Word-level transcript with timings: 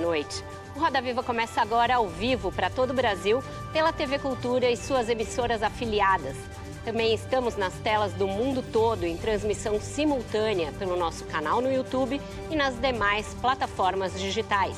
Noite. 0.00 0.42
O 0.74 0.80
Roda 0.80 1.00
Viva 1.00 1.22
começa 1.22 1.60
agora 1.60 1.96
ao 1.96 2.08
vivo 2.08 2.50
para 2.50 2.70
todo 2.70 2.90
o 2.90 2.94
Brasil 2.94 3.42
pela 3.72 3.92
TV 3.92 4.18
Cultura 4.18 4.70
e 4.70 4.76
suas 4.76 5.08
emissoras 5.08 5.62
afiliadas. 5.62 6.36
Também 6.84 7.14
estamos 7.14 7.56
nas 7.56 7.74
telas 7.74 8.12
do 8.14 8.26
mundo 8.26 8.64
todo 8.72 9.04
em 9.04 9.16
transmissão 9.16 9.78
simultânea 9.78 10.72
pelo 10.78 10.96
nosso 10.96 11.24
canal 11.26 11.60
no 11.60 11.70
YouTube 11.70 12.20
e 12.50 12.56
nas 12.56 12.74
demais 12.80 13.34
plataformas 13.34 14.18
digitais. 14.18 14.76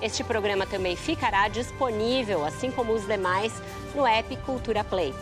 Este 0.00 0.22
programa 0.24 0.64
também 0.64 0.96
ficará 0.96 1.48
disponível, 1.48 2.44
assim 2.44 2.70
como 2.70 2.92
os 2.92 3.06
demais, 3.06 3.52
no 3.94 4.06
app 4.06 4.34
Cultura 4.46 4.84
Play. 4.84 5.12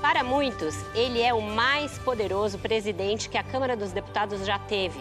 Para 0.00 0.24
muitos, 0.24 0.74
ele 0.94 1.20
é 1.20 1.32
o 1.32 1.40
mais 1.40 1.98
poderoso 1.98 2.58
presidente 2.58 3.28
que 3.28 3.38
a 3.38 3.42
Câmara 3.42 3.76
dos 3.76 3.92
Deputados 3.92 4.44
já 4.46 4.58
teve. 4.58 4.98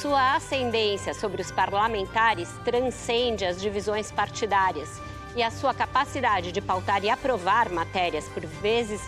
Sua 0.00 0.36
ascendência 0.36 1.12
sobre 1.12 1.42
os 1.42 1.50
parlamentares 1.50 2.48
transcende 2.64 3.44
as 3.44 3.60
divisões 3.60 4.12
partidárias 4.12 5.00
e 5.34 5.42
a 5.42 5.50
sua 5.50 5.74
capacidade 5.74 6.52
de 6.52 6.60
pautar 6.60 7.02
e 7.02 7.10
aprovar 7.10 7.68
matérias, 7.68 8.28
por 8.28 8.46
vezes 8.46 9.00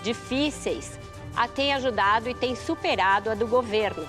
difíceis, 0.00 0.96
a 1.34 1.48
tem 1.48 1.74
ajudado 1.74 2.30
e 2.30 2.34
tem 2.34 2.54
superado 2.54 3.30
a 3.30 3.34
do 3.34 3.48
governo. 3.48 4.06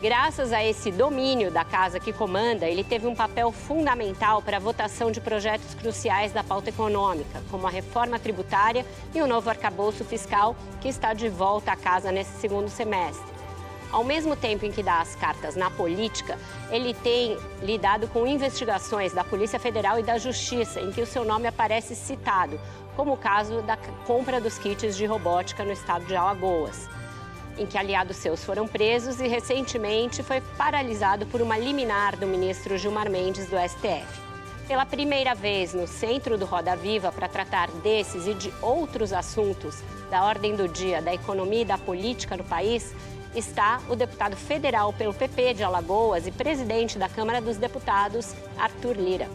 Graças 0.00 0.52
a 0.52 0.62
esse 0.62 0.92
domínio 0.92 1.50
da 1.50 1.64
casa 1.64 1.98
que 1.98 2.12
comanda, 2.12 2.66
ele 2.66 2.84
teve 2.84 3.08
um 3.08 3.14
papel 3.14 3.50
fundamental 3.50 4.40
para 4.40 4.58
a 4.58 4.60
votação 4.60 5.10
de 5.10 5.20
projetos 5.20 5.74
cruciais 5.74 6.32
da 6.32 6.44
pauta 6.44 6.68
econômica, 6.68 7.42
como 7.50 7.66
a 7.66 7.70
reforma 7.70 8.16
tributária 8.16 8.86
e 9.12 9.20
o 9.20 9.26
novo 9.26 9.50
arcabouço 9.50 10.04
fiscal, 10.04 10.54
que 10.80 10.86
está 10.86 11.12
de 11.12 11.28
volta 11.28 11.72
à 11.72 11.76
casa 11.76 12.12
nesse 12.12 12.38
segundo 12.40 12.68
semestre. 12.68 13.33
Ao 13.94 14.02
mesmo 14.02 14.34
tempo 14.34 14.66
em 14.66 14.72
que 14.72 14.82
dá 14.82 15.00
as 15.00 15.14
cartas 15.14 15.54
na 15.54 15.70
política, 15.70 16.36
ele 16.68 16.92
tem 16.94 17.38
lidado 17.62 18.08
com 18.08 18.26
investigações 18.26 19.12
da 19.12 19.22
Polícia 19.22 19.56
Federal 19.56 20.00
e 20.00 20.02
da 20.02 20.18
Justiça, 20.18 20.80
em 20.80 20.90
que 20.90 21.00
o 21.00 21.06
seu 21.06 21.24
nome 21.24 21.46
aparece 21.46 21.94
citado, 21.94 22.58
como 22.96 23.12
o 23.12 23.16
caso 23.16 23.62
da 23.62 23.76
compra 24.04 24.40
dos 24.40 24.58
kits 24.58 24.96
de 24.96 25.06
robótica 25.06 25.64
no 25.64 25.70
estado 25.70 26.06
de 26.06 26.16
Alagoas, 26.16 26.88
em 27.56 27.66
que 27.66 27.78
aliados 27.78 28.16
seus 28.16 28.42
foram 28.42 28.66
presos 28.66 29.20
e 29.20 29.28
recentemente 29.28 30.24
foi 30.24 30.40
paralisado 30.58 31.24
por 31.26 31.40
uma 31.40 31.56
liminar 31.56 32.16
do 32.16 32.26
ministro 32.26 32.76
Gilmar 32.76 33.08
Mendes 33.08 33.46
do 33.46 33.56
STF. 33.56 34.24
Pela 34.66 34.84
primeira 34.84 35.36
vez 35.36 35.72
no 35.72 35.86
centro 35.86 36.36
do 36.36 36.46
Roda 36.46 36.74
Viva 36.74 37.12
para 37.12 37.28
tratar 37.28 37.70
desses 37.70 38.26
e 38.26 38.34
de 38.34 38.52
outros 38.60 39.12
assuntos 39.12 39.84
da 40.10 40.24
ordem 40.24 40.56
do 40.56 40.66
dia 40.66 41.00
da 41.00 41.14
economia 41.14 41.62
e 41.62 41.64
da 41.64 41.78
política 41.78 42.36
no 42.36 42.44
país, 42.44 42.92
está 43.34 43.80
o 43.88 43.96
deputado 43.96 44.36
federal 44.36 44.92
pelo 44.92 45.12
PP 45.12 45.54
de 45.54 45.64
Alagoas 45.64 46.26
e 46.26 46.30
presidente 46.30 46.98
da 46.98 47.08
Câmara 47.08 47.40
dos 47.40 47.56
Deputados, 47.56 48.34
Arthur 48.58 48.96
Lira. 48.96 49.28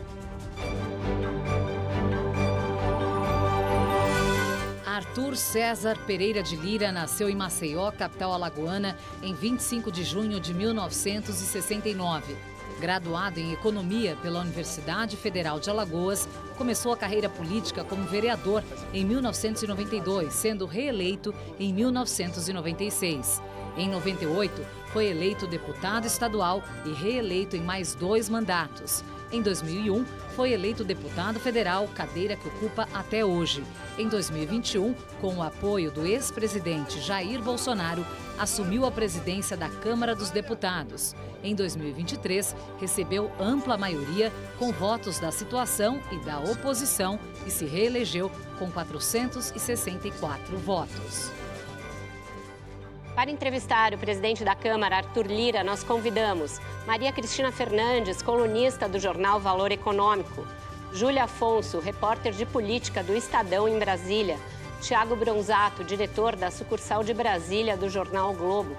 Arthur 4.85 5.37
César 5.37 5.97
Pereira 6.05 6.43
de 6.43 6.55
Lira 6.55 6.91
nasceu 6.91 7.29
em 7.29 7.35
Maceió, 7.35 7.91
capital 7.91 8.33
alagoana, 8.33 8.97
em 9.21 9.33
25 9.33 9.91
de 9.91 10.03
junho 10.03 10.39
de 10.39 10.53
1969. 10.53 12.35
Graduado 12.79 13.39
em 13.39 13.51
Economia 13.51 14.15
pela 14.21 14.39
Universidade 14.39 15.17
Federal 15.17 15.59
de 15.59 15.69
Alagoas, 15.69 16.29
começou 16.57 16.93
a 16.93 16.97
carreira 16.97 17.29
política 17.29 17.83
como 17.83 18.05
vereador 18.05 18.63
em 18.93 19.03
1992, 19.03 20.33
sendo 20.33 20.65
reeleito 20.65 21.35
em 21.59 21.73
1996. 21.73 23.41
Em 23.77 23.89
98, 23.89 24.65
foi 24.93 25.07
eleito 25.07 25.45
deputado 25.45 26.05
estadual 26.05 26.63
e 26.85 26.93
reeleito 26.93 27.55
em 27.55 27.61
mais 27.61 27.93
dois 27.93 28.29
mandatos. 28.29 29.03
Em 29.31 29.43
2001, 29.43 30.05
foi 30.35 30.53
eleito 30.53 30.83
deputado 30.83 31.39
federal, 31.39 31.87
cadeira 31.89 32.35
que 32.35 32.47
ocupa 32.47 32.87
até 32.91 33.23
hoje. 33.23 33.63
Em 33.95 34.07
2021, 34.07 34.95
com 35.21 35.35
o 35.35 35.43
apoio 35.43 35.91
do 35.91 36.03
ex-presidente 36.03 36.99
Jair 36.99 37.39
Bolsonaro, 37.39 38.03
assumiu 38.39 38.85
a 38.85 38.91
presidência 38.91 39.55
da 39.55 39.69
Câmara 39.69 40.15
dos 40.15 40.31
Deputados. 40.31 41.15
Em 41.43 41.53
2023, 41.53 42.55
recebeu 42.79 43.31
ampla 43.39 43.77
maioria 43.77 44.31
com 44.57 44.71
votos 44.71 45.19
da 45.19 45.31
situação 45.31 46.01
e 46.11 46.17
da 46.25 46.39
oposição 46.39 47.19
e 47.45 47.51
se 47.51 47.65
reelegeu 47.65 48.31
com 48.57 48.71
464 48.71 50.57
votos. 50.57 51.31
Para 53.19 53.31
entrevistar 53.31 53.93
o 53.93 53.97
presidente 53.97 54.45
da 54.45 54.55
Câmara, 54.55 54.95
Arthur 54.95 55.27
Lira, 55.27 55.61
nós 55.61 55.83
convidamos 55.83 56.57
Maria 56.87 57.11
Cristina 57.11 57.51
Fernandes, 57.51 58.21
colunista 58.21 58.87
do 58.87 58.97
jornal 58.97 59.41
Valor 59.41 59.73
Econômico, 59.73 60.47
Júlia 60.93 61.25
Afonso, 61.25 61.79
repórter 61.79 62.31
de 62.31 62.45
política 62.45 63.03
do 63.03 63.13
Estadão 63.13 63.67
em 63.67 63.77
Brasília, 63.77 64.37
Tiago 64.81 65.17
Bronzato, 65.17 65.83
diretor 65.83 66.37
da 66.37 66.49
sucursal 66.49 67.03
de 67.03 67.13
Brasília 67.13 67.75
do 67.75 67.89
jornal 67.89 68.31
o 68.31 68.37
Globo, 68.37 68.73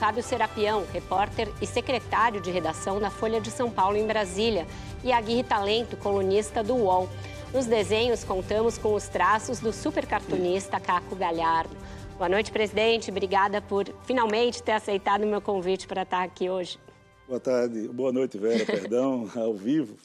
Fábio 0.00 0.24
Serapião, 0.24 0.84
repórter 0.92 1.48
e 1.62 1.66
secretário 1.66 2.40
de 2.40 2.50
redação 2.50 2.98
da 2.98 3.10
Folha 3.10 3.40
de 3.40 3.52
São 3.52 3.70
Paulo 3.70 3.96
em 3.96 4.08
Brasília, 4.08 4.66
e 5.04 5.12
Aguirre 5.12 5.44
Talento, 5.44 5.96
colunista 5.96 6.64
do 6.64 6.74
UOL. 6.74 7.08
Nos 7.52 7.66
desenhos, 7.66 8.24
contamos 8.24 8.76
com 8.76 8.92
os 8.92 9.06
traços 9.06 9.60
do 9.60 9.72
supercartunista 9.72 10.80
Caco 10.80 11.14
Galhardo. 11.14 11.83
Boa 12.16 12.28
noite, 12.28 12.52
presidente. 12.52 13.10
Obrigada 13.10 13.60
por 13.60 13.86
finalmente 14.04 14.62
ter 14.62 14.72
aceitado 14.72 15.24
o 15.24 15.26
meu 15.26 15.40
convite 15.40 15.86
para 15.88 16.02
estar 16.02 16.22
aqui 16.22 16.48
hoje. 16.48 16.78
Boa 17.26 17.40
tarde, 17.40 17.88
boa 17.88 18.12
noite, 18.12 18.38
Vera, 18.38 18.64
perdão, 18.64 19.28
ao 19.34 19.52
vivo. 19.52 19.96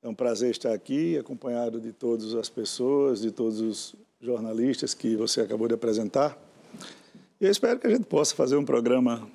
É 0.00 0.08
um 0.08 0.14
prazer 0.14 0.52
estar 0.52 0.72
aqui, 0.72 1.18
acompanhado 1.18 1.80
de 1.80 1.92
todas 1.92 2.32
as 2.34 2.48
pessoas, 2.48 3.20
de 3.20 3.32
todos 3.32 3.60
os 3.60 3.94
jornalistas 4.20 4.94
que 4.94 5.16
você 5.16 5.40
acabou 5.40 5.66
de 5.66 5.74
apresentar. 5.74 6.38
E 7.40 7.44
eu 7.44 7.50
espero 7.50 7.80
que 7.80 7.88
a 7.88 7.90
gente 7.90 8.04
possa 8.04 8.36
fazer 8.36 8.54
um 8.54 8.64
programa 8.64 9.28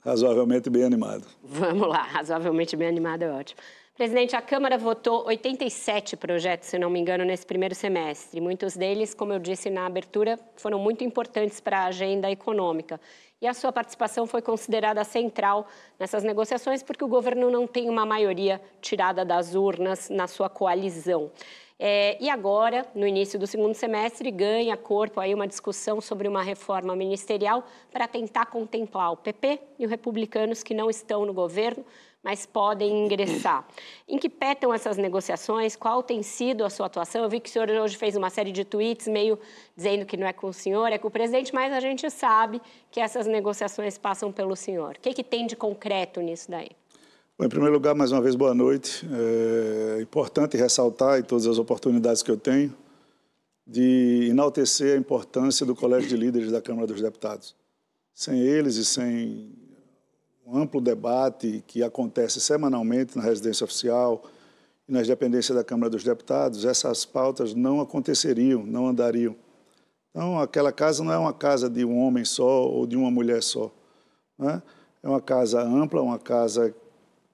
razoavelmente 0.00 0.70
bem 0.70 0.84
animado. 0.84 1.26
Vamos 1.42 1.86
lá, 1.86 2.02
razoavelmente 2.02 2.74
bem 2.76 2.88
animado 2.88 3.24
é 3.24 3.30
ótimo. 3.30 3.60
Presidente, 3.94 4.34
a 4.34 4.40
Câmara 4.40 4.78
votou 4.78 5.26
87 5.26 6.16
projetos, 6.16 6.68
se 6.68 6.78
não 6.78 6.88
me 6.88 6.98
engano, 6.98 7.24
nesse 7.26 7.44
primeiro 7.44 7.74
semestre. 7.74 8.40
Muitos 8.40 8.74
deles, 8.74 9.12
como 9.12 9.34
eu 9.34 9.38
disse 9.38 9.68
na 9.68 9.84
abertura, 9.84 10.38
foram 10.56 10.78
muito 10.78 11.04
importantes 11.04 11.60
para 11.60 11.80
a 11.80 11.86
agenda 11.86 12.30
econômica. 12.30 12.98
E 13.38 13.46
a 13.46 13.52
sua 13.52 13.70
participação 13.70 14.26
foi 14.26 14.40
considerada 14.40 15.04
central 15.04 15.66
nessas 15.98 16.24
negociações, 16.24 16.82
porque 16.82 17.04
o 17.04 17.08
governo 17.08 17.50
não 17.50 17.66
tem 17.66 17.90
uma 17.90 18.06
maioria 18.06 18.62
tirada 18.80 19.26
das 19.26 19.54
urnas 19.54 20.08
na 20.08 20.26
sua 20.26 20.48
coalizão. 20.48 21.30
É, 21.78 22.16
e 22.20 22.30
agora, 22.30 22.86
no 22.94 23.06
início 23.06 23.38
do 23.38 23.46
segundo 23.46 23.74
semestre, 23.74 24.30
ganha 24.30 24.76
corpo 24.76 25.18
aí 25.20 25.34
uma 25.34 25.48
discussão 25.48 26.00
sobre 26.00 26.28
uma 26.28 26.40
reforma 26.40 26.94
ministerial 26.94 27.66
para 27.90 28.06
tentar 28.06 28.46
contemplar 28.46 29.12
o 29.12 29.16
PP 29.16 29.58
e 29.80 29.84
os 29.84 29.90
republicanos 29.90 30.62
que 30.62 30.72
não 30.72 30.88
estão 30.88 31.26
no 31.26 31.34
governo, 31.34 31.84
mas 32.22 32.46
podem 32.46 33.04
ingressar. 33.04 33.66
Em 34.08 34.16
que 34.16 34.28
pé 34.28 34.52
estão 34.52 34.72
essas 34.72 34.96
negociações? 34.96 35.74
Qual 35.74 36.02
tem 36.02 36.22
sido 36.22 36.64
a 36.64 36.70
sua 36.70 36.86
atuação? 36.86 37.22
Eu 37.22 37.28
vi 37.28 37.40
que 37.40 37.48
o 37.48 37.52
senhor 37.52 37.68
hoje 37.68 37.96
fez 37.96 38.14
uma 38.14 38.30
série 38.30 38.52
de 38.52 38.64
tweets 38.64 39.08
meio 39.08 39.38
dizendo 39.76 40.06
que 40.06 40.16
não 40.16 40.26
é 40.26 40.32
com 40.32 40.48
o 40.48 40.52
senhor, 40.52 40.86
é 40.92 40.98
com 40.98 41.08
o 41.08 41.10
presidente, 41.10 41.52
mas 41.52 41.72
a 41.72 41.80
gente 41.80 42.08
sabe 42.10 42.62
que 42.90 43.00
essas 43.00 43.26
negociações 43.26 43.98
passam 43.98 44.30
pelo 44.30 44.54
senhor. 44.54 44.96
O 44.96 45.00
que, 45.00 45.12
que 45.12 45.24
tem 45.24 45.46
de 45.46 45.56
concreto 45.56 46.20
nisso 46.20 46.50
daí? 46.50 46.70
Bom, 47.36 47.46
em 47.46 47.48
primeiro 47.48 47.74
lugar, 47.74 47.94
mais 47.94 48.12
uma 48.12 48.20
vez, 48.20 48.36
boa 48.36 48.54
noite. 48.54 49.04
É 49.98 50.00
importante 50.00 50.56
ressaltar, 50.56 51.18
em 51.18 51.22
todas 51.22 51.46
as 51.46 51.58
oportunidades 51.58 52.22
que 52.22 52.30
eu 52.30 52.36
tenho, 52.36 52.72
de 53.66 54.28
enaltecer 54.30 54.94
a 54.94 54.98
importância 54.98 55.66
do 55.66 55.74
Colégio 55.74 56.08
de 56.08 56.16
Líderes 56.16 56.52
da 56.52 56.60
Câmara 56.60 56.86
dos 56.86 57.00
Deputados. 57.00 57.56
Sem 58.14 58.38
eles 58.40 58.76
e 58.76 58.84
sem 58.84 59.61
um 60.44 60.58
amplo 60.58 60.80
debate 60.80 61.62
que 61.66 61.82
acontece 61.82 62.40
semanalmente 62.40 63.16
na 63.16 63.22
residência 63.22 63.64
oficial 63.64 64.24
e 64.88 64.92
nas 64.92 65.06
dependências 65.06 65.56
da 65.56 65.62
Câmara 65.62 65.90
dos 65.90 66.02
Deputados, 66.02 66.64
essas 66.64 67.04
pautas 67.04 67.54
não 67.54 67.80
aconteceriam, 67.80 68.64
não 68.66 68.88
andariam. 68.88 69.36
Então, 70.10 70.38
aquela 70.40 70.72
casa 70.72 71.02
não 71.02 71.12
é 71.12 71.18
uma 71.18 71.32
casa 71.32 71.70
de 71.70 71.84
um 71.84 71.98
homem 71.98 72.24
só 72.24 72.66
ou 72.68 72.86
de 72.86 72.96
uma 72.96 73.10
mulher 73.10 73.42
só. 73.42 73.70
Né? 74.38 74.62
É 75.02 75.08
uma 75.08 75.20
casa 75.20 75.62
ampla, 75.62 76.02
uma 76.02 76.18
casa 76.18 76.74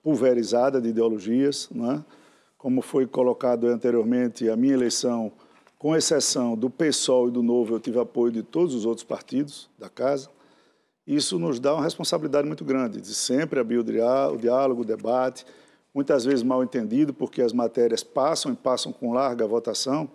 pulverizada 0.02 0.80
de 0.80 0.90
ideologias, 0.90 1.68
né? 1.70 2.04
como 2.56 2.82
foi 2.82 3.06
colocado 3.06 3.66
anteriormente, 3.66 4.48
a 4.48 4.56
minha 4.56 4.74
eleição, 4.74 5.32
com 5.78 5.96
exceção 5.96 6.56
do 6.56 6.68
PSOL 6.68 7.28
e 7.28 7.30
do 7.30 7.42
Novo, 7.42 7.74
eu 7.74 7.80
tive 7.80 7.98
apoio 7.98 8.32
de 8.32 8.42
todos 8.42 8.74
os 8.74 8.84
outros 8.84 9.04
partidos 9.04 9.68
da 9.78 9.88
casa. 9.88 10.28
Isso 11.08 11.38
nos 11.38 11.58
dá 11.58 11.72
uma 11.72 11.82
responsabilidade 11.82 12.46
muito 12.46 12.66
grande, 12.66 13.00
de 13.00 13.14
sempre 13.14 13.58
abrir 13.58 13.78
o 13.78 13.82
diálogo, 13.82 14.82
o 14.82 14.84
debate, 14.84 15.46
muitas 15.94 16.26
vezes 16.26 16.42
mal 16.42 16.62
entendido, 16.62 17.14
porque 17.14 17.40
as 17.40 17.50
matérias 17.50 18.02
passam 18.04 18.52
e 18.52 18.54
passam 18.54 18.92
com 18.92 19.14
larga 19.14 19.46
votação, 19.46 20.10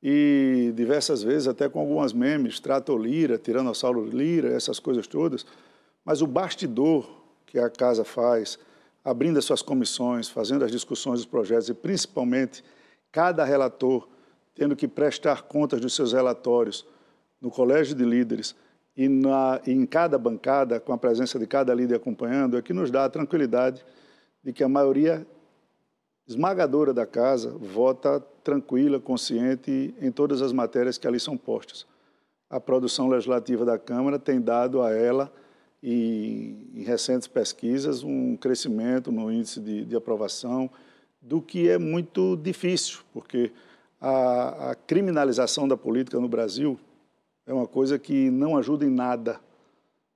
e 0.00 0.72
diversas 0.76 1.20
vezes 1.20 1.48
até 1.48 1.68
com 1.68 1.80
algumas 1.80 2.12
memes, 2.12 2.60
trato 2.60 2.96
Lira, 2.96 3.38
Tiranossauro 3.38 4.04
Lira, 4.04 4.52
essas 4.52 4.78
coisas 4.78 5.08
todas, 5.08 5.44
mas 6.04 6.22
o 6.22 6.28
bastidor 6.28 7.10
que 7.44 7.58
a 7.58 7.68
casa 7.68 8.04
faz, 8.04 8.56
abrindo 9.04 9.36
as 9.36 9.44
suas 9.44 9.62
comissões, 9.62 10.28
fazendo 10.28 10.64
as 10.64 10.70
discussões 10.70 11.18
dos 11.18 11.26
projetos 11.26 11.68
e 11.68 11.74
principalmente 11.74 12.62
cada 13.10 13.44
relator 13.44 14.08
tendo 14.54 14.76
que 14.76 14.86
prestar 14.86 15.42
contas 15.42 15.80
dos 15.80 15.92
seus 15.92 16.12
relatórios 16.12 16.86
no 17.40 17.50
colégio 17.50 17.96
de 17.96 18.04
líderes 18.04 18.54
e, 19.00 19.08
na, 19.08 19.58
em 19.66 19.86
cada 19.86 20.18
bancada, 20.18 20.78
com 20.78 20.92
a 20.92 20.98
presença 20.98 21.38
de 21.38 21.46
cada 21.46 21.72
líder 21.72 21.94
acompanhando, 21.94 22.58
é 22.58 22.60
que 22.60 22.74
nos 22.74 22.90
dá 22.90 23.06
a 23.06 23.08
tranquilidade 23.08 23.82
de 24.44 24.52
que 24.52 24.62
a 24.62 24.68
maioria 24.68 25.26
esmagadora 26.28 26.92
da 26.92 27.06
casa 27.06 27.48
vota 27.58 28.20
tranquila, 28.44 29.00
consciente 29.00 29.94
em 30.02 30.12
todas 30.12 30.42
as 30.42 30.52
matérias 30.52 30.98
que 30.98 31.08
ali 31.08 31.18
são 31.18 31.34
postas. 31.34 31.86
A 32.50 32.60
produção 32.60 33.08
legislativa 33.08 33.64
da 33.64 33.78
Câmara 33.78 34.18
tem 34.18 34.38
dado 34.38 34.82
a 34.82 34.92
ela, 34.92 35.32
e, 35.82 36.68
em 36.74 36.82
recentes 36.82 37.26
pesquisas, 37.26 38.02
um 38.02 38.36
crescimento 38.36 39.10
no 39.10 39.32
índice 39.32 39.60
de, 39.60 39.82
de 39.82 39.96
aprovação, 39.96 40.68
do 41.22 41.40
que 41.40 41.70
é 41.70 41.78
muito 41.78 42.36
difícil, 42.36 42.98
porque 43.14 43.50
a, 43.98 44.72
a 44.72 44.74
criminalização 44.74 45.66
da 45.66 45.74
política 45.74 46.20
no 46.20 46.28
Brasil 46.28 46.78
é 47.50 47.52
uma 47.52 47.66
coisa 47.66 47.98
que 47.98 48.30
não 48.30 48.56
ajuda 48.56 48.84
em 48.84 48.90
nada. 48.90 49.40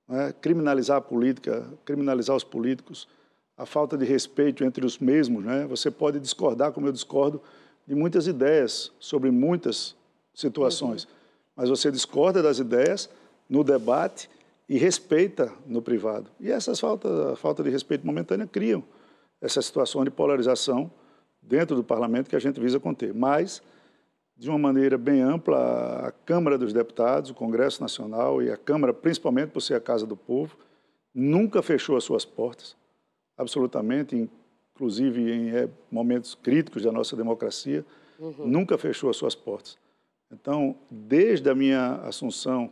Né? 0.07 0.33
Criminalizar 0.39 0.97
a 0.97 1.01
política, 1.01 1.67
criminalizar 1.83 2.33
os 2.33 2.45
políticos, 2.45 3.09
a 3.57 3.65
falta 3.65 3.97
de 3.97 4.05
respeito 4.05 4.63
entre 4.63 4.85
os 4.85 4.97
mesmos. 4.97 5.43
Né? 5.43 5.65
Você 5.65 5.91
pode 5.91 6.17
discordar, 6.17 6.71
como 6.71 6.87
eu 6.87 6.93
discordo, 6.93 7.41
de 7.85 7.93
muitas 7.93 8.25
ideias 8.25 8.89
sobre 9.01 9.31
muitas 9.31 9.97
situações, 10.33 11.03
uhum. 11.03 11.09
mas 11.57 11.69
você 11.69 11.91
discorda 11.91 12.41
das 12.41 12.57
ideias 12.57 13.09
no 13.49 13.65
debate 13.65 14.29
e 14.67 14.77
respeita 14.77 15.51
no 15.67 15.81
privado. 15.81 16.31
E 16.39 16.49
essas 16.49 16.79
falta, 16.79 17.35
falta 17.35 17.61
de 17.63 17.69
respeito 17.69 18.07
momentânea 18.07 18.47
criam 18.47 18.81
essa 19.41 19.61
situação 19.61 20.05
de 20.05 20.09
polarização 20.09 20.89
dentro 21.41 21.75
do 21.75 21.83
parlamento 21.83 22.29
que 22.29 22.35
a 22.35 22.39
gente 22.39 22.61
visa 22.61 22.79
conter. 22.79 23.13
Mas, 23.13 23.61
de 24.37 24.49
uma 24.49 24.59
maneira 24.59 24.97
bem 24.97 25.21
ampla, 25.21 26.07
a 26.07 26.11
Câmara 26.11 26.57
dos 26.57 26.73
Deputados, 26.73 27.29
o 27.29 27.33
Congresso 27.33 27.81
Nacional 27.81 28.41
e 28.41 28.51
a 28.51 28.57
Câmara, 28.57 28.93
principalmente 28.93 29.51
por 29.51 29.61
ser 29.61 29.75
a 29.75 29.79
Casa 29.79 30.05
do 30.05 30.17
Povo, 30.17 30.57
nunca 31.13 31.61
fechou 31.61 31.95
as 31.95 32.03
suas 32.03 32.25
portas 32.25 32.75
absolutamente, 33.37 34.29
inclusive 34.73 35.31
em 35.31 35.49
é, 35.49 35.69
momentos 35.91 36.35
críticos 36.35 36.83
da 36.83 36.91
nossa 36.91 37.15
democracia, 37.15 37.85
uhum. 38.19 38.45
nunca 38.45 38.77
fechou 38.77 39.09
as 39.09 39.17
suas 39.17 39.35
portas. 39.35 39.77
Então, 40.31 40.75
desde 40.89 41.49
a 41.49 41.55
minha 41.55 41.95
assunção 42.03 42.71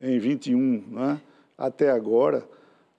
em 0.00 0.18
21 0.18 0.84
né, 0.88 1.20
até 1.56 1.90
agora, 1.90 2.46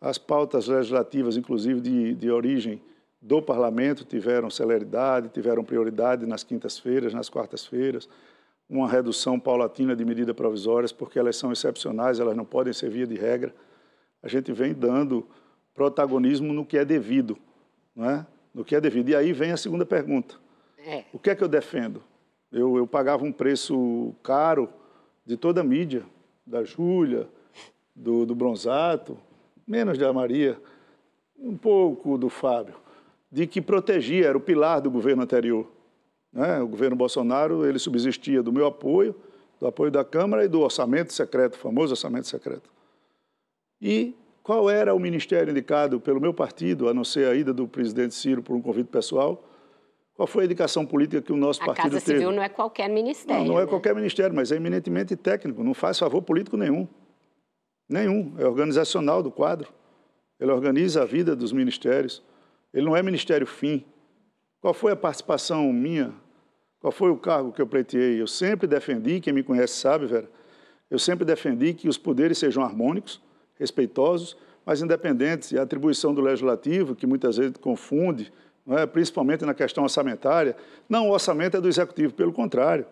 as 0.01 0.17
pautas 0.17 0.67
legislativas, 0.67 1.37
inclusive 1.37 1.79
de, 1.79 2.15
de 2.15 2.29
origem 2.29 2.81
do 3.21 3.41
parlamento, 3.41 4.05
tiveram 4.05 4.49
celeridade, 4.49 5.29
tiveram 5.29 5.63
prioridade 5.63 6.25
nas 6.25 6.43
quintas-feiras, 6.43 7.13
nas 7.13 7.29
quartas-feiras, 7.29 8.07
uma 8.69 8.87
redução 8.87 9.39
paulatina 9.39 9.95
de 9.95 10.05
medidas 10.05 10.35
provisórias, 10.35 10.91
porque 10.91 11.19
elas 11.19 11.35
são 11.35 11.51
excepcionais, 11.51 12.19
elas 12.19 12.35
não 12.35 12.45
podem 12.45 12.71
ser 12.71 12.89
via 12.89 13.05
de 13.05 13.15
regra. 13.15 13.53
A 14.21 14.27
gente 14.27 14.51
vem 14.53 14.73
dando 14.73 15.27
protagonismo 15.73 16.53
no 16.53 16.65
que 16.65 16.77
é 16.77 16.85
devido, 16.85 17.37
não 17.95 18.09
é? 18.09 18.25
No 18.53 18.63
que 18.63 18.75
é 18.75 18.81
devido. 18.81 19.09
E 19.09 19.15
aí 19.15 19.33
vem 19.33 19.51
a 19.51 19.57
segunda 19.57 19.85
pergunta. 19.85 20.35
É. 20.77 21.03
O 21.11 21.19
que 21.19 21.29
é 21.29 21.35
que 21.35 21.43
eu 21.43 21.47
defendo? 21.47 22.03
Eu, 22.51 22.77
eu 22.77 22.87
pagava 22.87 23.23
um 23.23 23.31
preço 23.31 24.13
caro 24.23 24.69
de 25.25 25.35
toda 25.35 25.61
a 25.61 25.63
mídia, 25.63 26.03
da 26.45 26.63
Júlia, 26.63 27.27
do, 27.95 28.25
do 28.25 28.33
Bronzato, 28.33 29.17
menos 29.67 29.97
da 29.97 30.11
Maria, 30.11 30.59
um 31.37 31.55
pouco 31.55 32.17
do 32.17 32.29
Fábio, 32.29 32.75
de 33.31 33.45
que 33.45 33.61
protegia, 33.61 34.27
era 34.27 34.37
o 34.37 34.41
pilar 34.41 34.81
do 34.81 34.89
governo 34.89 35.23
anterior. 35.23 35.67
Né? 36.33 36.59
O 36.61 36.67
governo 36.67 36.95
Bolsonaro, 36.95 37.65
ele 37.65 37.79
subsistia 37.79 38.41
do 38.41 38.51
meu 38.51 38.65
apoio, 38.65 39.15
do 39.59 39.67
apoio 39.67 39.91
da 39.91 40.03
Câmara 40.03 40.45
e 40.45 40.47
do 40.47 40.61
orçamento 40.61 41.13
secreto, 41.13 41.55
o 41.55 41.57
famoso 41.57 41.93
orçamento 41.93 42.27
secreto. 42.27 42.69
E 43.81 44.15
qual 44.41 44.69
era 44.69 44.93
o 44.93 44.99
ministério 44.99 45.51
indicado 45.51 45.99
pelo 45.99 46.19
meu 46.19 46.33
partido, 46.33 46.89
a 46.89 46.93
não 46.93 47.03
ser 47.03 47.27
a 47.27 47.35
ida 47.35 47.53
do 47.53 47.67
presidente 47.67 48.15
Ciro 48.15 48.41
por 48.41 48.55
um 48.55 48.61
convite 48.61 48.87
pessoal? 48.87 49.43
Qual 50.15 50.27
foi 50.27 50.43
a 50.43 50.45
indicação 50.45 50.85
política 50.85 51.21
que 51.21 51.31
o 51.31 51.37
nosso 51.37 51.61
a 51.61 51.67
partido 51.67 51.83
teve? 51.83 51.95
A 51.95 51.99
Casa 51.99 52.13
Civil 52.13 52.31
não 52.31 52.43
é 52.43 52.49
qualquer 52.49 52.89
ministério. 52.89 53.45
Não, 53.45 53.53
não 53.53 53.59
é 53.59 53.63
né? 53.63 53.67
qualquer 53.67 53.95
ministério, 53.95 54.35
mas 54.35 54.51
é 54.51 54.55
eminentemente 54.55 55.15
técnico, 55.15 55.63
não 55.63 55.73
faz 55.73 55.97
favor 55.97 56.21
político 56.21 56.57
nenhum. 56.57 56.87
Nenhum. 57.87 58.33
É 58.37 58.45
organizacional 58.45 59.23
do 59.23 59.31
quadro. 59.31 59.71
Ele 60.39 60.51
organiza 60.51 61.03
a 61.03 61.05
vida 61.05 61.35
dos 61.35 61.51
ministérios. 61.51 62.21
Ele 62.73 62.85
não 62.85 62.95
é 62.95 63.01
ministério 63.01 63.47
fim. 63.47 63.85
Qual 64.61 64.73
foi 64.73 64.91
a 64.91 64.95
participação 64.95 65.71
minha? 65.71 66.13
Qual 66.79 66.91
foi 66.91 67.09
o 67.09 67.17
cargo 67.17 67.51
que 67.51 67.61
eu 67.61 67.67
pleiteei? 67.67 68.21
Eu 68.21 68.27
sempre 68.27 68.67
defendi, 68.67 69.19
quem 69.19 69.33
me 69.33 69.43
conhece 69.43 69.75
sabe, 69.75 70.05
Vera, 70.05 70.29
eu 70.89 70.97
sempre 70.97 71.25
defendi 71.25 71.73
que 71.73 71.87
os 71.87 71.97
poderes 71.97 72.37
sejam 72.37 72.63
harmônicos, 72.63 73.21
respeitosos, 73.55 74.35
mas 74.65 74.81
independentes. 74.81 75.51
E 75.51 75.59
a 75.59 75.63
atribuição 75.63 76.13
do 76.13 76.21
legislativo, 76.21 76.95
que 76.95 77.05
muitas 77.05 77.37
vezes 77.37 77.57
confunde, 77.57 78.31
é? 78.69 78.85
principalmente 78.85 79.45
na 79.45 79.53
questão 79.53 79.83
orçamentária, 79.83 80.55
não, 80.87 81.09
o 81.09 81.11
orçamento 81.11 81.57
é 81.57 81.61
do 81.61 81.67
executivo, 81.67 82.13
pelo 82.13 82.31
contrário. 82.31 82.85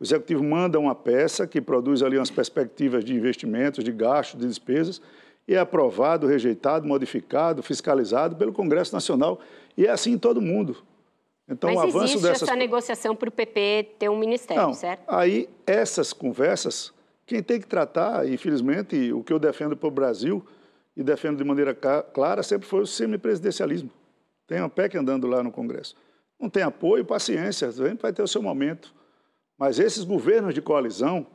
O 0.00 0.04
executivo 0.04 0.42
manda 0.44 0.78
uma 0.78 0.94
peça 0.94 1.46
que 1.46 1.60
produz 1.60 2.02
ali 2.02 2.16
umas 2.16 2.30
perspectivas 2.30 3.04
de 3.04 3.14
investimentos, 3.14 3.82
de 3.82 3.92
gastos, 3.92 4.40
de 4.40 4.46
despesas, 4.46 5.02
e 5.48 5.54
é 5.54 5.58
aprovado, 5.58 6.26
rejeitado, 6.26 6.86
modificado, 6.86 7.62
fiscalizado 7.62 8.36
pelo 8.36 8.52
Congresso 8.52 8.94
Nacional. 8.94 9.40
E 9.76 9.86
é 9.86 9.90
assim 9.90 10.12
em 10.12 10.18
todo 10.18 10.40
mundo. 10.40 10.76
Então, 11.48 11.74
Mas 11.74 11.78
o 11.78 11.80
avanço 11.80 12.04
existe 12.04 12.22
dessas... 12.22 12.42
essa 12.42 12.54
negociação 12.54 13.16
para 13.16 13.30
o 13.30 13.32
PP 13.32 13.94
ter 13.98 14.10
um 14.10 14.18
ministério, 14.18 14.62
Não, 14.62 14.74
certo? 14.74 15.02
Aí, 15.08 15.48
essas 15.66 16.12
conversas 16.12 16.92
quem 17.28 17.42
tem 17.42 17.60
que 17.60 17.66
tratar, 17.66 18.26
infelizmente, 18.26 19.12
o 19.12 19.22
que 19.22 19.30
eu 19.30 19.38
defendo 19.38 19.76
para 19.76 19.86
o 19.86 19.90
Brasil 19.90 20.42
e 20.96 21.02
defendo 21.02 21.36
de 21.36 21.44
maneira 21.44 21.74
clara 21.74 22.42
sempre 22.42 22.66
foi 22.66 22.80
o 22.80 22.86
semipresidencialismo. 22.86 23.90
Tem 24.46 24.60
uma 24.60 24.70
PEC 24.70 24.96
andando 24.96 25.26
lá 25.26 25.42
no 25.42 25.52
Congresso. 25.52 25.94
Não 26.40 26.48
tem 26.48 26.62
apoio, 26.62 27.04
paciência, 27.04 27.70
vai 28.00 28.14
ter 28.14 28.22
o 28.22 28.26
seu 28.26 28.40
momento. 28.40 28.94
Mas 29.58 29.78
esses 29.78 30.04
governos 30.04 30.54
de 30.54 30.62
coalizão 30.62 31.26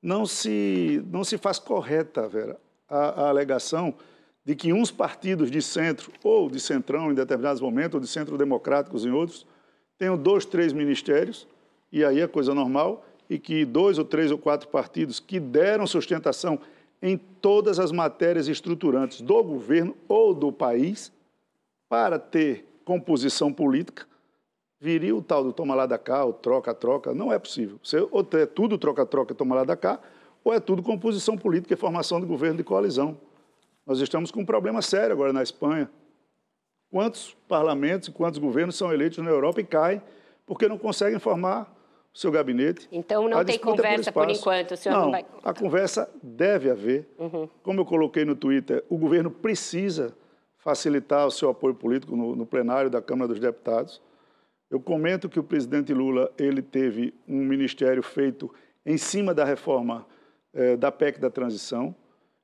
não 0.00 0.24
se, 0.24 1.04
não 1.12 1.22
se 1.22 1.36
faz 1.36 1.58
correta, 1.58 2.26
Vera, 2.26 2.58
a, 2.88 3.24
a 3.24 3.28
alegação 3.28 3.94
de 4.44 4.54
que 4.54 4.72
uns 4.72 4.90
partidos 4.90 5.50
de 5.50 5.60
centro 5.60 6.12
ou 6.22 6.48
de 6.48 6.60
centrão 6.60 7.10
em 7.10 7.14
determinados 7.14 7.60
momentos, 7.60 7.94
ou 7.94 8.00
de 8.00 8.06
centro 8.06 8.38
democráticos 8.38 9.04
em 9.04 9.10
outros, 9.10 9.44
tenham 9.98 10.16
dois, 10.16 10.44
três 10.44 10.72
ministérios, 10.72 11.48
e 11.90 12.04
aí 12.04 12.20
é 12.20 12.28
coisa 12.28 12.54
normal, 12.54 13.04
e 13.28 13.38
que 13.38 13.64
dois 13.64 13.98
ou 13.98 14.04
três 14.04 14.30
ou 14.30 14.38
quatro 14.38 14.68
partidos 14.68 15.18
que 15.18 15.40
deram 15.40 15.86
sustentação 15.86 16.60
em 17.02 17.16
todas 17.16 17.78
as 17.78 17.90
matérias 17.90 18.48
estruturantes 18.48 19.20
do 19.20 19.42
governo 19.42 19.96
ou 20.08 20.32
do 20.32 20.52
país 20.52 21.12
para 21.88 22.18
ter 22.18 22.64
composição 22.84 23.52
política, 23.52 24.06
viria 24.80 25.14
o 25.14 25.22
tal 25.22 25.42
do 25.42 25.52
toma 25.52 25.74
lá 25.74 25.86
da 25.86 25.98
cá, 25.98 26.24
o 26.24 26.32
troca-troca. 26.32 27.12
Não 27.12 27.32
é 27.32 27.38
possível. 27.38 27.78
Você, 27.82 27.98
ou 27.98 28.26
é 28.34 28.46
tudo 28.46 28.78
troca-troca, 28.78 29.34
toma 29.34 29.56
lá 29.56 29.64
da 29.64 29.76
cá, 29.76 30.00
ou 30.46 30.54
é 30.54 30.60
tudo 30.60 30.80
composição 30.80 31.36
política 31.36 31.74
e 31.74 31.76
formação 31.76 32.20
de 32.20 32.26
governo 32.26 32.56
de 32.56 32.62
coalizão. 32.62 33.18
Nós 33.84 33.98
estamos 33.98 34.30
com 34.30 34.42
um 34.42 34.44
problema 34.44 34.80
sério 34.80 35.12
agora 35.12 35.32
na 35.32 35.42
Espanha. 35.42 35.90
Quantos 36.88 37.36
parlamentos 37.48 38.08
e 38.08 38.12
quantos 38.12 38.38
governos 38.38 38.76
são 38.76 38.92
eleitos 38.92 39.18
na 39.18 39.28
Europa 39.28 39.60
e 39.60 39.64
caem 39.64 40.00
porque 40.46 40.68
não 40.68 40.78
conseguem 40.78 41.18
formar 41.18 41.74
seu 42.14 42.30
gabinete. 42.30 42.86
Então 42.92 43.28
não 43.28 43.44
tem 43.44 43.56
é 43.56 43.58
conversa 43.58 44.12
por, 44.12 44.24
por, 44.24 44.32
enquanto, 44.32 44.70
o 44.70 44.76
senhor 44.76 44.94
não, 44.94 45.04
não 45.06 45.10
vai... 45.10 45.26
a 45.42 45.52
conversa 45.52 46.08
deve 46.22 46.70
haver. 46.70 47.12
Uhum. 47.18 47.48
Como 47.64 47.80
eu 47.80 47.84
coloquei 47.84 48.24
no 48.24 48.36
Twitter, 48.36 48.84
o 48.88 48.96
governo 48.96 49.32
precisa 49.32 50.16
facilitar 50.58 51.26
o 51.26 51.30
seu 51.32 51.50
apoio 51.50 51.74
político 51.74 52.14
no, 52.14 52.36
no, 52.36 52.46
plenário 52.46 52.88
da 52.88 53.02
Câmara 53.02 53.26
dos 53.26 53.40
Deputados. 53.40 54.00
Eu 54.70 54.78
comento 54.78 55.28
que 55.28 55.40
o 55.40 55.42
presidente 55.42 55.92
Lula 55.92 56.32
ele 56.38 56.62
teve 56.62 57.12
um 57.26 57.38
ministério 57.38 58.00
feito 58.00 58.48
em 58.84 58.96
cima 58.96 59.34
da 59.34 59.44
reforma 59.44 60.06
eh, 60.56 60.76
da 60.76 60.90
PEC 60.90 61.20
da 61.20 61.30
transição 61.30 61.94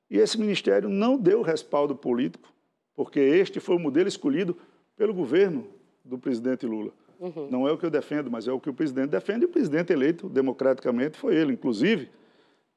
e 0.09 0.19
esse 0.19 0.39
ministério 0.39 0.87
não 0.87 1.17
deu 1.17 1.41
respaldo 1.41 1.95
político, 1.95 2.53
porque 2.95 3.19
este 3.19 3.59
foi 3.59 3.75
o 3.75 3.79
modelo 3.79 4.07
escolhido 4.07 4.55
pelo 4.95 5.11
governo 5.11 5.67
do 6.05 6.19
presidente 6.19 6.67
Lula. 6.67 6.91
Uhum. 7.19 7.47
Não 7.49 7.67
é 7.67 7.71
o 7.71 7.77
que 7.79 7.85
eu 7.85 7.89
defendo, 7.89 8.29
mas 8.29 8.47
é 8.47 8.51
o 8.51 8.59
que 8.59 8.69
o 8.69 8.73
presidente 8.73 9.09
defende, 9.09 9.41
e 9.41 9.45
o 9.45 9.49
presidente 9.49 9.91
eleito 9.91 10.29
democraticamente 10.29 11.17
foi 11.17 11.35
ele. 11.35 11.53
Inclusive, 11.53 12.11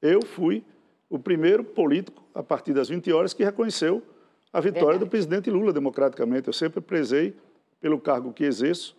eu 0.00 0.24
fui 0.24 0.64
o 1.10 1.18
primeiro 1.18 1.62
político, 1.62 2.24
a 2.34 2.42
partir 2.42 2.72
das 2.72 2.88
20 2.88 3.12
horas, 3.12 3.34
que 3.34 3.44
reconheceu 3.44 4.02
a 4.50 4.58
vitória 4.58 4.86
Verdade. 4.86 5.04
do 5.04 5.10
presidente 5.10 5.50
Lula 5.50 5.74
democraticamente. 5.74 6.46
Eu 6.46 6.54
sempre 6.54 6.80
prezei, 6.80 7.36
pelo 7.80 8.00
cargo 8.00 8.32
que 8.32 8.44
exerço, 8.44 8.96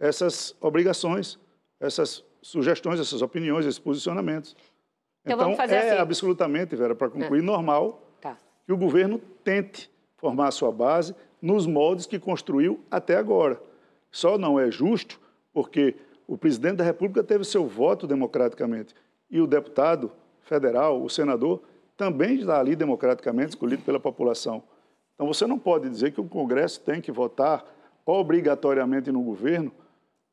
essas 0.00 0.56
obrigações, 0.58 1.38
essas 1.78 2.24
sugestões, 2.40 2.98
essas 2.98 3.20
opiniões, 3.20 3.66
esses 3.66 3.78
posicionamentos. 3.78 4.56
Então, 5.24 5.50
então 5.52 5.64
é 5.64 5.92
assim. 5.92 6.00
absolutamente, 6.00 6.76
Vera, 6.76 6.94
para 6.94 7.08
concluir, 7.08 7.38
é. 7.38 7.42
normal 7.42 8.02
tá. 8.20 8.36
que 8.66 8.72
o 8.72 8.76
governo 8.76 9.18
tente 9.42 9.90
formar 10.16 10.48
a 10.48 10.50
sua 10.50 10.70
base 10.70 11.14
nos 11.40 11.66
moldes 11.66 12.06
que 12.06 12.18
construiu 12.18 12.80
até 12.90 13.16
agora. 13.16 13.60
Só 14.10 14.36
não 14.36 14.60
é 14.60 14.70
justo 14.70 15.20
porque 15.52 15.94
o 16.26 16.36
presidente 16.36 16.76
da 16.76 16.84
República 16.84 17.22
teve 17.22 17.44
seu 17.44 17.66
voto 17.66 18.06
democraticamente 18.06 18.94
e 19.30 19.40
o 19.40 19.46
deputado 19.46 20.12
federal, 20.42 21.02
o 21.02 21.08
senador, 21.08 21.62
também 21.96 22.36
está 22.36 22.58
ali 22.58 22.76
democraticamente 22.76 23.50
escolhido 23.50 23.82
pela 23.82 24.00
população. 24.00 24.62
Então 25.14 25.26
você 25.26 25.46
não 25.46 25.58
pode 25.58 25.88
dizer 25.88 26.12
que 26.12 26.20
o 26.20 26.24
Congresso 26.24 26.80
tem 26.80 27.00
que 27.00 27.12
votar 27.12 27.64
obrigatoriamente 28.04 29.10
no 29.10 29.22
governo 29.22 29.72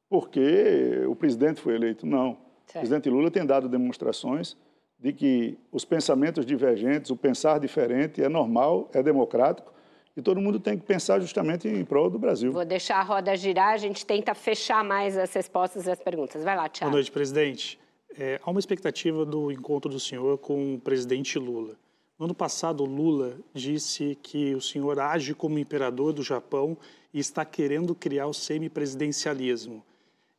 porque 0.09 1.05
o 1.07 1.15
presidente 1.15 1.61
foi 1.61 1.75
eleito. 1.75 2.05
Não. 2.05 2.37
Certo. 2.65 2.69
O 2.69 2.79
presidente 2.79 3.09
Lula 3.09 3.31
tem 3.31 3.45
dado 3.45 3.69
demonstrações 3.69 4.57
de 5.01 5.11
que 5.11 5.57
os 5.71 5.83
pensamentos 5.83 6.45
divergentes, 6.45 7.09
o 7.09 7.15
pensar 7.15 7.59
diferente 7.59 8.23
é 8.23 8.29
normal, 8.29 8.89
é 8.93 9.01
democrático 9.01 9.73
e 10.15 10.21
todo 10.21 10.39
mundo 10.39 10.59
tem 10.59 10.77
que 10.77 10.85
pensar 10.85 11.19
justamente 11.19 11.67
em 11.67 11.83
prol 11.83 12.09
do 12.09 12.19
Brasil. 12.19 12.51
Vou 12.51 12.65
deixar 12.65 12.97
a 12.97 13.03
roda 13.03 13.35
girar, 13.35 13.73
a 13.73 13.77
gente 13.77 14.05
tenta 14.05 14.35
fechar 14.35 14.83
mais 14.83 15.17
as 15.17 15.33
respostas 15.33 15.87
e 15.87 15.91
as 15.91 15.99
perguntas. 15.99 16.43
Vai 16.43 16.55
lá, 16.55 16.69
Tiago. 16.69 16.91
Boa 16.91 16.97
noite, 16.97 17.11
presidente. 17.11 17.79
É, 18.17 18.39
há 18.43 18.51
uma 18.51 18.59
expectativa 18.59 19.25
do 19.25 19.51
encontro 19.51 19.89
do 19.89 19.99
senhor 19.99 20.37
com 20.37 20.75
o 20.75 20.79
presidente 20.79 21.39
Lula. 21.39 21.75
No 22.19 22.25
ano 22.25 22.35
passado, 22.35 22.85
Lula 22.85 23.37
disse 23.53 24.15
que 24.21 24.53
o 24.53 24.61
senhor 24.61 24.99
age 24.99 25.33
como 25.33 25.57
imperador 25.57 26.13
do 26.13 26.21
Japão 26.21 26.77
e 27.11 27.19
está 27.19 27.43
querendo 27.43 27.95
criar 27.95 28.27
o 28.27 28.33
semipresidencialismo. 28.33 29.83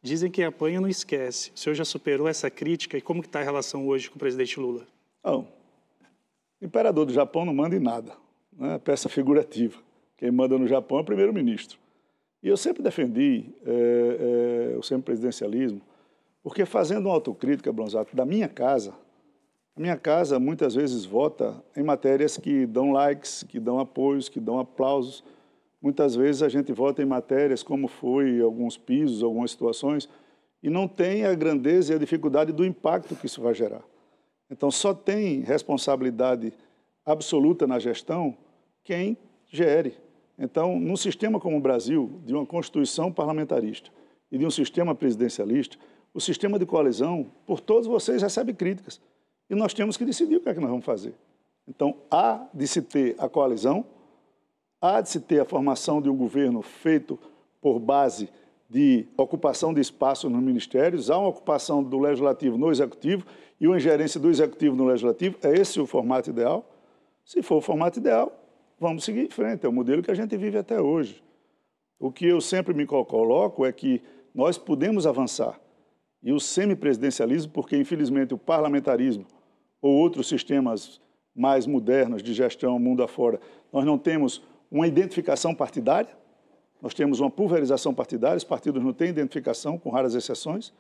Dizem 0.03 0.31
que 0.31 0.43
apanha 0.43 0.81
não 0.81 0.89
esquece. 0.89 1.53
O 1.55 1.59
senhor 1.59 1.75
já 1.75 1.85
superou 1.85 2.27
essa 2.27 2.51
crítica 2.51 2.99
e 2.99 3.01
como 3.01 3.21
está 3.21 3.41
a 3.41 3.45
relação 3.45 3.87
hoje 3.87 4.11
com 4.11 4.17
o 4.17 4.19
presidente 4.19 4.59
Lula? 4.59 4.87
O 6.61 6.65
imperador 6.65 7.07
do 7.07 7.13
Japão 7.13 7.45
não 7.45 7.55
manda 7.55 7.77
em 7.77 7.81
nada. 7.81 8.13
Né? 8.53 8.79
Peça 8.79 9.09
figurativa. 9.09 9.79
Quem 10.17 10.31
manda 10.31 10.59
no 10.59 10.67
Japão 10.67 10.99
é 10.99 11.01
o 11.03 11.05
primeiro-ministro. 11.05 11.79
E 12.43 12.49
eu 12.49 12.57
sempre 12.57 12.83
defendi 12.83 13.47
é, 13.65 14.73
é, 14.75 14.79
o 14.79 14.83
semipresidencialismo 14.83 15.81
porque 16.43 16.67
fazendo 16.67 17.07
uma 17.07 17.15
autocrítica, 17.15 17.73
Bronzato, 17.73 18.17
da 18.17 18.27
minha 18.27 18.49
casa, 18.49 18.93
a 19.77 19.81
minha 19.81 19.97
casa 19.97 20.41
muitas 20.41 20.75
vezes 20.75 21.05
vota 21.05 21.63
em 21.77 21.83
matérias 21.83 22.37
que 22.37 22.67
dão 22.67 22.91
likes, 22.91 23.45
que 23.45 23.61
dão 23.61 23.79
apoios, 23.79 24.29
que 24.29 24.41
dão 24.41 24.59
aplausos. 24.59 25.23
Muitas 25.83 26.15
vezes 26.15 26.43
a 26.43 26.49
gente 26.49 26.73
vota 26.73 27.03
em 27.03 27.05
matérias 27.05 27.63
como 27.63 27.89
foi 27.89 28.41
alguns 28.41 28.79
pisos, 28.79 29.23
algumas 29.23 29.51
situações, 29.51 30.09
e 30.63 30.71
não 30.71 30.87
tem 30.87 31.25
a 31.25 31.35
grandeza 31.35 31.93
e 31.93 31.97
a 31.97 31.99
dificuldade 31.99 32.53
do 32.53 32.65
impacto 32.65 33.17
que 33.17 33.27
isso 33.27 33.43
vai 33.43 33.53
gerar. 33.53 33.83
Então, 34.49 34.71
só 34.71 34.95
tem 34.95 35.41
responsabilidade 35.41 36.53
absoluta 37.05 37.67
na 37.67 37.81
gestão 37.81 38.37
quem 38.85 39.17
gere. 39.49 39.95
Então, 40.39 40.79
num 40.79 40.97
sistema 40.97 41.41
como 41.41 41.57
o 41.57 41.61
Brasil, 41.61 42.21
de 42.25 42.33
uma 42.33 42.47
constituição 42.47 43.11
parlamentarista 43.11 43.91
e 44.31 44.39
de 44.39 44.47
um 44.47 44.51
sistema 44.51 44.95
presidencialista, 44.95 45.77
o 46.15 46.21
sistema 46.21 46.59
de 46.59 46.67
coalizão, 46.67 47.27
por 47.47 47.61
todos 47.61 47.89
vocês, 47.89 48.23
recebe 48.23 48.53
críticas. 48.53 49.01
E 49.51 49.55
nós 49.55 49.75
temos 49.75 49.97
que 49.97 50.05
decidir 50.05 50.37
o 50.37 50.41
que 50.41 50.49
é 50.49 50.55
que 50.55 50.61
nós 50.61 50.71
vamos 50.71 50.85
fazer. 50.85 51.15
Então, 51.67 51.97
há 52.11 52.47
de 52.53 52.67
se 52.69 52.83
ter 52.83 53.17
a 53.19 53.29
coalizão, 53.29 53.85
há 54.83 55.01
de 55.01 55.09
se 55.09 55.21
ter 55.21 55.41
a 55.41 55.45
formação 55.45 56.03
de 56.03 56.11
um 56.11 56.17
governo 56.17 56.61
feito 56.61 57.17
por 57.61 57.79
base 57.79 58.29
de 58.69 59.07
ocupação 59.17 59.73
de 59.73 59.81
espaço 59.81 60.29
nos 60.29 60.43
ministérios, 60.43 61.11
há 61.11 61.17
uma 61.17 61.29
ocupação 61.29 61.83
do 61.83 61.99
legislativo 61.99 62.59
no 62.59 62.71
executivo 62.71 63.25
e 63.61 63.69
uma 63.69 63.77
ingerência 63.77 64.19
do 64.19 64.29
executivo 64.29 64.75
no 64.75 64.85
legislativo. 64.85 65.37
É 65.43 65.53
esse 65.53 65.81
o 65.81 65.87
formato 65.87 66.31
ideal? 66.31 66.69
Se 67.25 67.43
for 67.43 67.57
o 67.59 67.61
formato 67.61 68.01
ideal, 68.01 68.33
vamos 68.81 69.05
seguir 69.05 69.27
em 69.27 69.31
frente. 69.31 69.65
É 69.65 69.69
o 69.69 69.73
modelo 69.73 70.03
que 70.03 70.11
a 70.11 70.15
gente 70.15 70.37
vive 70.37 70.59
até 70.59 70.81
hoje. 70.81 71.23
O 72.01 72.11
que 72.11 72.27
eu 72.27 72.41
sempre 72.41 72.75
me 72.75 72.85
coloco 72.85 73.65
é 73.65 73.71
que 73.71 74.03
nós 74.35 74.59
podemos 74.59 75.07
avançar 75.07 75.61
e 76.23 76.33
o 76.33 76.41
semipresidencialismo, 76.41 77.53
porque 77.53 77.77
infelizmente 77.77 78.35
o 78.35 78.39
parlamentarismo 78.39 79.27
ou 79.81 79.93
outros 79.93 80.29
sistemas 80.29 81.01
mais 81.35 81.67
modernos 81.67 82.23
de 82.23 82.33
gestão 82.33 82.79
mundo 82.79 83.03
afora, 83.03 83.41
nós 83.73 83.85
não 83.85 83.99
temos 83.99 84.43
uma 84.73 84.89
identificação 84.89 85.55
partidária, 85.55 86.11
nós 86.81 86.95
temos 86.95 87.21
uma 87.21 87.31
pulverização 87.31 87.93
partidária, 87.95 88.39
os 88.39 88.45
partidos 88.45 88.83
não 88.83 88.93
têm 88.93 89.11
identificação, 89.11 89.79
com 89.79 89.91
raras 89.91 90.15
exceções, 90.15 90.73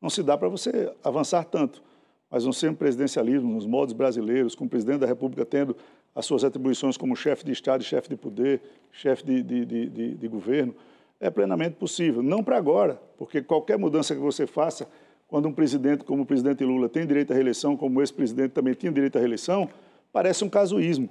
não 0.00 0.10
se 0.10 0.22
dá 0.22 0.36
para 0.36 0.48
você 0.48 0.92
avançar 1.02 1.44
tanto. 1.44 1.82
Mas 2.30 2.44
um 2.44 2.52
semipresidencialismo 2.52 3.50
nos 3.50 3.64
modos 3.64 3.94
brasileiros, 3.94 4.54
com 4.54 4.66
o 4.66 4.68
presidente 4.68 5.00
da 5.00 5.06
República 5.06 5.46
tendo 5.46 5.74
as 6.14 6.26
suas 6.26 6.44
atribuições 6.44 6.98
como 6.98 7.16
chefe 7.16 7.44
de 7.44 7.52
Estado, 7.52 7.82
chefe 7.82 8.10
de 8.10 8.16
poder, 8.16 8.60
chefe 8.92 9.24
de, 9.24 9.42
de, 9.42 9.64
de, 9.64 10.14
de 10.14 10.28
governo, 10.28 10.74
é 11.18 11.30
plenamente 11.30 11.76
possível. 11.76 12.22
Não 12.22 12.44
para 12.44 12.58
agora, 12.58 13.00
porque 13.16 13.40
qualquer 13.40 13.78
mudança 13.78 14.14
que 14.14 14.20
você 14.20 14.46
faça, 14.46 14.86
quando 15.26 15.48
um 15.48 15.52
presidente 15.52 16.04
como 16.04 16.22
o 16.22 16.26
presidente 16.26 16.62
Lula 16.64 16.88
tem 16.88 17.06
direito 17.06 17.32
à 17.32 17.34
reeleição, 17.34 17.76
como 17.76 18.02
esse 18.02 18.12
presidente 18.12 18.50
também 18.50 18.74
tinha 18.74 18.92
direito 18.92 19.16
à 19.16 19.20
reeleição, 19.20 19.68
parece 20.12 20.44
um 20.44 20.50
casuísmo. 20.50 21.08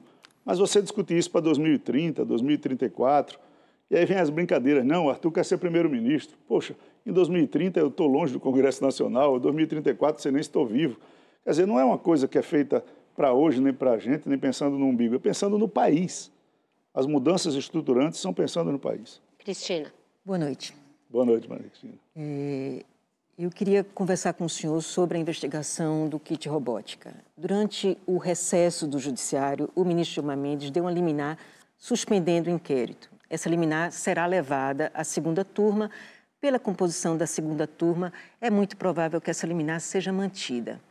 Mas 0.48 0.60
você 0.60 0.82
discutir 0.82 1.18
isso 1.18 1.30
para 1.30 1.42
2030, 1.42 2.24
2034, 2.24 3.38
e 3.92 3.98
aí 3.98 4.06
vem 4.06 4.16
as 4.16 4.30
brincadeiras. 4.30 4.86
Não, 4.86 5.08
o 5.08 5.10
Arthur 5.10 5.30
quer 5.30 5.44
ser 5.44 5.58
primeiro-ministro. 5.58 6.38
Poxa, 6.48 6.74
em 7.06 7.12
2030 7.12 7.78
eu 7.82 7.90
estou 7.90 8.08
longe 8.08 8.32
do 8.32 8.40
Congresso 8.40 8.82
Nacional, 8.82 9.36
em 9.36 9.42
2034 9.42 10.22
você 10.22 10.32
nem 10.32 10.40
estou 10.40 10.66
vivo. 10.66 10.98
Quer 11.44 11.50
dizer, 11.50 11.68
não 11.68 11.78
é 11.78 11.84
uma 11.84 11.98
coisa 11.98 12.30
que 12.30 12.38
é 12.38 12.42
feita 12.42 12.82
para 13.14 13.34
hoje, 13.34 13.60
nem 13.60 13.74
para 13.74 13.92
a 13.92 13.98
gente, 13.98 14.30
nem 14.30 14.40
pensando 14.40 14.78
no 14.78 14.86
umbigo, 14.86 15.16
é 15.16 15.20
pensando 15.20 15.58
no 15.58 15.68
país. 15.68 16.32
As 16.94 17.06
mudanças 17.06 17.54
estruturantes 17.54 18.22
são 18.22 18.34
pensando 18.34 18.72
no 18.72 18.80
país. 18.80 19.22
Cristina. 19.40 19.92
Boa 20.24 20.38
noite. 20.38 20.74
Boa 21.10 21.26
noite, 21.26 21.50
Maria 21.50 21.68
Cristina. 21.68 21.96
É, 22.16 22.86
eu 23.38 23.52
queria 23.52 23.84
conversar 23.84 24.34
com 24.34 24.46
o 24.46 24.50
senhor 24.50 24.82
sobre 24.82 25.16
a 25.16 25.22
investigação 25.22 26.10
do 26.10 26.20
kit 26.20 26.50
robótica. 26.50 27.14
Durante 27.38 27.96
o 28.08 28.18
recesso 28.18 28.88
do 28.88 28.98
Judiciário, 28.98 29.70
o 29.76 29.86
ministro 29.86 30.16
Gilmar 30.16 30.36
Mendes 30.36 30.72
deu 30.72 30.86
uma 30.86 30.92
liminar 30.92 31.38
suspendendo 31.78 32.50
o 32.50 32.54
inquérito. 32.54 33.12
Essa 33.30 33.48
liminar 33.48 33.92
será 33.92 34.26
levada 34.26 34.92
à 34.92 35.04
segunda 35.04 35.46
turma. 35.46 35.92
Pela 36.42 36.58
composição 36.58 37.16
da 37.16 37.28
segunda 37.28 37.68
turma, 37.68 38.12
é 38.42 38.50
muito 38.50 38.76
provável 38.76 39.22
que 39.22 39.30
essa 39.30 39.46
liminar 39.46 39.82
seja 39.82 40.12
mantida. 40.12 40.82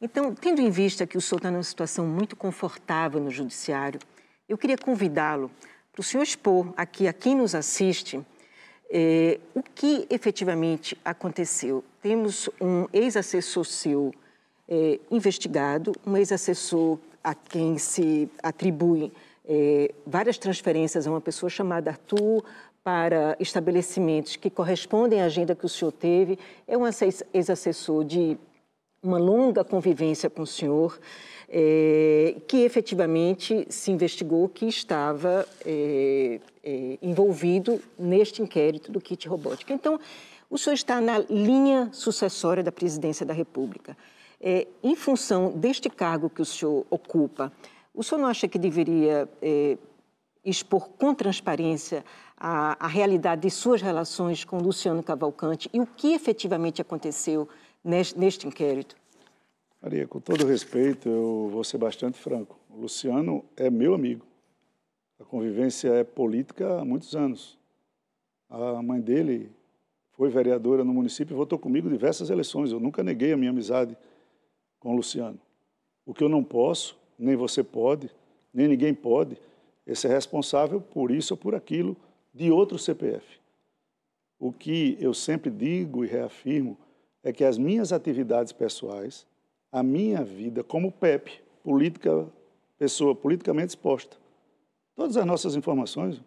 Então, 0.00 0.34
tendo 0.34 0.60
em 0.60 0.70
vista 0.70 1.06
que 1.06 1.16
o 1.16 1.20
senhor 1.20 1.38
está 1.38 1.52
numa 1.52 1.62
situação 1.62 2.04
muito 2.04 2.34
confortável 2.34 3.20
no 3.20 3.30
Judiciário, 3.30 4.00
eu 4.48 4.58
queria 4.58 4.76
convidá-lo 4.76 5.52
para 5.92 6.00
o 6.00 6.04
senhor 6.04 6.24
expor 6.24 6.74
aqui 6.76 7.06
a 7.06 7.12
quem 7.12 7.36
nos 7.36 7.54
assiste 7.54 8.20
é, 8.92 9.40
o 9.54 9.62
que 9.62 10.06
efetivamente 10.10 10.96
aconteceu. 11.02 11.82
Temos 12.02 12.50
um 12.60 12.86
ex-assessor 12.92 13.64
seu 13.64 14.14
é, 14.68 15.00
investigado, 15.10 15.92
um 16.06 16.14
ex-assessor 16.16 16.98
a 17.24 17.34
quem 17.34 17.78
se 17.78 18.28
atribui 18.42 19.10
é, 19.48 19.92
várias 20.06 20.36
transferências 20.36 21.06
a 21.06 21.10
uma 21.10 21.20
pessoa 21.20 21.48
chamada 21.48 21.90
Arthur 21.90 22.44
para 22.84 23.34
estabelecimentos 23.40 24.36
que 24.36 24.50
correspondem 24.50 25.22
à 25.22 25.24
agenda 25.24 25.54
que 25.54 25.64
o 25.64 25.68
senhor 25.68 25.92
teve. 25.92 26.38
É 26.68 26.76
um 26.76 26.84
ex-assessor 27.32 28.04
de 28.04 28.36
uma 29.02 29.18
longa 29.18 29.64
convivência 29.64 30.28
com 30.28 30.42
o 30.42 30.46
senhor 30.46 30.98
é, 31.54 32.36
que 32.48 32.64
efetivamente 32.64 33.66
se 33.68 33.90
investigou 33.90 34.48
que 34.48 34.64
estava 34.64 35.46
é, 35.66 36.40
é, 36.64 36.98
envolvido 37.02 37.78
neste 37.98 38.40
inquérito 38.40 38.90
do 38.90 39.02
kit 39.02 39.28
robótica. 39.28 39.74
Então, 39.74 40.00
o 40.48 40.56
senhor 40.56 40.72
está 40.72 40.98
na 40.98 41.18
linha 41.18 41.90
sucessória 41.92 42.62
da 42.62 42.72
presidência 42.72 43.26
da 43.26 43.34
República. 43.34 43.94
É, 44.40 44.66
em 44.82 44.96
função 44.96 45.52
deste 45.52 45.90
cargo 45.90 46.30
que 46.30 46.40
o 46.40 46.44
senhor 46.44 46.86
ocupa, 46.88 47.52
o 47.94 48.02
senhor 48.02 48.22
não 48.22 48.28
acha 48.28 48.48
que 48.48 48.58
deveria 48.58 49.28
é, 49.42 49.76
expor 50.42 50.88
com 50.88 51.14
transparência 51.14 52.02
a, 52.34 52.76
a 52.80 52.88
realidade 52.88 53.42
de 53.42 53.50
suas 53.50 53.82
relações 53.82 54.42
com 54.42 54.56
Luciano 54.56 55.02
Cavalcante 55.02 55.68
e 55.70 55.80
o 55.80 55.86
que 55.86 56.14
efetivamente 56.14 56.80
aconteceu 56.80 57.46
neste, 57.84 58.18
neste 58.18 58.48
inquérito? 58.48 59.01
Maria, 59.82 60.06
com 60.06 60.20
todo 60.20 60.46
respeito, 60.46 61.08
eu 61.08 61.48
vou 61.50 61.64
ser 61.64 61.76
bastante 61.76 62.16
franco. 62.16 62.56
O 62.70 62.82
Luciano 62.82 63.44
é 63.56 63.68
meu 63.68 63.94
amigo. 63.94 64.24
A 65.18 65.24
convivência 65.24 65.88
é 65.88 66.04
política 66.04 66.78
há 66.78 66.84
muitos 66.84 67.16
anos. 67.16 67.58
A 68.48 68.80
mãe 68.80 69.00
dele 69.00 69.50
foi 70.12 70.30
vereadora 70.30 70.84
no 70.84 70.94
município 70.94 71.34
e 71.34 71.36
votou 71.36 71.58
comigo 71.58 71.90
diversas 71.90 72.30
eleições. 72.30 72.70
Eu 72.70 72.78
nunca 72.78 73.02
neguei 73.02 73.32
a 73.32 73.36
minha 73.36 73.50
amizade 73.50 73.98
com 74.78 74.92
o 74.92 74.96
Luciano. 74.96 75.40
O 76.06 76.14
que 76.14 76.22
eu 76.22 76.28
não 76.28 76.44
posso, 76.44 76.96
nem 77.18 77.34
você 77.34 77.64
pode, 77.64 78.08
nem 78.54 78.68
ninguém 78.68 78.94
pode, 78.94 79.36
é 79.84 79.96
ser 79.96 80.10
responsável 80.10 80.80
por 80.80 81.10
isso 81.10 81.34
ou 81.34 81.38
por 81.38 81.56
aquilo 81.56 81.96
de 82.32 82.52
outro 82.52 82.78
CPF. 82.78 83.40
O 84.38 84.52
que 84.52 84.96
eu 85.00 85.12
sempre 85.12 85.50
digo 85.50 86.04
e 86.04 86.06
reafirmo 86.06 86.78
é 87.24 87.32
que 87.32 87.42
as 87.42 87.58
minhas 87.58 87.92
atividades 87.92 88.52
pessoais, 88.52 89.26
a 89.72 89.82
minha 89.82 90.22
vida 90.22 90.62
como 90.62 90.92
PEP, 90.92 91.40
política, 91.64 92.28
pessoa 92.78 93.14
politicamente 93.14 93.70
exposta, 93.70 94.16
todas 94.94 95.16
as 95.16 95.24
nossas 95.24 95.56
informações 95.56 96.20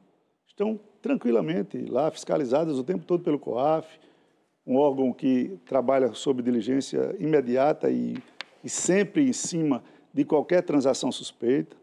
estão 0.48 0.80
tranquilamente 1.02 1.78
lá, 1.86 2.10
fiscalizadas 2.10 2.80
o 2.80 2.84
tempo 2.84 3.06
todo 3.06 3.24
pelo 3.24 3.38
COAF, 3.38 3.88
um 4.66 4.78
órgão 4.78 5.14
que 5.14 5.60
trabalha 5.66 6.12
sob 6.14 6.42
diligência 6.42 7.16
imediata 7.20 7.92
e, 7.92 8.18
e 8.64 8.70
sempre 8.70 9.28
em 9.30 9.34
cima 9.34 9.84
de 10.12 10.26
qualquer 10.26 10.64
transação 10.64 11.12
suspeita. 11.12 11.78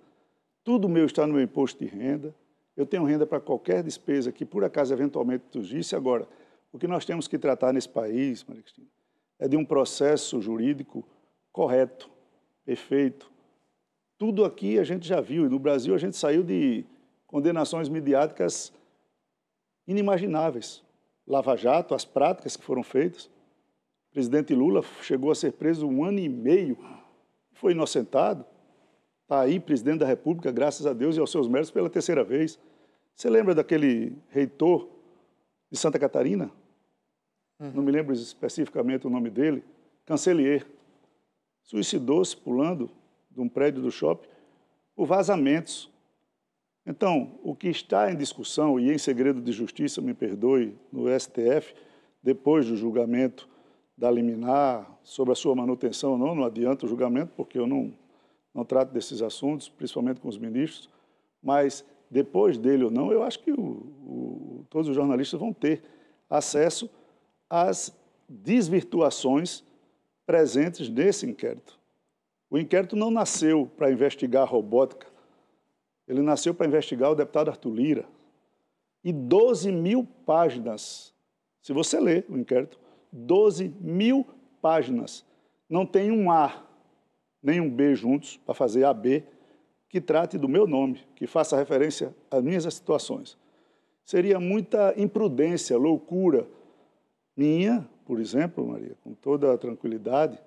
Tudo 0.65 0.89
meu 0.89 1.07
está 1.07 1.27
no 1.27 1.35
meu 1.35 1.43
imposto 1.43 1.79
de 1.79 1.89
renda. 1.89 2.35
Eu 2.77 2.85
tenho 2.85 3.05
renda 3.05 3.25
para 3.25 3.39
qualquer 3.39 3.85
despesa 3.85 4.33
que, 4.33 4.45
por 4.45 4.65
acaso, 4.65 4.93
eventualmente 4.93 5.45
surgisse. 5.53 5.95
Agora, 5.95 6.27
o 6.73 6.79
que 6.79 6.89
nós 6.89 7.05
temos 7.05 7.29
que 7.29 7.39
tratar 7.39 7.73
nesse 7.73 7.89
país, 7.89 8.43
Maria 8.45 8.63
Cristina, 8.63 8.89
é 9.39 9.47
de 9.47 9.57
um 9.57 9.65
processo 9.65 10.41
jurídico 10.41 11.05
correto, 11.53 12.11
perfeito. 12.65 13.31
Tudo 14.19 14.45
aqui 14.45 14.79
a 14.79 14.85
gente 14.85 15.07
já 15.07 15.21
viu, 15.21 15.47
e 15.47 15.49
no 15.49 15.59
Brasil 15.59 15.95
a 15.95 15.99
gente 15.99 16.17
saiu 16.17 16.43
de 16.43 16.85
condenações 17.27 17.89
midiáticas 17.89 18.73
inimagináveis. 19.87 20.83
Lava 21.27 21.57
Jato, 21.57 21.95
as 21.95 22.05
práticas 22.05 22.57
que 22.57 22.65
foram 22.65 22.83
feitas. 22.83 23.27
O 23.27 24.13
presidente 24.13 24.55
Lula 24.55 24.83
chegou 25.03 25.31
a 25.31 25.35
ser 25.35 25.53
preso 25.53 25.87
um 25.87 26.05
ano 26.05 26.19
e 26.19 26.29
meio, 26.29 26.77
foi 27.53 27.73
inocentado. 27.73 28.45
Está 29.23 29.41
aí, 29.41 29.59
presidente 29.59 30.01
da 30.01 30.07
República, 30.07 30.53
graças 30.53 30.87
a 30.87 30.93
Deus 30.93 31.17
e 31.17 31.21
aos 31.21 31.31
seus 31.31 31.49
méritos 31.49 31.71
pela 31.71 31.89
terceira 31.89 32.23
vez. 32.23 32.59
Você 33.15 33.31
lembra 33.31 33.55
daquele 33.55 34.17
reitor 34.29 34.89
de 35.71 35.79
Santa 35.79 35.99
Catarina? 35.99 36.51
Uhum. 37.59 37.73
Não 37.73 37.83
me 37.83 37.93
lembro 37.93 38.13
especificamente 38.13 39.07
o 39.07 39.11
nome 39.11 39.31
dele. 39.31 39.65
Cancelier. 40.05 40.67
Suicidou-se 41.63 42.37
pulando 42.37 42.91
de 43.31 43.41
um 43.41 43.49
prédio 43.49 43.83
do 43.83 43.91
shopping 43.91 44.29
por 44.95 45.07
vazamentos. 45.07 45.91
Então, 46.87 47.39
o 47.43 47.55
que 47.55 47.69
está 47.69 48.11
em 48.11 48.17
discussão 48.17 48.79
e 48.79 48.93
em 48.93 48.99
segredo 48.99 49.41
de 49.41 49.53
justiça, 49.53 50.01
me 50.01 50.15
perdoe, 50.15 50.77
no 50.93 51.07
STF, 51.09 51.75
depois 52.23 52.67
do 52.67 52.77
julgamento 52.77 53.49
da 53.97 54.11
liminar 54.11 54.99
sobre 55.03 55.33
a 55.33 55.37
sua 55.37 55.55
manutenção 55.55 56.13
ou 56.13 56.19
não, 56.19 56.35
não 56.35 56.45
adianta 56.45 56.87
o 56.87 56.89
julgamento, 56.89 57.33
porque 57.37 57.59
eu 57.59 57.67
não 57.67 57.93
não 58.55 58.65
trato 58.65 58.93
desses 58.93 59.23
assuntos, 59.23 59.69
principalmente 59.69 60.21
com 60.21 60.29
os 60.29 60.37
ministros, 60.37 60.89
mas 61.43 61.85
depois 62.11 62.59
dele 62.59 62.85
ou 62.85 62.91
não, 62.91 63.11
eu 63.11 63.23
acho 63.23 63.39
que 63.39 63.51
o, 63.51 63.59
o, 63.59 64.67
todos 64.69 64.89
os 64.89 64.95
jornalistas 64.95 65.41
vão 65.41 65.53
ter 65.53 65.83
acesso 66.29 66.91
às 67.49 67.97
desvirtuações 68.29 69.65
presentes 70.33 70.89
nesse 70.89 71.27
inquérito. 71.27 71.79
O 72.49 72.57
inquérito 72.57 72.97
não 72.97 73.11
nasceu 73.11 73.71
para 73.77 73.93
investigar 73.93 74.45
a 74.45 74.47
robótica, 74.47 75.07
ele 76.09 76.23
nasceu 76.23 76.55
para 76.55 76.67
investigar 76.67 77.11
o 77.11 77.15
deputado 77.15 77.51
Arthur 77.51 77.75
Lira. 77.75 78.07
E 79.05 79.13
12 79.13 79.71
mil 79.71 80.09
páginas, 80.25 81.13
se 81.61 81.75
você 81.75 82.01
ler 82.01 82.25
o 82.31 82.39
inquérito, 82.39 82.81
12 83.13 83.75
mil 83.79 84.27
páginas, 84.63 85.23
não 85.69 85.85
tem 85.85 86.11
um 86.11 86.31
A 86.31 86.65
nem 87.43 87.61
um 87.61 87.69
B 87.69 87.95
juntos 87.95 88.39
para 88.39 88.55
fazer 88.55 88.85
AB 88.85 89.23
que 89.87 90.01
trate 90.01 90.39
do 90.39 90.49
meu 90.49 90.67
nome, 90.67 91.05
que 91.15 91.27
faça 91.27 91.59
referência 91.59 92.15
às 92.31 92.43
minhas 92.43 92.65
situações. 92.73 93.37
Seria 94.03 94.41
muita 94.41 94.95
imprudência, 94.97 95.77
loucura 95.77 96.49
minha, 97.37 97.87
por 98.13 98.21
exemplo, 98.21 98.69
Maria, 98.69 98.95
com 99.03 99.15
toda 99.15 99.55
a 99.55 99.57
tranquilidade, 99.57 100.39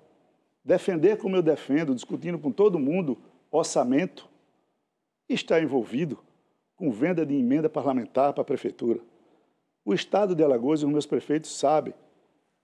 defender 0.64 1.16
como 1.18 1.34
eu 1.34 1.42
defendo, 1.42 1.96
discutindo 1.96 2.38
com 2.38 2.52
todo 2.52 2.78
mundo 2.78 3.18
orçamento, 3.50 4.28
está 5.28 5.60
envolvido 5.60 6.16
com 6.76 6.92
venda 6.92 7.26
de 7.26 7.34
emenda 7.34 7.68
parlamentar 7.68 8.32
para 8.32 8.42
a 8.42 8.44
prefeitura. 8.44 9.00
O 9.84 9.92
Estado 9.92 10.32
de 10.32 10.44
Alagoas 10.44 10.80
e 10.80 10.84
os 10.84 10.92
meus 10.92 11.06
prefeitos 11.06 11.58
sabem, 11.58 11.92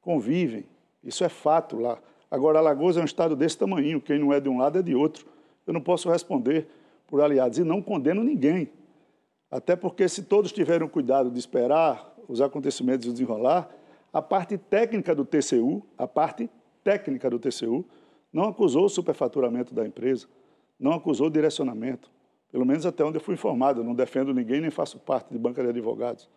convivem, 0.01 0.67
isso 1.03 1.25
é 1.25 1.29
fato 1.29 1.81
lá. 1.81 1.99
Agora, 2.31 2.61
Alagoas 2.61 2.97
é 2.97 3.01
um 3.01 3.05
estado 3.05 3.35
desse 3.35 3.59
tamanho, 3.59 4.01
quem 4.01 4.21
não 4.21 4.33
é 4.33 4.39
de 4.39 4.49
um 4.49 4.59
lado 4.59 4.79
é 4.79 4.83
de 4.83 4.95
outro. 4.95 5.27
Eu 5.67 5.73
não 5.73 5.81
posso 5.81 6.09
responder 6.09 6.69
por 7.09 7.21
aliados 7.21 7.59
e 7.59 7.65
não 7.65 7.83
condeno 7.83 8.23
ninguém. 8.23 8.71
Até 9.51 9.75
porque, 9.75 10.09
se 10.09 10.23
todos 10.23 10.53
tiverem 10.53 10.87
cuidado 10.87 11.29
de 11.29 11.41
esperar 11.41 12.15
os 12.29 12.41
acontecimentos 12.41 13.13
desenrolar, 13.13 13.69
a 14.13 14.21
parte 14.21 14.59
técnica 14.59 15.15
do 15.15 15.25
TCU, 15.25 15.83
a 15.97 16.07
parte 16.07 16.51
técnica 16.85 17.31
do 17.31 17.39
TCU, 17.39 17.85
não 18.33 18.45
acusou 18.45 18.85
o 18.85 18.89
superfaturamento 18.89 19.75
da 19.75 19.87
empresa, 19.87 20.27
não 20.79 20.93
acusou 20.93 21.29
o 21.29 21.31
direcionamento. 21.31 22.11
Pelo 22.51 22.67
menos 22.67 22.85
até 22.85 23.03
onde 23.05 23.17
eu 23.17 23.21
fui 23.23 23.35
informado. 23.35 23.81
Eu 23.81 23.85
não 23.85 23.95
defendo 23.95 24.35
ninguém, 24.35 24.61
nem 24.61 24.71
faço 24.71 24.99
parte 24.99 25.33
de 25.33 25.39
banca 25.39 25.63
de 25.63 25.71
advogados. 25.71 26.29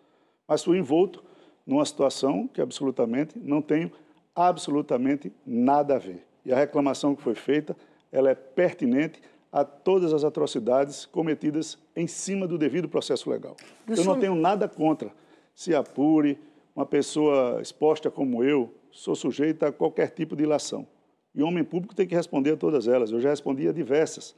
Mas 0.47 0.63
fui 0.63 0.77
envolto 0.77 1.23
numa 1.65 1.85
situação 1.85 2.47
que 2.47 2.61
absolutamente 2.61 3.37
não 3.37 3.61
tenho 3.61 3.91
absolutamente 4.33 5.31
nada 5.45 5.95
a 5.95 5.99
ver. 5.99 6.25
E 6.45 6.53
a 6.53 6.55
reclamação 6.55 7.15
que 7.15 7.21
foi 7.21 7.35
feita, 7.35 7.75
ela 8.11 8.29
é 8.29 8.35
pertinente 8.35 9.19
a 9.51 9.63
todas 9.63 10.13
as 10.13 10.23
atrocidades 10.23 11.05
cometidas 11.05 11.77
em 11.95 12.07
cima 12.07 12.47
do 12.47 12.57
devido 12.57 12.87
processo 12.87 13.29
legal. 13.29 13.55
Eu 13.87 14.03
não 14.03 14.19
tenho 14.19 14.35
nada 14.35 14.67
contra. 14.67 15.11
Se 15.53 15.73
apure, 15.73 16.37
uma 16.75 16.85
pessoa 16.85 17.61
exposta 17.61 18.11
como 18.11 18.43
eu, 18.43 18.73
sou 18.91 19.15
sujeita 19.15 19.67
a 19.67 19.71
qualquer 19.71 20.09
tipo 20.09 20.35
de 20.35 20.43
ilação. 20.43 20.85
E 21.33 21.41
o 21.41 21.47
homem 21.47 21.63
público 21.63 21.95
tem 21.95 22.07
que 22.07 22.15
responder 22.15 22.51
a 22.51 22.57
todas 22.57 22.87
elas. 22.87 23.11
Eu 23.11 23.19
já 23.19 23.29
respondi 23.29 23.67
a 23.67 23.71
diversas 23.71 24.35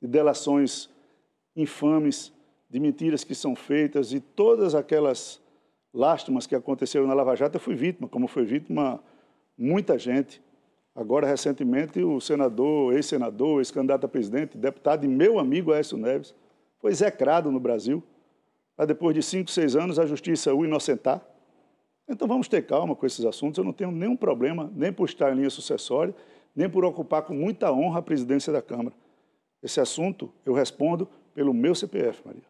de 0.00 0.08
delações 0.08 0.88
infames, 1.56 2.32
de 2.68 2.80
mentiras 2.80 3.24
que 3.24 3.34
são 3.34 3.54
feitas 3.54 4.12
e 4.12 4.20
todas 4.20 4.74
aquelas 4.74 5.40
lástimas 5.92 6.46
que 6.46 6.54
aconteceram 6.54 7.06
na 7.06 7.14
Lava 7.14 7.36
Jato, 7.36 7.56
eu 7.56 7.60
fui 7.60 7.76
vítima, 7.76 8.08
como 8.08 8.26
foi 8.26 8.44
vítima 8.44 9.00
muita 9.56 9.96
gente. 9.96 10.42
Agora, 10.94 11.26
recentemente, 11.26 12.02
o 12.02 12.20
senador, 12.20 12.92
ex-senador, 12.94 13.60
ex-candidato 13.60 14.06
a 14.06 14.08
presidente, 14.08 14.58
deputado 14.58 15.04
e 15.04 15.08
meu 15.08 15.38
amigo 15.38 15.72
Aécio 15.72 15.96
Neves, 15.96 16.34
foi 16.80 16.90
execrado 16.90 17.50
no 17.50 17.60
Brasil, 17.60 18.02
para 18.76 18.86
depois 18.86 19.14
de 19.14 19.22
cinco, 19.22 19.50
seis 19.50 19.76
anos 19.76 19.98
a 19.98 20.06
justiça 20.06 20.52
o 20.52 20.64
inocentar. 20.64 21.24
Então 22.08 22.28
vamos 22.28 22.48
ter 22.48 22.66
calma 22.66 22.94
com 22.94 23.06
esses 23.06 23.24
assuntos. 23.24 23.58
Eu 23.58 23.64
não 23.64 23.72
tenho 23.72 23.90
nenhum 23.90 24.16
problema, 24.16 24.70
nem 24.74 24.92
por 24.92 25.08
estar 25.08 25.32
em 25.32 25.36
linha 25.36 25.50
sucessória, 25.50 26.14
nem 26.54 26.68
por 26.68 26.84
ocupar 26.84 27.22
com 27.22 27.34
muita 27.34 27.72
honra 27.72 27.98
a 27.98 28.02
presidência 28.02 28.52
da 28.52 28.60
Câmara. 28.60 28.94
Esse 29.62 29.80
assunto 29.80 30.30
eu 30.44 30.52
respondo 30.52 31.08
pelo 31.34 31.54
meu 31.54 31.74
CPF, 31.74 32.22
Maria. 32.24 32.42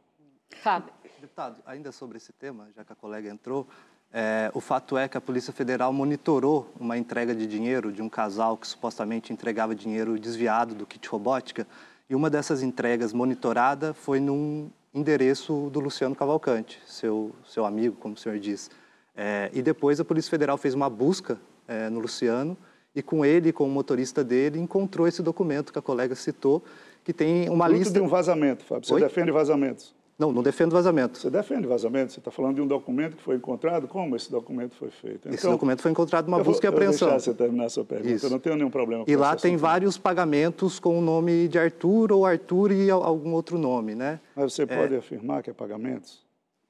Fábio. 0.62 0.92
Deputado, 1.20 1.62
ainda 1.64 1.90
sobre 1.90 2.18
esse 2.18 2.32
tema, 2.32 2.68
já 2.76 2.84
que 2.84 2.92
a 2.92 2.96
colega 2.96 3.30
entrou, 3.30 3.66
é, 4.12 4.50
o 4.54 4.60
fato 4.60 4.96
é 4.96 5.08
que 5.08 5.16
a 5.16 5.20
Polícia 5.20 5.52
Federal 5.52 5.92
monitorou 5.92 6.70
uma 6.78 6.98
entrega 6.98 7.34
de 7.34 7.46
dinheiro 7.46 7.90
de 7.90 8.02
um 8.02 8.08
casal 8.08 8.56
que 8.56 8.66
supostamente 8.66 9.32
entregava 9.32 9.74
dinheiro 9.74 10.18
desviado 10.18 10.74
do 10.74 10.86
kit 10.86 11.08
robótica. 11.08 11.66
E 12.08 12.14
uma 12.14 12.28
dessas 12.28 12.62
entregas 12.62 13.12
monitorada 13.12 13.94
foi 13.94 14.20
num 14.20 14.70
endereço 14.92 15.68
do 15.72 15.80
Luciano 15.80 16.14
Cavalcante, 16.14 16.80
seu, 16.86 17.34
seu 17.44 17.64
amigo, 17.64 17.96
como 17.96 18.14
o 18.14 18.16
senhor 18.16 18.38
diz. 18.38 18.70
É, 19.16 19.50
e 19.52 19.62
depois 19.62 20.00
a 20.00 20.04
Polícia 20.04 20.30
Federal 20.30 20.56
fez 20.58 20.74
uma 20.74 20.90
busca 20.90 21.38
é, 21.68 21.88
no 21.88 22.00
Luciano 22.00 22.56
e 22.94 23.02
com 23.02 23.24
ele, 23.24 23.52
com 23.52 23.64
o 23.64 23.70
motorista 23.70 24.22
dele, 24.22 24.58
encontrou 24.58 25.06
esse 25.06 25.22
documento 25.22 25.72
que 25.72 25.78
a 25.78 25.82
colega 25.82 26.14
citou, 26.14 26.62
que 27.02 27.12
tem 27.12 27.48
uma 27.48 27.66
Fruto 27.66 27.78
lista... 27.78 27.94
de 27.94 28.00
um 28.00 28.08
vazamento, 28.08 28.64
Fábio. 28.64 28.86
Você 28.86 28.94
Oi? 28.94 29.00
defende 29.00 29.30
vazamentos? 29.30 29.94
Não, 30.16 30.30
não 30.30 30.44
defendo 30.44 30.70
vazamento. 30.70 31.18
Você 31.18 31.28
defende 31.28 31.66
vazamento? 31.66 32.12
Você 32.12 32.20
está 32.20 32.30
falando 32.30 32.54
de 32.54 32.60
um 32.60 32.68
documento 32.68 33.16
que 33.16 33.22
foi 33.22 33.34
encontrado? 33.34 33.88
Como 33.88 34.14
esse 34.14 34.30
documento 34.30 34.76
foi 34.76 34.90
feito? 34.90 35.22
Então, 35.22 35.32
esse 35.32 35.46
documento 35.46 35.82
foi 35.82 35.90
encontrado 35.90 36.26
numa 36.26 36.38
busca 36.38 36.70
vou, 36.70 36.70
e 36.70 36.72
apreensão. 36.72 37.08
Eu 37.08 37.12
vou 37.12 37.18
deixar 37.18 37.32
você 37.32 37.36
terminar 37.36 37.64
a 37.64 37.68
sua 37.68 37.84
pergunta, 37.84 38.14
Isso. 38.14 38.26
eu 38.26 38.30
não 38.30 38.38
tenho 38.38 38.54
nenhum 38.54 38.70
problema 38.70 39.04
com 39.04 39.10
E 39.10 39.16
lá 39.16 39.34
tem 39.34 39.56
vários 39.56 39.98
pagamentos 39.98 40.78
com 40.78 40.96
o 40.96 41.02
nome 41.02 41.48
de 41.48 41.58
Arthur 41.58 42.12
ou 42.12 42.24
Arthur 42.24 42.70
e 42.70 42.88
algum 42.90 43.32
outro 43.32 43.58
nome, 43.58 43.96
né? 43.96 44.20
Mas 44.36 44.52
você 44.52 44.62
é... 44.62 44.66
pode 44.66 44.94
afirmar 44.94 45.42
que 45.42 45.50
é 45.50 45.52
pagamentos? 45.52 46.23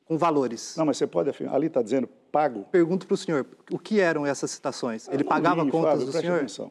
Com 0.05 0.19
valores. 0.19 0.77
Não, 0.77 0.85
mas 0.85 0.99
você 0.99 1.07
pode 1.07 1.31
afirmar. 1.31 1.55
Ali 1.55 1.69
está 1.69 1.83
dizendo 1.83 2.07
pago. 2.07 2.65
Pergunto 2.65 3.07
para 3.07 3.15
o 3.15 3.17
senhor, 3.17 3.47
o 3.71 3.79
que 3.79 4.01
eram 4.01 4.27
essas 4.27 4.51
citações? 4.51 5.09
Ele 5.09 5.25
pagava 5.25 5.63
li, 5.63 5.71
contas 5.71 5.93
Fábio, 5.93 6.07
do 6.07 6.13
senhor? 6.13 6.39
Atenção. 6.39 6.71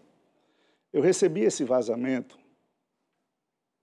Eu 0.91 1.01
recebi 1.01 1.41
esse 1.41 1.63
vazamento, 1.63 2.37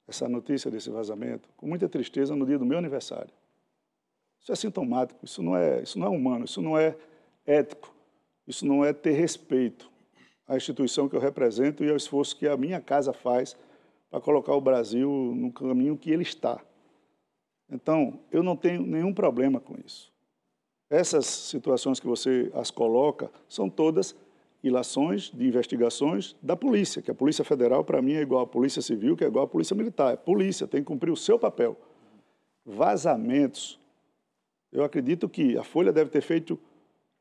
essa 0.06 0.28
notícia 0.28 0.70
desse 0.70 0.88
vazamento, 0.90 1.48
com 1.56 1.66
muita 1.66 1.88
tristeza 1.88 2.36
no 2.36 2.46
dia 2.46 2.58
do 2.58 2.64
meu 2.64 2.78
aniversário. 2.78 3.32
Isso 4.40 4.52
é 4.52 4.54
sintomático, 4.54 5.24
isso 5.24 5.42
não 5.42 5.56
é, 5.56 5.82
isso 5.82 5.98
não 5.98 6.06
é 6.06 6.10
humano, 6.10 6.44
isso 6.44 6.62
não 6.62 6.78
é 6.78 6.96
ético, 7.44 7.92
isso 8.46 8.64
não 8.64 8.84
é 8.84 8.92
ter 8.92 9.12
respeito 9.12 9.90
à 10.46 10.56
instituição 10.56 11.08
que 11.08 11.16
eu 11.16 11.20
represento 11.20 11.84
e 11.84 11.90
ao 11.90 11.96
esforço 11.96 12.36
que 12.36 12.46
a 12.46 12.56
minha 12.56 12.80
casa 12.80 13.12
faz 13.12 13.56
para 14.08 14.20
colocar 14.20 14.54
o 14.54 14.60
Brasil 14.60 15.10
no 15.10 15.52
caminho 15.52 15.96
que 15.96 16.10
ele 16.10 16.22
está. 16.22 16.60
Então, 17.70 18.18
eu 18.33 18.42
não 18.42 18.56
tenho 18.56 18.83
nenhum 18.83 19.14
problema 19.14 19.61
com 19.61 19.74
isso. 19.85 20.12
Essas 20.90 21.26
situações 21.26 22.00
que 22.00 22.06
você 22.06 22.50
as 22.54 22.70
coloca 22.70 23.30
são 23.48 23.70
todas 23.70 24.14
ilações 24.62 25.30
de 25.30 25.46
investigações 25.46 26.37
da 26.42 26.56
polícia, 26.56 27.00
que 27.00 27.11
a 27.11 27.14
Polícia 27.14 27.44
Federal, 27.44 27.85
para 27.85 28.02
mim, 28.02 28.14
é 28.14 28.20
igual 28.20 28.42
à 28.42 28.46
Polícia 28.46 28.83
Civil, 28.83 29.16
que 29.16 29.24
é 29.24 29.28
igual 29.28 29.44
à 29.44 29.48
Polícia 29.48 29.74
Militar. 29.74 30.12
É 30.12 30.16
polícia, 30.16 30.66
tem 30.66 30.80
que 30.80 30.87
cumprir 30.87 31.11
o 31.11 31.16
seu 31.16 31.38
papel. 31.38 31.76
Vazamentos. 32.64 33.78
Eu 34.72 34.85
acredito 34.85 35.28
que 35.28 35.56
a 35.56 35.62
Folha 35.62 35.92
deve 35.92 36.11
ter 36.11 36.20
feito 36.20 36.59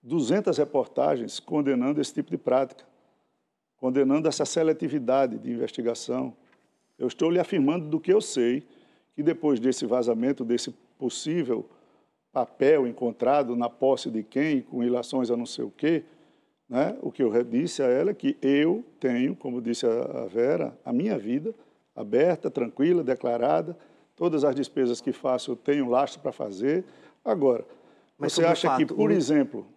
200 0.03 0.57
reportagens 0.57 1.39
condenando 1.39 2.01
esse 2.01 2.13
tipo 2.13 2.29
de 2.29 2.37
prática, 2.37 2.85
condenando 3.77 4.27
essa 4.27 4.45
seletividade 4.45 5.37
de 5.37 5.51
investigação. 5.51 6.35
Eu 6.97 7.07
estou 7.07 7.29
lhe 7.29 7.39
afirmando 7.39 7.87
do 7.87 7.99
que 7.99 8.11
eu 8.11 8.19
sei, 8.19 8.63
que 9.19 9.23
depois 9.23 9.59
desse 9.59 9.85
vazamento, 9.85 10.45
desse 10.45 10.71
possível 10.97 11.65
papel 12.31 12.87
encontrado 12.87 13.53
na 13.53 13.69
posse 13.69 14.09
de 14.09 14.23
quem, 14.23 14.61
com 14.61 14.81
ilações 14.81 15.29
a 15.29 15.35
não 15.35 15.45
sei 15.45 15.65
o 15.65 15.69
quê, 15.69 16.05
né? 16.69 16.97
o 17.01 17.11
que 17.11 17.21
eu 17.21 17.43
disse 17.43 17.83
a 17.83 17.87
ela 17.87 18.11
é 18.11 18.13
que 18.13 18.37
eu 18.41 18.81
tenho, 18.97 19.35
como 19.35 19.61
disse 19.61 19.85
a 19.85 20.25
Vera, 20.25 20.73
a 20.85 20.93
minha 20.93 21.19
vida 21.19 21.53
aberta, 21.93 22.49
tranquila, 22.49 23.03
declarada, 23.03 23.77
todas 24.15 24.45
as 24.45 24.55
despesas 24.55 25.01
que 25.01 25.11
faço 25.11 25.51
eu 25.51 25.55
tenho 25.57 25.89
lastro 25.89 26.21
para 26.21 26.31
fazer. 26.31 26.85
Agora, 27.25 27.65
Mas 28.17 28.31
você 28.31 28.45
acha 28.45 28.69
fato, 28.69 28.77
que, 28.77 28.85
por 28.85 29.11
exemplo, 29.11 29.67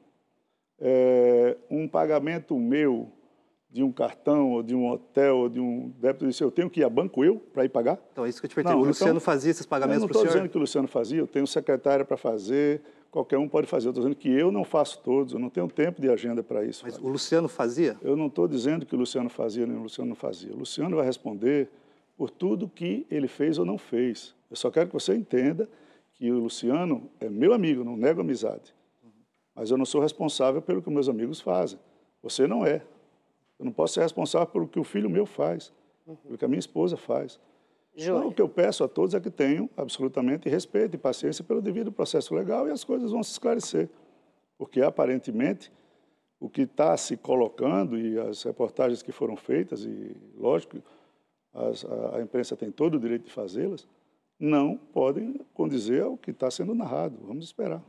é, 0.78 1.56
um 1.68 1.88
pagamento 1.88 2.56
meu 2.56 3.08
de 3.72 3.82
um 3.82 3.90
cartão, 3.90 4.50
ou 4.50 4.62
de 4.62 4.74
um 4.74 4.86
hotel, 4.86 5.38
ou 5.38 5.48
de 5.48 5.58
um 5.58 5.90
débito 5.98 6.26
disse, 6.26 6.44
eu 6.44 6.50
tenho 6.50 6.68
que 6.68 6.80
ir 6.80 6.84
a 6.84 6.90
banco 6.90 7.24
eu 7.24 7.36
para 7.36 7.64
ir 7.64 7.70
pagar? 7.70 7.98
Então, 8.12 8.26
é 8.26 8.28
isso 8.28 8.38
que 8.38 8.44
eu 8.44 8.50
te 8.50 8.54
perguntei. 8.54 8.78
o 8.78 8.84
Luciano 8.84 9.12
então, 9.12 9.20
fazia 9.20 9.50
esses 9.50 9.64
pagamentos 9.64 10.04
para 10.04 10.10
o 10.10 10.12
senhor? 10.12 10.24
Eu 10.24 10.24
não 10.24 10.26
estou 10.26 10.40
dizendo 10.40 10.50
que 10.50 10.56
o 10.58 10.60
Luciano 10.60 10.88
fazia, 10.88 11.18
eu 11.18 11.26
tenho 11.26 11.46
secretária 11.46 12.04
para 12.04 12.18
fazer, 12.18 12.82
qualquer 13.10 13.38
um 13.38 13.48
pode 13.48 13.66
fazer. 13.66 13.88
Eu 13.88 13.92
estou 13.92 14.04
dizendo 14.04 14.16
que 14.16 14.28
eu 14.30 14.52
não 14.52 14.62
faço 14.62 15.00
todos, 15.02 15.32
eu 15.32 15.38
não 15.38 15.48
tenho 15.48 15.68
tempo 15.68 16.02
de 16.02 16.10
agenda 16.10 16.42
para 16.42 16.64
isso. 16.64 16.84
Mas 16.84 16.98
o 16.98 17.08
Luciano 17.08 17.48
fazia? 17.48 17.96
Eu 18.02 18.14
não 18.14 18.26
estou 18.26 18.46
dizendo 18.46 18.84
que 18.84 18.94
o 18.94 18.98
Luciano 18.98 19.30
fazia, 19.30 19.66
nem 19.66 19.76
o 19.76 19.82
Luciano 19.82 20.10
não 20.10 20.16
fazia. 20.16 20.52
O 20.52 20.58
Luciano 20.58 20.96
vai 20.96 21.06
responder 21.06 21.70
por 22.16 22.28
tudo 22.28 22.68
que 22.68 23.06
ele 23.10 23.26
fez 23.26 23.58
ou 23.58 23.64
não 23.64 23.78
fez. 23.78 24.34
Eu 24.50 24.56
só 24.56 24.70
quero 24.70 24.88
que 24.88 24.94
você 24.94 25.14
entenda 25.14 25.66
que 26.14 26.30
o 26.30 26.38
Luciano 26.38 27.10
é 27.18 27.28
meu 27.30 27.54
amigo, 27.54 27.82
não 27.82 27.96
nego 27.96 28.20
amizade. 28.20 28.74
Mas 29.54 29.70
eu 29.70 29.78
não 29.78 29.84
sou 29.84 30.00
responsável 30.00 30.60
pelo 30.60 30.82
que 30.82 30.90
meus 30.90 31.08
amigos 31.08 31.40
fazem. 31.40 31.78
Você 32.22 32.46
não 32.46 32.66
é. 32.66 32.82
Eu 33.62 33.66
não 33.66 33.72
posso 33.72 33.94
ser 33.94 34.00
responsável 34.00 34.48
pelo 34.48 34.66
que 34.66 34.80
o 34.80 34.82
filho 34.82 35.08
meu 35.08 35.24
faz, 35.24 35.72
uhum. 36.04 36.16
pelo 36.16 36.36
que 36.36 36.44
a 36.44 36.48
minha 36.48 36.58
esposa 36.58 36.96
faz. 36.96 37.38
Então, 37.96 38.26
o 38.26 38.34
que 38.34 38.42
eu 38.42 38.48
peço 38.48 38.82
a 38.82 38.88
todos 38.88 39.14
é 39.14 39.20
que 39.20 39.30
tenham 39.30 39.70
absolutamente 39.76 40.48
respeito 40.48 40.96
e 40.96 40.98
paciência 40.98 41.44
pelo 41.44 41.62
devido 41.62 41.92
processo 41.92 42.34
legal 42.34 42.66
e 42.66 42.72
as 42.72 42.82
coisas 42.82 43.12
vão 43.12 43.22
se 43.22 43.30
esclarecer. 43.30 43.88
Porque, 44.58 44.80
aparentemente, 44.80 45.70
o 46.40 46.48
que 46.48 46.62
está 46.62 46.96
se 46.96 47.16
colocando 47.16 47.96
e 47.96 48.18
as 48.18 48.42
reportagens 48.42 49.00
que 49.00 49.12
foram 49.12 49.36
feitas, 49.36 49.84
e, 49.84 50.16
lógico, 50.36 50.78
as, 51.54 51.84
a, 51.84 52.16
a 52.16 52.20
imprensa 52.20 52.56
tem 52.56 52.72
todo 52.72 52.94
o 52.96 53.00
direito 53.00 53.26
de 53.26 53.32
fazê-las, 53.32 53.86
não 54.40 54.76
podem 54.76 55.40
condizer 55.54 56.02
ao 56.02 56.16
que 56.16 56.32
está 56.32 56.50
sendo 56.50 56.74
narrado. 56.74 57.16
Vamos 57.22 57.44
esperar. 57.44 57.80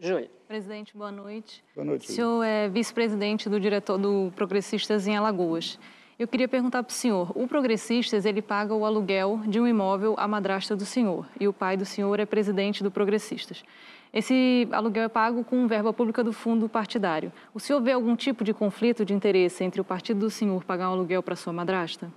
Júlia. 0.00 0.30
Presidente, 0.48 0.96
boa 0.96 1.12
noite. 1.12 1.62
Boa 1.74 1.84
noite. 1.84 2.08
O 2.08 2.12
senhor 2.12 2.42
é 2.42 2.68
vice-presidente 2.70 3.50
do 3.50 3.60
diretor 3.60 3.98
do 3.98 4.32
Progressistas 4.34 5.06
em 5.06 5.14
Alagoas. 5.14 5.78
Eu 6.18 6.26
queria 6.26 6.48
perguntar 6.48 6.82
para 6.82 6.90
o 6.90 6.94
senhor, 6.94 7.30
o 7.34 7.46
Progressistas, 7.46 8.24
ele 8.24 8.40
paga 8.40 8.74
o 8.74 8.84
aluguel 8.84 9.40
de 9.46 9.60
um 9.60 9.66
imóvel 9.66 10.14
à 10.18 10.26
madrasta 10.26 10.74
do 10.74 10.86
senhor 10.86 11.28
e 11.38 11.46
o 11.46 11.52
pai 11.52 11.76
do 11.76 11.84
senhor 11.84 12.18
é 12.18 12.24
presidente 12.24 12.82
do 12.82 12.90
Progressistas. 12.90 13.62
Esse 14.12 14.66
aluguel 14.72 15.04
é 15.04 15.08
pago 15.08 15.44
com 15.44 15.66
verba 15.66 15.92
pública 15.92 16.24
do 16.24 16.32
fundo 16.32 16.68
partidário. 16.68 17.30
O 17.54 17.60
senhor 17.60 17.80
vê 17.80 17.92
algum 17.92 18.16
tipo 18.16 18.42
de 18.42 18.54
conflito 18.54 19.04
de 19.04 19.12
interesse 19.12 19.62
entre 19.62 19.82
o 19.82 19.84
partido 19.84 20.20
do 20.20 20.30
senhor 20.30 20.64
pagar 20.64 20.88
um 20.88 20.94
aluguel 20.94 21.22
para 21.22 21.36
sua 21.36 21.52
madrasta? 21.52 22.10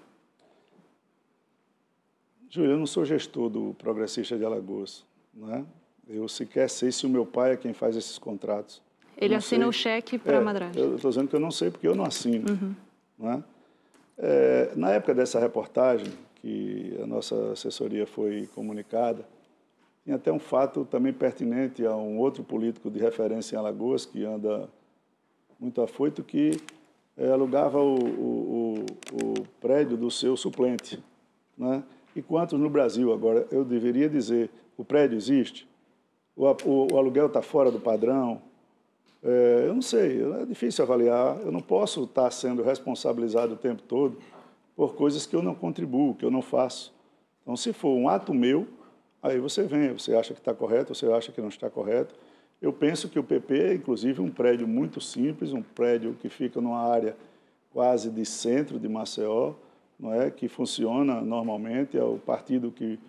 Júlia, 2.49 2.71
eu 2.71 2.77
não 2.77 2.85
sou 2.85 3.03
gestor 3.03 3.49
do 3.49 3.73
Progressista 3.73 4.37
de 4.37 4.45
Alagoas, 4.45 5.05
não 5.33 5.53
é? 5.53 5.65
Eu 6.07 6.27
sequer 6.27 6.69
sei 6.69 6.91
se 6.91 7.05
o 7.05 7.09
meu 7.09 7.25
pai 7.25 7.53
é 7.53 7.57
quem 7.57 7.73
faz 7.73 7.95
esses 7.95 8.17
contratos. 8.17 8.81
Ele 9.17 9.35
assina 9.35 9.63
sei. 9.63 9.69
o 9.69 9.71
cheque 9.71 10.17
para 10.17 10.37
a 10.37 10.41
é, 10.41 10.43
madrasta. 10.43 10.79
Eu 10.79 10.95
estou 10.95 11.11
dizendo 11.11 11.27
que 11.27 11.35
eu 11.35 11.39
não 11.39 11.51
sei 11.51 11.69
porque 11.69 11.87
eu 11.87 11.95
não 11.95 12.03
assino. 12.03 12.49
Uhum. 12.49 12.75
Não 13.17 13.31
é? 13.31 13.43
É, 14.17 14.71
na 14.75 14.91
época 14.91 15.13
dessa 15.13 15.39
reportagem, 15.39 16.11
que 16.35 16.97
a 17.01 17.07
nossa 17.07 17.53
assessoria 17.53 18.05
foi 18.05 18.47
comunicada, 18.53 19.25
tinha 20.03 20.17
até 20.17 20.31
um 20.31 20.39
fato 20.39 20.85
também 20.85 21.13
pertinente 21.13 21.85
a 21.85 21.95
um 21.95 22.19
outro 22.19 22.43
político 22.43 22.91
de 22.91 22.99
referência 22.99 23.55
em 23.55 23.59
Alagoas, 23.59 24.05
que 24.05 24.25
anda 24.25 24.69
muito 25.57 25.81
afoito, 25.81 26.21
que 26.21 26.59
é, 27.15 27.29
alugava 27.29 27.79
o, 27.79 27.95
o, 27.95 28.85
o, 29.13 29.39
o, 29.39 29.47
prédio 29.61 29.95
do 29.95 30.11
seu 30.11 30.35
suplente. 30.35 31.01
Né? 31.57 31.81
E 32.13 32.21
quantos 32.21 32.59
no 32.59 32.69
Brasil? 32.69 33.13
Agora, 33.13 33.47
eu 33.49 33.63
deveria 33.63 34.09
dizer, 34.09 34.49
o 34.77 34.83
prédio 34.83 35.15
existe? 35.15 35.67
O, 36.35 36.45
o, 36.45 36.93
o 36.93 36.97
aluguel 36.97 37.27
está 37.27 37.41
fora 37.41 37.71
do 37.71 37.79
padrão. 37.79 38.41
É, 39.23 39.65
eu 39.67 39.73
não 39.73 39.81
sei, 39.81 40.21
é 40.41 40.45
difícil 40.45 40.83
avaliar. 40.83 41.39
Eu 41.41 41.51
não 41.51 41.61
posso 41.61 42.03
estar 42.03 42.29
sendo 42.31 42.63
responsabilizado 42.63 43.53
o 43.53 43.57
tempo 43.57 43.81
todo 43.83 44.17
por 44.75 44.95
coisas 44.95 45.25
que 45.25 45.35
eu 45.35 45.41
não 45.41 45.55
contribuo, 45.55 46.15
que 46.15 46.25
eu 46.25 46.31
não 46.31 46.41
faço. 46.41 46.93
Então, 47.41 47.55
se 47.55 47.71
for 47.73 47.95
um 47.95 48.09
ato 48.09 48.33
meu, 48.33 48.67
aí 49.21 49.39
você 49.39 49.63
vem, 49.63 49.93
você 49.93 50.15
acha 50.15 50.33
que 50.33 50.39
está 50.39 50.53
correto, 50.53 50.95
você 50.95 51.05
acha 51.11 51.31
que 51.31 51.41
não 51.41 51.49
está 51.49 51.69
correto. 51.69 52.15
Eu 52.61 52.71
penso 52.71 53.09
que 53.09 53.19
o 53.19 53.23
PP 53.23 53.59
é, 53.59 53.73
inclusive, 53.73 54.21
um 54.21 54.31
prédio 54.31 54.67
muito 54.67 55.01
simples, 55.01 55.51
um 55.53 55.61
prédio 55.61 56.15
que 56.19 56.29
fica 56.29 56.61
numa 56.61 56.79
área 56.79 57.15
quase 57.71 58.09
de 58.09 58.25
centro 58.25 58.79
de 58.79 58.87
Maceió, 58.87 59.53
não 59.99 60.13
é, 60.13 60.31
que 60.31 60.47
funciona 60.47 61.21
normalmente, 61.21 61.97
é 61.97 62.03
o 62.03 62.17
partido 62.17 62.71
que 62.71 62.99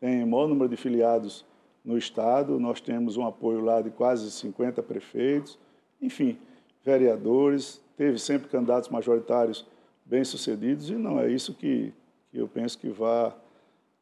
tem 0.00 0.22
o 0.22 0.26
maior 0.26 0.48
número 0.48 0.68
de 0.68 0.76
filiados 0.76 1.44
no 1.84 1.98
Estado. 1.98 2.58
Nós 2.58 2.80
temos 2.80 3.16
um 3.16 3.26
apoio 3.26 3.60
lá 3.60 3.82
de 3.82 3.90
quase 3.90 4.30
50 4.30 4.82
prefeitos, 4.82 5.58
enfim, 6.00 6.38
vereadores, 6.84 7.80
teve 7.96 8.18
sempre 8.18 8.48
candidatos 8.48 8.88
majoritários 8.88 9.66
bem-sucedidos 10.04 10.90
e 10.90 10.94
não 10.94 11.20
é 11.20 11.30
isso 11.30 11.54
que, 11.54 11.92
que 12.30 12.38
eu 12.38 12.48
penso 12.48 12.78
que 12.78 12.88
vá 12.88 13.34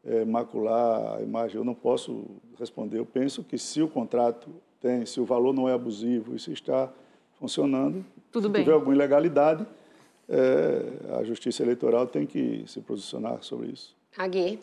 é, 0.04 0.24
macular 0.24 1.18
a 1.18 1.22
imagem. 1.22 1.56
Eu 1.56 1.64
não 1.64 1.74
posso 1.74 2.24
responder. 2.58 2.98
Eu 2.98 3.06
penso 3.06 3.44
que 3.44 3.56
se 3.56 3.82
o 3.82 3.88
contrato 3.88 4.48
tem, 4.80 5.06
se 5.06 5.20
o 5.20 5.24
valor 5.24 5.52
não 5.52 5.68
é 5.68 5.72
abusivo 5.72 6.34
e 6.34 6.40
se 6.40 6.52
está 6.52 6.92
funcionando, 7.34 8.04
Tudo 8.30 8.46
se 8.48 8.52
bem. 8.52 8.62
tiver 8.62 8.74
alguma 8.74 8.94
ilegalidade, 8.94 9.66
é, 10.28 11.18
a 11.18 11.24
Justiça 11.24 11.62
Eleitoral 11.62 12.06
tem 12.06 12.26
que 12.26 12.64
se 12.66 12.80
posicionar 12.80 13.42
sobre 13.42 13.68
isso. 13.68 13.96
Agui. 14.16 14.58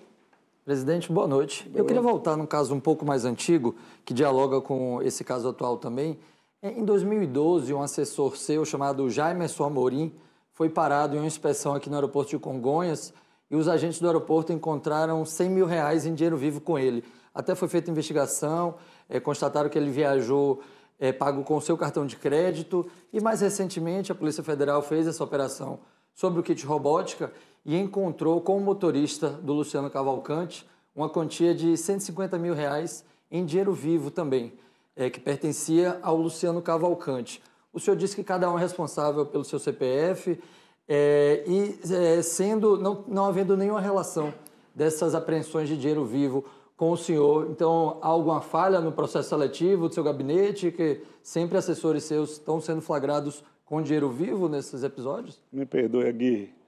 Presidente, 0.70 1.12
boa 1.12 1.28
noite. 1.28 1.68
Boa 1.68 1.80
Eu 1.80 1.86
queria 1.86 2.00
voltar 2.00 2.38
num 2.38 2.46
caso 2.46 2.76
um 2.76 2.80
pouco 2.80 3.04
mais 3.04 3.26
antigo, 3.26 3.76
que 4.06 4.14
dialoga 4.14 4.62
com 4.62 5.02
esse 5.02 5.24
caso 5.24 5.50
atual 5.50 5.78
também. 5.78 6.20
Em 6.62 6.86
2012, 6.86 7.74
um 7.74 7.82
assessor 7.82 8.38
seu 8.38 8.64
chamado 8.64 9.10
Jaimerson 9.10 9.64
Amorim 9.64 10.14
foi 10.54 10.70
parado 10.70 11.16
em 11.16 11.18
uma 11.18 11.26
inspeção 11.26 11.74
aqui 11.74 11.90
no 11.90 11.96
aeroporto 11.96 12.30
de 12.30 12.38
Congonhas 12.38 13.12
e 13.50 13.56
os 13.56 13.68
agentes 13.68 14.00
do 14.00 14.06
aeroporto 14.06 14.54
encontraram 14.54 15.26
100 15.26 15.50
mil 15.50 15.66
reais 15.66 16.06
em 16.06 16.14
dinheiro 16.14 16.38
vivo 16.38 16.62
com 16.62 16.78
ele. 16.78 17.04
Até 17.34 17.56
foi 17.56 17.68
feita 17.68 17.90
investigação, 17.90 18.76
é, 19.10 19.20
constataram 19.20 19.72
que 19.72 19.78
ele 19.80 19.90
viajou 19.90 20.62
é, 21.00 21.12
pago 21.12 21.44
com 21.44 21.60
seu 21.60 21.76
cartão 21.80 22.06
de 22.06 22.16
crédito 22.16 22.86
e 23.12 23.20
mais 23.20 23.42
recentemente 23.42 24.12
a 24.12 24.16
Polícia 24.16 24.44
Federal 24.44 24.84
fez 24.84 25.08
essa 25.08 25.24
operação 25.24 25.80
sobre 26.14 26.40
o 26.42 26.44
kit 26.44 26.64
robótica 26.64 27.34
e 27.65 27.78
encontrou 27.78 28.41
com 28.41 28.58
o 28.58 28.62
motorista 28.62 29.30
do 29.30 29.54
Luciano 29.54 29.89
Cavalcante 29.89 30.67
uma 30.95 31.10
quantia 31.10 31.54
de 31.54 31.78
150 31.78 32.38
mil 32.38 32.54
reais 32.54 33.06
em 33.32 33.45
dinheiro 33.45 33.74
vivo 33.74 34.12
também, 34.12 34.54
é, 34.95 35.10
que 35.10 35.19
pertencia 35.19 36.00
ao 36.02 36.17
Luciano 36.17 36.62
Cavalcante. 36.62 37.41
O 37.72 37.80
senhor 37.80 37.95
disse 37.95 38.15
que 38.15 38.24
cada 38.24 38.52
um 38.52 38.58
é 38.58 38.62
responsável 38.62 39.26
pelo 39.26 39.43
seu 39.43 39.60
CPF 39.60 40.39
é, 40.88 41.43
e 41.48 41.80
é, 41.93 42.22
sendo 42.22 42.78
não, 42.78 43.06
não 43.08 43.26
havendo 43.26 43.56
nenhuma 43.56 43.80
relação 43.80 44.34
dessas 44.74 45.13
apreensões 45.13 45.69
de 45.69 45.78
dinheiro 45.78 46.04
vivo 46.04 46.43
com 46.76 46.91
o 46.91 46.98
senhor. 46.98 47.48
Então, 47.52 47.98
há 48.02 48.08
alguma 48.08 48.41
falha 48.41 48.80
no 48.80 48.91
processo 48.91 49.30
seletivo 49.30 49.88
do 49.88 49.93
seu 49.93 50.04
gabinete, 50.04 50.72
que 50.72 51.02
sempre 51.22 51.58
assessores 51.58 52.06
seus 52.06 52.32
estão 52.32 52.60
sendo 52.60 52.82
flagrados 52.82 53.43
com 53.65 53.82
dinheiro 53.82 54.10
vivo 54.10 54.50
nesses 54.50 54.82
episódios? 54.82 55.39
Me 55.52 55.65
perdoe, 55.65 56.12
Gui. 56.12 56.59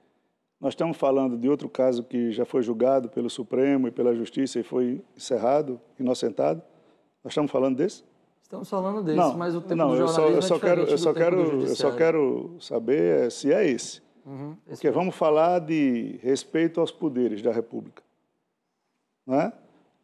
Nós 0.62 0.74
estamos 0.74 0.96
falando 0.96 1.36
de 1.36 1.48
outro 1.48 1.68
caso 1.68 2.04
que 2.04 2.30
já 2.30 2.44
foi 2.44 2.62
julgado 2.62 3.08
pelo 3.08 3.28
Supremo 3.28 3.88
e 3.88 3.90
pela 3.90 4.14
Justiça 4.14 4.60
e 4.60 4.62
foi 4.62 5.02
encerrado, 5.16 5.80
inocentado. 5.98 6.62
Nós 7.24 7.32
estamos 7.32 7.50
falando 7.50 7.78
desse? 7.78 8.04
Estamos 8.40 8.70
falando 8.70 9.02
desse, 9.02 9.18
não, 9.18 9.36
mas 9.36 9.56
o 9.56 9.60
tempo 9.60 9.74
não, 9.74 9.90
do 9.90 9.96
jornalismo 9.96 10.22
eu 10.22 10.30
só, 10.30 10.36
eu 10.36 10.42
só 10.42 10.54
é 10.54 10.60
quero, 10.60 10.82
eu 10.82 10.98
só 10.98 11.12
quero, 11.12 11.40
eu 11.62 11.74
só 11.74 11.90
quero 11.90 12.56
saber 12.60 13.28
se 13.32 13.52
é 13.52 13.68
esse. 13.68 14.00
Uhum, 14.24 14.56
esse 14.68 14.76
Porque 14.76 14.90
vamos 14.92 15.16
falar 15.16 15.58
de 15.58 16.20
respeito 16.22 16.80
aos 16.80 16.92
poderes 16.92 17.42
da 17.42 17.50
República. 17.50 18.00
Não 19.26 19.40
é? 19.40 19.52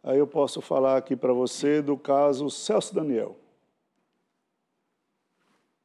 Aí 0.02 0.18
eu 0.18 0.26
posso 0.26 0.60
falar 0.60 0.96
aqui 0.96 1.14
para 1.14 1.32
você 1.32 1.80
do 1.80 1.96
caso 1.96 2.50
Celso 2.50 2.92
Daniel. 2.92 3.36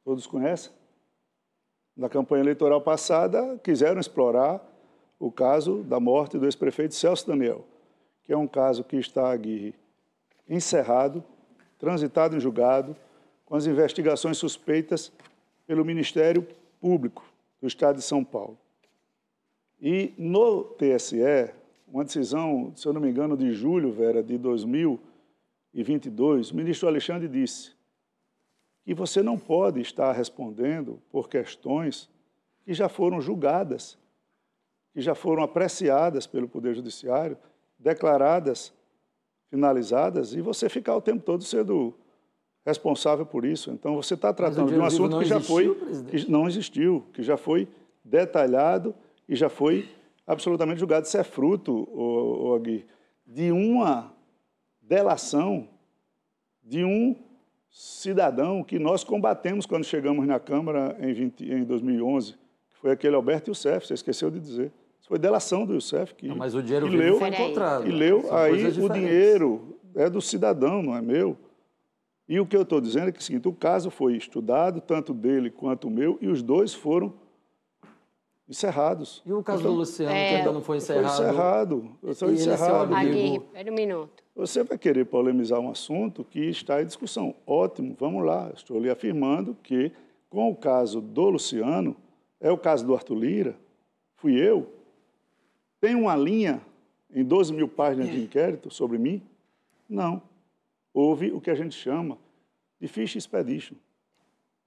Todos 0.04 0.26
conhecem? 0.26 0.72
Na 1.96 2.08
campanha 2.08 2.42
eleitoral 2.42 2.80
passada, 2.80 3.58
quiseram 3.62 4.00
explorar 4.00 4.60
o 5.18 5.30
caso 5.30 5.82
da 5.84 6.00
morte 6.00 6.36
do 6.36 6.44
ex-prefeito 6.44 6.94
Celso 6.94 7.26
Daniel, 7.26 7.64
que 8.24 8.32
é 8.32 8.36
um 8.36 8.48
caso 8.48 8.82
que 8.82 8.96
está, 8.96 9.32
aqui 9.32 9.72
encerrado, 10.48 11.22
transitado 11.78 12.36
em 12.36 12.40
julgado, 12.40 12.96
com 13.46 13.54
as 13.54 13.66
investigações 13.66 14.38
suspeitas 14.38 15.12
pelo 15.66 15.84
Ministério 15.84 16.46
Público 16.80 17.24
do 17.60 17.68
Estado 17.68 17.96
de 17.96 18.02
São 18.02 18.24
Paulo. 18.24 18.58
E 19.80 20.12
no 20.18 20.64
TSE, 20.64 21.52
uma 21.86 22.04
decisão, 22.04 22.72
se 22.74 22.86
eu 22.86 22.92
não 22.92 23.00
me 23.00 23.10
engano, 23.10 23.36
de 23.36 23.52
julho, 23.52 23.92
Vera, 23.92 24.20
de 24.22 24.38
2022, 24.38 26.50
o 26.50 26.56
ministro 26.56 26.88
Alexandre 26.88 27.28
disse 27.28 27.72
que 28.84 28.94
você 28.94 29.22
não 29.22 29.38
pode 29.38 29.80
estar 29.80 30.12
respondendo 30.12 31.00
por 31.10 31.28
questões 31.28 32.10
que 32.64 32.74
já 32.74 32.88
foram 32.88 33.20
julgadas, 33.20 33.98
que 34.92 35.00
já 35.00 35.14
foram 35.14 35.42
apreciadas 35.42 36.26
pelo 36.26 36.48
Poder 36.48 36.74
Judiciário, 36.74 37.36
declaradas, 37.78 38.72
finalizadas, 39.50 40.34
e 40.34 40.40
você 40.40 40.68
ficar 40.68 40.96
o 40.96 41.00
tempo 41.00 41.22
todo 41.22 41.42
sendo 41.42 41.94
responsável 42.64 43.24
por 43.24 43.44
isso. 43.44 43.70
Então, 43.70 43.96
você 43.96 44.14
está 44.14 44.32
tratando 44.32 44.72
de 44.72 44.78
um 44.78 44.84
assunto 44.84 45.18
que 45.18 45.24
já 45.24 45.36
existiu, 45.36 45.74
foi, 45.74 46.04
que 46.04 46.30
não 46.30 46.46
existiu, 46.46 47.06
que 47.12 47.22
já 47.22 47.36
foi 47.36 47.68
detalhado 48.04 48.94
e 49.28 49.34
já 49.34 49.48
foi 49.48 49.88
absolutamente 50.26 50.80
julgado. 50.80 51.06
Isso 51.06 51.18
é 51.18 51.24
fruto, 51.24 51.72
o, 51.72 52.48
o 52.48 52.54
Agui, 52.54 52.84
de 53.26 53.50
uma 53.50 54.12
delação 54.80 55.68
de 56.62 56.84
um 56.84 57.14
cidadão 57.74 58.62
que 58.62 58.78
nós 58.78 59.02
combatemos 59.02 59.66
quando 59.66 59.82
chegamos 59.84 60.24
na 60.28 60.38
Câmara 60.38 60.96
em, 61.00 61.12
20, 61.12 61.44
em 61.44 61.64
2011, 61.64 62.34
que 62.70 62.78
foi 62.80 62.92
aquele 62.92 63.16
Alberto 63.16 63.50
Youssef, 63.50 63.84
você 63.84 63.94
esqueceu 63.94 64.30
de 64.30 64.38
dizer. 64.38 64.72
Isso 65.00 65.08
foi 65.08 65.18
delação 65.18 65.66
do 65.66 65.74
Youssef 65.74 66.14
que, 66.14 66.28
não, 66.28 66.36
mas 66.36 66.54
o 66.54 66.62
dinheiro 66.62 66.88
que 66.88 66.96
leu, 66.96 67.18
foi 67.18 67.28
encontrado. 67.28 67.88
E 67.88 67.90
leu, 67.90 68.22
São 68.22 68.36
aí 68.36 68.64
o 68.80 68.88
dinheiro 68.88 69.76
é 69.92 70.08
do 70.08 70.22
cidadão, 70.22 70.84
não 70.84 70.96
é 70.96 71.02
meu. 71.02 71.36
E 72.28 72.38
o 72.38 72.46
que 72.46 72.56
eu 72.56 72.62
estou 72.62 72.80
dizendo 72.80 73.08
é 73.08 73.12
que 73.12 73.18
é 73.18 73.20
o 73.20 73.22
seguinte, 73.22 73.48
o 73.48 73.52
caso 73.52 73.90
foi 73.90 74.16
estudado, 74.16 74.80
tanto 74.80 75.12
dele 75.12 75.50
quanto 75.50 75.88
o 75.88 75.90
meu, 75.90 76.16
e 76.22 76.28
os 76.28 76.42
dois 76.42 76.72
foram 76.72 77.12
encerrados. 78.48 79.20
E 79.26 79.32
o 79.32 79.42
caso 79.42 79.62
então, 79.62 79.72
do 79.72 79.78
Luciano, 79.78 80.14
é, 80.14 80.28
que 80.28 80.34
ainda 80.36 80.52
não 80.52 80.62
foi 80.62 80.76
encerrado? 80.76 81.16
Foi 81.16 81.24
encerrado. 81.24 81.90
Foi 82.14 82.32
encerrado. 82.32 82.94
Aguirre, 82.94 83.36
espera 83.38 83.70
um 83.70 83.74
minuto. 83.74 84.23
Você 84.34 84.64
vai 84.64 84.76
querer 84.76 85.04
polemizar 85.06 85.60
um 85.60 85.70
assunto 85.70 86.24
que 86.24 86.40
está 86.40 86.82
em 86.82 86.86
discussão. 86.86 87.34
Ótimo, 87.46 87.96
vamos 87.98 88.24
lá. 88.24 88.50
Estou 88.54 88.80
lhe 88.80 88.90
afirmando 88.90 89.56
que, 89.62 89.92
com 90.28 90.50
o 90.50 90.56
caso 90.56 91.00
do 91.00 91.30
Luciano, 91.30 91.96
é 92.40 92.50
o 92.50 92.58
caso 92.58 92.84
do 92.84 92.94
Arthur 92.94 93.14
Lira, 93.14 93.56
fui 94.16 94.34
eu, 94.34 94.68
tem 95.80 95.94
uma 95.94 96.16
linha 96.16 96.60
em 97.14 97.22
12 97.22 97.52
mil 97.52 97.68
páginas 97.68 98.10
de 98.10 98.20
inquérito 98.20 98.70
sobre 98.72 98.98
mim? 98.98 99.22
Não. 99.88 100.20
Houve 100.92 101.30
o 101.30 101.40
que 101.40 101.50
a 101.50 101.54
gente 101.54 101.74
chama 101.74 102.18
de 102.80 102.88
ficha 102.88 103.18
expedition, 103.18 103.76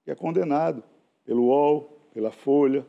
que 0.04 0.10
é 0.10 0.14
condenado 0.14 0.82
pelo 1.24 1.46
UOL, 1.46 1.98
pela 2.14 2.30
Folha, 2.30 2.86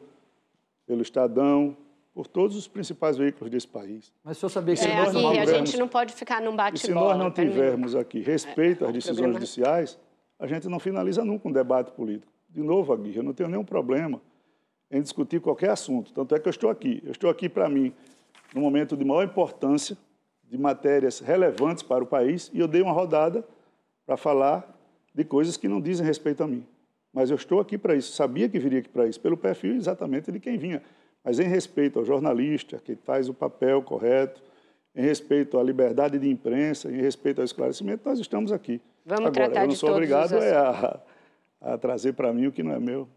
pelo 0.85 1.01
Estadão, 1.01 1.75
por 2.13 2.28
todos 2.28 2.56
os 2.56 2.67
principais 2.67 3.17
veículos 3.17 3.50
desse 3.50 3.67
país. 3.67 4.12
Mas 4.24 4.38
o 4.38 4.39
senhor 4.39 4.50
sabia 4.50 4.76
que... 4.76 4.86
É, 4.86 4.98
aqui, 5.00 5.12
tivermos, 5.12 5.50
a 5.50 5.58
gente 5.58 5.78
não 5.78 5.88
pode 5.88 6.13
ficar 6.13 6.41
num 6.41 6.56
bate-bola. 6.56 6.78
Se 6.78 6.91
nós 6.91 7.17
não 7.17 7.32
tivermos 7.32 7.95
aqui 7.95 8.22
respeito 8.22 8.86
às 8.86 8.91
decisões 8.91 9.17
problema... 9.17 9.39
judiciais, 9.39 9.98
a 10.38 10.48
gente 10.48 10.67
não 10.67 10.80
finaliza 10.80 11.24
nunca 11.24 11.48
um 11.48 11.52
debate 11.52 11.91
político. 11.91 12.32
De 12.50 12.62
novo, 12.62 12.91
Aguirre, 12.91 13.17
eu 13.17 13.24
não 13.24 13.34
tenho 13.34 13.50
nenhum 13.50 13.63
problema 13.63 14.22
em 14.89 15.02
discutir 15.02 15.39
qualquer 15.39 15.69
assunto. 15.69 16.12
Tanto 16.12 16.34
é 16.34 16.39
que 16.39 16.48
eu 16.48 16.52
estou 16.52 16.69
aqui. 16.69 17.02
Eu 17.06 17.12
estou 17.12 17.30
aqui, 17.30 17.48
para 17.48 17.69
mim, 17.69 17.93
num 18.54 18.62
momento 18.62 18.98
de 18.98 19.06
maior 19.06 19.24
importância, 19.24 19.95
de 20.50 20.58
matérias 20.58 21.19
relevantes 21.19 21.84
para 21.84 22.04
o 22.04 22.08
país, 22.08 22.50
e 22.54 22.60
eu 22.60 22.67
dei 22.67 22.82
uma 22.82 22.91
rodada 22.91 23.45
para 24.06 24.17
falar 24.17 24.76
de 25.13 25.24
coisas 25.24 25.58
que 25.58 25.67
não 25.67 25.80
dizem 25.80 26.06
respeito 26.06 26.43
a 26.43 26.48
mim. 26.48 26.65
Mas 27.13 27.30
eu 27.30 27.36
estou 27.36 27.60
aqui 27.60 27.78
para 27.78 27.95
isso, 27.95 28.13
sabia 28.13 28.50
que 28.50 28.58
viria 28.58 28.80
aqui 28.80 28.89
para 28.89 29.08
isso, 29.08 29.19
pelo 29.19 29.38
perfil 29.38 29.76
exatamente 29.76 30.32
de 30.32 30.39
quem 30.39 30.58
vinha. 30.58 30.82
Mas 31.23 31.39
em 31.39 31.47
respeito 31.47 31.99
ao 31.99 32.05
jornalista, 32.05 32.79
que 32.79 32.95
faz 32.95 33.29
o 33.29 33.34
papel 33.34 33.82
correto, 33.82 34.41
em 34.95 35.01
respeito 35.01 35.58
à 35.60 35.63
liberdade 35.63 36.17
de 36.17 36.29
imprensa, 36.29 36.89
em 36.89 37.01
respeito 37.01 37.39
ao 37.39 37.45
esclarecimento, 37.45 38.08
nós 38.08 38.19
estamos 38.19 38.51
aqui. 38.51 38.82
Vamos 39.05 39.27
Agora, 39.27 39.45
tratar 39.45 39.62
eu 39.63 39.67
não 39.67 39.75
sou 39.75 39.91
obrigado 39.91 40.36
é 40.36 40.55
a, 40.55 40.99
a 41.62 41.77
trazer 41.77 42.13
para 42.13 42.34
mim 42.34 42.47
o 42.47 42.51
que 42.51 42.63
não 42.63 42.73
é 42.73 42.79
meu. 42.79 43.08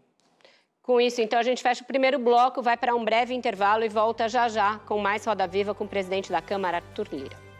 Com 0.81 0.99
isso, 0.99 1.21
então, 1.21 1.39
a 1.39 1.43
gente 1.43 1.63
fecha 1.63 1.81
o 1.81 1.87
primeiro 1.87 2.19
bloco, 2.19 2.61
vai 2.61 2.75
para 2.75 2.93
um 2.93 3.05
breve 3.05 3.33
intervalo 3.33 3.85
e 3.85 3.89
volta 3.89 4.27
já 4.27 4.49
já 4.49 4.79
com 4.79 4.99
mais 4.99 5.25
Roda 5.25 5.47
Viva 5.47 5.73
com 5.73 5.85
o 5.85 5.87
presidente 5.87 6.29
da 6.29 6.41
Câmara, 6.41 6.77
Arthur 6.77 7.07
Lira. 7.11 7.52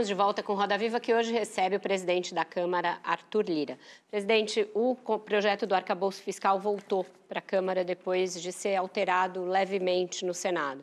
Estamos 0.00 0.08
de 0.08 0.14
volta 0.14 0.42
com 0.42 0.54
Roda 0.54 0.78
Viva, 0.78 0.98
que 0.98 1.12
hoje 1.12 1.30
recebe 1.30 1.76
o 1.76 1.80
presidente 1.80 2.34
da 2.34 2.42
Câmara, 2.42 2.98
Arthur 3.04 3.44
Lira. 3.44 3.78
Presidente, 4.10 4.66
o 4.72 4.96
projeto 5.18 5.66
do 5.66 5.74
arcabouço 5.74 6.22
fiscal 6.22 6.58
voltou 6.58 7.04
para 7.28 7.38
a 7.38 7.42
Câmara 7.42 7.84
depois 7.84 8.40
de 8.40 8.50
ser 8.50 8.76
alterado 8.76 9.44
levemente 9.44 10.24
no 10.24 10.32
Senado. 10.32 10.82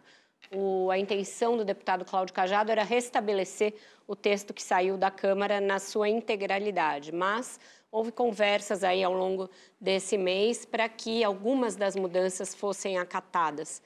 O, 0.51 0.91
a 0.91 0.99
intenção 0.99 1.57
do 1.57 1.65
deputado 1.65 2.05
Cláudio 2.05 2.31
Cajado 2.31 2.71
era 2.71 2.83
restabelecer 2.83 3.73
o 4.05 4.15
texto 4.15 4.53
que 4.53 4.61
saiu 4.61 4.99
da 4.99 5.09
Câmara 5.09 5.59
na 5.59 5.79
sua 5.79 6.07
integralidade, 6.07 7.11
mas 7.11 7.59
houve 7.91 8.11
conversas 8.11 8.83
aí 8.83 9.03
ao 9.03 9.13
longo 9.13 9.49
desse 9.81 10.15
mês 10.15 10.63
para 10.63 10.87
que 10.87 11.23
algumas 11.23 11.75
das 11.75 11.95
mudanças 11.95 12.53
fossem 12.53 12.99
acatadas. 12.99 13.81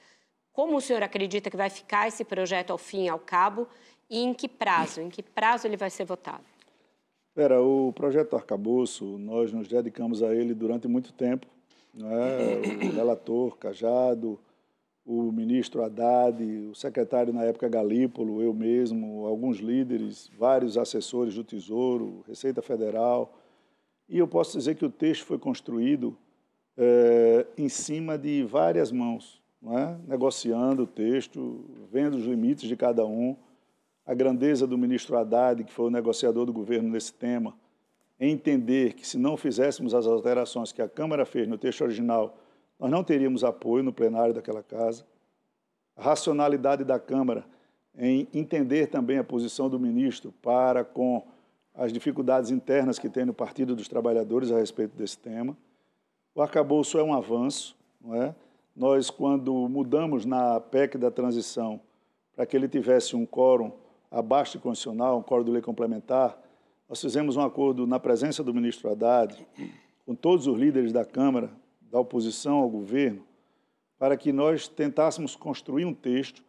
Como 0.52 0.76
o 0.76 0.80
senhor 0.82 1.02
acredita 1.02 1.48
que 1.48 1.56
vai 1.56 1.70
ficar 1.70 2.08
esse 2.08 2.22
projeto 2.22 2.72
ao 2.72 2.76
fim 2.76 3.06
e 3.06 3.08
ao 3.08 3.18
cabo? 3.18 3.66
E 4.12 4.18
em 4.18 4.34
que 4.34 4.46
prazo? 4.46 5.00
Em 5.00 5.08
que 5.08 5.22
prazo 5.22 5.66
ele 5.66 5.78
vai 5.78 5.88
ser 5.88 6.04
votado? 6.04 6.44
Pera, 7.34 7.62
o 7.62 7.94
projeto 7.94 8.36
Arcabouço, 8.36 9.16
nós 9.16 9.50
nos 9.54 9.66
dedicamos 9.66 10.22
a 10.22 10.34
ele 10.34 10.52
durante 10.52 10.86
muito 10.86 11.14
tempo. 11.14 11.46
é? 11.98 12.86
O 12.86 12.92
relator 12.92 13.56
Cajado, 13.56 14.38
o 15.02 15.32
ministro 15.32 15.82
Haddad, 15.82 16.44
o 16.44 16.74
secretário 16.74 17.32
na 17.32 17.42
época 17.44 17.70
Galípolo, 17.70 18.42
eu 18.42 18.52
mesmo, 18.52 19.26
alguns 19.26 19.56
líderes, 19.56 20.30
vários 20.38 20.76
assessores 20.76 21.34
do 21.34 21.42
Tesouro, 21.42 22.22
Receita 22.28 22.60
Federal. 22.60 23.32
E 24.06 24.18
eu 24.18 24.28
posso 24.28 24.58
dizer 24.58 24.74
que 24.74 24.84
o 24.84 24.90
texto 24.90 25.24
foi 25.24 25.38
construído 25.38 26.14
é, 26.76 27.46
em 27.56 27.70
cima 27.70 28.18
de 28.18 28.44
várias 28.44 28.92
mãos, 28.92 29.40
é? 29.68 29.96
negociando 30.06 30.82
o 30.82 30.86
texto, 30.86 31.64
vendo 31.90 32.18
os 32.18 32.24
limites 32.24 32.68
de 32.68 32.76
cada 32.76 33.06
um 33.06 33.34
a 34.06 34.14
grandeza 34.14 34.66
do 34.66 34.76
ministro 34.76 35.16
Haddad, 35.16 35.64
que 35.64 35.72
foi 35.72 35.86
o 35.86 35.90
negociador 35.90 36.44
do 36.44 36.52
governo 36.52 36.88
nesse 36.88 37.12
tema, 37.12 37.54
em 38.18 38.32
entender 38.32 38.94
que 38.94 39.06
se 39.06 39.18
não 39.18 39.36
fizéssemos 39.36 39.94
as 39.94 40.06
alterações 40.06 40.72
que 40.72 40.82
a 40.82 40.88
Câmara 40.88 41.24
fez 41.24 41.48
no 41.48 41.58
texto 41.58 41.82
original, 41.82 42.36
nós 42.78 42.90
não 42.90 43.02
teríamos 43.02 43.44
apoio 43.44 43.82
no 43.82 43.92
plenário 43.92 44.34
daquela 44.34 44.62
casa. 44.62 45.04
A 45.96 46.02
racionalidade 46.02 46.84
da 46.84 46.98
Câmara 46.98 47.44
em 47.96 48.26
entender 48.32 48.86
também 48.86 49.18
a 49.18 49.24
posição 49.24 49.68
do 49.68 49.78
ministro 49.78 50.32
para 50.40 50.84
com 50.84 51.26
as 51.74 51.92
dificuldades 51.92 52.50
internas 52.50 52.98
que 52.98 53.08
tem 53.08 53.24
no 53.24 53.34
Partido 53.34 53.74
dos 53.74 53.88
Trabalhadores 53.88 54.50
a 54.50 54.58
respeito 54.58 54.96
desse 54.96 55.18
tema. 55.18 55.56
O 56.34 56.40
arcabouço 56.40 56.98
é 56.98 57.02
um 57.02 57.12
avanço, 57.12 57.76
não 58.00 58.14
é? 58.14 58.34
Nós, 58.74 59.10
quando 59.10 59.52
mudamos 59.68 60.24
na 60.24 60.58
PEC 60.58 60.96
da 60.96 61.10
transição 61.10 61.80
para 62.34 62.46
que 62.46 62.56
ele 62.56 62.68
tivesse 62.68 63.14
um 63.14 63.26
quórum 63.26 63.70
abaixo 64.12 64.52
de 64.52 64.58
constitucional, 64.58 65.18
um 65.18 65.22
código 65.22 65.46
de 65.46 65.52
lei 65.52 65.62
complementar, 65.62 66.38
nós 66.88 67.00
fizemos 67.00 67.36
um 67.36 67.40
acordo 67.40 67.86
na 67.86 67.98
presença 67.98 68.44
do 68.44 68.52
ministro 68.52 68.90
Haddad, 68.90 69.46
com 70.04 70.14
todos 70.14 70.46
os 70.46 70.58
líderes 70.58 70.92
da 70.92 71.04
Câmara, 71.04 71.50
da 71.80 71.98
oposição 71.98 72.58
ao 72.58 72.68
governo, 72.68 73.24
para 73.98 74.16
que 74.16 74.30
nós 74.30 74.68
tentássemos 74.68 75.34
construir 75.34 75.86
um 75.86 75.94
texto 75.94 76.42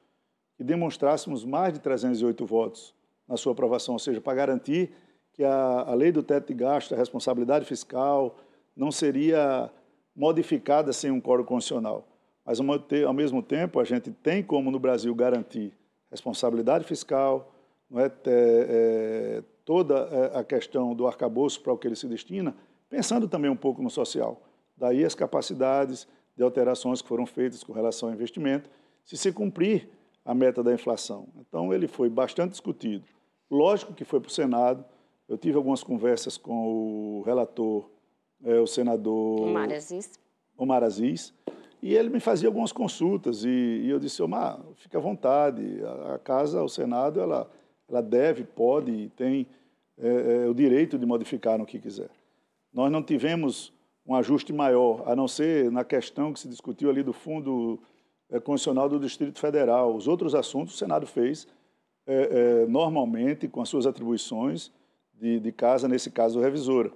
que 0.58 0.64
demonstrássemos 0.64 1.46
mais 1.46 1.74
de 1.74 1.80
308 1.80 2.46
votos 2.46 2.94
na 3.28 3.38
sua 3.38 3.54
aprovação, 3.54 3.94
ou 3.94 4.00
seja, 4.00 4.20
para 4.20 4.36
garantir 4.36 4.92
que 5.32 5.44
a, 5.44 5.86
a 5.88 5.94
lei 5.94 6.12
do 6.12 6.22
teto 6.22 6.48
de 6.48 6.54
gasto, 6.54 6.94
a 6.94 6.98
responsabilidade 6.98 7.66
fiscal, 7.66 8.36
não 8.76 8.92
seria 8.92 9.72
modificada 10.16 10.92
sem 10.92 11.10
um 11.10 11.22
coro 11.22 11.46
constitucional. 11.46 12.06
Mas, 12.46 12.60
ao 12.60 13.14
mesmo 13.14 13.42
tempo, 13.42 13.80
a 13.80 13.84
gente 13.84 14.12
tem 14.12 14.44
como 14.44 14.70
no 14.70 14.80
Brasil 14.80 15.16
garantir 15.16 15.72
responsabilidade 16.12 16.84
fiscal, 16.84 17.53
é, 18.00 18.12
é, 18.28 19.44
toda 19.66 19.96
é, 19.96 20.40
a 20.40 20.44
questão 20.44 20.94
do 20.96 21.08
arcabouço 21.08 21.62
para 21.62 21.74
o 21.74 21.78
que 21.78 21.88
ele 21.88 21.96
se 21.96 22.08
destina, 22.08 22.56
pensando 22.90 23.28
também 23.28 23.50
um 23.50 23.56
pouco 23.56 23.82
no 23.82 23.90
social. 23.90 24.42
Daí 24.78 25.04
as 25.04 25.16
capacidades 25.16 26.08
de 26.36 26.44
alterações 26.44 27.02
que 27.02 27.08
foram 27.08 27.26
feitas 27.26 27.64
com 27.64 27.74
relação 27.74 28.10
ao 28.10 28.16
investimento, 28.16 28.70
se 29.06 29.18
se 29.18 29.32
cumprir 29.32 29.90
a 30.26 30.34
meta 30.34 30.64
da 30.64 30.74
inflação. 30.74 31.28
Então, 31.38 31.74
ele 31.74 31.88
foi 31.88 32.10
bastante 32.10 32.52
discutido. 32.52 33.06
Lógico 33.50 33.94
que 33.94 34.06
foi 34.06 34.20
para 34.20 34.30
o 34.30 34.32
Senado. 34.32 34.86
Eu 35.28 35.38
tive 35.38 35.58
algumas 35.58 35.84
conversas 35.84 36.38
com 36.38 37.20
o 37.20 37.22
relator, 37.24 37.90
é, 38.44 38.60
o 38.60 38.68
senador 38.68 39.42
Omar 39.42 39.72
Aziz. 39.72 40.20
Omar 40.58 40.84
Aziz, 40.84 41.34
e 41.82 41.94
ele 41.96 42.10
me 42.10 42.20
fazia 42.20 42.48
algumas 42.48 42.72
consultas, 42.72 43.44
e, 43.44 43.50
e 43.50 43.90
eu 43.90 44.00
disse, 44.00 44.22
Omar, 44.22 44.60
fica 44.76 44.98
à 44.98 45.02
vontade, 45.02 45.82
a, 45.84 46.16
a, 46.16 46.20
casa, 46.20 46.64
o 46.64 46.70
Senado, 46.70 47.20
ela, 47.20 47.50
ela 47.94 48.02
deve, 48.02 48.44
pode 48.44 48.92
e 48.92 49.10
tem 49.10 49.46
é, 49.98 50.08
é, 50.46 50.50
o 50.50 50.54
direito 50.54 50.98
de 50.98 51.06
modificar 51.06 51.60
no 51.60 51.66
que 51.66 51.78
quiser. 51.78 52.10
Nós 52.74 52.92
não 52.92 53.04
tivemos 53.04 53.72
um 54.06 54.16
ajuste 54.16 54.52
maior, 54.52 55.04
a 55.06 55.16
não 55.16 55.28
ser 55.28 55.72
na 55.72 55.84
questão 55.84 56.34
que 56.34 56.40
se 56.40 56.48
discutiu 56.48 56.90
ali 56.90 57.04
do 57.04 57.14
Fundo 57.14 57.80
é, 58.30 58.40
Constitucional 58.40 58.90
do 58.90 59.00
Distrito 59.00 59.40
Federal. 59.40 59.96
Os 59.96 60.08
outros 60.08 60.34
assuntos 60.34 60.74
o 60.74 60.78
Senado 60.78 61.06
fez 61.06 61.48
é, 62.08 62.64
é, 62.64 62.66
normalmente 62.68 63.48
com 63.48 63.62
as 63.62 63.70
suas 63.70 63.86
atribuições 63.86 64.72
de, 65.14 65.40
de 65.40 65.52
casa, 65.52 65.88
nesse 65.88 66.10
caso, 66.10 66.40
revisora. 66.40 66.92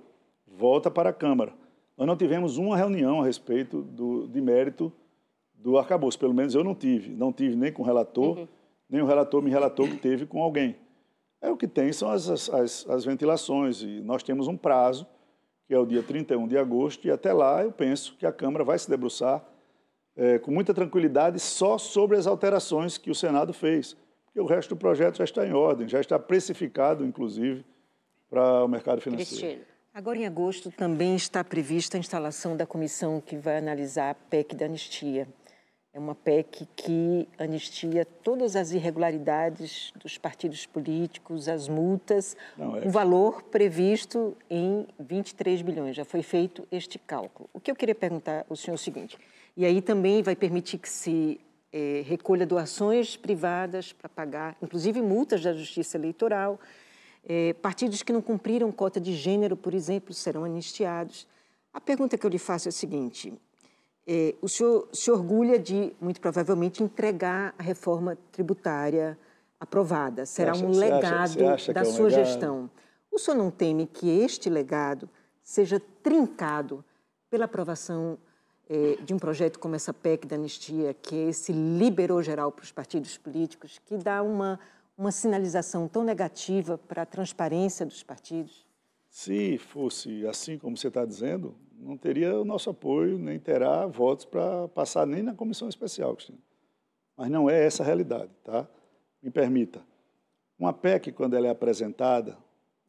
Volta 0.48 0.90
para 0.90 1.12
a 1.12 1.14
Câmara. 1.14 1.54
Nós 1.96 2.08
não 2.08 2.18
tivemos 2.18 2.58
uma 2.58 2.76
reunião 2.76 3.22
a 3.22 3.26
respeito 3.26 3.84
do, 3.84 4.28
de 4.28 4.42
mérito 4.42 4.92
do 5.54 5.78
arcabouço, 5.78 6.18
pelo 6.18 6.34
menos 6.34 6.56
eu 6.56 6.64
não 6.64 6.74
tive. 6.74 7.12
Não 7.12 7.32
tive 7.32 7.56
nem 7.56 7.72
com 7.72 7.84
o 7.84 7.86
relator, 7.86 8.40
uhum. 8.40 8.48
nem 8.90 9.02
o 9.02 9.06
relator 9.06 9.42
me 9.42 9.50
relatou 9.52 9.88
que 9.88 9.98
teve 9.98 10.26
com 10.26 10.42
alguém. 10.42 10.76
É 11.42 11.50
o 11.50 11.58
que 11.58 11.68
tem 11.68 11.94
são 11.94 12.10
as, 12.10 12.30
as, 12.30 12.90
as 12.90 13.06
ventilações, 13.06 13.82
e 13.82 14.02
nós 14.02 14.24
temos 14.24 14.48
um 14.48 14.58
prazo, 14.58 15.08
que 15.68 15.74
é 15.74 15.80
o 15.80 15.86
dia 15.86 16.02
31 16.02 16.48
de 16.48 16.58
agosto, 16.58 17.08
e 17.08 17.12
até 17.12 17.32
lá 17.32 17.64
eu 17.64 17.72
penso 17.72 18.16
que 18.18 18.26
a 18.26 18.32
Câmara 18.32 18.64
vai 18.64 18.80
se 18.80 18.90
debruçar 18.90 19.44
é, 20.16 20.40
com 20.40 20.52
muita 20.52 20.74
tranquilidade 20.74 21.40
só 21.40 21.78
sobre 21.78 22.18
as 22.18 22.26
alterações 22.26 22.98
que 22.98 23.12
o 23.12 23.16
Senado 23.16 23.54
fez, 23.54 23.96
porque 24.26 24.40
o 24.40 24.46
resto 24.46 24.76
do 24.76 24.78
projeto 24.78 25.18
já 25.18 25.24
está 25.24 25.46
em 25.46 25.54
ordem, 25.54 25.88
já 25.88 26.00
está 26.00 26.18
precificado, 26.18 27.06
inclusive, 27.06 27.64
para 28.30 28.64
o 28.64 28.68
mercado 28.68 29.00
financeiro. 29.00 29.48
Cristina. 29.48 29.78
Agora, 29.94 30.18
em 30.18 30.28
agosto, 30.28 30.72
também 30.72 31.16
está 31.16 31.44
prevista 31.44 31.98
a 31.98 32.00
instalação 32.00 32.56
da 32.56 32.68
comissão 32.68 33.20
que 33.20 33.36
vai 33.36 33.58
analisar 33.58 34.12
a 34.12 34.14
PEC 34.14 34.56
da 34.56 34.66
anistia. 34.66 35.28
É 35.98 36.00
uma 36.00 36.14
PEC 36.14 36.68
que 36.76 37.28
anistia 37.40 38.06
todas 38.06 38.56
as 38.56 38.72
irregularidades 38.72 39.92
dos 39.96 40.16
partidos 40.16 40.64
políticos, 40.64 41.50
as 41.50 41.68
multas, 41.68 42.38
Não, 42.56 42.78
é... 42.78 42.86
o 42.86 42.92
valor 42.92 43.42
previsto 43.42 44.38
em 44.48 44.86
23 45.00 45.64
bilhões. 45.64 45.96
Já 45.96 46.06
foi 46.06 46.22
feito 46.22 46.68
este 46.72 47.00
cálculo. 47.00 47.50
O 47.52 47.60
que 47.60 47.72
eu 47.72 47.76
queria 47.76 47.96
perguntar 47.96 48.46
ao 48.48 48.56
senhor 48.56 48.74
é 48.74 48.76
o 48.76 48.78
seguinte: 48.78 49.18
e 49.56 49.66
aí 49.66 49.82
também 49.82 50.22
vai 50.22 50.36
permitir 50.36 50.78
que 50.78 50.88
se 50.88 51.42
é, 51.74 52.04
recolha 52.06 52.46
doações 52.46 53.18
privadas 53.18 53.92
para 53.92 54.08
pagar, 54.08 54.56
inclusive 54.62 55.02
multas 55.02 55.42
da 55.42 55.52
Justiça 55.52 55.98
Eleitoral. 55.98 56.60
É, 57.28 57.54
partidos 57.54 58.04
que 58.04 58.14
não 58.14 58.22
cumpriram 58.22 58.72
cota 58.72 59.02
de 59.02 59.16
gênero, 59.16 59.58
por 59.58 59.74
exemplo, 59.74 60.14
serão 60.14 60.44
anistiados. 60.44 61.28
A 61.74 61.82
pergunta 61.82 62.20
que 62.20 62.26
eu 62.26 62.30
lhe 62.30 62.38
faço 62.38 62.68
é 62.68 62.70
a 62.70 62.72
seguinte: 62.72 63.34
é, 64.08 64.34
o 64.42 64.48
senhor 64.48 64.88
se 64.94 65.12
orgulha 65.12 65.60
de, 65.60 65.94
muito 66.00 66.22
provavelmente, 66.22 66.82
entregar 66.82 67.54
a 67.58 67.64
reforma 67.64 68.18
tributária 68.32 69.20
aprovada? 69.60 70.26
Será 70.26 70.52
acha, 70.52 70.66
um 70.66 70.72
legado 70.72 71.16
acha, 71.16 71.54
acha 71.54 71.74
da 71.74 71.82
é 71.82 71.84
um 71.84 71.92
sua 71.92 72.06
legado? 72.08 72.26
gestão. 72.26 72.70
O 73.12 73.20
senhor 73.20 73.38
não 73.38 73.52
teme 73.52 73.86
que 73.86 74.08
este 74.10 74.50
legado 74.50 75.10
seja 75.44 75.82
trincado 76.02 76.86
pela 77.30 77.46
aprovação 77.46 78.18
é, 78.70 78.98
de 79.04 79.14
um 79.14 79.20
projeto 79.20 79.60
como 79.60 79.76
essa 79.76 79.94
PEC 79.94 80.26
da 80.26 80.36
anistia, 80.36 80.94
que 80.94 81.16
é 81.16 81.30
esse 81.30 81.52
liberou 81.52 82.22
geral 82.22 82.52
para 82.52 82.64
os 82.64 82.72
partidos 82.72 83.18
políticos, 83.18 83.80
que 83.86 83.98
dá 83.98 84.22
uma, 84.22 84.60
uma 84.98 85.12
sinalização 85.12 85.88
tão 85.88 86.04
negativa 86.04 86.78
para 86.78 87.02
a 87.02 87.06
transparência 87.06 87.86
dos 87.86 88.04
partidos? 88.04 88.66
Se 89.10 89.58
fosse 89.58 90.26
assim 90.28 90.58
como 90.58 90.78
você 90.78 90.90
está 90.90 91.06
dizendo, 91.06 91.56
não 91.78 91.96
teria 91.96 92.40
o 92.40 92.44
nosso 92.44 92.70
apoio, 92.70 93.18
nem 93.18 93.40
terá 93.40 93.86
votos 93.86 94.26
para 94.26 94.68
passar 94.70 95.06
nem 95.06 95.22
na 95.22 95.34
comissão 95.34 95.70
especial, 95.70 96.16
Cristina. 96.16 96.40
Mas 97.16 97.30
não 97.30 97.50
é 97.50 97.66
essa 97.66 97.84
a 97.84 97.86
realidade, 97.86 98.32
tá? 98.44 98.68
Me 99.22 99.30
permita. 99.30 99.82
Uma 100.58 100.74
PEC, 100.74 101.12
quando 101.12 101.36
ela 101.36 101.48
é 101.48 101.50
apresentada, 101.50 102.38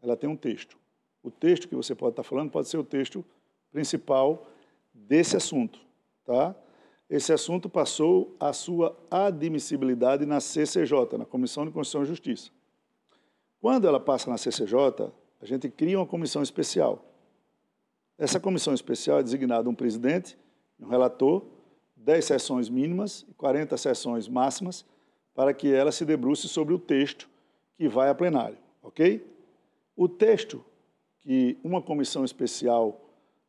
ela 0.03 0.16
tem 0.16 0.29
um 0.29 0.37
texto. 0.37 0.77
O 1.22 1.31
texto 1.31 1.68
que 1.68 1.77
você 1.77 1.94
pode 1.94 2.12
estar 2.12 2.22
falando 2.22 2.51
pode 2.51 2.68
ser 2.68 2.79
o 2.79 2.85
texto 2.85 3.24
principal 3.70 4.46
desse 4.94 5.37
assunto, 5.37 5.79
tá? 6.24 6.55
Esse 7.09 7.33
assunto 7.33 7.68
passou 7.68 8.37
a 8.38 8.53
sua 8.53 8.96
admissibilidade 9.11 10.27
na 10.27 10.40
CCJ, 10.40 11.16
na 11.18 11.24
Comissão 11.24 11.64
de 11.64 11.72
Constituição 11.72 12.03
e 12.03 12.07
Justiça. 12.07 12.51
Quando 13.61 13.88
ela 13.88 13.98
passa 13.98 14.31
na 14.31 14.37
CCJ, 14.37 15.11
a 15.40 15.46
gente 15.46 15.68
cria 15.70 15.98
uma 15.98 16.07
comissão 16.07 16.42
especial. 16.42 17.05
Essa 18.18 18.40
comissão 18.40 18.74
especial 18.74 19.20
é 19.20 19.22
designada 19.22 19.70
um 19.70 19.74
presidente, 19.74 20.37
um 20.81 20.88
relator, 20.88 21.46
10 21.96 22.24
sessões 22.24 22.68
mínimas 22.68 23.24
e 23.28 23.35
40 23.35 23.76
sessões 23.76 24.26
máximas, 24.26 24.85
para 25.35 25.54
que 25.54 25.72
ela 25.72 25.92
se 25.92 26.04
debruce 26.04 26.48
sobre 26.48 26.74
o 26.74 26.78
texto 26.78 27.28
que 27.76 27.88
vai 27.88 28.09
a 28.09 28.14
plenário, 28.14 28.59
ok? 28.83 29.24
O 29.94 30.09
texto 30.09 30.64
que 31.20 31.57
uma 31.62 31.81
comissão 31.81 32.24
especial 32.24 33.00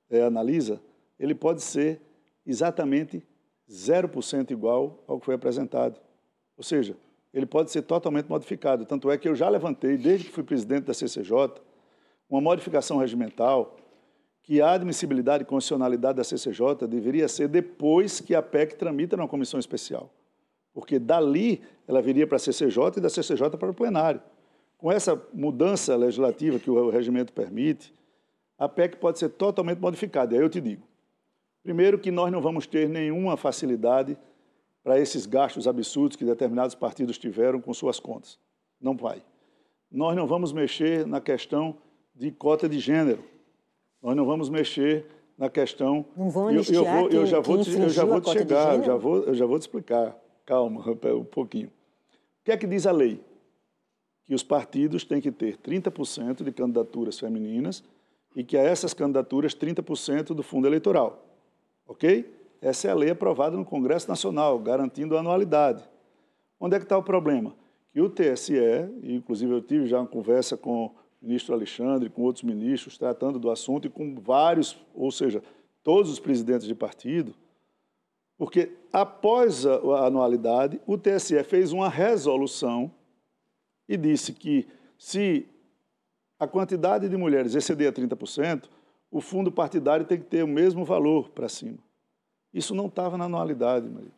é, 0.08 0.22
analisa 0.22 0.80
ele 1.20 1.34
pode 1.34 1.62
ser 1.62 2.00
exatamente 2.46 3.24
0% 3.70 4.52
igual 4.52 5.04
ao 5.08 5.20
que 5.20 5.26
foi 5.26 5.36
apresentado. 5.36 6.00
Ou 6.56 6.64
seja, 6.64 6.96
ele 7.34 7.46
pode 7.46 7.72
ser 7.72 7.82
totalmente 7.84 8.28
modificado. 8.28 8.86
Tanto 8.86 9.10
é 9.12 9.18
que 9.18 9.28
eu 9.28 9.36
já 9.36 9.50
levantei, 9.50 9.98
desde 9.98 10.26
que 10.26 10.32
fui 10.32 10.44
presidente 10.44 10.86
da 10.86 10.94
CCJ, 10.94 11.62
uma 12.30 12.42
modificação 12.42 12.98
regimental 12.98 13.76
que 14.50 14.60
a 14.60 14.72
admissibilidade 14.72 15.44
e 15.44 15.46
constitucionalidade 15.46 16.18
da 16.18 16.24
CCJ 16.24 16.88
deveria 16.88 17.28
ser 17.28 17.48
depois 17.48 18.20
que 18.20 18.34
a 18.34 18.42
PEC 18.42 18.78
tramita 18.78 19.16
numa 19.16 19.28
comissão 19.28 19.60
especial. 19.60 20.12
Porque 20.74 20.98
dali 20.98 21.62
ela 21.88 22.02
viria 22.02 22.26
para 22.26 22.38
a 22.38 22.40
CCJ 22.40 22.98
e 22.98 23.00
da 23.00 23.12
CCJ 23.12 23.52
para 23.60 23.70
o 23.70 23.76
plenário. 23.76 24.20
Com 24.76 24.92
essa 24.92 25.22
mudança 25.32 25.96
legislativa 25.96 26.58
que 26.58 26.68
o 26.68 26.90
regimento 26.90 27.32
permite, 27.32 27.94
a 28.58 28.68
PEC 28.68 28.98
pode 28.98 29.20
ser 29.20 29.30
totalmente 29.30 29.78
modificada. 29.78 30.34
E 30.34 30.40
aí 30.40 30.44
eu 30.44 30.50
te 30.50 30.60
digo, 30.60 30.82
Primeiro, 31.62 32.00
que 32.00 32.10
nós 32.10 32.32
não 32.32 32.42
vamos 32.42 32.66
ter 32.66 32.90
nenhuma 32.90 33.38
facilidade 33.38 34.18
para 34.84 35.00
esses 35.00 35.28
gastos 35.28 35.68
absurdos 35.68 36.16
que 36.16 36.26
determinados 36.26 36.74
partidos 36.74 37.20
tiveram 37.20 37.62
com 37.62 37.72
suas 37.72 38.00
contas. 38.00 38.40
Não 38.82 38.98
vai. 38.98 39.22
Nós 39.92 40.16
não 40.16 40.26
vamos 40.26 40.52
mexer 40.52 41.06
na 41.06 41.22
questão 41.22 41.78
de 42.16 42.32
cota 42.32 42.68
de 42.68 42.80
gênero. 42.80 43.24
Nós 44.02 44.16
não 44.16 44.26
vamos 44.26 44.50
mexer 44.50 45.06
na 45.38 45.50
questão. 45.50 46.06
Não 46.16 46.30
vão 46.30 46.52
eu, 46.52 46.64
eu, 46.70 46.86
vou, 46.86 47.10
eu 47.10 47.26
já 47.26 47.40
vou, 47.40 47.64
te, 47.64 47.72
eu 47.72 47.90
já 47.90 48.04
vou 48.06 48.22
te 48.22 48.32
chegar, 48.32 48.76
eu 48.76 48.84
já 48.84 48.96
vou, 48.96 49.24
eu 49.24 49.34
já 49.34 49.46
vou 49.46 49.58
te 49.58 49.64
explicar. 49.64 50.18
Calma, 50.46 50.84
um 50.90 51.24
pouquinho. 51.24 51.68
O 51.68 52.44
que 52.44 52.52
é 52.52 52.58
que 52.58 52.68
diz 52.68 52.86
a 52.86 52.92
lei? 52.92 53.22
Que 54.26 54.34
os 54.34 54.44
partidos 54.44 55.04
têm 55.04 55.22
que 55.22 55.32
ter 55.32 55.58
30% 55.58 56.44
de 56.44 56.52
candidaturas 56.52 57.20
femininas 57.20 57.84
e 58.36 58.44
que 58.44 58.58
a 58.58 58.62
essas 58.62 58.94
candidaturas 58.94 59.56
30% 59.56 60.34
do 60.34 60.44
fundo 60.44 60.68
eleitoral. 60.68 61.26
Ok? 61.88 62.38
Essa 62.62 62.90
é 62.90 62.92
a 62.92 62.96
lei 62.96 63.10
aprovada 63.10 63.56
no 63.56 63.66
Congresso 63.66 64.08
Nacional, 64.08 64.60
garantindo 64.60 65.16
a 65.16 65.22
anualidade. 65.22 65.84
Onde 66.60 66.76
é 66.76 66.80
que 66.80 66.86
está 66.86 66.98
o 66.98 67.04
problema? 67.04 67.56
Que 67.92 68.02
o 68.02 68.10
TSE, 68.10 68.60
inclusive 69.02 69.52
eu 69.52 69.62
tive 69.62 69.88
já 69.88 70.00
uma 70.00 70.08
conversa 70.08 70.58
com 70.58 70.94
ministro 71.22 71.54
Alexandre, 71.54 72.10
com 72.10 72.22
outros 72.24 72.44
ministros, 72.44 72.98
tratando 72.98 73.40
do 73.40 73.52
assunto, 73.52 73.88
e 73.88 73.90
com 73.90 74.16
vários, 74.16 74.78
ou 74.94 75.12
seja, 75.12 75.44
todos 75.84 76.12
os 76.12 76.20
presidentes 76.20 76.68
de 76.68 76.76
partido, 76.76 77.36
porque 78.38 78.72
após 78.94 79.66
a 79.66 80.06
anualidade, 80.06 80.80
o 80.88 80.98
TSE 80.98 81.44
fez 81.44 81.74
uma 81.74 81.90
resolução 81.90 82.90
e 83.88 83.98
disse 83.98 84.32
que 84.34 84.66
se 84.98 85.46
a 86.40 86.48
quantidade 86.48 87.10
de 87.10 87.18
mulheres 87.18 87.54
exceder 87.54 87.90
a 87.90 87.92
30%, 87.92 88.70
o 89.12 89.20
fundo 89.20 89.52
partidário 89.52 90.06
tem 90.06 90.18
que 90.18 90.26
ter 90.26 90.44
o 90.44 90.48
mesmo 90.48 90.86
valor 90.86 91.30
para 91.30 91.50
cima. 91.50 91.80
Isso 92.54 92.74
não 92.74 92.88
estava 92.88 93.18
na 93.18 93.26
anualidade, 93.26 93.90
Maria. 93.90 94.18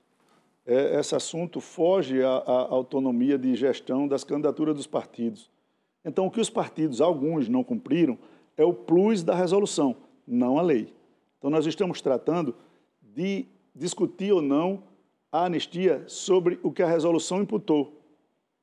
É, 0.65 0.99
esse 0.99 1.15
assunto 1.15 1.59
foge 1.59 2.21
à, 2.21 2.29
à 2.29 2.73
autonomia 2.73 3.37
de 3.37 3.55
gestão 3.55 4.07
das 4.07 4.23
candidaturas 4.23 4.75
dos 4.75 4.85
partidos. 4.85 5.49
Então, 6.03 6.25
o 6.25 6.31
que 6.31 6.41
os 6.41 6.49
partidos, 6.49 6.99
alguns, 6.99 7.47
não 7.47 7.63
cumpriram, 7.63 8.17
é 8.57 8.63
o 8.63 8.73
plus 8.73 9.23
da 9.23 9.35
resolução, 9.35 9.95
não 10.27 10.57
a 10.57 10.61
lei. 10.61 10.93
Então, 11.37 11.49
nós 11.49 11.65
estamos 11.65 12.01
tratando 12.01 12.55
de 13.01 13.45
discutir 13.73 14.31
ou 14.31 14.41
não 14.41 14.83
a 15.31 15.45
anistia 15.45 16.03
sobre 16.07 16.59
o 16.63 16.71
que 16.71 16.83
a 16.83 16.87
resolução 16.87 17.41
imputou. 17.41 18.01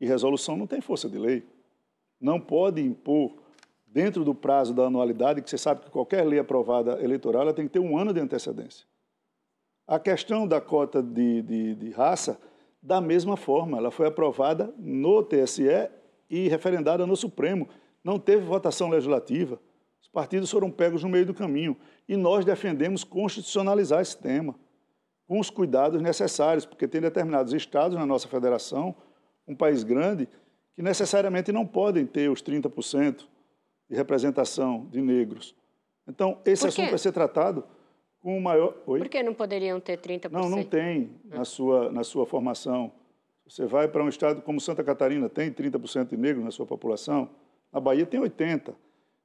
E 0.01 0.07
resolução 0.07 0.57
não 0.57 0.67
tem 0.67 0.81
força 0.81 1.09
de 1.09 1.19
lei. 1.19 1.45
Não 2.21 2.41
pode 2.41 2.81
impor, 2.81 3.33
dentro 3.87 4.25
do 4.25 4.35
prazo 4.35 4.75
da 4.75 4.85
anualidade, 4.85 5.41
que 5.41 5.49
você 5.49 5.59
sabe 5.59 5.83
que 5.83 5.91
qualquer 5.91 6.25
lei 6.25 6.39
aprovada 6.39 7.03
eleitoral 7.03 7.43
ela 7.43 7.55
tem 7.55 7.67
que 7.67 7.73
ter 7.73 7.79
um 7.79 7.97
ano 7.97 8.13
de 8.13 8.21
antecedência. 8.21 8.87
A 9.87 9.99
questão 9.99 10.47
da 10.47 10.61
cota 10.61 11.03
de, 11.03 11.43
de, 11.43 11.75
de 11.75 11.91
raça, 11.91 12.39
da 12.83 13.01
mesma 13.01 13.37
forma, 13.37 13.79
ela 13.79 13.91
foi 13.91 14.07
aprovada 14.07 14.73
no 14.79 15.23
TSE 15.23 15.89
e 16.29 16.49
referendada 16.49 17.07
no 17.07 17.17
Supremo. 17.17 17.69
Não 18.03 18.19
teve 18.19 18.45
votação 18.45 18.89
legislativa. 18.89 19.61
Os 20.01 20.09
partidos 20.09 20.51
foram 20.51 20.71
pegos 20.71 21.03
no 21.03 21.09
meio 21.09 21.27
do 21.27 21.35
caminho. 21.35 21.77
E 22.09 22.17
nós 22.17 22.45
defendemos 22.45 23.05
constitucionalizar 23.05 24.01
esse 24.01 24.17
tema, 24.17 24.55
com 25.27 25.39
os 25.39 25.51
cuidados 25.51 26.01
necessários, 26.01 26.65
porque 26.65 26.89
tem 26.89 27.01
determinados 27.01 27.53
estados 27.53 27.97
na 27.97 28.07
nossa 28.07 28.27
federação, 28.29 28.95
um 29.47 29.55
país 29.55 29.83
grande, 29.83 30.29
que 30.75 30.83
necessariamente 30.83 31.53
não 31.53 31.67
podem 31.67 32.07
ter 32.07 32.31
os 32.31 32.43
30% 32.43 33.27
de 33.91 33.97
representação 33.97 34.87
de 34.91 35.03
negros. 35.03 35.55
Então, 36.07 36.39
esse 36.45 36.67
assunto 36.67 36.89
vai 36.89 36.99
ser 36.99 37.13
tratado 37.13 37.65
com 38.21 38.37
o 38.37 38.41
maior. 38.41 38.75
Oi? 38.87 39.01
Por 39.01 39.09
que 39.09 39.23
não 39.23 39.35
poderiam 39.35 39.79
ter 39.81 39.99
30%? 39.99 40.31
Não, 40.31 40.49
não 40.49 40.63
tem 40.63 41.11
na 41.25 41.45
sua, 41.45 41.91
na 41.93 42.03
sua 42.03 42.27
formação. 42.27 42.93
Você 43.49 43.65
vai 43.65 43.89
para 43.89 44.05
um 44.05 44.09
estado 44.09 44.43
como 44.43 44.61
Santa 44.61 44.85
Catarina, 44.85 45.29
tem 45.29 45.51
30% 45.51 46.09
de 46.11 46.17
negros 46.17 46.45
na 46.45 46.51
sua 46.51 46.67
população. 46.67 47.31
Na 47.73 47.81
Bahia 47.81 48.05
tem 48.05 48.21
80%. 48.21 48.75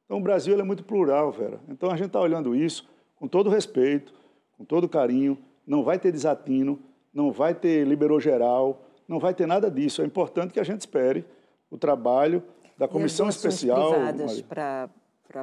Então, 0.05 0.17
o 0.17 0.21
Brasil 0.21 0.57
é 0.57 0.63
muito 0.63 0.83
plural, 0.83 1.31
Vera. 1.31 1.59
Então, 1.67 1.89
a 1.89 1.95
gente 1.95 2.07
está 2.07 2.19
olhando 2.19 2.55
isso 2.55 2.89
com 3.15 3.27
todo 3.27 3.49
respeito, 3.49 4.13
com 4.57 4.63
todo 4.63 4.87
carinho. 4.87 5.37
Não 5.65 5.83
vai 5.83 5.99
ter 5.99 6.11
desatino, 6.11 6.79
não 7.13 7.31
vai 7.31 7.53
ter 7.53 7.85
liberou 7.85 8.19
geral, 8.19 8.85
não 9.07 9.19
vai 9.19 9.33
ter 9.33 9.45
nada 9.45 9.69
disso. 9.69 10.01
É 10.01 10.05
importante 10.05 10.53
que 10.53 10.59
a 10.59 10.63
gente 10.63 10.81
espere 10.81 11.25
o 11.69 11.77
trabalho 11.77 12.43
da 12.77 12.87
comissão 12.87 13.25
e 13.25 13.29
as 13.29 13.35
especial. 13.35 13.91
privadas 13.91 14.41
para 14.41 14.89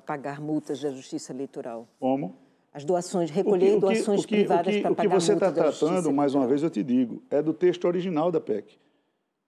pagar 0.06 0.40
multas 0.40 0.80
da 0.80 0.90
Justiça 0.90 1.32
Eleitoral. 1.32 1.86
Como? 1.98 2.36
As 2.72 2.84
doações, 2.84 3.30
recolher 3.30 3.72
o 3.72 3.74
que, 3.74 3.80
doações 3.80 4.22
o 4.22 4.26
que, 4.26 4.36
privadas 4.36 4.76
para 4.76 4.94
pagar 4.94 5.10
multas. 5.10 5.28
O 5.28 5.34
que 5.34 5.40
você 5.40 5.46
está 5.46 5.52
tratando, 5.52 6.12
mais 6.12 6.34
uma 6.34 6.46
vez 6.46 6.62
eu 6.62 6.70
te 6.70 6.82
digo, 6.82 7.22
é 7.28 7.42
do 7.42 7.52
texto 7.52 7.84
original 7.84 8.30
da 8.30 8.40
PEC. 8.40 8.78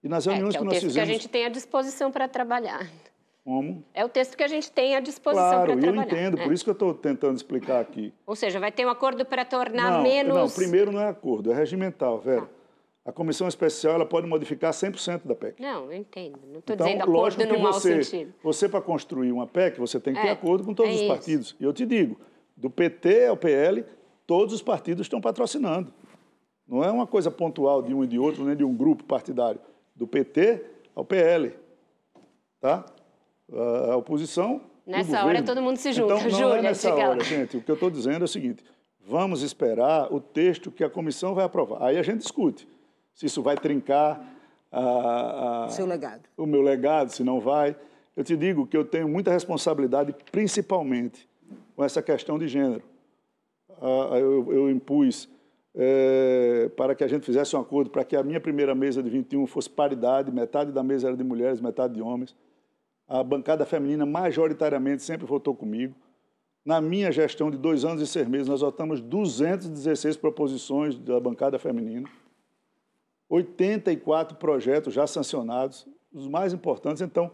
E 0.03 0.09
nas 0.09 0.25
reuniões 0.25 0.55
é, 0.55 0.57
que, 0.57 0.63
é 0.63 0.67
que 0.67 0.73
nós 0.73 0.83
fizemos. 0.83 0.93
que 0.93 0.99
a 0.99 1.05
gente 1.05 1.29
tem 1.29 1.45
à 1.45 1.49
disposição 1.49 2.11
para 2.11 2.27
trabalhar. 2.27 2.89
Como? 3.45 3.83
É 3.93 4.03
o 4.03 4.09
texto 4.09 4.35
que 4.35 4.43
a 4.43 4.47
gente 4.47 4.71
tem 4.71 4.95
à 4.95 4.99
disposição 4.99 5.63
para 5.63 5.75
trabalhar. 5.77 5.93
Claro, 5.93 6.11
eu 6.11 6.17
entendo, 6.17 6.39
é. 6.39 6.43
por 6.43 6.53
isso 6.53 6.63
que 6.63 6.69
eu 6.69 6.73
estou 6.73 6.93
tentando 6.93 7.37
explicar 7.37 7.79
aqui. 7.79 8.13
Ou 8.25 8.35
seja, 8.35 8.59
vai 8.59 8.71
ter 8.71 8.85
um 8.85 8.89
acordo 8.89 9.25
para 9.25 9.45
tornar 9.45 9.91
não, 9.91 10.03
menos... 10.03 10.35
Não, 10.35 10.49
primeiro 10.49 10.91
não 10.91 10.99
é 10.99 11.07
acordo, 11.07 11.51
é 11.51 11.55
regimental, 11.55 12.19
Vera. 12.19 12.43
Ah. 12.43 12.63
A 13.05 13.11
comissão 13.11 13.49
especial 13.49 13.95
ela 13.95 14.05
pode 14.05 14.25
modificar 14.27 14.71
100% 14.71 15.25
da 15.25 15.35
PEC. 15.35 15.61
Não, 15.61 15.91
eu 15.91 15.93
entendo. 15.93 16.39
Não 16.47 16.59
estou 16.59 16.73
então, 16.73 16.87
dizendo 16.87 17.03
acordo 17.03 17.45
no 17.45 17.59
mau 17.59 17.73
você, 17.73 18.01
sentido. 18.01 18.33
Você, 18.41 18.69
para 18.69 18.79
construir 18.79 19.31
uma 19.33 19.45
PEC, 19.45 19.77
você 19.77 19.99
tem 19.99 20.13
que 20.13 20.21
ter 20.21 20.27
É, 20.27 20.31
acordo 20.31 20.63
com 20.63 20.73
todos 20.73 20.93
é 20.93 21.01
os 21.01 21.07
partidos. 21.07 21.53
E 21.59 21.65
eu 21.65 21.73
te 21.73 21.85
digo, 21.85 22.17
do 22.55 22.69
PT 22.69 23.27
ao 23.27 23.37
PL, 23.37 23.83
todos 24.25 24.53
os 24.53 24.61
partidos 24.61 25.05
estão 25.05 25.19
patrocinando. 25.21 25.93
Não 26.67 26.83
é 26.83 26.89
uma 26.91 27.05
coisa 27.05 27.29
pontual 27.29 27.81
de 27.81 27.93
um 27.93 28.03
e 28.03 28.07
de 28.07 28.17
outro, 28.17 28.45
nem 28.45 28.55
de 28.55 28.63
um 28.63 28.73
grupo 28.75 29.03
partidário. 29.03 29.59
Do 29.95 30.07
PT 30.07 30.63
ao 30.95 31.03
PL. 31.03 31.53
Tá? 32.59 32.85
A 33.91 33.97
oposição. 33.97 34.61
Nessa 34.85 35.23
hora 35.25 35.43
todo 35.43 35.61
mundo 35.61 35.77
se 35.77 35.91
junta. 35.91 36.13
Então, 36.15 36.23
não 36.29 36.37
Júlia, 36.37 36.59
é 36.59 36.61
nessa 36.61 36.93
hora, 36.93 37.23
gente. 37.23 37.57
O 37.57 37.61
que 37.61 37.69
eu 37.69 37.75
estou 37.75 37.89
dizendo 37.89 38.21
é 38.21 38.25
o 38.25 38.27
seguinte: 38.27 38.63
vamos 38.99 39.41
esperar 39.41 40.11
o 40.13 40.19
texto 40.19 40.71
que 40.71 40.83
a 40.83 40.89
comissão 40.89 41.33
vai 41.35 41.45
aprovar. 41.45 41.83
Aí 41.83 41.97
a 41.97 42.03
gente 42.03 42.19
discute 42.19 42.67
se 43.13 43.25
isso 43.25 43.41
vai 43.41 43.55
trincar 43.57 44.25
a- 44.71 45.65
a- 45.65 45.69
Seu 45.69 45.85
legado. 45.85 46.23
o 46.37 46.45
meu 46.45 46.61
legado, 46.61 47.09
se 47.09 47.23
não 47.23 47.39
vai. 47.39 47.75
Eu 48.15 48.23
te 48.23 48.35
digo 48.37 48.65
que 48.65 48.75
eu 48.77 48.85
tenho 48.85 49.07
muita 49.07 49.31
responsabilidade, 49.31 50.15
principalmente 50.31 51.27
com 51.75 51.83
essa 51.83 52.01
questão 52.01 52.37
de 52.37 52.47
gênero. 52.47 52.83
Ah, 53.81 54.17
eu, 54.19 54.53
eu 54.53 54.69
impus 54.69 55.29
eh, 55.75 56.69
para 56.77 56.93
que 56.93 57.03
a 57.03 57.07
gente 57.07 57.25
fizesse 57.25 57.55
um 57.55 57.59
acordo 57.59 57.89
para 57.89 58.03
que 58.03 58.15
a 58.15 58.23
minha 58.23 58.39
primeira 58.39 58.75
mesa 58.75 59.01
de 59.01 59.09
21 59.09 59.47
fosse 59.47 59.69
paridade, 59.69 60.31
metade 60.31 60.71
da 60.71 60.83
mesa 60.83 61.07
era 61.07 61.17
de 61.17 61.23
mulheres, 61.23 61.59
metade 61.59 61.95
de 61.95 62.01
homens. 62.01 62.35
A 63.07 63.23
bancada 63.23 63.65
feminina, 63.65 64.05
majoritariamente, 64.05 65.01
sempre 65.01 65.25
votou 65.25 65.55
comigo. 65.55 65.95
Na 66.63 66.79
minha 66.79 67.11
gestão 67.11 67.51
de 67.51 67.57
dois 67.57 67.83
anos 67.83 68.01
e 68.01 68.07
seis 68.07 68.27
meses, 68.27 68.47
nós 68.47 68.61
votamos 68.61 69.01
216 69.01 70.15
proposições 70.15 70.97
da 70.97 71.19
bancada 71.19 71.59
feminina. 71.59 72.07
84 73.27 74.37
projetos 74.37 74.93
já 74.93 75.05
sancionados, 75.07 75.87
os 76.13 76.27
mais 76.27 76.53
importantes. 76.53 77.01
Então, 77.01 77.31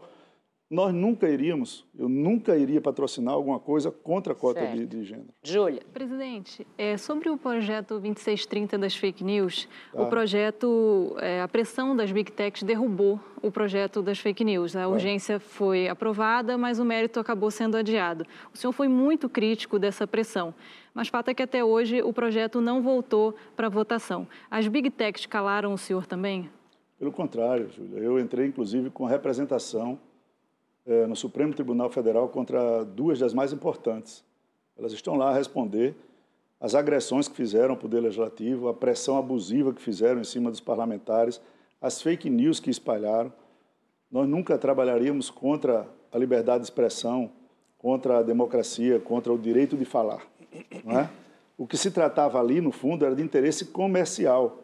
nós 0.70 0.94
nunca 0.94 1.28
iríamos, 1.28 1.84
eu 1.98 2.08
nunca 2.08 2.56
iria 2.56 2.80
patrocinar 2.80 3.34
alguma 3.34 3.58
coisa 3.58 3.90
contra 3.90 4.32
a 4.32 4.36
cota 4.36 4.64
de, 4.68 4.86
de 4.86 5.02
gênero. 5.02 5.26
Júlia. 5.42 5.82
Presidente, 5.92 6.64
é, 6.78 6.96
sobre 6.96 7.28
o 7.28 7.36
projeto 7.36 7.98
2630 7.98 8.78
das 8.78 8.94
fake 8.94 9.24
news, 9.24 9.68
Tá. 9.92 10.00
o 10.00 10.06
projeto, 10.06 11.16
é, 11.18 11.42
a 11.42 11.48
pressão 11.48 11.96
das 11.96 12.12
big 12.12 12.30
techs 12.30 12.62
derrubou 12.62 13.18
o 13.42 13.50
projeto 13.50 14.00
das 14.00 14.20
fake 14.20 14.44
news. 14.44 14.76
A 14.76 14.86
urgência 14.86 15.40
foi 15.40 15.88
aprovada, 15.88 16.56
mas 16.56 16.78
o 16.78 16.84
mérito 16.84 17.18
acabou 17.18 17.50
sendo 17.50 17.76
adiado. 17.76 18.24
O 18.54 18.56
senhor 18.56 18.72
foi 18.72 18.86
muito 18.86 19.28
crítico 19.28 19.76
dessa 19.76 20.06
pressão, 20.06 20.54
mas 20.94 21.08
fato 21.08 21.30
é 21.30 21.34
que 21.34 21.42
até 21.42 21.64
hoje 21.64 22.00
o 22.00 22.12
projeto 22.12 22.60
não 22.60 22.80
voltou 22.80 23.34
para 23.56 23.68
votação. 23.68 24.28
As 24.48 24.68
big 24.68 24.88
techs 24.90 25.26
calaram 25.26 25.72
o 25.72 25.78
senhor 25.78 26.06
também? 26.06 26.48
Pelo 26.96 27.10
contrário, 27.10 27.68
Júlia, 27.70 27.98
eu 27.98 28.20
entrei 28.20 28.46
inclusive 28.46 28.88
com 28.90 29.04
representação 29.04 29.98
eh, 30.86 31.06
no 31.06 31.14
Supremo 31.16 31.52
Tribunal 31.54 31.90
Federal 31.90 32.28
contra 32.28 32.84
duas 32.84 33.18
das 33.18 33.34
mais 33.34 33.52
importantes. 33.52 34.24
Elas 34.76 34.92
estão 34.92 35.16
lá 35.16 35.30
a 35.30 35.34
responder 35.34 35.94
as 36.60 36.74
agressões 36.74 37.26
que 37.26 37.34
fizeram 37.34 37.70
ao 37.70 37.76
Poder 37.76 38.00
Legislativo, 38.00 38.68
a 38.68 38.74
pressão 38.74 39.16
abusiva 39.18 39.72
que 39.72 39.80
fizeram 39.80 40.20
em 40.20 40.24
cima 40.24 40.50
dos 40.50 40.60
parlamentares, 40.60 41.40
as 41.80 42.02
fake 42.02 42.28
news 42.28 42.60
que 42.60 42.70
espalharam. 42.70 43.32
Nós 44.10 44.28
nunca 44.28 44.58
trabalharíamos 44.58 45.30
contra 45.30 45.88
a 46.12 46.18
liberdade 46.18 46.58
de 46.58 46.64
expressão, 46.64 47.30
contra 47.78 48.18
a 48.18 48.22
democracia, 48.22 48.98
contra 48.98 49.32
o 49.32 49.38
direito 49.38 49.76
de 49.76 49.84
falar. 49.84 50.26
É? 50.52 51.08
O 51.56 51.66
que 51.66 51.76
se 51.76 51.90
tratava 51.90 52.38
ali, 52.38 52.60
no 52.60 52.72
fundo, 52.72 53.04
era 53.04 53.14
de 53.14 53.22
interesse 53.22 53.66
comercial 53.66 54.58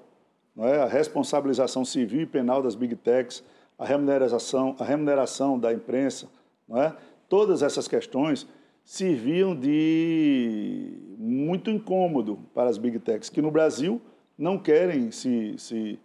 é? 0.59 0.81
a 0.81 0.87
responsabilização 0.87 1.85
civil 1.85 2.23
e 2.23 2.27
penal 2.27 2.63
das 2.63 2.75
big 2.75 2.97
techs, 2.97 3.43
a 3.79 3.85
remuneração, 3.85 4.77
a 4.79 4.85
remuneração 4.85 5.59
da 5.59 5.73
imprensa, 5.73 6.29
não 6.69 6.81
é? 6.81 6.95
todas 7.29 7.63
essas 7.63 7.87
questões 7.87 8.47
serviam 8.85 9.55
de 9.55 10.93
muito 11.19 11.71
incômodo 11.71 12.39
para 12.55 12.71
as 12.71 12.79
big 12.79 12.99
techs, 13.01 13.29
que 13.29 13.43
no 13.43 13.51
Brasil 13.51 14.01
não 14.39 14.59
querem 14.59 15.11
se, 15.11 15.55
se, 15.59 15.99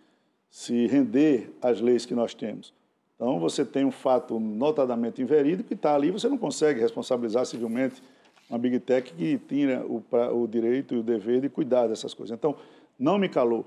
se 0.50 0.88
render 0.88 1.54
às 1.62 1.80
leis 1.80 2.06
que 2.06 2.16
nós 2.16 2.34
temos. 2.34 2.74
Então, 3.16 3.40
você 3.40 3.64
tem 3.64 3.86
um 3.86 3.92
fato 3.92 4.40
notadamente 4.40 5.22
inverídico 5.22 5.68
que 5.68 5.76
está 5.76 5.94
ali, 5.94 6.10
você 6.10 6.28
não 6.28 6.40
consegue 6.40 6.80
responsabilizar 6.80 7.46
civilmente 7.46 8.02
uma 8.50 8.58
big 8.58 8.80
tech 8.80 9.14
que 9.14 9.38
tinha 9.38 9.86
o, 9.86 10.04
o 10.34 10.48
direito 10.48 10.96
e 10.96 10.98
o 10.98 11.04
dever 11.04 11.40
de 11.40 11.48
cuidar 11.48 11.86
dessas 11.88 12.16
coisas. 12.16 12.36
Então, 12.36 12.56
não 12.98 13.20
me 13.20 13.30
calou. 13.30 13.66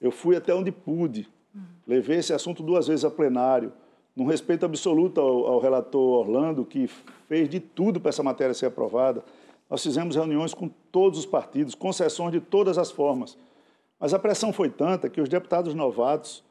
Eu 0.00 0.10
fui 0.10 0.36
até 0.36 0.54
onde 0.54 0.72
pude. 0.72 1.28
Levei 1.86 2.18
esse 2.18 2.32
assunto 2.32 2.62
duas 2.62 2.86
vezes 2.88 3.04
a 3.04 3.10
plenário, 3.10 3.72
num 4.16 4.26
respeito 4.26 4.64
absoluto 4.64 5.20
ao, 5.20 5.46
ao 5.46 5.58
relator 5.60 6.00
Orlando, 6.26 6.64
que 6.64 6.86
fez 7.28 7.48
de 7.48 7.60
tudo 7.60 8.00
para 8.00 8.08
essa 8.10 8.22
matéria 8.22 8.54
ser 8.54 8.66
aprovada. 8.66 9.22
Nós 9.68 9.82
fizemos 9.82 10.14
reuniões 10.16 10.54
com 10.54 10.68
todos 10.92 11.18
os 11.18 11.26
partidos, 11.26 11.74
concessões 11.74 12.32
de 12.32 12.40
todas 12.40 12.78
as 12.78 12.90
formas. 12.90 13.36
Mas 13.98 14.12
a 14.14 14.18
pressão 14.18 14.52
foi 14.52 14.68
tanta 14.70 15.08
que 15.08 15.20
os 15.20 15.28
deputados 15.28 15.74
novatos, 15.74 16.42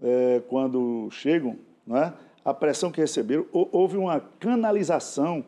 eh, 0.00 0.42
quando 0.48 1.08
chegam, 1.10 1.56
não 1.86 1.96
é? 1.96 2.12
a 2.44 2.52
pressão 2.52 2.90
que 2.90 3.00
receberam, 3.00 3.46
hou- 3.52 3.68
houve 3.72 3.96
uma 3.96 4.20
canalização 4.40 5.44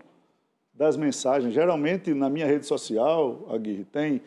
das 0.72 0.96
mensagens. 0.96 1.52
Geralmente, 1.54 2.12
na 2.14 2.28
minha 2.30 2.46
rede 2.46 2.66
social, 2.66 3.46
Aguirre, 3.50 3.84
tem, 3.84 4.20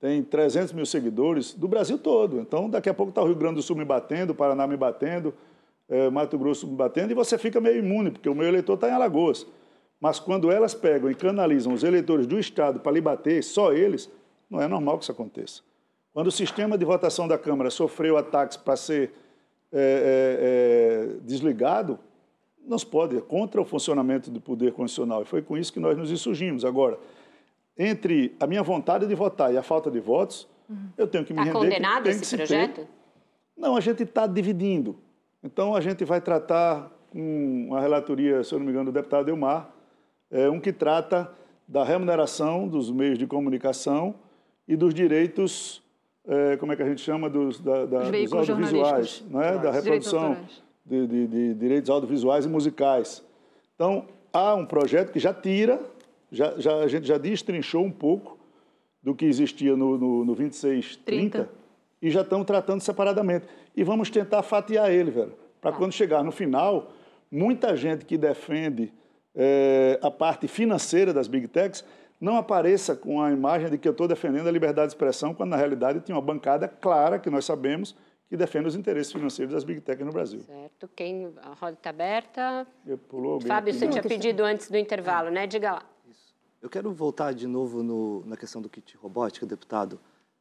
tem 0.00 0.22
300 0.22 0.72
mil 0.72 0.86
seguidores 0.86 1.52
do 1.52 1.68
Brasil 1.68 1.98
todo. 1.98 2.40
Então, 2.40 2.70
daqui 2.70 2.88
a 2.88 2.94
pouco 2.94 3.10
está 3.10 3.22
o 3.22 3.26
Rio 3.26 3.36
Grande 3.36 3.56
do 3.56 3.62
Sul 3.62 3.76
me 3.76 3.84
batendo, 3.84 4.30
o 4.30 4.34
Paraná 4.34 4.66
me 4.66 4.76
batendo, 4.76 5.34
eh, 5.88 6.08
Mato 6.08 6.38
Grosso 6.38 6.66
me 6.66 6.74
batendo, 6.74 7.10
e 7.10 7.14
você 7.14 7.36
fica 7.36 7.60
meio 7.60 7.78
imune, 7.78 8.10
porque 8.10 8.28
o 8.28 8.34
meu 8.34 8.48
eleitor 8.48 8.74
está 8.74 8.88
em 8.88 8.92
Alagoas. 8.92 9.46
Mas 10.00 10.18
quando 10.18 10.50
elas 10.50 10.72
pegam 10.72 11.10
e 11.10 11.14
canalizam 11.14 11.74
os 11.74 11.84
eleitores 11.84 12.26
do 12.26 12.38
Estado 12.38 12.80
para 12.80 12.92
lhe 12.92 13.00
bater, 13.02 13.44
só 13.44 13.74
eles, 13.74 14.10
não 14.48 14.60
é 14.60 14.66
normal 14.66 14.96
que 14.96 15.04
isso 15.04 15.12
aconteça. 15.12 15.60
Quando 16.14 16.28
o 16.28 16.32
sistema 16.32 16.78
de 16.78 16.84
votação 16.84 17.28
da 17.28 17.36
Câmara 17.36 17.70
sofreu 17.70 18.16
ataques 18.16 18.56
para 18.56 18.76
ser 18.76 19.12
é, 19.70 19.78
é, 19.78 21.12
é, 21.12 21.16
desligado, 21.22 21.98
não 22.66 22.78
se 22.78 22.86
pode, 22.86 23.16
é 23.16 23.20
contra 23.20 23.60
o 23.60 23.64
funcionamento 23.64 24.30
do 24.30 24.40
poder 24.40 24.72
constitucional. 24.72 25.22
E 25.22 25.24
foi 25.26 25.42
com 25.42 25.56
isso 25.56 25.72
que 25.72 25.78
nós 25.78 25.96
nos 25.96 26.10
insurgimos. 26.10 26.64
Agora, 26.64 26.98
entre 27.82 28.36
a 28.38 28.46
minha 28.46 28.62
vontade 28.62 29.06
de 29.06 29.14
votar 29.14 29.54
e 29.54 29.56
a 29.56 29.62
falta 29.62 29.90
de 29.90 29.98
votos, 30.00 30.46
uhum. 30.68 30.90
eu 30.98 31.08
tenho 31.08 31.24
que 31.24 31.32
me 31.32 31.38
tá 31.38 31.44
render... 31.44 31.58
Está 31.58 31.64
condenado 31.64 32.06
esse 32.08 32.36
projeto? 32.36 32.74
Ter. 32.82 32.88
Não, 33.56 33.74
a 33.74 33.80
gente 33.80 34.02
está 34.02 34.26
dividindo. 34.26 34.98
Então, 35.42 35.74
a 35.74 35.80
gente 35.80 36.04
vai 36.04 36.20
tratar 36.20 36.92
com 37.10 37.70
a 37.72 37.80
relatoria, 37.80 38.44
se 38.44 38.54
eu 38.54 38.58
não 38.58 38.66
me 38.66 38.72
engano, 38.72 38.92
do 38.92 38.94
deputado 38.94 39.30
Elmar, 39.30 39.70
é, 40.30 40.50
um 40.50 40.60
que 40.60 40.74
trata 40.74 41.32
da 41.66 41.82
remuneração 41.82 42.68
dos 42.68 42.90
meios 42.90 43.18
de 43.18 43.26
comunicação 43.26 44.14
e 44.68 44.76
dos 44.76 44.92
direitos, 44.92 45.82
é, 46.28 46.58
como 46.58 46.72
é 46.72 46.76
que 46.76 46.82
a 46.82 46.86
gente 46.86 47.00
chama, 47.00 47.30
dos, 47.30 47.60
da, 47.60 47.86
da, 47.86 48.10
dos 48.10 48.32
audiovisuais, 48.34 49.24
né? 49.30 49.56
da 49.56 49.70
reprodução 49.70 50.36
de, 50.84 51.06
de, 51.06 51.26
de, 51.26 51.54
direitos 51.54 51.88
audiovisuais 51.88 52.44
e 52.44 52.48
musicais. 52.48 53.24
Então, 53.74 54.04
há 54.30 54.54
um 54.54 54.66
projeto 54.66 55.10
que 55.10 55.18
já 55.18 55.32
tira, 55.32 55.80
já, 56.30 56.54
já, 56.58 56.76
a 56.76 56.88
gente 56.88 57.06
já 57.06 57.18
destrinchou 57.18 57.84
um 57.84 57.90
pouco 57.90 58.38
do 59.02 59.14
que 59.14 59.24
existia 59.24 59.76
no, 59.76 59.98
no, 59.98 60.24
no 60.24 60.34
2630 60.34 61.48
e 62.02 62.10
já 62.10 62.22
estamos 62.22 62.46
tratando 62.46 62.80
separadamente. 62.80 63.46
E 63.76 63.82
vamos 63.82 64.10
tentar 64.10 64.42
fatiar 64.42 64.90
ele, 64.90 65.10
velho, 65.10 65.34
para 65.60 65.72
tá. 65.72 65.78
quando 65.78 65.92
chegar 65.92 66.22
no 66.22 66.32
final, 66.32 66.92
muita 67.30 67.76
gente 67.76 68.04
que 68.04 68.16
defende 68.16 68.92
é, 69.34 69.98
a 70.02 70.10
parte 70.10 70.48
financeira 70.48 71.12
das 71.12 71.28
big 71.28 71.48
techs 71.48 71.84
não 72.20 72.36
apareça 72.36 72.94
com 72.94 73.22
a 73.22 73.32
imagem 73.32 73.70
de 73.70 73.78
que 73.78 73.88
eu 73.88 73.92
estou 73.92 74.06
defendendo 74.06 74.46
a 74.46 74.52
liberdade 74.52 74.88
de 74.88 74.94
expressão, 74.94 75.32
quando 75.32 75.50
na 75.50 75.56
realidade 75.56 76.00
tinha 76.00 76.14
uma 76.14 76.20
bancada 76.20 76.68
clara, 76.68 77.18
que 77.18 77.30
nós 77.30 77.46
sabemos, 77.46 77.96
que 78.28 78.36
defende 78.36 78.68
os 78.68 78.76
interesses 78.76 79.10
financeiros 79.10 79.54
das 79.54 79.64
big 79.64 79.80
techs 79.80 80.04
no 80.04 80.12
Brasil. 80.12 80.40
Certo. 80.40 80.88
Quem, 80.94 81.32
a 81.42 81.54
roda 81.54 81.72
está 81.72 81.90
aberta. 81.90 82.66
Eu 82.86 82.98
pulou 82.98 83.34
alguém 83.34 83.48
Fábio, 83.48 83.72
você 83.72 83.88
tinha 83.88 84.02
pedido 84.02 84.44
antes 84.44 84.70
do 84.70 84.76
intervalo, 84.76 85.30
né? 85.30 85.46
Diga 85.46 85.72
lá. 85.72 85.89
Eu 86.62 86.68
quero 86.68 86.92
voltar 86.92 87.32
de 87.32 87.46
novo 87.46 87.82
no, 87.82 88.22
na 88.26 88.36
questão 88.36 88.60
do 88.60 88.68
kit 88.68 88.96
robótica, 88.98 89.46
deputado. 89.46 89.98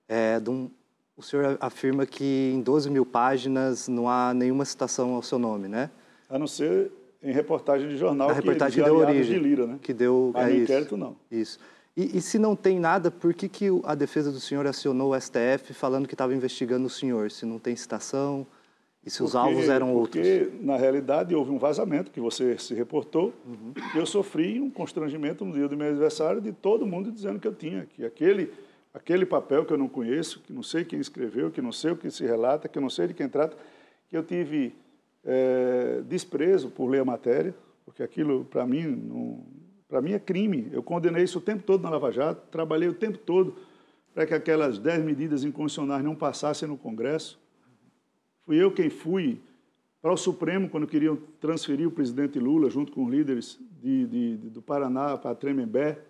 É, 0.08 0.40
de 0.40 0.50
um, 0.50 0.70
o 1.16 1.24
senhor 1.24 1.58
afirma 1.62 2.06
que 2.06 2.52
em 2.54 2.62
12 2.62 2.90
mil 2.90 3.06
páginas 3.06 3.88
não 3.88 4.10
há 4.10 4.34
nenhuma 4.34 4.66
citação 4.66 5.14
ao 5.14 5.22
seu 5.22 5.40
nome, 5.40 5.70
né? 5.70 5.90
A 6.30 6.38
não 6.38 6.48
ser 6.48 6.92
em 7.24 7.32
reportagem 7.32 7.88
de 7.88 7.98
jornal. 7.98 8.30
A 8.30 8.34
reportagem 8.34 8.84
que, 8.84 8.90
deu 8.90 8.98
origem. 8.98 9.38
De 9.38 9.40
Lira, 9.40 9.66
né? 9.66 9.80
Que 9.82 9.94
deu. 9.94 10.32
Mas 10.34 10.50
é 10.50 10.54
no 10.54 10.64
inquérito, 10.64 10.98
não. 10.98 11.16
Isso. 11.32 11.58
E, 11.96 12.18
e, 12.18 12.22
se 12.22 12.38
não 12.38 12.56
tem 12.56 12.80
nada, 12.80 13.10
por 13.10 13.34
que, 13.34 13.50
que 13.50 13.68
a 13.84 13.96
defesa 13.96 14.32
do 14.32 14.40
senhor 14.40 14.66
acionou 14.68 15.14
o 15.14 15.20
STF 15.20 15.74
falando 15.74 16.08
que 16.08 16.14
estava 16.14 16.34
investigando 16.34 16.88
o 16.88 16.90
senhor? 16.90 17.32
Se 17.32 17.46
não 17.46 17.60
tem 17.60 17.76
citação 17.76 18.46
e 19.06 19.10
se 19.10 19.20
porque, 19.20 19.30
os 19.30 19.36
alvos 19.36 19.70
eram 19.70 19.94
outros? 19.94 20.28
Porque, 20.28 20.52
na 20.62 20.76
realidade, 20.76 21.34
houve 21.34 21.52
um 21.52 21.58
vazamento 21.58 22.12
que 22.12 22.20
você 22.20 22.58
se 22.58 22.74
reportou. 22.74 23.34
Uhum. 23.46 23.74
E 23.96 23.98
eu 23.98 24.06
sofri 24.06 24.60
um 24.60 24.70
constrangimento 24.70 25.46
no 25.46 25.54
dia 25.54 25.68
do 25.68 25.78
meu 25.78 25.88
aniversário 25.88 26.42
de 26.42 26.52
todo 26.52 26.86
mundo 26.86 27.12
dizendo 27.12 27.40
que 27.40 27.48
eu 27.48 27.54
tinha, 27.54 27.86
que 27.86 28.04
aquele, 28.06 28.52
aquele 28.94 29.26
papel 29.26 29.66
que 29.66 29.72
eu 29.72 29.78
não 29.78 29.88
conheço, 29.88 30.42
que 30.42 30.52
não 30.52 30.64
sei 30.64 30.84
quem 30.84 31.00
escreveu, 31.00 31.50
que 31.50 31.62
não 31.62 31.72
sei 31.72 31.92
o 31.92 31.96
que 31.96 32.12
se 32.12 32.26
relata, 32.26 32.68
que 32.68 32.78
eu 32.78 32.82
não 32.82 32.90
sei 32.90 33.08
de 33.08 33.14
quem 33.14 33.30
trata, 33.30 33.56
que 34.10 34.18
eu 34.18 34.24
tive 34.24 34.76
é, 35.24 36.02
desprezo 36.06 36.70
por 36.70 36.90
ler 36.90 37.00
a 37.00 37.06
matéria, 37.06 37.56
porque 37.86 38.04
aquilo, 38.04 38.46
para 38.46 38.66
mim, 38.66 39.42
para 39.88 40.02
mim 40.02 40.12
é 40.12 40.20
crime. 40.20 40.68
Eu 40.72 40.84
condenei 40.84 41.24
isso 41.24 41.40
o 41.40 41.42
tempo 41.42 41.64
todo 41.64 41.82
na 41.82 41.90
Lava 41.90 42.12
Jato, 42.12 42.48
trabalhei 42.52 42.90
o 42.90 42.94
tempo 42.94 43.18
todo 43.18 43.56
para 44.14 44.26
que 44.26 44.34
aquelas 44.34 44.78
dez 44.78 45.04
medidas 45.04 45.46
inconstitucionais 45.46 46.04
não 46.04 46.16
passassem 46.16 46.68
no 46.68 46.78
Congresso. 46.78 47.40
Fui 48.50 48.58
eu 48.58 48.72
quem 48.72 48.90
fui 48.90 49.40
para 50.02 50.12
o 50.12 50.18
Supremo 50.18 50.68
quando 50.68 50.88
queriam 50.88 51.16
transferir 51.40 51.88
o 51.88 51.92
presidente 51.92 52.40
Lula, 52.40 52.68
junto 52.68 52.92
com 52.92 53.06
os 53.06 53.12
líderes 53.12 53.60
de, 53.80 54.08
de, 54.08 54.38
de, 54.38 54.50
do 54.50 54.60
Paraná 54.60 55.16
para 55.20 55.36
Tremembé. 55.36 56.04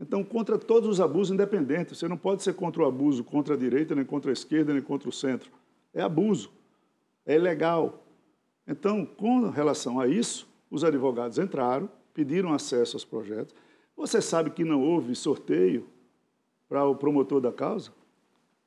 Então, 0.00 0.24
contra 0.24 0.56
todos 0.56 0.88
os 0.88 0.98
abusos 0.98 1.34
independentes. 1.34 1.98
Você 1.98 2.08
não 2.08 2.16
pode 2.16 2.42
ser 2.42 2.54
contra 2.54 2.82
o 2.82 2.86
abuso 2.86 3.22
contra 3.22 3.52
a 3.52 3.58
direita, 3.58 3.94
nem 3.94 4.02
contra 4.02 4.30
a 4.30 4.32
esquerda, 4.32 4.72
nem 4.72 4.80
contra 4.80 5.10
o 5.10 5.12
centro. 5.12 5.50
É 5.92 6.00
abuso. 6.00 6.50
É 7.26 7.34
ilegal. 7.34 8.02
Então, 8.66 9.04
com 9.04 9.50
relação 9.50 10.00
a 10.00 10.08
isso, 10.08 10.48
os 10.70 10.84
advogados 10.84 11.36
entraram, 11.36 11.86
pediram 12.14 12.54
acesso 12.54 12.96
aos 12.96 13.04
projetos. 13.04 13.54
Você 13.94 14.22
sabe 14.22 14.48
que 14.48 14.64
não 14.64 14.80
houve 14.80 15.14
sorteio 15.14 15.86
para 16.66 16.82
o 16.86 16.96
promotor 16.96 17.42
da 17.42 17.52
causa? 17.52 17.92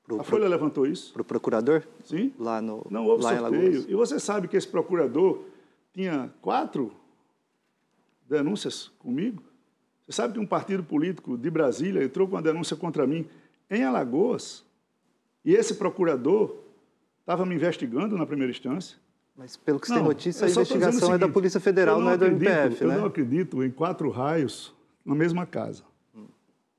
Pro, 0.07 0.21
a 0.21 0.23
Folha 0.23 0.43
pro, 0.43 0.49
levantou 0.49 0.87
isso. 0.87 1.11
Para 1.11 1.21
o 1.21 1.25
procurador? 1.25 1.83
Sim. 2.05 2.33
Lá 2.39 2.61
no 2.61 2.87
Não 2.89 3.05
houve 3.05 3.23
sorteio. 3.23 3.85
E 3.89 3.93
você 3.93 4.19
sabe 4.19 4.47
que 4.47 4.55
esse 4.55 4.67
procurador 4.67 5.43
tinha 5.93 6.33
quatro 6.41 6.93
denúncias 8.27 8.89
comigo? 8.97 9.43
Você 10.05 10.13
sabe 10.13 10.35
que 10.35 10.39
um 10.39 10.47
partido 10.47 10.81
político 10.81 11.37
de 11.37 11.49
Brasília 11.49 12.01
entrou 12.01 12.25
com 12.25 12.35
uma 12.35 12.41
denúncia 12.41 12.77
contra 12.77 13.05
mim 13.05 13.27
em 13.69 13.83
Alagoas 13.83 14.63
e 15.43 15.53
esse 15.53 15.75
procurador 15.75 16.55
estava 17.19 17.45
me 17.45 17.53
investigando 17.53 18.17
na 18.17 18.25
primeira 18.25 18.49
instância? 18.49 18.97
Mas 19.35 19.57
pelo 19.57 19.77
que 19.77 19.87
você 19.87 19.93
tem 19.95 20.03
notícia, 20.03 20.47
a 20.47 20.49
investigação 20.49 20.99
seguinte, 20.99 21.15
é 21.15 21.17
da 21.17 21.29
Polícia 21.29 21.59
Federal, 21.59 21.97
não, 21.99 22.05
não, 22.05 22.11
é 22.13 22.17
do 22.17 22.25
acredito, 22.25 22.49
MPF, 22.49 22.81
eu 22.81 22.87
né? 22.87 22.95
Eu 22.95 22.99
não 23.01 23.07
acredito 23.07 23.63
em 23.63 23.69
quatro 23.69 24.09
raios 24.09 24.73
na 25.05 25.13
mesma 25.13 25.45
casa. 25.45 25.83
Hum. 26.15 26.25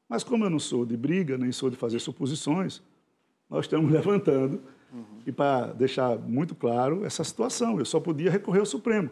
Mas 0.08 0.24
como 0.24 0.44
eu 0.44 0.50
não 0.50 0.58
sou 0.58 0.86
de 0.86 0.96
briga, 0.96 1.36
nem 1.36 1.52
sou 1.52 1.68
de 1.68 1.76
fazer 1.76 2.00
suposições, 2.00 2.82
nós 3.48 3.64
estamos 3.64 3.90
levantando 3.90 4.60
uhum. 4.92 5.04
e 5.26 5.32
para 5.32 5.68
deixar 5.68 6.18
muito 6.18 6.54
claro 6.54 7.04
essa 7.04 7.24
situação. 7.24 7.78
Eu 7.78 7.84
só 7.84 8.00
podia 8.00 8.30
recorrer 8.30 8.60
ao 8.60 8.66
Supremo, 8.66 9.10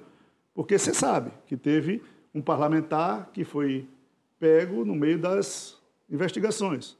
porque 0.54 0.78
você 0.78 0.92
sabe 0.92 1.30
que 1.46 1.56
teve 1.56 2.02
um 2.34 2.42
parlamentar 2.42 3.30
que 3.32 3.44
foi 3.44 3.88
pego 4.38 4.84
no 4.84 4.94
meio 4.94 5.18
das 5.18 5.76
investigações. 6.10 6.96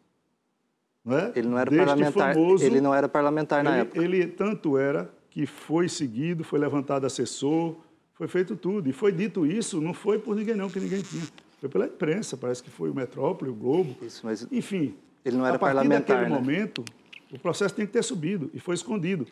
Não 1.04 1.16
é? 1.16 1.32
Ele 1.36 1.48
não 1.48 1.58
era 1.58 1.70
Deste 1.70 1.86
parlamentar. 1.86 2.34
Famoso, 2.34 2.64
ele 2.64 2.80
não 2.80 2.94
era 2.94 3.08
parlamentar 3.08 3.62
na 3.62 3.70
ele, 3.70 3.80
época. 3.80 4.02
Ele 4.02 4.26
tanto 4.26 4.76
era 4.76 5.08
que 5.30 5.46
foi 5.46 5.88
seguido, 5.88 6.42
foi 6.42 6.58
levantado 6.58 7.04
assessor, 7.04 7.76
foi 8.14 8.26
feito 8.26 8.56
tudo. 8.56 8.88
E 8.88 8.92
foi 8.92 9.12
dito 9.12 9.46
isso, 9.46 9.80
não 9.80 9.94
foi 9.94 10.18
por 10.18 10.34
ninguém 10.34 10.56
não, 10.56 10.68
que 10.68 10.80
ninguém 10.80 11.02
tinha. 11.02 11.22
Foi 11.60 11.68
pela 11.68 11.86
imprensa, 11.86 12.36
parece 12.36 12.62
que 12.62 12.70
foi 12.70 12.90
o 12.90 12.94
Metrópole, 12.94 13.50
o 13.50 13.54
Globo. 13.54 13.96
Isso, 14.02 14.22
mas 14.24 14.46
Enfim, 14.50 14.94
ele 15.24 15.36
não 15.36 15.46
era 15.46 15.56
a 15.56 15.58
partir 15.58 15.76
parlamentar, 15.76 16.16
daquele 16.16 16.34
né? 16.34 16.40
momento, 16.40 16.84
o 17.32 17.38
processo 17.38 17.74
tem 17.74 17.86
que 17.86 17.92
ter 17.92 18.02
subido 18.02 18.50
e 18.54 18.60
foi 18.60 18.74
escondido. 18.74 19.26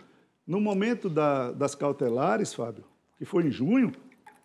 No 0.46 0.60
momento 0.60 1.08
da, 1.08 1.52
das 1.52 1.74
cautelares, 1.74 2.52
Fábio, 2.52 2.84
que 3.16 3.24
foi 3.24 3.46
em 3.46 3.50
junho, 3.50 3.92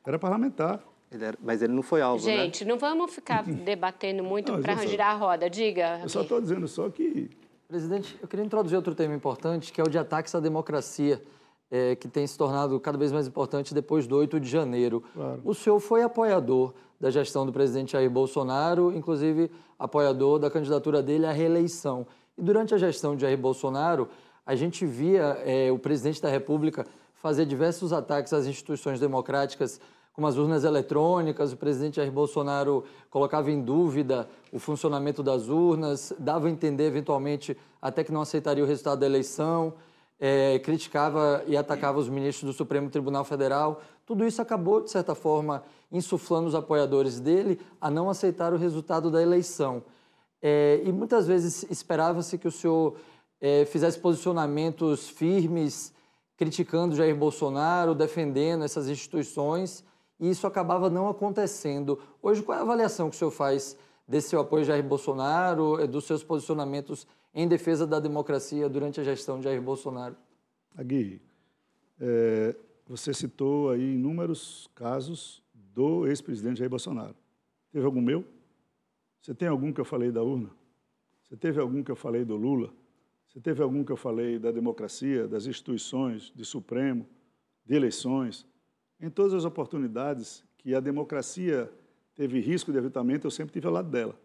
era 0.05 0.17
parlamentar. 0.17 0.81
Ele 1.11 1.25
era, 1.25 1.37
mas 1.41 1.61
ele 1.61 1.73
não 1.73 1.81
foi 1.81 2.01
alvo, 2.01 2.25
né? 2.25 2.37
Gente, 2.37 2.63
né? 2.63 2.71
não 2.71 2.79
vamos 2.79 3.13
ficar 3.13 3.43
debatendo 3.65 4.23
muito 4.23 4.57
para 4.59 4.75
girar 4.85 5.15
a 5.15 5.17
roda. 5.17 5.49
Diga. 5.49 5.99
Eu 6.01 6.09
só 6.09 6.21
estou 6.21 6.39
dizendo 6.39 6.67
só 6.67 6.89
que... 6.89 7.29
Presidente, 7.67 8.17
eu 8.21 8.27
queria 8.27 8.45
introduzir 8.45 8.75
outro 8.75 8.95
tema 8.95 9.13
importante, 9.13 9.71
que 9.71 9.79
é 9.79 9.83
o 9.83 9.89
de 9.89 9.97
ataques 9.97 10.33
à 10.33 10.39
democracia 10.39 11.21
é, 11.71 11.95
que 11.95 12.07
tem 12.07 12.25
se 12.25 12.37
tornado 12.37 12.79
cada 12.79 12.97
vez 12.97 13.11
mais 13.11 13.27
importante 13.27 13.73
depois 13.73 14.07
do 14.07 14.15
8 14.17 14.39
de 14.39 14.49
janeiro. 14.49 15.03
Claro. 15.13 15.41
O 15.43 15.53
senhor 15.53 15.79
foi 15.79 16.01
apoiador 16.01 16.73
da 16.99 17.09
gestão 17.09 17.45
do 17.45 17.53
presidente 17.53 17.93
Jair 17.93 18.09
Bolsonaro, 18.09 18.91
inclusive 18.95 19.51
apoiador 19.77 20.39
da 20.39 20.49
candidatura 20.49 21.01
dele 21.01 21.25
à 21.25 21.31
reeleição. 21.31 22.05
E 22.39 22.41
durante 22.41 22.73
a 22.73 22.77
gestão 22.77 23.17
de 23.17 23.23
Jair 23.23 23.37
Bolsonaro, 23.37 24.07
a 24.45 24.55
gente 24.55 24.85
via 24.85 25.37
é, 25.45 25.69
o 25.73 25.77
presidente 25.77 26.21
da 26.21 26.29
República 26.29 26.87
fazer 27.15 27.45
diversos 27.45 27.91
ataques 27.91 28.31
às 28.31 28.45
instituições 28.45 28.97
democráticas, 28.97 29.81
como 30.13 30.25
as 30.25 30.37
urnas 30.37 30.63
eletrônicas. 30.63 31.51
O 31.51 31.57
presidente 31.57 31.97
Jair 31.97 32.11
Bolsonaro 32.11 32.85
colocava 33.09 33.51
em 33.51 33.61
dúvida 33.61 34.25
o 34.53 34.57
funcionamento 34.57 35.21
das 35.21 35.49
urnas, 35.49 36.13
dava 36.17 36.47
a 36.47 36.49
entender, 36.49 36.85
eventualmente, 36.85 37.57
até 37.81 38.05
que 38.05 38.11
não 38.13 38.21
aceitaria 38.21 38.63
o 38.63 38.67
resultado 38.67 39.01
da 39.01 39.05
eleição 39.05 39.73
é, 40.19 40.59
criticava 40.59 41.43
e 41.47 41.55
atacava 41.55 41.97
os 41.97 42.09
ministros 42.09 42.51
do 42.51 42.55
Supremo 42.55 42.89
Tribunal 42.89 43.23
Federal. 43.23 43.81
Tudo 44.05 44.25
isso 44.25 44.41
acabou, 44.41 44.81
de 44.81 44.91
certa 44.91 45.15
forma, 45.15 45.63
insuflando 45.91 46.47
os 46.47 46.55
apoiadores 46.55 47.19
dele 47.19 47.59
a 47.79 47.89
não 47.89 48.09
aceitar 48.09 48.53
o 48.53 48.57
resultado 48.57 49.09
da 49.09 49.21
eleição. 49.21 49.81
É, 50.41 50.81
e 50.85 50.91
muitas 50.91 51.27
vezes 51.27 51.65
esperava-se 51.69 52.37
que 52.37 52.47
o 52.47 52.51
senhor 52.51 52.95
é, 53.41 53.65
fizesse 53.65 53.99
posicionamentos 53.99 55.09
firmes, 55.09 55.93
criticando 56.37 56.95
Jair 56.95 57.15
Bolsonaro, 57.15 57.93
defendendo 57.93 58.63
essas 58.63 58.87
instituições, 58.87 59.83
e 60.19 60.29
isso 60.29 60.47
acabava 60.47 60.89
não 60.89 61.09
acontecendo. 61.09 61.99
Hoje, 62.21 62.41
qual 62.41 62.57
é 62.57 62.61
a 62.61 62.63
avaliação 62.63 63.09
que 63.09 63.15
o 63.15 63.19
senhor 63.19 63.31
faz 63.31 63.77
desse 64.07 64.29
seu 64.29 64.39
apoio 64.39 64.63
a 64.63 64.65
Jair 64.65 64.83
Bolsonaro, 64.83 65.87
dos 65.87 66.05
seus 66.05 66.23
posicionamentos 66.23 67.05
em 67.33 67.47
defesa 67.47 67.85
da 67.85 67.99
democracia 67.99 68.67
durante 68.67 68.99
a 68.99 69.03
gestão 69.03 69.37
de 69.37 69.45
Jair 69.45 69.61
Bolsonaro? 69.61 70.15
Agui, 70.75 71.21
é, 71.99 72.55
você 72.87 73.13
citou 73.13 73.69
aí 73.69 73.95
inúmeros 73.95 74.69
casos 74.73 75.43
do 75.53 76.07
ex-presidente 76.07 76.57
Jair 76.57 76.69
Bolsonaro. 76.69 77.15
Teve 77.71 77.85
algum 77.85 78.01
meu? 78.01 78.23
Você 79.21 79.33
tem 79.33 79.47
algum 79.47 79.71
que 79.73 79.81
eu 79.81 79.85
falei 79.85 80.11
da 80.11 80.23
urna? 80.23 80.49
Você 81.23 81.35
teve 81.35 81.59
algum 81.59 81.83
que 81.83 81.91
eu 81.91 81.95
falei 81.95 82.25
do 82.25 82.35
Lula? 82.35 82.73
Se 83.27 83.39
teve 83.39 83.61
algum 83.61 83.83
que 83.83 83.91
eu 83.91 83.97
falei 83.97 84.39
da 84.39 84.51
democracia, 84.51 85.27
das 85.27 85.45
instituições, 85.45 86.31
de 86.35 86.43
Supremo, 86.43 87.05
de 87.65 87.75
eleições, 87.75 88.45
em 88.99 89.09
todas 89.09 89.33
as 89.33 89.45
oportunidades 89.45 90.43
que 90.57 90.73
a 90.73 90.79
democracia 90.79 91.71
teve 92.15 92.39
risco 92.39 92.71
de 92.71 92.77
aviltamento, 92.77 93.27
eu 93.27 93.31
sempre 93.31 93.53
tive 93.53 93.67
ao 93.67 93.73
lado 93.73 93.89
dela. 93.89 94.19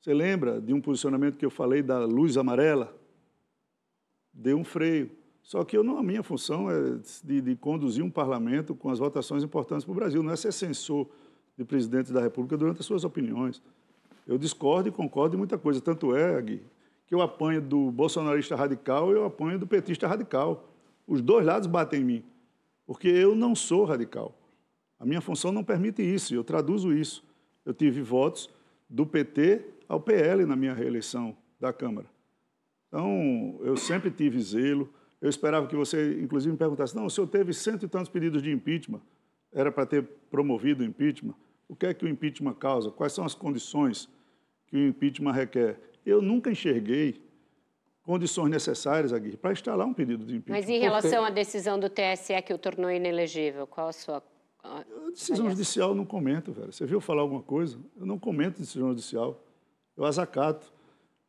Você 0.00 0.14
lembra 0.14 0.60
de 0.60 0.72
um 0.72 0.80
posicionamento 0.80 1.36
que 1.36 1.44
eu 1.44 1.50
falei 1.50 1.82
da 1.82 2.04
luz 2.04 2.36
amarela? 2.36 2.96
Deu 4.32 4.56
um 4.56 4.64
freio. 4.64 5.10
Só 5.42 5.62
que 5.64 5.76
eu 5.76 5.84
não, 5.84 5.98
a 5.98 6.02
minha 6.02 6.22
função 6.22 6.70
é 6.70 6.98
de, 7.22 7.40
de 7.40 7.56
conduzir 7.56 8.02
um 8.02 8.10
parlamento 8.10 8.74
com 8.74 8.90
as 8.90 8.98
votações 8.98 9.44
importantes 9.44 9.84
para 9.84 9.92
o 9.92 9.94
Brasil, 9.94 10.22
não 10.22 10.32
é 10.32 10.36
ser 10.36 10.52
censor 10.52 11.08
de 11.56 11.64
presidente 11.64 12.12
da 12.12 12.20
República 12.20 12.56
durante 12.56 12.80
as 12.80 12.86
suas 12.86 13.04
opiniões. 13.04 13.62
Eu 14.26 14.36
discordo 14.36 14.88
e 14.88 14.92
concordo 14.92 15.36
em 15.36 15.38
muita 15.38 15.56
coisa. 15.56 15.80
Tanto 15.80 16.14
é, 16.16 16.40
Gui, 16.42 16.62
que 17.06 17.14
eu 17.14 17.22
apanho 17.22 17.62
do 17.62 17.90
bolsonarista 17.90 18.56
radical 18.56 19.10
e 19.10 19.14
eu 19.14 19.24
apanho 19.24 19.58
do 19.58 19.66
petista 19.66 20.08
radical. 20.08 20.68
Os 21.06 21.22
dois 21.22 21.46
lados 21.46 21.68
batem 21.68 22.00
em 22.00 22.04
mim, 22.04 22.24
porque 22.84 23.06
eu 23.06 23.34
não 23.34 23.54
sou 23.54 23.84
radical. 23.84 24.36
A 24.98 25.06
minha 25.06 25.20
função 25.20 25.52
não 25.52 25.62
permite 25.62 26.02
isso, 26.02 26.34
eu 26.34 26.42
traduzo 26.42 26.92
isso. 26.92 27.22
Eu 27.64 27.72
tive 27.72 28.02
votos 28.02 28.50
do 28.88 29.06
PT 29.06 29.62
ao 29.88 30.00
PL 30.00 30.44
na 30.44 30.56
minha 30.56 30.74
reeleição 30.74 31.36
da 31.60 31.72
Câmara. 31.72 32.06
Então, 32.88 33.58
eu 33.62 33.76
sempre 33.76 34.10
tive 34.10 34.40
zelo. 34.40 34.88
Eu 35.20 35.28
esperava 35.28 35.66
que 35.66 35.76
você, 35.76 36.20
inclusive, 36.20 36.52
me 36.52 36.58
perguntasse: 36.58 36.94
não, 36.96 37.06
o 37.06 37.10
senhor 37.10 37.26
teve 37.26 37.52
cento 37.52 37.84
e 37.84 37.88
tantos 37.88 38.08
pedidos 38.08 38.42
de 38.42 38.50
impeachment, 38.50 39.00
era 39.52 39.70
para 39.70 39.86
ter 39.86 40.02
promovido 40.30 40.82
o 40.82 40.86
impeachment. 40.86 41.34
O 41.68 41.74
que 41.74 41.86
é 41.86 41.94
que 41.94 42.04
o 42.04 42.08
impeachment 42.08 42.54
causa? 42.54 42.90
Quais 42.90 43.12
são 43.12 43.24
as 43.24 43.34
condições 43.34 44.08
que 44.66 44.76
o 44.76 44.88
impeachment 44.88 45.32
requer? 45.32 45.78
Eu 46.04 46.22
nunca 46.22 46.50
enxerguei 46.50 47.20
condições 48.02 48.50
necessárias, 48.50 49.12
Aguirre, 49.12 49.36
para 49.36 49.52
instalar 49.52 49.86
um 49.86 49.92
pedido 49.92 50.24
de 50.24 50.36
impeachment. 50.36 50.56
Mas 50.56 50.68
em 50.68 50.80
relação 50.80 51.24
à 51.24 51.30
decisão 51.30 51.78
do 51.78 51.90
TSE 51.90 52.40
que 52.42 52.54
o 52.54 52.58
tornou 52.58 52.90
inelegível, 52.90 53.66
qual 53.66 53.88
a 53.88 53.92
sua. 53.92 54.22
A 54.62 54.84
decisão 55.10 55.48
judicial 55.48 55.90
eu 55.90 55.94
não 55.94 56.04
comento, 56.04 56.52
velho. 56.52 56.72
Você 56.72 56.86
viu 56.86 57.00
falar 57.00 57.22
alguma 57.22 57.42
coisa? 57.42 57.78
Eu 57.96 58.06
não 58.06 58.18
comento 58.18 58.60
decisão 58.60 58.88
judicial. 58.88 59.40
Eu 59.96 60.04
azacato. 60.04 60.72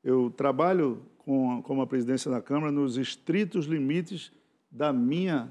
Eu 0.03 0.31
trabalho 0.35 1.03
com, 1.19 1.61
com 1.61 1.81
a 1.81 1.87
presidência 1.87 2.31
da 2.31 2.41
Câmara 2.41 2.71
nos 2.71 2.97
estritos 2.97 3.65
limites 3.65 4.31
da 4.71 4.91
minha 4.93 5.49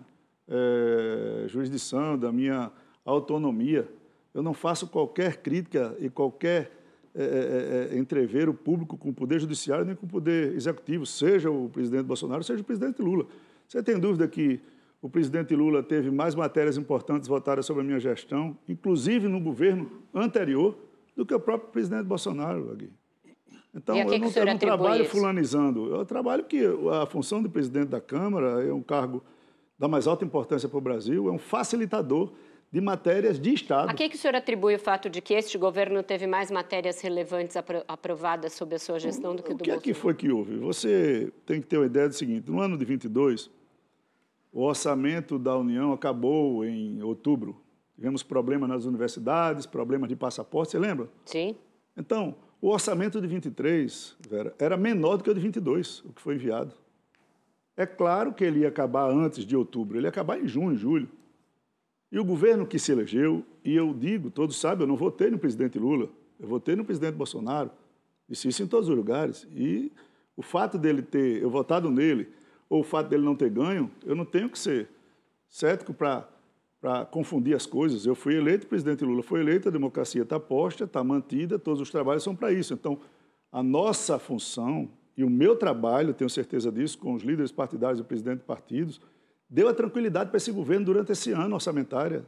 é, 0.48 1.44
jurisdição, 1.48 2.18
da 2.18 2.32
minha 2.32 2.70
autonomia. 3.04 3.88
Eu 4.34 4.42
não 4.42 4.52
faço 4.52 4.88
qualquer 4.88 5.36
crítica 5.38 5.96
e 5.98 6.10
qualquer 6.10 6.75
é, 7.18 7.88
é, 7.92 7.94
é, 7.94 7.98
entrever 7.98 8.46
o 8.46 8.52
público 8.52 8.94
com 8.98 9.08
o 9.08 9.14
Poder 9.14 9.40
Judiciário 9.40 9.86
nem 9.86 9.96
com 9.96 10.04
o 10.04 10.08
Poder 10.08 10.52
Executivo, 10.54 11.06
seja 11.06 11.50
o 11.50 11.70
presidente 11.70 12.04
Bolsonaro, 12.04 12.44
seja 12.44 12.60
o 12.60 12.64
presidente 12.64 13.00
Lula. 13.00 13.26
Você 13.66 13.82
tem 13.82 13.98
dúvida 13.98 14.28
que 14.28 14.60
o 15.00 15.08
presidente 15.08 15.56
Lula 15.56 15.82
teve 15.82 16.10
mais 16.10 16.34
matérias 16.34 16.76
importantes 16.76 17.26
votadas 17.26 17.64
sobre 17.64 17.82
a 17.82 17.86
minha 17.86 17.98
gestão, 17.98 18.54
inclusive 18.68 19.28
no 19.28 19.40
governo 19.40 19.90
anterior, 20.14 20.76
do 21.16 21.24
que 21.24 21.32
o 21.32 21.40
próprio 21.40 21.70
presidente 21.70 22.04
Bolsonaro, 22.04 22.70
Agui. 22.70 22.90
Então, 23.74 23.96
eu 23.96 24.04
não, 24.04 24.28
eu 24.28 24.46
não 24.46 24.58
trabalho 24.58 25.02
isso? 25.02 25.10
fulanizando. 25.10 25.94
Eu 25.94 26.04
trabalho 26.04 26.44
que 26.44 26.64
a 27.00 27.06
função 27.06 27.42
de 27.42 27.48
presidente 27.48 27.88
da 27.88 28.00
Câmara 28.00 28.62
é 28.62 28.72
um 28.72 28.82
cargo 28.82 29.24
da 29.78 29.88
mais 29.88 30.06
alta 30.06 30.22
importância 30.22 30.68
para 30.68 30.78
o 30.78 30.82
Brasil, 30.82 31.28
é 31.28 31.32
um 31.32 31.38
facilitador 31.38 32.32
de 32.76 32.80
matérias 32.82 33.40
de 33.40 33.54
Estado. 33.54 33.88
A 33.88 33.94
que, 33.94 34.06
que 34.06 34.16
o 34.16 34.18
senhor 34.18 34.36
atribui 34.36 34.74
o 34.74 34.78
fato 34.78 35.08
de 35.08 35.22
que 35.22 35.32
este 35.32 35.56
governo 35.56 36.02
teve 36.02 36.26
mais 36.26 36.50
matérias 36.50 37.00
relevantes 37.00 37.56
apro 37.56 37.82
aprovadas 37.88 38.52
sob 38.52 38.74
a 38.74 38.78
sua 38.78 38.98
gestão 38.98 39.34
do 39.34 39.42
que 39.42 39.50
o 39.50 39.54
do 39.54 39.62
O 39.62 39.64
que 39.64 39.70
é 39.70 39.78
que 39.78 39.94
foi 39.94 40.12
que 40.12 40.30
houve? 40.30 40.58
Você 40.58 41.32
tem 41.46 41.58
que 41.58 41.66
ter 41.66 41.78
uma 41.78 41.86
ideia 41.86 42.06
do 42.06 42.14
seguinte, 42.14 42.50
no 42.50 42.60
ano 42.60 42.76
de 42.76 42.84
22, 42.84 43.50
o 44.52 44.62
orçamento 44.62 45.38
da 45.38 45.56
União 45.56 45.90
acabou 45.94 46.66
em 46.66 47.02
outubro. 47.02 47.58
Tivemos 47.94 48.22
problemas 48.22 48.68
nas 48.68 48.84
universidades, 48.84 49.64
problemas 49.64 50.10
de 50.10 50.14
passaporte, 50.14 50.72
você 50.72 50.78
lembra? 50.78 51.08
Sim. 51.24 51.56
Então, 51.96 52.36
o 52.60 52.68
orçamento 52.68 53.22
de 53.22 53.26
23, 53.26 54.16
Vera, 54.28 54.54
era 54.58 54.76
menor 54.76 55.16
do 55.16 55.24
que 55.24 55.30
o 55.30 55.34
de 55.34 55.40
22, 55.40 56.00
o 56.04 56.12
que 56.12 56.20
foi 56.20 56.34
enviado. 56.34 56.74
É 57.74 57.86
claro 57.86 58.34
que 58.34 58.44
ele 58.44 58.60
ia 58.60 58.68
acabar 58.68 59.10
antes 59.10 59.46
de 59.46 59.56
outubro, 59.56 59.96
ele 59.96 60.06
ia 60.06 60.10
acabar 60.10 60.38
em 60.38 60.46
junho, 60.46 60.76
julho. 60.76 61.08
E 62.10 62.18
o 62.18 62.24
governo 62.24 62.66
que 62.66 62.78
se 62.78 62.92
elegeu, 62.92 63.44
e 63.64 63.74
eu 63.74 63.92
digo, 63.92 64.30
todos 64.30 64.56
sabem, 64.56 64.84
eu 64.84 64.88
não 64.88 64.96
votei 64.96 65.30
no 65.30 65.38
presidente 65.38 65.78
Lula, 65.78 66.08
eu 66.38 66.48
votei 66.48 66.76
no 66.76 66.84
presidente 66.84 67.14
Bolsonaro, 67.14 67.70
disse 68.28 68.48
isso 68.48 68.62
em 68.62 68.66
todos 68.66 68.88
os 68.88 68.96
lugares. 68.96 69.46
E 69.54 69.92
o 70.36 70.42
fato 70.42 70.78
dele 70.78 71.02
ter, 71.02 71.42
eu 71.42 71.50
votado 71.50 71.90
nele, 71.90 72.28
ou 72.68 72.80
o 72.80 72.84
fato 72.84 73.08
dele 73.08 73.24
não 73.24 73.34
ter 73.34 73.50
ganho, 73.50 73.90
eu 74.04 74.14
não 74.14 74.24
tenho 74.24 74.48
que 74.48 74.58
ser 74.58 74.88
cético 75.48 75.94
para 75.94 77.04
confundir 77.10 77.54
as 77.54 77.66
coisas. 77.66 78.06
Eu 78.06 78.14
fui 78.14 78.36
eleito, 78.36 78.66
presidente 78.66 79.04
Lula 79.04 79.22
foi 79.22 79.40
eleito, 79.40 79.68
a 79.68 79.72
democracia 79.72 80.22
está 80.22 80.38
posta, 80.38 80.84
está 80.84 81.02
mantida, 81.02 81.58
todos 81.58 81.80
os 81.80 81.90
trabalhos 81.90 82.22
são 82.22 82.36
para 82.36 82.52
isso. 82.52 82.74
Então, 82.74 82.98
a 83.50 83.62
nossa 83.62 84.18
função 84.18 84.88
e 85.16 85.24
o 85.24 85.30
meu 85.30 85.56
trabalho, 85.56 86.12
tenho 86.12 86.28
certeza 86.28 86.70
disso, 86.70 86.98
com 86.98 87.14
os 87.14 87.22
líderes 87.22 87.50
partidários 87.50 87.98
e 87.98 88.02
o 88.02 88.04
presidente 88.04 88.40
de 88.40 88.44
partidos, 88.44 89.00
deu 89.48 89.68
a 89.68 89.74
tranquilidade 89.74 90.30
para 90.30 90.36
esse 90.36 90.52
governo 90.52 90.86
durante 90.86 91.12
esse 91.12 91.32
ano 91.32 91.54
orçamentário. 91.54 92.26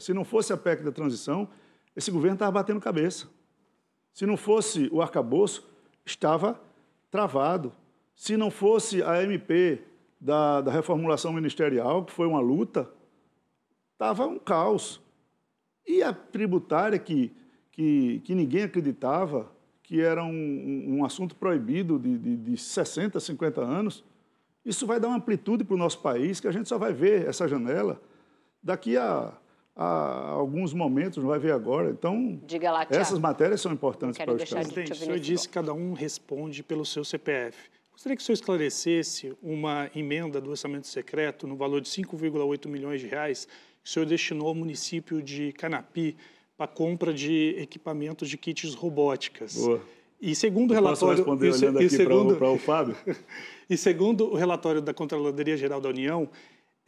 Se 0.00 0.14
não 0.14 0.24
fosse 0.24 0.52
a 0.52 0.56
PEC 0.56 0.82
da 0.82 0.92
transição, 0.92 1.48
esse 1.94 2.10
governo 2.10 2.34
estava 2.34 2.52
batendo 2.52 2.80
cabeça. 2.80 3.28
Se 4.12 4.24
não 4.24 4.36
fosse 4.36 4.88
o 4.92 5.02
arcabouço, 5.02 5.68
estava 6.04 6.60
travado. 7.10 7.72
Se 8.14 8.36
não 8.36 8.50
fosse 8.50 9.02
a 9.02 9.22
MP 9.22 9.82
da, 10.20 10.60
da 10.60 10.70
reformulação 10.70 11.32
ministerial, 11.32 12.04
que 12.04 12.12
foi 12.12 12.26
uma 12.26 12.40
luta, 12.40 12.88
estava 13.92 14.26
um 14.26 14.38
caos. 14.38 15.00
E 15.86 16.02
a 16.02 16.12
tributária, 16.12 16.98
que, 16.98 17.32
que, 17.70 18.20
que 18.24 18.34
ninguém 18.34 18.62
acreditava 18.62 19.52
que 19.82 20.00
era 20.00 20.24
um, 20.24 20.96
um 20.96 21.04
assunto 21.04 21.36
proibido 21.36 21.98
de, 21.98 22.16
de, 22.16 22.36
de 22.36 22.56
60, 22.56 23.20
50 23.20 23.60
anos, 23.60 24.02
isso 24.64 24.86
vai 24.86 24.98
dar 24.98 25.08
uma 25.08 25.16
amplitude 25.16 25.64
para 25.64 25.74
o 25.74 25.78
nosso 25.78 25.98
país 26.00 26.40
que 26.40 26.48
a 26.48 26.52
gente 26.52 26.68
só 26.68 26.78
vai 26.78 26.92
ver 26.92 27.26
essa 27.26 27.46
janela 27.46 28.00
daqui 28.62 28.96
a, 28.96 29.32
a 29.76 30.30
alguns 30.30 30.72
momentos, 30.72 31.22
não 31.22 31.28
vai 31.28 31.38
ver 31.38 31.52
agora. 31.52 31.90
Então, 31.90 32.40
lá, 32.72 32.86
essas 32.88 33.18
matérias 33.18 33.60
são 33.60 33.72
importantes 33.72 34.16
para 34.16 34.32
o 34.32 34.36
Estado. 34.36 34.62
Presidente, 34.62 34.92
o 34.92 34.96
senhor 34.96 35.18
disse 35.18 35.48
que 35.48 35.54
cada 35.54 35.72
um 35.74 35.92
responde 35.92 36.62
pelo 36.62 36.84
seu 36.84 37.04
CPF. 37.04 37.56
Gostaria 37.92 38.16
que 38.16 38.22
o 38.22 38.24
senhor 38.24 38.34
esclarecesse 38.34 39.36
uma 39.42 39.90
emenda 39.94 40.40
do 40.40 40.50
orçamento 40.50 40.86
secreto 40.86 41.46
no 41.46 41.56
valor 41.56 41.80
de 41.80 41.88
5,8 41.88 42.68
milhões 42.68 43.00
de 43.00 43.06
reais 43.06 43.46
que 43.82 43.88
o 43.88 43.92
senhor 43.92 44.06
destinou 44.06 44.48
ao 44.48 44.54
município 44.54 45.22
de 45.22 45.52
Canapi 45.52 46.16
para 46.56 46.66
compra 46.66 47.12
de 47.12 47.54
equipamentos 47.58 48.28
de 48.28 48.38
kits 48.38 48.74
robóticas. 48.74 49.54
Boa. 49.56 49.80
E 50.24 50.34
segundo 50.34 50.70
o 50.70 50.74
relatório... 50.74 51.22
Posso 51.22 51.30
responder 51.30 51.52
olhando 51.52 51.78
aqui 51.78 51.90
segundo, 51.90 52.36
para 52.36 52.50
o 52.50 52.58
Fábio? 52.58 52.96
e 53.68 53.76
segundo 53.76 54.32
o 54.32 54.34
relatório 54.34 54.80
da 54.80 54.94
Controladoria 54.94 55.54
Geral 55.54 55.82
da 55.82 55.90
União, 55.90 56.30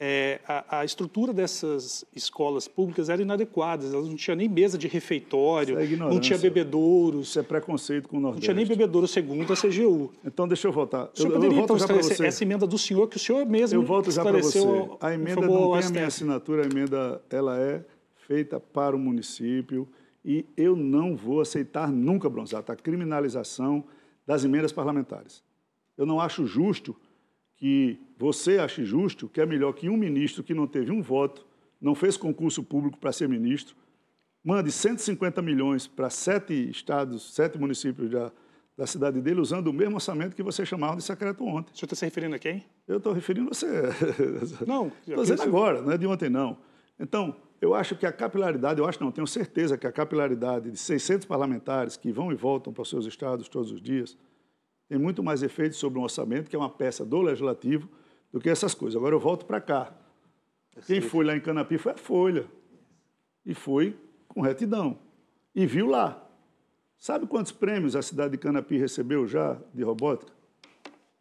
é, 0.01 0.41
a, 0.49 0.81
a, 0.81 0.85
estrutura 0.87 1.35
dessas 1.35 2.03
escolas 2.15 2.67
públicas 2.67 3.11
era 3.11 3.21
inadequada, 3.21 3.85
elas 3.85 4.09
não 4.09 4.17
tinham 4.17 4.37
nem 4.37 4.49
mesa 4.49 4.79
de 4.79 4.89
refeitório, 4.89 5.79
é 5.79 5.87
não 5.97 6.19
tinha 6.19 6.39
bebedouros. 6.39 7.29
Isso 7.29 7.39
é 7.39 7.43
preconceito 7.43 8.09
com 8.09 8.17
o 8.17 8.21
Nordeste. 8.21 8.49
Não 8.49 8.55
tinha 8.55 8.67
nem 8.67 8.67
bebedouro 8.67 9.07
segundo 9.07 9.53
a 9.53 9.57
CGU. 9.57 10.13
Então, 10.25 10.49
deixa 10.49 10.69
eu 10.69 10.73
voltar. 10.73 11.11
O 11.13 11.17
senhor 11.17 11.29
eu, 11.29 11.35
poderia, 11.35 11.59
eu 11.59 11.65
então, 11.65 11.77
esclarecer 11.77 12.27
essa 12.27 12.43
emenda 12.43 12.67
do 12.67 12.79
senhor, 12.79 13.07
que 13.07 13.19
o 13.19 13.21
senhor 13.21 13.45
mesmo 13.45 13.79
Eu 13.79 13.85
volto 13.85 14.11
já 14.11 14.23
para 14.23 14.39
você. 14.39 14.61
A 14.99 15.13
emenda 15.13 15.43
não 15.43 15.73
tem 15.73 15.89
a 15.89 15.91
minha 15.91 16.07
assinatura, 16.07 16.63
a 16.63 16.67
emenda 16.67 17.23
ela 17.29 17.61
é 17.61 17.85
feita 18.27 18.59
para 18.59 18.97
o 18.97 18.99
município, 18.99 19.87
e 20.27 20.45
eu 20.57 20.75
não 20.75 21.15
vou 21.15 21.41
aceitar 21.41 21.89
nunca, 21.89 22.29
Bronzato, 22.29 22.73
a 22.73 22.77
criminalização 22.77 23.85
das 24.27 24.45
emendas 24.45 24.73
parlamentares. 24.73 25.41
Eu 25.97 26.05
não 26.05 26.21
acho 26.21 26.45
justo 26.45 26.97
que 27.57 27.97
você 28.19 28.59
ache 28.59 28.85
justo 28.85 29.29
que 29.29 29.41
é 29.41 29.47
melhor 29.47 29.73
que 29.73 29.89
um 29.89 29.97
ministro 29.97 30.43
que 30.43 30.53
não 30.53 30.67
teve 30.67 30.91
um 30.91 31.01
voto, 31.01 31.47
não 31.81 31.95
fez 31.95 32.17
concurso 32.17 32.65
público 32.65 32.99
para 32.99 33.13
ser 33.13 33.29
ministro, 33.29 33.77
mande 34.43 34.73
150 34.73 35.41
milhões 35.41 35.87
para 35.87 36.11
sete 36.11 36.53
estados, 36.71 37.33
sete 37.33 37.57
municípios 37.57 38.11
da, 38.11 38.33
da 38.77 38.85
cidade 38.85 39.21
dele, 39.21 39.41
usando 39.41 39.69
o 39.69 39.73
mesmo 39.73 39.95
orçamento 39.95 40.35
que 40.35 40.43
você 40.43 40.67
chamava 40.67 40.97
de 40.97 41.05
secreto 41.05 41.45
ontem. 41.45 41.73
O 41.73 41.77
senhor 41.77 41.87
está 41.87 41.95
se 41.95 42.05
referindo 42.05 42.35
a 42.35 42.39
quem? 42.41 42.65
Eu 42.89 42.97
estou 42.97 43.13
referindo 43.13 43.51
a 43.51 43.55
você. 43.55 43.67
Não. 44.67 44.91
Estou 45.07 45.23
dizendo 45.23 45.43
agora, 45.43 45.81
não 45.81 45.93
é 45.93 45.97
de 45.97 46.07
ontem, 46.07 46.29
não. 46.29 46.59
Então, 46.99 47.37
eu 47.61 47.75
acho 47.75 47.97
que 47.97 48.05
a 48.05 48.13
capilaridade, 48.13 48.81
eu 48.81 48.87
acho 48.87 49.03
não, 49.03 49.11
tenho 49.11 49.27
certeza 49.27 49.79
que 49.79 49.87
a 49.87 49.93
capilaridade 49.93 50.71
de 50.71 50.77
600 50.77 51.27
parlamentares 51.27 51.97
que 51.97 52.13
vão 52.13 52.31
e 52.31 52.35
voltam 52.35 52.73
para 52.73 52.83
os 52.83 52.91
seus 52.91 53.07
estados 53.07 53.49
todos 53.49 53.73
os 53.73 53.81
dias 53.81 54.17
tem 54.89 54.99
muito 54.99 55.23
mais 55.23 55.43
efeito 55.43 55.75
sobre 55.75 55.99
um 55.99 56.03
orçamento, 56.03 56.49
que 56.49 56.55
é 56.55 56.59
uma 56.59 56.71
peça 56.71 57.05
do 57.05 57.21
legislativo, 57.21 57.89
do 58.33 58.41
que 58.41 58.49
essas 58.49 58.75
coisas. 58.75 58.97
Agora 58.97 59.15
eu 59.15 59.21
volto 59.21 59.45
para 59.45 59.61
cá. 59.61 59.93
Quem 60.87 61.01
foi 61.01 61.25
lá 61.25 61.37
em 61.37 61.41
Canapi 61.41 61.79
foi 61.79 61.93
a 61.93 61.97
Folha. 61.97 62.47
E 63.45 63.55
foi 63.55 63.97
com 64.29 64.41
retidão. 64.41 64.99
E 65.55 65.67
viu 65.67 65.87
lá. 65.87 66.23
Sabe 66.99 67.27
quantos 67.27 67.53
prêmios 67.53 67.97
a 67.97 68.03
cidade 68.03 68.33
de 68.33 68.39
Canapi 68.39 68.77
recebeu 68.77 69.27
já 69.27 69.59
de 69.75 69.83
robótica? 69.83 70.33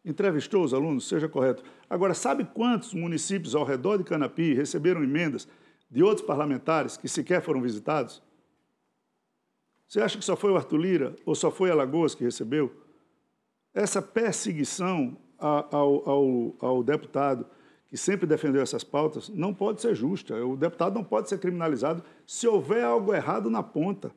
Entrevistou 0.03 0.63
os 0.63 0.73
alunos? 0.73 1.07
Seja 1.07 1.27
correto. 1.27 1.63
Agora, 1.89 2.13
sabe 2.13 2.45
quantos 2.45 2.93
municípios 2.93 3.55
ao 3.55 3.63
redor 3.63 3.97
de 3.97 4.03
Canapi 4.03 4.53
receberam 4.53 5.03
emendas 5.03 5.47
de 5.89 6.03
outros 6.03 6.25
parlamentares 6.25 6.97
que 6.97 7.07
sequer 7.07 7.41
foram 7.41 7.61
visitados? 7.61 8.21
Você 9.87 10.01
acha 10.01 10.17
que 10.17 10.25
só 10.25 10.35
foi 10.35 10.51
o 10.51 10.55
Arthur 10.55 10.77
Lira 10.77 11.15
ou 11.25 11.35
só 11.35 11.51
foi 11.51 11.69
Alagoas 11.69 12.15
que 12.15 12.23
recebeu? 12.23 12.71
Essa 13.73 14.01
perseguição 14.01 15.17
ao, 15.37 16.09
ao, 16.09 16.55
ao 16.59 16.83
deputado 16.83 17.45
que 17.87 17.97
sempre 17.97 18.25
defendeu 18.25 18.61
essas 18.61 18.83
pautas 18.83 19.29
não 19.29 19.53
pode 19.53 19.81
ser 19.81 19.95
justa. 19.95 20.35
O 20.43 20.57
deputado 20.57 20.95
não 20.95 21.03
pode 21.03 21.29
ser 21.29 21.37
criminalizado 21.37 22.03
se 22.25 22.47
houver 22.47 22.83
algo 22.83 23.13
errado 23.13 23.49
na 23.49 23.61
ponta. 23.61 24.11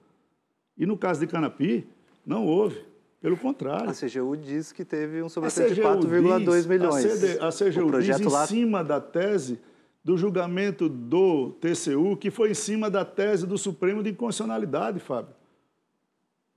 E 0.77 0.87
no 0.87 0.97
caso 0.97 1.21
de 1.21 1.27
Canapi, 1.27 1.87
não 2.25 2.47
houve. 2.47 2.89
Pelo 3.21 3.37
contrário. 3.37 3.91
A 3.91 3.93
CGU 3.93 4.37
diz 4.37 4.71
que 4.71 4.85
teve 4.85 5.21
um 5.21 5.29
sobressalto 5.29 5.75
de 5.75 5.81
4,2 5.81 6.69
milhões. 6.69 7.05
A, 7.05 7.17
CD, 7.17 7.39
a 7.41 7.49
CGU 7.51 8.01
diz 8.01 8.21
em 8.21 8.29
lá... 8.29 8.47
cima 8.47 8.85
da 8.85 9.01
tese 9.01 9.61
do 10.09 10.17
julgamento 10.17 10.89
do 10.89 11.51
TCU, 11.61 12.17
que 12.17 12.31
foi 12.31 12.53
em 12.53 12.55
cima 12.55 12.89
da 12.89 13.05
tese 13.05 13.47
do 13.47 13.59
Supremo 13.59 14.03
de 14.03 14.09
inconstitucionalidade, 14.09 15.01
Fábio. 15.01 15.35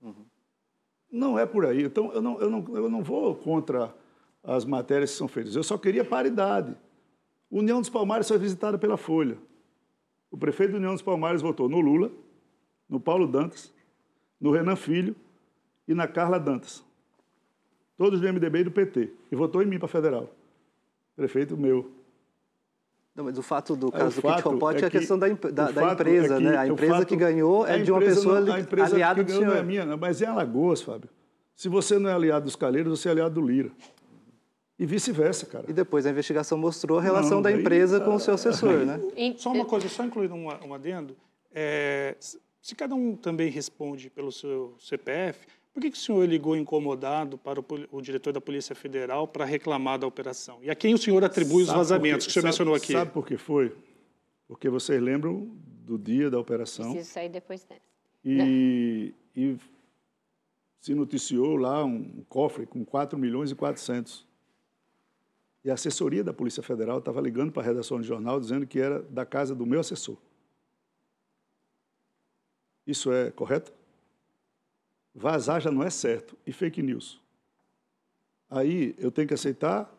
Uhum. 0.00 0.24
Não 1.10 1.38
é 1.38 1.44
por 1.44 1.66
aí. 1.66 1.82
Então, 1.82 2.10
eu 2.14 2.22
não, 2.22 2.40
eu, 2.40 2.48
não, 2.48 2.64
eu 2.74 2.88
não 2.88 3.02
vou 3.02 3.34
contra 3.34 3.94
as 4.42 4.64
matérias 4.64 5.10
que 5.10 5.18
são 5.18 5.28
feitas. 5.28 5.54
Eu 5.54 5.62
só 5.62 5.76
queria 5.76 6.02
paridade. 6.02 6.74
União 7.50 7.78
dos 7.78 7.90
Palmares 7.90 8.26
foi 8.26 8.38
visitada 8.38 8.78
pela 8.78 8.96
Folha. 8.96 9.36
O 10.30 10.38
prefeito 10.38 10.70
da 10.70 10.78
União 10.78 10.94
dos 10.94 11.02
Palmares 11.02 11.42
votou 11.42 11.68
no 11.68 11.78
Lula, 11.78 12.10
no 12.88 12.98
Paulo 12.98 13.26
Dantas, 13.26 13.70
no 14.40 14.50
Renan 14.50 14.76
Filho 14.76 15.14
e 15.86 15.92
na 15.92 16.08
Carla 16.08 16.40
Dantas. 16.40 16.82
Todos 17.98 18.18
do 18.18 18.26
MDB 18.32 18.60
e 18.60 18.64
do 18.64 18.70
PT. 18.70 19.10
E 19.30 19.36
votou 19.36 19.62
em 19.62 19.66
mim 19.66 19.78
para 19.78 19.88
federal. 19.88 20.34
Prefeito 21.14 21.54
meu. 21.54 22.00
Não, 23.14 23.24
mas 23.24 23.36
o 23.36 23.42
fato 23.42 23.76
do 23.76 23.92
caso 23.92 24.20
do 24.20 24.22
Kit 24.22 24.40
Robote 24.42 24.78
é, 24.78 24.84
é, 24.84 24.86
a 24.86 24.90
questão 24.90 25.18
da, 25.18 25.28
da, 25.28 25.70
da 25.70 25.92
empresa, 25.92 26.34
é 26.34 26.38
que, 26.38 26.44
né? 26.44 26.56
A 26.56 26.66
empresa 26.66 26.94
fato, 26.94 27.06
que 27.06 27.16
ganhou 27.16 27.66
é 27.66 27.78
de 27.78 27.90
uma 27.90 28.00
pessoa 28.00 28.40
não, 28.40 28.54
a 28.54 28.60
empresa 28.60 28.94
aliada 28.94 29.22
que 29.22 29.32
ganhou 29.32 29.46
não 29.46 29.56
é 29.56 29.62
minha, 29.62 29.96
mas 29.98 30.22
é 30.22 30.26
Alagoas, 30.26 30.80
Fábio. 30.80 31.10
Se 31.54 31.68
você 31.68 31.98
não 31.98 32.08
é 32.08 32.14
aliado 32.14 32.46
dos 32.46 32.56
Calheiros, 32.56 32.98
você 32.98 33.08
é 33.08 33.12
aliado 33.12 33.34
do 33.34 33.46
Lira. 33.46 33.70
E 34.78 34.86
vice-versa, 34.86 35.44
cara. 35.44 35.66
E 35.68 35.72
depois 35.72 36.06
a 36.06 36.10
investigação 36.10 36.56
mostrou 36.56 36.98
a 36.98 37.02
relação 37.02 37.36
não, 37.36 37.42
da 37.42 37.52
empresa 37.52 38.00
com 38.00 38.14
o 38.14 38.18
seu 38.18 38.34
assessor, 38.34 38.78
né? 38.86 38.98
Só 39.36 39.52
uma 39.52 39.66
coisa, 39.66 39.88
só 39.88 40.04
incluindo 40.04 40.34
um, 40.34 40.46
um 40.46 40.74
adendo. 40.74 41.14
É, 41.54 42.16
se 42.18 42.74
cada 42.74 42.94
um 42.94 43.14
também 43.14 43.50
responde 43.50 44.08
pelo 44.08 44.32
seu 44.32 44.74
CPF, 44.78 45.46
por 45.72 45.80
que, 45.80 45.90
que 45.90 45.96
o 45.96 46.00
senhor 46.00 46.28
ligou 46.28 46.54
incomodado 46.54 47.38
para 47.38 47.60
o, 47.60 47.64
o 47.90 48.00
diretor 48.02 48.32
da 48.32 48.40
Polícia 48.40 48.74
Federal 48.74 49.26
para 49.26 49.44
reclamar 49.44 49.98
da 49.98 50.06
operação? 50.06 50.58
E 50.62 50.70
a 50.70 50.74
quem 50.74 50.92
o 50.92 50.98
senhor 50.98 51.24
atribui 51.24 51.64
sabe 51.64 51.80
os 51.80 51.88
vazamentos 51.88 52.26
que, 52.26 52.32
que 52.32 52.38
o 52.38 52.42
senhor 52.42 52.42
sabe, 52.42 52.52
mencionou 52.52 52.74
aqui? 52.74 52.92
Sabe 52.92 53.10
por 53.10 53.26
que 53.26 53.38
foi? 53.38 53.74
Porque 54.46 54.68
vocês 54.68 55.00
lembram 55.00 55.50
do 55.64 55.98
dia 55.98 56.30
da 56.30 56.38
operação. 56.38 56.92
Preciso 56.92 57.10
sair 57.10 57.30
depois 57.30 57.64
dessa. 57.64 57.80
E, 58.22 59.14
e 59.34 59.56
se 60.78 60.94
noticiou 60.94 61.56
lá 61.56 61.82
um 61.84 62.22
cofre 62.28 62.66
com 62.66 62.84
4 62.84 63.18
milhões 63.18 63.50
e 63.50 63.54
400. 63.54 64.26
E 65.64 65.70
a 65.70 65.74
assessoria 65.74 66.22
da 66.22 66.34
Polícia 66.34 66.62
Federal 66.62 66.98
estava 66.98 67.20
ligando 67.20 67.50
para 67.50 67.62
a 67.62 67.66
redação 67.66 67.98
do 67.98 68.04
jornal 68.04 68.38
dizendo 68.38 68.66
que 68.66 68.78
era 68.78 69.00
da 69.00 69.24
casa 69.24 69.54
do 69.54 69.64
meu 69.64 69.80
assessor. 69.80 70.16
Isso 72.86 73.12
é 73.12 73.30
correto? 73.30 73.72
Vazar 75.14 75.60
já 75.60 75.70
não 75.70 75.82
é 75.82 75.90
certo. 75.90 76.36
E 76.46 76.52
fake 76.52 76.82
news? 76.82 77.20
Aí 78.50 78.94
eu 78.98 79.10
tenho 79.10 79.28
que 79.28 79.34
aceitar 79.34 79.92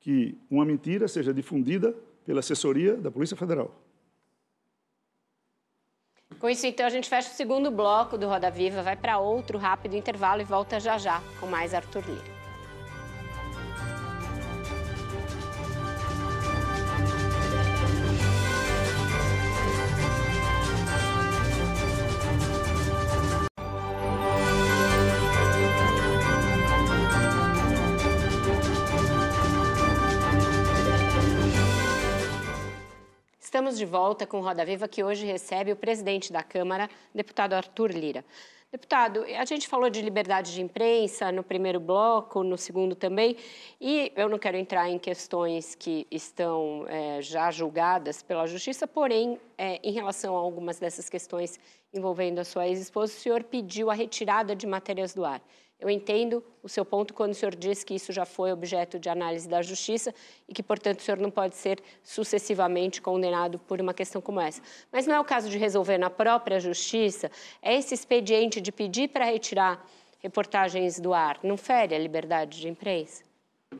que 0.00 0.38
uma 0.50 0.64
mentira 0.64 1.08
seja 1.08 1.32
difundida 1.32 1.94
pela 2.24 2.40
assessoria 2.40 2.96
da 2.96 3.10
Polícia 3.10 3.36
Federal. 3.36 3.74
Com 6.38 6.50
isso, 6.50 6.66
então, 6.66 6.84
a 6.84 6.90
gente 6.90 7.08
fecha 7.08 7.30
o 7.30 7.34
segundo 7.34 7.70
bloco 7.70 8.18
do 8.18 8.26
Roda 8.26 8.50
Viva, 8.50 8.82
vai 8.82 8.96
para 8.96 9.18
outro 9.18 9.58
rápido 9.58 9.96
intervalo 9.96 10.42
e 10.42 10.44
volta 10.44 10.78
já 10.78 10.98
já 10.98 11.22
com 11.40 11.46
mais 11.46 11.72
Arthur 11.72 12.04
Lira. 12.06 12.35
Estamos 33.56 33.78
de 33.78 33.86
volta 33.86 34.26
com 34.26 34.42
Roda 34.42 34.66
Viva, 34.66 34.86
que 34.86 35.02
hoje 35.02 35.24
recebe 35.24 35.72
o 35.72 35.76
presidente 35.76 36.30
da 36.30 36.42
Câmara, 36.42 36.90
deputado 37.14 37.54
Arthur 37.54 37.90
Lira. 37.90 38.22
Deputado, 38.70 39.24
a 39.24 39.46
gente 39.46 39.66
falou 39.66 39.88
de 39.88 40.02
liberdade 40.02 40.52
de 40.52 40.60
imprensa 40.60 41.32
no 41.32 41.42
primeiro 41.42 41.80
bloco, 41.80 42.44
no 42.44 42.58
segundo 42.58 42.94
também, 42.94 43.34
e 43.80 44.12
eu 44.14 44.28
não 44.28 44.38
quero 44.38 44.58
entrar 44.58 44.90
em 44.90 44.98
questões 44.98 45.74
que 45.74 46.06
estão 46.10 46.84
é, 46.86 47.22
já 47.22 47.50
julgadas 47.50 48.22
pela 48.22 48.46
Justiça, 48.46 48.86
porém, 48.86 49.40
é, 49.56 49.80
em 49.82 49.90
relação 49.90 50.36
a 50.36 50.38
algumas 50.38 50.78
dessas 50.78 51.08
questões 51.08 51.58
envolvendo 51.94 52.40
a 52.40 52.44
sua 52.44 52.68
ex-esposa, 52.68 53.14
o 53.14 53.16
senhor 53.16 53.42
pediu 53.42 53.90
a 53.90 53.94
retirada 53.94 54.54
de 54.54 54.66
matérias 54.66 55.14
do 55.14 55.24
ar. 55.24 55.40
Eu 55.78 55.90
entendo 55.90 56.42
o 56.62 56.68
seu 56.68 56.84
ponto 56.84 57.12
quando 57.12 57.32
o 57.32 57.34
senhor 57.34 57.54
diz 57.54 57.84
que 57.84 57.94
isso 57.94 58.10
já 58.10 58.24
foi 58.24 58.50
objeto 58.50 58.98
de 58.98 59.10
análise 59.10 59.46
da 59.46 59.60
Justiça 59.60 60.14
e 60.48 60.54
que, 60.54 60.62
portanto, 60.62 61.00
o 61.00 61.02
senhor 61.02 61.18
não 61.18 61.30
pode 61.30 61.54
ser 61.54 61.82
sucessivamente 62.02 63.02
condenado 63.02 63.58
por 63.58 63.78
uma 63.80 63.92
questão 63.92 64.22
como 64.22 64.40
essa. 64.40 64.62
Mas 64.90 65.06
não 65.06 65.14
é 65.14 65.20
o 65.20 65.24
caso 65.24 65.50
de 65.50 65.58
resolver 65.58 65.98
na 65.98 66.08
própria 66.08 66.58
Justiça? 66.58 67.30
É 67.60 67.76
esse 67.76 67.92
expediente 67.92 68.58
de 68.58 68.72
pedir 68.72 69.08
para 69.08 69.26
retirar 69.26 69.86
reportagens 70.18 70.98
do 70.98 71.12
ar 71.12 71.38
não 71.42 71.56
fere 71.56 71.94
a 71.94 71.98
liberdade 71.98 72.58
de 72.58 72.68
imprensa? 72.68 73.22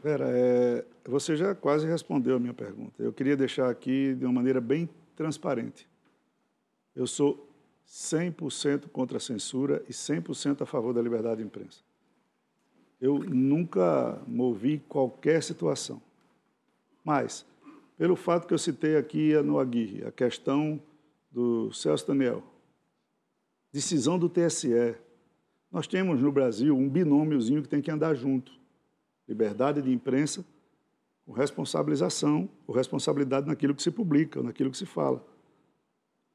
Vera, 0.03 0.27
é, 0.29 0.85
você 1.05 1.35
já 1.35 1.55
quase 1.55 1.87
respondeu 1.87 2.37
a 2.37 2.39
minha 2.39 2.55
pergunta. 2.55 3.03
Eu 3.03 3.13
queria 3.13 3.37
deixar 3.37 3.71
aqui 3.71 4.15
de 4.15 4.25
uma 4.25 4.35
maneira 4.35 4.61
bem 4.61 4.89
transparente. 5.15 5.89
Eu 6.95 7.07
sou 7.07 7.46
100% 7.87 8.89
contra 8.89 9.17
a 9.19 9.21
censura 9.21 9.85
e 9.89 9.93
100% 9.93 10.63
a 10.63 10.67
favor 10.67 10.93
da 10.93 11.01
liberdade 11.01 11.39
de 11.41 11.47
imprensa. 11.47 11.81
Eu 13.01 13.19
nunca 13.19 14.21
movi 14.27 14.83
qualquer 14.89 15.43
situação. 15.43 16.01
Mas, 17.05 17.47
pelo 17.97 18.17
fato 18.17 18.47
que 18.47 18.55
eu 18.55 18.59
citei 18.59 18.97
aqui 18.97 19.35
no 19.43 19.59
Aguirre, 19.59 20.05
a 20.05 20.11
questão 20.11 20.81
do 21.31 21.73
Celso 21.73 22.07
Daniel, 22.09 22.43
decisão 23.73 24.19
do 24.19 24.29
TSE, 24.29 24.97
nós 25.71 25.87
temos 25.87 26.21
no 26.21 26.33
Brasil 26.33 26.77
um 26.77 26.89
binômiozinho 26.89 27.63
que 27.63 27.69
tem 27.69 27.83
que 27.83 27.91
andar 27.91 28.15
junto. 28.15 28.53
Liberdade 29.29 29.83
de 29.83 29.93
imprensa 29.93 30.45
com 31.27 31.33
responsabilização, 31.33 32.49
ou 32.67 32.75
responsabilidade 32.75 33.49
naquilo 33.49 33.75
que 33.75 33.83
se 33.83 33.91
publica, 33.91 34.41
naquilo 34.43 34.71
que 34.71 34.77
se 34.77 34.87
fala. 34.87 35.27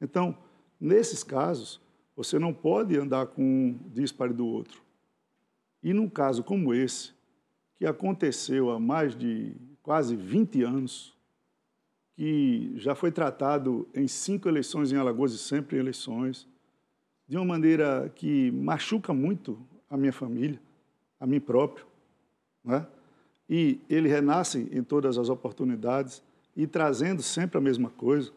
Então, 0.02 0.38
Nesses 0.82 1.24
casos, 1.24 1.80
você 2.16 2.40
não 2.40 2.52
pode 2.52 2.98
andar 2.98 3.28
com 3.28 3.44
um 3.44 3.80
dispare 3.94 4.34
do 4.34 4.48
outro. 4.48 4.82
E 5.84 5.94
num 5.94 6.10
caso 6.10 6.44
como 6.44 6.74
esse, 6.74 7.14
que 7.76 7.86
aconteceu 7.86 8.72
há 8.72 8.80
mais 8.80 9.16
de 9.16 9.54
quase 9.84 10.16
20 10.16 10.64
anos, 10.64 11.16
que 12.16 12.74
já 12.78 12.96
foi 12.96 13.12
tratado 13.12 13.88
em 13.94 14.08
cinco 14.08 14.50
eleições 14.50 14.92
em 14.92 14.96
Alagoas 14.96 15.34
e 15.34 15.38
sempre 15.38 15.78
em 15.78 15.80
eleições, 15.80 16.48
de 17.28 17.38
uma 17.38 17.46
maneira 17.46 18.12
que 18.16 18.50
machuca 18.52 19.14
muito 19.14 19.60
a 19.88 19.96
minha 19.96 20.12
família, 20.12 20.60
a 21.20 21.28
mim 21.28 21.40
próprio, 21.40 21.86
né? 22.66 22.88
e 23.48 23.80
ele 23.88 24.10
renasce 24.10 24.68
em 24.72 24.84
todas 24.84 25.20
as 25.20 25.30
oportunidades 25.30 26.24
e 26.56 26.66
trazendo 26.66 27.22
sempre 27.22 27.60
a 27.60 27.62
mesma 27.62 27.90
coisa 27.92 28.32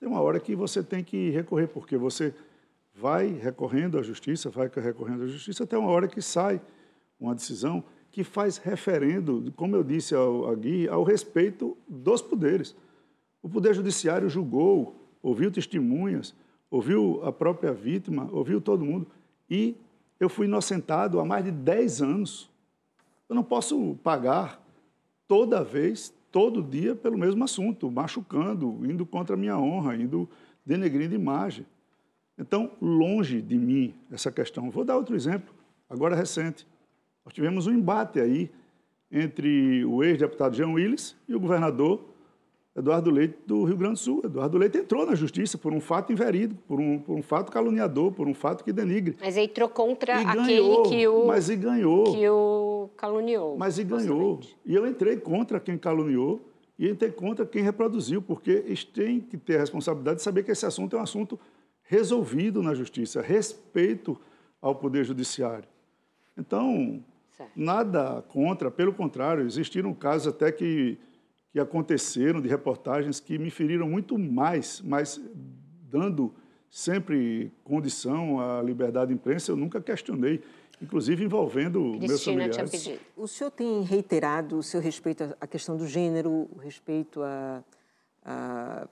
tem 0.00 0.08
uma 0.08 0.22
hora 0.22 0.40
que 0.40 0.56
você 0.56 0.82
tem 0.82 1.04
que 1.04 1.28
recorrer, 1.28 1.66
porque 1.68 1.98
você 1.98 2.34
vai 2.94 3.26
recorrendo 3.28 3.98
à 3.98 4.02
justiça, 4.02 4.48
vai 4.48 4.70
recorrendo 4.74 5.24
à 5.24 5.26
justiça, 5.26 5.64
até 5.64 5.76
uma 5.76 5.90
hora 5.90 6.08
que 6.08 6.22
sai 6.22 6.58
uma 7.20 7.34
decisão 7.34 7.84
que 8.10 8.24
faz 8.24 8.56
referendo, 8.56 9.52
como 9.54 9.76
eu 9.76 9.84
disse 9.84 10.14
ao, 10.14 10.46
ao 10.46 10.56
Gui, 10.56 10.88
ao 10.88 11.04
respeito 11.04 11.76
dos 11.86 12.22
poderes. 12.22 12.74
O 13.42 13.48
Poder 13.48 13.74
Judiciário 13.74 14.28
julgou, 14.28 14.96
ouviu 15.22 15.50
testemunhas, 15.50 16.34
ouviu 16.70 17.20
a 17.22 17.30
própria 17.30 17.72
vítima, 17.72 18.28
ouviu 18.32 18.60
todo 18.60 18.84
mundo, 18.84 19.06
e 19.50 19.76
eu 20.18 20.30
fui 20.30 20.46
inocentado 20.46 21.20
há 21.20 21.24
mais 21.26 21.44
de 21.44 21.50
10 21.50 22.02
anos. 22.02 22.50
Eu 23.28 23.34
não 23.34 23.44
posso 23.44 23.96
pagar 24.02 24.60
toda 25.28 25.62
vez 25.62 26.12
todo 26.30 26.62
dia 26.62 26.94
pelo 26.94 27.18
mesmo 27.18 27.42
assunto, 27.44 27.90
machucando, 27.90 28.78
indo 28.84 29.04
contra 29.04 29.34
a 29.34 29.38
minha 29.38 29.58
honra, 29.58 29.96
indo 29.96 30.28
denegrindo 30.64 31.14
imagem. 31.14 31.66
Então, 32.38 32.70
longe 32.80 33.42
de 33.42 33.58
mim 33.58 33.94
essa 34.10 34.30
questão. 34.30 34.70
Vou 34.70 34.84
dar 34.84 34.96
outro 34.96 35.14
exemplo, 35.14 35.52
agora 35.88 36.16
recente. 36.16 36.66
Nós 37.24 37.34
tivemos 37.34 37.66
um 37.66 37.72
embate 37.72 38.20
aí 38.20 38.50
entre 39.10 39.84
o 39.84 40.02
ex-deputado 40.02 40.56
Jean 40.56 40.70
Willis 40.70 41.16
e 41.28 41.34
o 41.34 41.40
governador 41.40 42.00
Eduardo 42.74 43.10
Leite 43.10 43.36
do 43.46 43.64
Rio 43.64 43.76
Grande 43.76 43.94
do 43.94 43.98
Sul. 43.98 44.22
Eduardo 44.24 44.56
Leite 44.56 44.78
entrou 44.78 45.04
na 45.04 45.14
justiça 45.14 45.58
por 45.58 45.72
um 45.72 45.80
fato 45.80 46.12
inverídico, 46.12 46.60
por 46.68 46.80
um, 46.80 46.98
por 46.98 47.16
um 47.16 47.22
fato 47.22 47.50
caluniador, 47.50 48.12
por 48.12 48.28
um 48.28 48.34
fato 48.34 48.62
que 48.62 48.72
denigre. 48.72 49.16
Mas 49.20 49.36
entrou 49.36 49.68
contra 49.68 50.22
e 50.22 50.24
aquele 50.24 50.60
ganhou, 50.60 50.82
que 50.84 51.08
o 51.08 51.26
mas 51.26 51.50
e 51.50 51.56
ganhou. 51.56 52.04
que 52.04 52.28
o 52.28 52.69
caluniou. 52.88 53.56
Mas 53.56 53.78
e 53.78 53.84
ganhou. 53.84 54.40
E 54.64 54.74
eu 54.74 54.86
entrei 54.86 55.16
contra 55.16 55.60
quem 55.60 55.78
caluniou 55.78 56.40
e 56.78 56.88
entrei 56.88 57.10
contra 57.10 57.44
quem 57.44 57.62
reproduziu, 57.62 58.22
porque 58.22 58.50
eles 58.50 58.84
têm 58.84 59.20
que 59.20 59.36
ter 59.36 59.56
a 59.56 59.60
responsabilidade 59.60 60.16
de 60.16 60.22
saber 60.22 60.42
que 60.42 60.50
esse 60.50 60.64
assunto 60.64 60.96
é 60.96 60.98
um 60.98 61.02
assunto 61.02 61.38
resolvido 61.82 62.62
na 62.62 62.74
justiça, 62.74 63.20
respeito 63.20 64.18
ao 64.60 64.74
poder 64.74 65.04
judiciário. 65.04 65.68
Então, 66.36 67.02
certo. 67.36 67.52
nada 67.54 68.22
contra, 68.28 68.70
pelo 68.70 68.92
contrário, 68.92 69.44
existiram 69.44 69.92
casos 69.92 70.28
até 70.28 70.50
que 70.52 70.98
que 71.52 71.58
aconteceram, 71.58 72.40
de 72.40 72.48
reportagens 72.48 73.18
que 73.18 73.38
me 73.38 73.50
feriram 73.50 73.88
muito 73.88 74.16
mais, 74.18 74.80
mas 74.84 75.20
dando 75.90 76.32
sempre 76.70 77.50
condição 77.64 78.40
à 78.40 78.62
liberdade 78.62 79.08
de 79.08 79.14
imprensa, 79.14 79.50
eu 79.50 79.56
nunca 79.56 79.80
questionei, 79.80 80.40
inclusive 80.80 81.24
envolvendo 81.24 81.96
Cristina 81.98 82.08
meus 82.08 82.24
familiares. 82.56 83.00
O 83.16 83.28
senhor 83.28 83.50
tem 83.50 83.82
reiterado 83.82 84.58
o 84.58 84.62
seu 84.62 84.80
respeito 84.80 85.34
à 85.40 85.46
questão 85.46 85.76
do 85.76 85.86
gênero, 85.86 86.48
o 86.54 86.58
respeito 86.58 87.22
a, 87.22 87.62
a, 88.24 88.88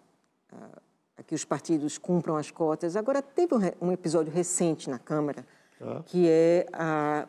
a, 0.52 0.68
a 1.16 1.22
que 1.22 1.34
os 1.34 1.44
partidos 1.44 1.96
cumpram 1.96 2.36
as 2.36 2.50
cotas. 2.50 2.96
Agora, 2.96 3.22
teve 3.22 3.54
um, 3.54 3.88
um 3.88 3.92
episódio 3.92 4.32
recente 4.32 4.90
na 4.90 4.98
Câmara, 4.98 5.46
ah. 5.80 6.02
que 6.04 6.26
é 6.28 6.66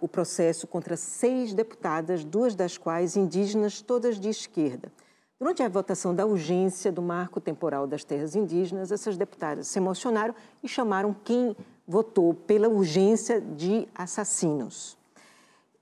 o 0.01 0.07
processo 0.07 0.68
contra 0.68 0.97
seis 0.97 1.53
deputadas, 1.53 2.24
duas 2.24 2.55
das 2.55 2.78
quais 2.78 3.16
indígenas, 3.16 3.82
todas 3.82 4.20
de 4.20 4.30
esquerda. 4.30 4.91
Durante 5.39 5.64
a 5.64 5.70
votação 5.70 6.14
da 6.14 6.26
urgência 6.26 6.91
do 6.91 7.01
marco 7.01 7.39
temporal 7.39 7.88
das 7.88 8.03
terras 8.03 8.36
indígenas, 8.36 8.91
essas 8.91 9.16
deputadas 9.16 9.70
se 9.70 9.80
emocionaram 9.80 10.36
e 10.62 10.68
chamaram 10.68 11.16
quem 11.24 11.55
votou 11.90 12.36
pela 12.36 12.70
urgência 12.70 13.42
de 13.42 13.88
assassinos. 13.96 14.96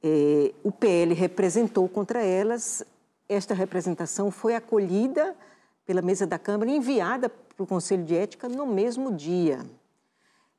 É, 0.02 0.54
o 0.64 0.72
PL 0.72 1.14
representou 1.14 1.90
contra 1.90 2.24
elas. 2.24 2.82
Esta 3.28 3.54
representação 3.54 4.32
foi 4.32 4.56
acolhida 4.56 5.36
pela 5.86 6.02
mesa 6.02 6.26
da 6.26 6.40
Câmara 6.40 6.72
e 6.72 6.78
enviada 6.78 7.28
para 7.28 7.62
o 7.62 7.68
Conselho 7.68 8.06
de 8.06 8.16
Ética 8.16 8.48
no 8.48 8.66
mesmo 8.66 9.14
dia. 9.14 9.60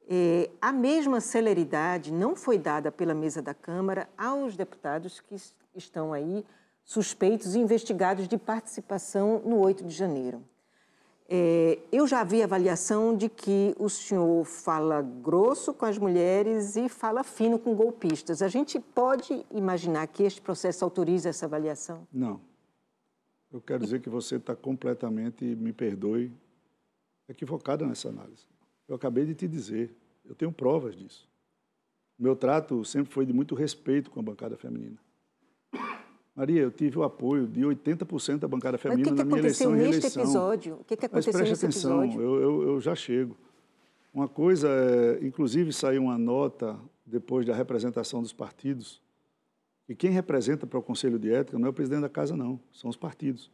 É, 0.06 0.50
a 0.60 0.70
mesma 0.70 1.18
celeridade 1.18 2.12
não 2.12 2.36
foi 2.36 2.58
dada 2.58 2.92
pela 2.92 3.14
mesa 3.14 3.40
da 3.40 3.54
Câmara 3.54 4.06
aos 4.18 4.54
deputados 4.54 5.18
que 5.18 5.36
estão 5.74 6.12
aí 6.12 6.44
suspeitos 6.84 7.54
e 7.54 7.58
investigados 7.58 8.28
de 8.28 8.36
participação 8.36 9.40
no 9.46 9.58
8 9.60 9.82
de 9.82 9.94
janeiro. 9.94 10.42
É, 11.30 11.78
eu 11.92 12.06
já 12.06 12.24
vi 12.24 12.42
avaliação 12.42 13.14
de 13.14 13.28
que 13.28 13.74
o 13.78 13.90
senhor 13.90 14.44
fala 14.46 15.02
grosso 15.02 15.74
com 15.74 15.84
as 15.84 15.98
mulheres 15.98 16.74
e 16.74 16.88
fala 16.88 17.22
fino 17.22 17.58
com 17.58 17.74
golpistas. 17.74 18.40
A 18.40 18.48
gente 18.48 18.80
pode 18.80 19.44
imaginar 19.50 20.06
que 20.06 20.22
este 20.22 20.40
processo 20.40 20.84
autoriza 20.84 21.28
essa 21.28 21.44
avaliação? 21.44 22.08
Não. 22.10 22.40
Eu 23.52 23.60
quero 23.60 23.84
dizer 23.84 24.00
que 24.00 24.08
você 24.08 24.36
está 24.36 24.56
completamente, 24.56 25.44
me 25.44 25.72
perdoe, 25.72 26.32
equivocada 27.28 27.86
nessa 27.86 28.08
análise. 28.08 28.46
Eu 28.86 28.96
acabei 28.96 29.26
de 29.26 29.34
te 29.34 29.46
dizer, 29.46 29.94
eu 30.24 30.34
tenho 30.34 30.50
provas 30.50 30.96
disso. 30.96 31.28
Meu 32.18 32.34
trato 32.34 32.84
sempre 32.86 33.12
foi 33.12 33.26
de 33.26 33.34
muito 33.34 33.54
respeito 33.54 34.10
com 34.10 34.18
a 34.18 34.22
bancada 34.22 34.56
feminina. 34.56 34.98
Maria, 36.38 36.62
eu 36.62 36.70
tive 36.70 36.96
o 36.96 37.02
apoio 37.02 37.48
de 37.48 37.62
80% 37.62 38.38
da 38.38 38.46
bancada 38.46 38.78
feminina 38.78 39.10
na 39.10 39.24
minha 39.24 39.40
eleição 39.40 39.74
e 39.74 39.78
reeleição. 39.80 40.22
Episódio? 40.22 40.74
O 40.74 40.84
que, 40.84 40.96
que 40.96 41.06
aconteceu 41.06 41.32
Mas 41.32 41.36
preste 41.36 41.50
nesse 41.50 41.66
atenção, 41.66 42.04
episódio? 42.04 42.22
Eu, 42.22 42.40
eu, 42.40 42.62
eu 42.68 42.80
já 42.80 42.94
chego. 42.94 43.36
Uma 44.14 44.28
coisa, 44.28 44.68
é, 44.68 45.26
inclusive 45.26 45.72
saiu 45.72 46.04
uma 46.04 46.16
nota 46.16 46.78
depois 47.04 47.44
da 47.44 47.52
representação 47.52 48.22
dos 48.22 48.32
partidos, 48.32 49.02
e 49.88 49.96
quem 49.96 50.12
representa 50.12 50.64
para 50.64 50.78
o 50.78 50.82
Conselho 50.82 51.18
de 51.18 51.32
Ética 51.32 51.58
não 51.58 51.66
é 51.66 51.70
o 51.70 51.72
presidente 51.72 52.02
da 52.02 52.08
casa, 52.08 52.36
não, 52.36 52.60
são 52.72 52.88
os 52.88 52.96
partidos. 52.96 53.50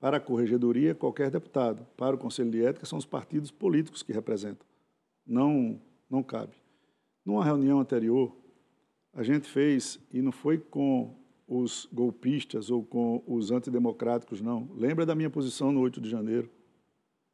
Para 0.00 0.16
a 0.16 0.20
Corregedoria, 0.20 0.96
qualquer 0.96 1.30
deputado. 1.30 1.86
Para 1.96 2.16
o 2.16 2.18
Conselho 2.18 2.50
de 2.50 2.64
Ética, 2.64 2.84
são 2.84 2.98
os 2.98 3.06
partidos 3.06 3.52
políticos 3.52 4.02
que 4.02 4.12
representam. 4.12 4.66
Não, 5.24 5.80
não 6.10 6.24
cabe. 6.24 6.56
Numa 7.24 7.44
reunião 7.44 7.78
anterior, 7.78 8.34
a 9.14 9.22
gente 9.22 9.48
fez, 9.48 10.00
e 10.12 10.20
não 10.20 10.32
foi 10.32 10.58
com 10.58 11.14
os 11.48 11.88
golpistas 11.90 12.70
ou 12.70 12.84
com 12.84 13.22
os 13.26 13.50
antidemocráticos, 13.50 14.42
não. 14.42 14.68
Lembra 14.76 15.06
da 15.06 15.14
minha 15.14 15.30
posição 15.30 15.72
no 15.72 15.80
8 15.80 16.00
de 16.00 16.10
janeiro? 16.10 16.50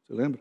Você 0.07 0.13
lembra? 0.13 0.39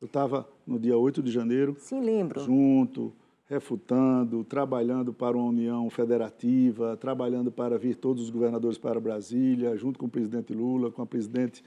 Eu 0.00 0.06
estava 0.06 0.48
no 0.66 0.78
dia 0.78 0.96
8 0.96 1.22
de 1.22 1.32
janeiro. 1.32 1.74
Sim, 1.78 2.00
lembro. 2.00 2.40
Junto, 2.40 3.12
refutando, 3.46 4.44
trabalhando 4.44 5.12
para 5.12 5.36
uma 5.36 5.48
união 5.48 5.90
federativa, 5.90 6.96
trabalhando 6.96 7.50
para 7.50 7.76
vir 7.78 7.96
todos 7.96 8.22
os 8.22 8.30
governadores 8.30 8.78
para 8.78 9.00
Brasília, 9.00 9.76
junto 9.76 9.98
com 9.98 10.06
o 10.06 10.10
presidente 10.10 10.52
Lula, 10.52 10.92
com 10.92 11.02
a 11.02 11.06
presidente 11.06 11.64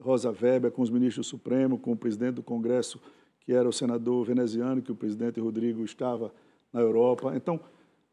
Rosa 0.00 0.30
Weber, 0.30 0.72
com 0.72 0.82
os 0.82 0.90
ministros 0.90 1.26
do 1.26 1.30
Supremo, 1.30 1.78
com 1.78 1.92
o 1.92 1.96
presidente 1.96 2.36
do 2.36 2.42
Congresso, 2.42 3.00
que 3.40 3.52
era 3.52 3.68
o 3.68 3.72
senador 3.72 4.24
veneziano, 4.24 4.82
que 4.82 4.90
o 4.92 4.96
presidente 4.96 5.38
Rodrigo 5.38 5.84
estava 5.84 6.32
na 6.72 6.80
Europa. 6.80 7.32
Então, 7.36 7.60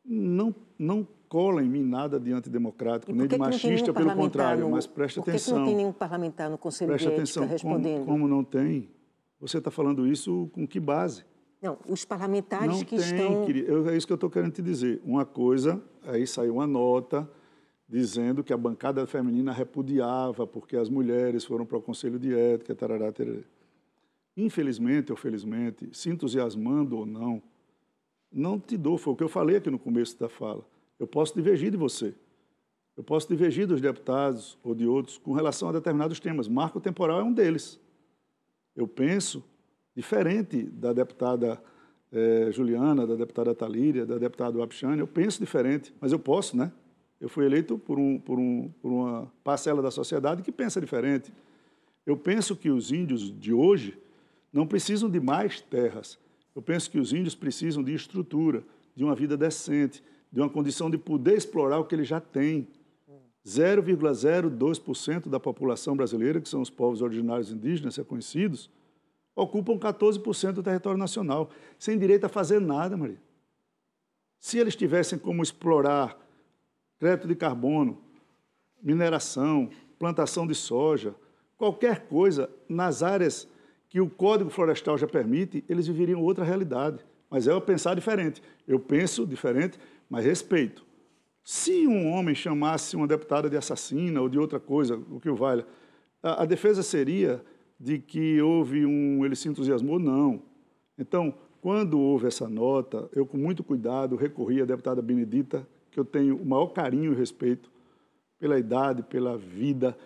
não, 0.05 0.53
não 0.77 1.07
cola 1.27 1.63
em 1.63 1.69
mim 1.69 1.83
nada 1.83 2.19
de 2.19 2.31
antidemocrático, 2.31 3.11
nem 3.13 3.27
de 3.27 3.37
machista, 3.37 3.93
pelo 3.93 4.13
contrário, 4.15 4.65
no, 4.65 4.71
mas 4.71 4.85
preste 4.85 5.15
por 5.15 5.25
que 5.25 5.31
atenção. 5.31 5.55
Que 5.55 5.59
não 5.59 5.65
tem 5.67 5.75
nenhum 5.75 5.91
parlamentar 5.91 6.49
no 6.49 6.57
Conselho 6.57 6.89
preste 6.89 7.07
de 7.07 7.13
Ética 7.13 7.21
atenção, 7.23 7.47
respondendo? 7.47 8.05
Como, 8.05 8.19
como 8.19 8.27
não 8.27 8.43
tem? 8.43 8.89
Você 9.39 9.57
está 9.57 9.69
falando 9.69 10.07
isso 10.07 10.49
com 10.53 10.67
que 10.67 10.79
base? 10.79 11.25
Não, 11.61 11.77
os 11.87 12.05
parlamentares 12.05 12.67
não 12.67 12.79
que 12.79 12.97
tem, 12.97 12.99
estão... 12.99 13.45
Querido, 13.45 13.89
é 13.89 13.97
isso 13.97 14.05
que 14.05 14.13
eu 14.13 14.15
estou 14.15 14.29
querendo 14.29 14.51
te 14.51 14.61
dizer. 14.61 15.01
Uma 15.03 15.25
coisa, 15.25 15.81
aí 16.03 16.27
saiu 16.27 16.55
uma 16.55 16.67
nota 16.67 17.29
dizendo 17.87 18.43
que 18.43 18.53
a 18.53 18.57
bancada 18.57 19.05
feminina 19.05 19.51
repudiava 19.51 20.45
porque 20.45 20.77
as 20.77 20.89
mulheres 20.89 21.43
foram 21.43 21.65
para 21.65 21.77
o 21.77 21.81
Conselho 21.81 22.19
de 22.19 22.33
Ética, 22.33 22.73
tarará, 22.75 23.11
tarará. 23.11 23.39
Infelizmente 24.37 25.11
ou 25.11 25.17
felizmente, 25.17 25.89
se 25.93 26.09
entusiasmando 26.09 26.97
ou 26.97 27.05
não, 27.05 27.41
não 28.31 28.59
te 28.59 28.77
dou, 28.77 28.97
foi 28.97 29.13
o 29.13 29.15
que 29.15 29.23
eu 29.23 29.29
falei 29.29 29.57
aqui 29.57 29.69
no 29.69 29.79
começo 29.79 30.19
da 30.19 30.27
fala. 30.27 30.65
Eu 30.99 31.07
posso 31.07 31.33
divergir 31.35 31.71
de 31.71 31.77
você. 31.77 32.13
Eu 32.97 33.03
posso 33.03 33.27
divergir 33.27 33.67
dos 33.67 33.81
deputados 33.81 34.57
ou 34.63 34.73
de 34.73 34.87
outros 34.87 35.17
com 35.17 35.33
relação 35.33 35.69
a 35.69 35.71
determinados 35.73 36.19
temas. 36.19 36.47
Marco 36.47 36.79
temporal 36.79 37.19
é 37.19 37.23
um 37.23 37.33
deles. 37.33 37.79
Eu 38.75 38.87
penso 38.87 39.43
diferente 39.95 40.63
da 40.63 40.93
deputada 40.93 41.61
eh, 42.11 42.49
Juliana, 42.51 43.05
da 43.05 43.15
deputada 43.15 43.53
Talíria, 43.53 44.05
da 44.05 44.17
deputada 44.17 44.57
Wapchane, 44.57 44.99
eu 44.99 45.07
penso 45.07 45.39
diferente, 45.39 45.93
mas 45.99 46.11
eu 46.11 46.19
posso, 46.19 46.55
né? 46.55 46.71
Eu 47.19 47.27
fui 47.27 47.45
eleito 47.45 47.77
por, 47.77 47.97
um, 47.97 48.19
por, 48.19 48.39
um, 48.39 48.69
por 48.81 48.91
uma 48.91 49.31
parcela 49.43 49.81
da 49.81 49.91
sociedade 49.91 50.41
que 50.41 50.51
pensa 50.51 50.79
diferente. 50.79 51.33
Eu 52.05 52.15
penso 52.15 52.55
que 52.55 52.69
os 52.69 52.91
índios 52.91 53.37
de 53.37 53.51
hoje 53.53 53.97
não 54.51 54.67
precisam 54.67 55.09
de 55.09 55.19
mais 55.19 55.59
terras, 55.59 56.19
eu 56.55 56.61
penso 56.61 56.89
que 56.89 56.97
os 56.97 57.11
índios 57.11 57.35
precisam 57.35 57.83
de 57.83 57.93
estrutura, 57.93 58.63
de 58.95 59.03
uma 59.03 59.13
vida 59.13 59.35
decente, 59.35 60.01
de 60.31 60.39
uma 60.39 60.49
condição 60.49 60.89
de 60.89 60.97
poder 60.97 61.35
explorar 61.35 61.79
o 61.79 61.85
que 61.85 61.93
eles 61.93 62.07
já 62.07 62.21
têm. 62.21 62.67
0,02% 63.45 65.29
da 65.29 65.39
população 65.39 65.95
brasileira, 65.95 66.41
que 66.41 66.49
são 66.49 66.61
os 66.61 66.69
povos 66.69 67.01
originários 67.01 67.51
indígenas 67.51 67.95
reconhecidos, 67.95 68.71
ocupam 69.35 69.77
14% 69.77 70.53
do 70.53 70.63
território 70.63 70.97
nacional, 70.97 71.51
sem 71.77 71.99
direito 71.99 72.25
a 72.25 72.29
fazer 72.29 72.59
nada, 72.59 72.95
Maria. 72.95 73.21
Se 74.39 74.57
eles 74.57 74.75
tivessem 74.75 75.19
como 75.19 75.43
explorar 75.43 76.17
crédito 76.97 77.27
de 77.27 77.35
carbono, 77.35 78.01
mineração, 78.81 79.69
plantação 79.99 80.47
de 80.47 80.55
soja, 80.55 81.13
qualquer 81.57 82.07
coisa 82.07 82.49
nas 82.67 83.03
áreas 83.03 83.47
que 83.95 84.01
o 84.01 84.09
Código 84.09 84.49
Florestal 84.49 84.97
já 84.97 85.07
permite, 85.07 85.63
eles 85.69 85.87
viveriam 85.87 86.21
outra 86.21 86.43
realidade. 86.43 86.99
Mas 87.29 87.47
é 87.47 87.53
eu 87.53 87.61
pensar 87.61 87.95
diferente. 87.95 88.43
Eu 88.67 88.77
penso 88.77 89.25
diferente, 89.25 89.79
mas 90.09 90.25
respeito. 90.25 90.85
Se 91.41 91.87
um 91.87 92.11
homem 92.11 92.35
chamasse 92.35 92.97
uma 92.97 93.07
deputada 93.07 93.49
de 93.49 93.55
assassina 93.55 94.19
ou 94.19 94.27
de 94.27 94.37
outra 94.37 94.59
coisa, 94.59 94.97
o 95.09 95.17
que 95.17 95.29
o 95.29 95.35
valha, 95.37 95.65
a, 96.21 96.43
a 96.43 96.45
defesa 96.45 96.83
seria 96.83 97.41
de 97.79 97.97
que 97.97 98.41
houve 98.41 98.85
um. 98.85 99.23
ele 99.23 99.33
se 99.33 99.47
entusiasmou? 99.47 99.97
Não. 99.97 100.41
Então, 100.99 101.33
quando 101.61 101.97
houve 101.97 102.27
essa 102.27 102.49
nota, 102.49 103.09
eu, 103.13 103.25
com 103.25 103.37
muito 103.37 103.63
cuidado, 103.63 104.17
recorri 104.17 104.61
à 104.61 104.65
deputada 104.65 105.01
Benedita, 105.01 105.65
que 105.89 105.97
eu 105.97 106.03
tenho 106.03 106.35
o 106.35 106.45
maior 106.45 106.67
carinho 106.67 107.13
e 107.13 107.15
respeito 107.15 107.71
pela 108.37 108.59
idade, 108.59 109.03
pela 109.03 109.37
vida, 109.37 109.97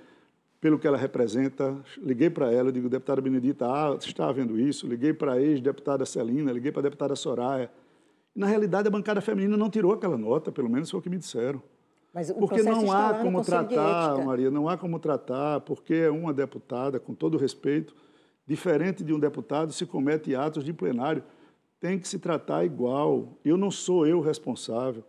pelo 0.60 0.78
que 0.78 0.88
ela 0.88 0.98
representa. 0.98 1.78
Liguei 1.98 2.30
para 2.30 2.52
ela, 2.52 2.72
digo, 2.72 2.90
deputada 2.90 3.22
Benedita, 3.22 3.66
ah, 3.66 3.98
está 4.00 4.32
vendo 4.32 4.60
isso? 4.60 4.88
Liguei 4.88 5.14
para 5.14 5.34
a 5.34 5.42
ex-deputada 5.42 6.06
Celina, 6.06 6.52
liguei 6.52 6.72
para 6.72 6.82
a 6.82 6.84
deputada 6.84 7.16
Soraya. 7.16 7.72
na 8.36 8.48
realidade, 8.48 8.88
a 8.88 8.92
bancada 8.92 9.22
feminina 9.22 9.58
não 9.58 9.70
tirou 9.70 9.92
aquela 9.92 10.18
nota, 10.18 10.52
pelo 10.52 10.70
menos 10.70 10.90
foi 10.90 11.00
o 11.00 11.04
que 11.04 11.10
me 11.10 11.18
disseram. 11.18 11.62
porque 12.38 12.64
não 12.64 12.92
há 12.92 13.14
como 13.16 13.44
tratar, 13.44 14.26
Maria, 14.26 14.50
não 14.50 14.68
há 14.68 14.78
como 14.78 15.00
tratar, 15.00 15.62
porque 15.62 15.94
é 15.94 16.10
uma 16.10 16.34
deputada, 16.34 17.00
com 17.00 17.14
todo 17.14 17.38
respeito, 17.38 17.96
diferente 18.48 19.04
de 19.04 19.14
um 19.14 19.20
deputado, 19.20 19.72
se 19.72 19.86
comete 19.86 20.36
atos 20.36 20.64
de 20.64 20.74
plenário. 20.74 21.24
Tem 21.80 21.98
que 21.98 22.08
se 22.08 22.20
tratar 22.20 22.66
igual. 22.66 23.38
Eu 23.46 23.56
não 23.56 23.72
sou 23.72 24.06
eu 24.06 24.20
responsável. 24.20 25.04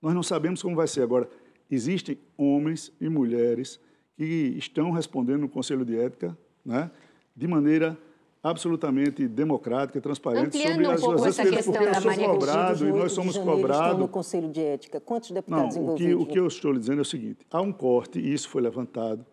Nós 0.00 0.14
não 0.14 0.22
sabemos 0.22 0.62
como 0.62 0.76
vai 0.76 0.86
ser. 0.86 1.02
Agora, 1.02 1.28
existem 1.68 2.18
homens 2.36 2.92
e 3.00 3.08
mulheres 3.08 3.80
que 4.16 4.54
estão 4.56 4.90
respondendo 4.90 5.40
no 5.40 5.48
Conselho 5.48 5.84
de 5.84 5.98
Ética 5.98 6.36
né, 6.64 6.90
de 7.36 7.46
maneira 7.46 7.98
absolutamente 8.42 9.26
democrática, 9.26 9.98
transparente 10.02 10.58
Ampliando 10.58 10.74
sobre 10.74 10.86
as 10.86 11.02
um 11.02 11.18
suas 11.18 11.38
atitudes, 11.38 11.66
porque 11.66 11.84
eu 11.84 11.94
sou 11.94 12.28
cobrado 12.28 12.86
e 12.86 12.92
nós 12.92 13.12
somos 13.12 13.38
cobrados. 13.38 13.98
no 13.98 14.06
Conselho 14.06 14.50
de 14.50 14.60
Ética. 14.60 15.00
Quantos 15.00 15.30
deputados 15.30 15.74
Não, 15.74 15.82
envolvidos? 15.82 16.14
O 16.14 16.18
que, 16.18 16.30
o 16.30 16.32
que 16.34 16.38
eu 16.38 16.46
estou 16.46 16.72
lhe 16.72 16.78
dizendo 16.78 16.98
é 16.98 17.02
o 17.02 17.06
seguinte: 17.06 17.46
há 17.50 17.60
um 17.62 17.72
corte, 17.72 18.18
e 18.18 18.34
isso 18.34 18.50
foi 18.50 18.60
levantado, 18.60 19.24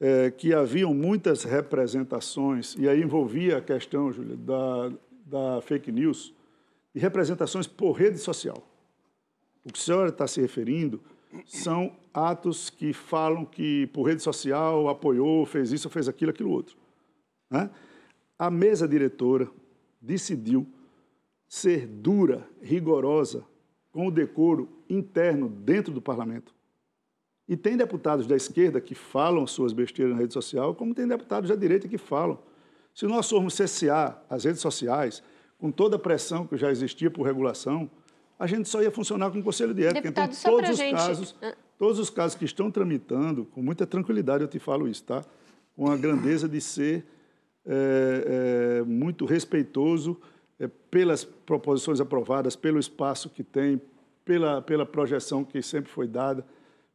é, 0.00 0.32
que 0.32 0.52
haviam 0.52 0.92
muitas 0.92 1.44
representações, 1.44 2.74
e 2.76 2.88
aí 2.88 3.00
envolvia 3.00 3.58
a 3.58 3.60
questão, 3.60 4.10
Júlia, 4.10 4.36
da, 4.36 4.92
da 5.24 5.60
fake 5.62 5.92
news, 5.92 6.34
de 6.92 7.00
representações 7.00 7.68
por 7.68 7.92
rede 7.92 8.18
social. 8.18 8.60
O 9.64 9.72
que 9.72 9.78
a 9.78 9.82
senhora 9.82 10.08
está 10.08 10.26
se 10.26 10.40
referindo 10.40 11.00
são 11.46 11.96
atos 12.12 12.70
que 12.70 12.92
falam 12.92 13.44
que 13.44 13.86
por 13.88 14.04
rede 14.04 14.22
social 14.22 14.88
apoiou, 14.88 15.46
fez 15.46 15.72
isso, 15.72 15.88
fez 15.88 16.08
aquilo, 16.08 16.30
aquilo 16.30 16.50
outro. 16.50 16.76
Né? 17.50 17.70
A 18.38 18.50
mesa 18.50 18.86
diretora 18.86 19.48
decidiu 20.00 20.66
ser 21.48 21.86
dura, 21.86 22.48
rigorosa, 22.62 23.44
com 23.92 24.06
o 24.08 24.10
decoro 24.10 24.68
interno 24.88 25.48
dentro 25.48 25.92
do 25.92 26.00
parlamento. 26.00 26.54
E 27.48 27.56
tem 27.56 27.76
deputados 27.76 28.26
da 28.26 28.34
esquerda 28.34 28.80
que 28.80 28.94
falam 28.94 29.46
suas 29.46 29.72
besteiras 29.72 30.14
na 30.14 30.20
rede 30.20 30.32
social, 30.32 30.74
como 30.74 30.94
tem 30.94 31.06
deputados 31.06 31.50
da 31.50 31.56
direita 31.56 31.88
que 31.88 31.98
falam. 31.98 32.38
Se 32.94 33.06
nós 33.06 33.28
formos 33.28 33.54
cessear 33.54 34.24
as 34.30 34.44
redes 34.44 34.60
sociais, 34.60 35.22
com 35.58 35.70
toda 35.70 35.96
a 35.96 35.98
pressão 35.98 36.46
que 36.46 36.56
já 36.56 36.70
existia 36.70 37.10
por 37.10 37.24
regulação, 37.24 37.90
a 38.42 38.46
gente 38.48 38.68
só 38.68 38.82
ia 38.82 38.90
funcionar 38.90 39.30
com 39.30 39.38
o 39.38 39.42
Conselho 39.42 39.72
de 39.72 39.84
Ética. 39.84 40.02
Deputado, 40.02 40.34
então, 40.36 40.52
todos 40.52 40.70
os 40.70 40.76
gente... 40.76 40.96
casos, 40.96 41.36
todos 41.78 41.98
os 42.00 42.10
casos 42.10 42.36
que 42.36 42.44
estão 42.44 42.72
tramitando, 42.72 43.44
com 43.44 43.62
muita 43.62 43.86
tranquilidade 43.86 44.42
eu 44.42 44.48
te 44.48 44.58
falo 44.58 44.88
isso, 44.88 45.04
tá? 45.04 45.24
Com 45.76 45.88
a 45.88 45.96
grandeza 45.96 46.48
de 46.48 46.60
ser 46.60 47.06
é, 47.64 48.80
é, 48.80 48.82
muito 48.82 49.26
respeitoso 49.26 50.20
é, 50.58 50.66
pelas 50.90 51.22
proposições 51.22 52.00
aprovadas, 52.00 52.56
pelo 52.56 52.80
espaço 52.80 53.30
que 53.30 53.44
tem, 53.44 53.80
pela, 54.24 54.60
pela 54.60 54.84
projeção 54.84 55.44
que 55.44 55.62
sempre 55.62 55.92
foi 55.92 56.08
dada. 56.08 56.44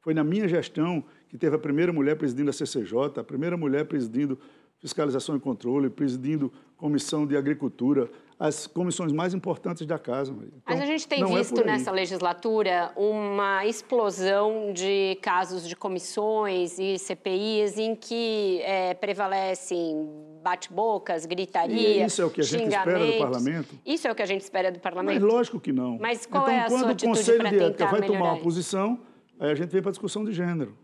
Foi 0.02 0.14
na 0.14 0.26
minha 0.26 0.50
gestão 0.50 1.02
que 1.30 1.38
teve 1.38 1.56
a 1.56 1.60
primeira 1.60 1.94
mulher 1.94 2.18
presidindo 2.18 2.50
a 2.50 2.54
CCJ, 2.54 3.22
a 3.22 3.24
primeira 3.24 3.56
mulher 3.56 3.86
presidindo 3.86 4.38
Fiscalização 4.80 5.38
e 5.38 5.40
Controle, 5.40 5.90
presidindo 5.90 6.52
Comissão 6.76 7.26
de 7.26 7.38
Agricultura, 7.38 8.10
as 8.40 8.68
comissões 8.68 9.12
mais 9.12 9.34
importantes 9.34 9.86
da 9.88 9.98
casa. 9.98 10.32
Então, 10.32 10.62
Mas 10.66 10.82
a 10.82 10.86
gente 10.86 11.08
tem 11.08 11.24
é 11.24 11.26
visto 11.26 11.60
é 11.60 11.64
nessa 11.64 11.92
legislatura 11.92 12.92
uma 12.96 13.66
explosão 13.66 14.72
de 14.74 15.18
casos 15.22 15.68
de 15.68 15.76
comissões 15.76 16.78
e 16.78 17.00
CPIs 17.00 17.80
em 17.80 17.96
que 17.96 18.62
é, 18.62 18.94
prevalecem 18.94 20.08
bate-bocas, 20.44 21.26
gritaria, 21.26 22.04
e 22.04 22.06
isso 22.06 22.22
é 22.22 22.26
o 22.26 22.30
que 22.30 22.42
a 22.42 22.44
gente 22.44 22.68
espera 22.68 23.06
do 23.06 23.18
parlamento? 23.18 23.76
Isso 23.86 24.08
é 24.08 24.12
o 24.12 24.16
que 24.16 24.22
a 24.22 24.26
gente 24.26 24.42
espera 24.42 24.72
do 24.72 24.80
parlamento? 24.80 25.20
Mas 25.20 25.34
lógico 25.34 25.60
que 25.60 25.74
não. 25.74 25.98
Mas 25.98 26.26
qual 26.26 26.44
então, 26.44 26.54
é 26.54 26.60
a 26.62 26.70
sua 26.70 26.92
atitude 26.92 27.38
para 27.38 27.50
tentar 27.50 27.58
quando 27.58 27.58
o 27.58 27.58
Conselho 27.58 27.60
de 27.60 27.64
Ética 27.64 27.86
vai 27.88 28.02
tomar 28.04 28.34
uma 28.34 28.40
posição, 28.40 29.00
aí 29.40 29.52
a 29.52 29.56
gente 29.56 29.72
vem 29.72 29.82
para 29.82 29.90
a 29.90 29.92
discussão 29.92 30.24
de 30.24 30.32
gênero. 30.32 30.78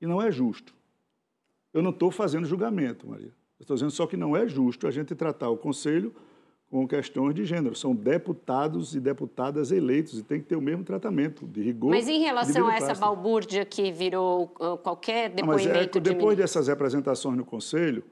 E 0.00 0.06
não 0.06 0.20
é 0.20 0.32
justo. 0.32 0.74
Eu 1.72 1.82
não 1.82 1.90
estou 1.90 2.10
fazendo 2.10 2.46
julgamento, 2.46 3.06
Maria. 3.06 3.32
Estou 3.60 3.76
dizendo 3.76 3.92
só 3.92 4.06
que 4.06 4.16
não 4.16 4.36
é 4.36 4.48
justo 4.48 4.88
a 4.88 4.90
gente 4.90 5.14
tratar 5.14 5.48
o 5.50 5.56
Conselho 5.56 6.12
com 6.72 6.88
questões 6.88 7.34
de 7.34 7.44
gênero. 7.44 7.74
São 7.74 7.94
deputados 7.94 8.94
e 8.94 9.00
deputadas 9.00 9.70
eleitos 9.70 10.18
e 10.18 10.22
tem 10.22 10.40
que 10.40 10.46
ter 10.46 10.56
o 10.56 10.60
mesmo 10.62 10.82
tratamento 10.82 11.46
de 11.46 11.60
rigor. 11.60 11.90
Mas 11.90 12.08
em 12.08 12.20
relação 12.20 12.66
a 12.66 12.74
essa 12.74 12.94
balbúrdia 12.94 13.62
que 13.62 13.92
virou 13.92 14.44
uh, 14.58 14.78
qualquer 14.78 15.28
depoimento 15.28 15.68
não, 15.68 15.76
mas 15.76 15.96
é, 15.96 16.00
depois 16.00 16.34
de 16.34 16.42
dessas 16.42 16.68
representações 16.68 17.36
no 17.36 17.44
Conselho, 17.44 18.02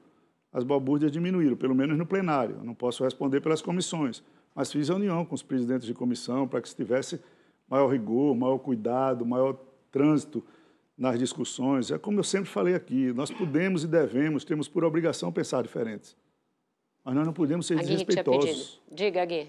as 0.53 0.63
balbúrdias 0.63 1.11
diminuíram, 1.11 1.57
pelo 1.57 1.73
menos 1.73 1.97
no 1.97 2.05
plenário. 2.05 2.57
Eu 2.59 2.63
não 2.63 2.75
posso 2.75 3.03
responder 3.03 3.41
pelas 3.41 3.63
comissões, 3.63 4.21
mas 4.53 4.71
fiz 4.71 4.89
reunião 4.89 5.25
com 5.25 5.33
os 5.33 5.41
presidentes 5.41 5.87
de 5.87 5.95
comissão 5.95 6.47
para 6.47 6.61
que 6.61 6.69
se 6.69 6.75
tivesse 6.75 7.19
maior 7.67 7.87
rigor, 7.87 8.35
maior 8.35 8.59
cuidado, 8.59 9.25
maior 9.25 9.57
trânsito 9.91 10.43
nas 10.95 11.17
discussões. 11.17 11.89
É 11.89 11.97
como 11.97 12.19
eu 12.19 12.23
sempre 12.23 12.47
falei 12.47 12.75
aqui, 12.75 13.11
nós 13.11 13.31
podemos 13.31 13.83
e 13.83 13.87
devemos, 13.87 14.45
temos 14.45 14.67
por 14.67 14.83
obrigação 14.83 15.31
pensar 15.31 15.63
diferentes. 15.63 16.15
Mas 17.03 17.15
nós 17.15 17.25
não 17.25 17.33
podemos 17.33 17.65
ser 17.65 17.77
desrespeitosos. 17.77 18.79
Diga, 18.91 19.25
Gui. 19.25 19.47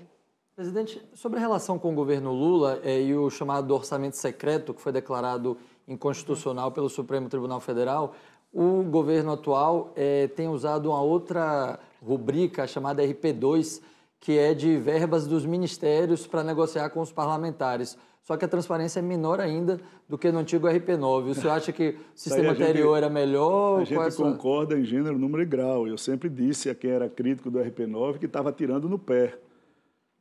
Presidente, 0.55 1.03
sobre 1.15 1.39
a 1.39 1.41
relação 1.41 1.79
com 1.79 1.93
o 1.93 1.95
governo 1.95 2.33
Lula 2.33 2.81
eh, 2.85 3.03
e 3.03 3.15
o 3.15 3.31
chamado 3.31 3.75
orçamento 3.75 4.17
secreto, 4.17 4.75
que 4.75 4.83
foi 4.83 4.93
declarado 4.93 5.57
inconstitucional 5.89 6.71
pelo 6.71 6.89
Supremo 6.89 7.29
Tribunal 7.29 7.59
Federal, 7.59 8.15
o 8.53 8.83
governo 8.83 9.33
atual 9.33 9.93
eh, 9.97 10.29
tem 10.37 10.49
usado 10.49 10.91
uma 10.91 11.01
outra 11.01 11.81
rubrica 12.03 12.67
chamada 12.67 13.03
RP2, 13.03 13.81
que 14.21 14.39
é 14.39 14.53
de 14.53 14.77
verbas 14.77 15.27
dos 15.27 15.47
ministérios 15.47 16.27
para 16.27 16.45
negociar 16.45 16.91
com 16.91 17.01
os 17.01 17.11
parlamentares 17.11 17.97
só 18.23 18.37
que 18.37 18.45
a 18.45 18.49
transparência 18.49 19.01
é 19.01 19.03
menor 19.03 19.41
ainda 19.41 19.81
do 20.09 20.17
que 20.17 20.31
no 20.31 20.39
antigo 20.39 20.69
RP9. 20.69 21.31
O 21.31 21.35
senhor 21.35 21.55
acha 21.55 21.73
que 21.73 21.91
o 21.91 21.97
sistema 22.15 22.53
anterior 22.53 22.97
era 22.97 23.11
melhor? 23.11 23.81
A 23.81 23.85
gente 23.85 24.01
é 24.01 24.11
concorda 24.13 24.79
em 24.79 24.85
gênero, 24.85 25.19
número 25.19 25.43
e 25.43 25.47
grau. 25.47 25.89
Eu 25.89 25.99
sempre 25.99 26.29
disse 26.29 26.71
a 26.71 26.75
quem 26.75 26.91
era 26.91 27.09
crítico 27.09 27.51
do 27.51 27.59
RP9 27.59 28.19
que 28.19 28.27
estava 28.27 28.53
tirando 28.53 28.89
no 28.89 28.99
pé. 28.99 29.37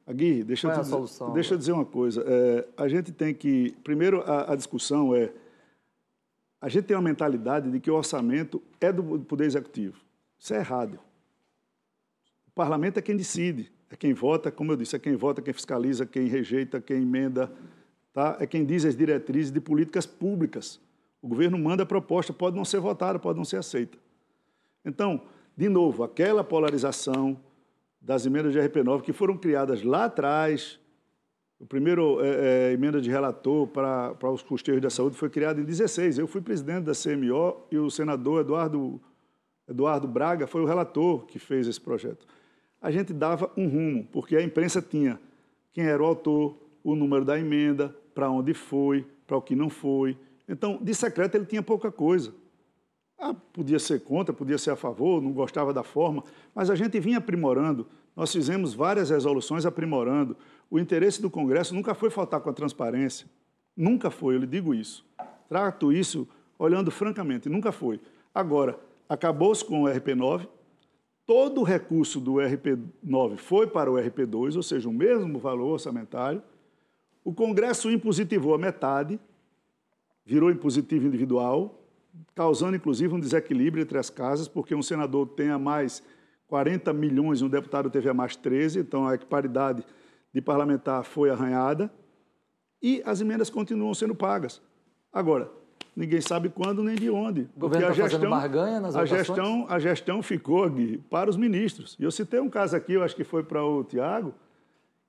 Agui, 0.06 0.43
deixa, 0.43 0.68
Qual 0.68 0.78
eu, 0.78 0.82
é 0.82 0.84
te, 0.84 0.89
solução, 0.89 1.34
deixa 1.34 1.54
eu 1.54 1.58
dizer 1.60 1.72
uma 1.74 1.86
coisa. 1.86 2.24
É, 2.26 2.68
a 2.76 2.88
gente 2.88 3.12
tem 3.12 3.36
que... 3.36 3.76
Primeiro, 3.84 4.22
a, 4.22 4.54
a 4.54 4.56
discussão 4.56 5.16
é... 5.16 5.32
A 6.60 6.70
gente 6.70 6.86
tem 6.86 6.97
uma 6.97 7.04
mentalidade 7.04 7.70
de 7.70 7.80
que 7.80 7.89
o 7.89 7.95
orçamento 7.95 8.62
é 8.80 8.91
do 8.91 9.20
Poder 9.20 9.45
Executivo. 9.45 9.97
Isso 10.39 10.54
é 10.56 10.58
errado. 10.58 10.99
O 12.47 12.52
parlamento 12.52 12.97
é 12.97 13.02
quem 13.02 13.16
decide, 13.16 13.72
é 13.89 13.95
quem 13.95 14.14
vota, 14.14 14.52
como 14.52 14.72
eu 14.72 14.76
disse, 14.76 14.95
é 14.95 14.99
quem 14.99 15.16
vota, 15.16 15.41
quem 15.41 15.54
fiscaliza, 15.54 16.06
quem 16.06 16.26
rejeita, 16.26 16.82
quem 16.82 17.04
emenda, 17.04 17.52
tá? 18.14 18.38
é 18.39 18.45
quem 18.45 18.66
diz 18.66 18.86
as 18.86 18.95
diretrizes 18.95 19.51
de 19.51 19.59
políticas 19.59 20.05
públicas. 20.05 20.80
O 21.22 21.28
governo 21.28 21.57
manda 21.57 21.84
a 21.84 21.86
proposta, 21.86 22.34
pode 22.34 22.55
não 22.55 22.66
ser 22.66 22.80
votada, 22.80 23.20
pode 23.20 23.38
não 23.38 23.45
ser 23.45 23.57
aceita. 23.57 23.97
Então, 24.84 25.22
de 25.55 25.70
novo, 25.70 26.03
aquela 26.03 26.43
polarização 26.43 27.39
das 28.01 28.26
emendas 28.26 28.51
de 28.51 28.59
RP9 28.59 29.01
que 29.01 29.14
foram 29.14 29.38
criadas 29.38 29.84
lá 29.84 30.05
atrás, 30.05 30.80
o 31.59 31.66
primeiro 31.68 32.20
é, 32.20 32.70
é, 32.70 32.74
emenda 32.74 32.99
de 32.99 33.12
relator 33.12 33.68
para, 33.68 34.16
para 34.16 34.32
os 34.32 34.41
custeios 34.41 34.82
da 34.82 34.89
saúde 34.89 35.16
foi 35.16 35.30
criado 35.30 35.62
em 35.62 35.64
16. 35.64 36.18
Eu 36.18 36.26
fui 36.26 36.41
presidente 36.41 36.86
da 36.86 36.93
CMO 36.93 37.68
e 37.70 37.78
o 37.78 37.91
senador 37.91 38.41
Eduardo, 38.41 38.99
Eduardo 39.70 40.07
Braga 40.07 40.47
foi 40.47 40.62
o 40.62 40.66
relator 40.66 41.28
que 41.28 41.38
fez 41.38 41.68
esse 41.68 41.80
projeto. 41.80 42.26
A 42.82 42.89
gente 42.89 43.14
dava 43.14 43.51
um 43.55 43.68
rumo, 43.68 44.07
porque 44.12 44.36
a 44.36 44.41
imprensa 44.41 44.82
tinha 44.82 45.20
quem 45.72 45.86
era 45.86 46.01
o 46.01 46.05
autor, 46.05 46.57
o 46.84 46.95
número 46.95 47.24
da 47.24 47.38
emenda, 47.39 47.95
para 48.14 48.30
onde 48.30 48.53
foi, 48.53 49.05
para 49.26 49.38
o 49.38 49.41
que 49.41 49.55
não 49.55 49.70
foi. 49.70 50.18
Então, 50.47 50.78
de 50.82 50.93
secreto, 50.93 51.36
ele 51.36 51.45
tinha 51.45 51.64
pouca 51.64 51.91
coisa. 51.91 52.34
Ah, 53.18 53.34
podia 53.34 53.78
ser 53.78 54.03
contra, 54.03 54.34
podia 54.34 54.57
ser 54.57 54.72
a 54.72 54.76
favor, 54.76 55.22
não 55.22 55.32
gostava 55.32 55.72
da 55.72 55.84
forma, 55.84 56.24
mas 56.55 56.70
a 56.70 56.76
gente 56.76 56.99
vinha 56.99 57.20
aprimorando. 57.20 57.88
Nós 58.16 58.32
fizemos 58.32 58.74
várias 58.74 59.09
resoluções 59.09 59.66
aprimorando. 59.66 60.36
O 60.70 60.80
interesse 60.80 61.22
do 61.22 61.30
Congresso 61.30 61.74
nunca 61.74 61.93
foi 61.93 62.09
faltar 62.09 62.41
com 62.41 62.49
a 62.49 62.53
transparência. 62.53 63.28
Nunca 63.78 64.09
foi, 64.09 64.36
eu 64.36 64.39
lhe 64.39 64.47
digo 64.47 64.74
isso. 64.74 65.05
Trato 65.47 65.93
isso 65.93 66.28
olhando 66.57 66.91
francamente, 66.91 67.47
nunca 67.47 67.72
foi. 67.72 67.99
Agora, 68.34 68.80
acabou-se 69.07 69.64
com 69.64 69.84
o 69.84 69.86
RP9, 69.86 70.47
todo 71.26 71.62
o 71.62 71.64
recurso 71.64 72.20
do 72.20 72.34
RP9 72.34 73.38
foi 73.38 73.68
para 73.68 73.91
o 73.91 73.95
RP2, 73.95 74.55
ou 74.55 74.64
seja, 74.64 74.89
o 74.89 74.93
mesmo 74.93 75.39
valor 75.39 75.74
orçamentário, 75.74 76.41
o 77.24 77.34
Congresso 77.34 77.89
impositivou 77.91 78.53
a 78.53 78.57
metade, 78.57 79.19
virou 80.26 80.51
impositivo 80.51 81.07
individual, 81.07 81.84
causando 82.36 82.76
inclusive 82.76 83.13
um 83.13 83.19
desequilíbrio 83.19 83.82
entre 83.82 83.97
as 83.97 84.09
casas, 84.09 84.47
porque 84.47 84.76
um 84.76 84.82
senador 84.82 85.28
tem 85.28 85.49
a 85.49 85.59
mais 85.59 86.03
40 86.47 86.91
milhões 86.93 87.39
e 87.39 87.43
um 87.43 87.49
deputado 87.49 87.89
teve 87.89 88.09
a 88.09 88.13
mais 88.13 88.36
13, 88.36 88.80
então 88.80 89.07
a 89.07 89.15
equiparidade 89.15 89.86
de 90.34 90.41
parlamentar 90.41 91.03
foi 91.03 91.30
arranhada 91.30 91.91
e 92.82 93.01
as 93.05 93.22
emendas 93.22 93.49
continuam 93.49 93.93
sendo 93.93 94.15
pagas. 94.15 94.61
Agora, 95.13 95.51
ninguém 95.95 96.19
sabe 96.19 96.49
quando 96.49 96.84
nem 96.84 96.95
de 96.95 97.09
onde. 97.09 97.47
O 97.55 97.59
governo 97.59 97.91
está 97.91 98.03
fazendo 98.03 98.30
barganha 98.30 98.80
nas 98.80 98.95
a 98.95 99.05
gestão, 99.05 99.65
a 99.69 99.80
gestão 99.80 100.24
ficou, 100.24 100.69
Gui, 100.69 100.97
para 101.09 101.30
os 101.30 101.38
ministros. 101.38 101.95
E 101.99 102.03
eu 102.03 102.11
citei 102.11 102.39
um 102.39 102.49
caso 102.49 102.76
aqui, 102.76 102.93
eu 102.93 103.03
acho 103.03 103.15
que 103.15 103.24
foi 103.24 103.43
para 103.43 103.63
o 103.63 103.84
Tiago, 103.84 104.34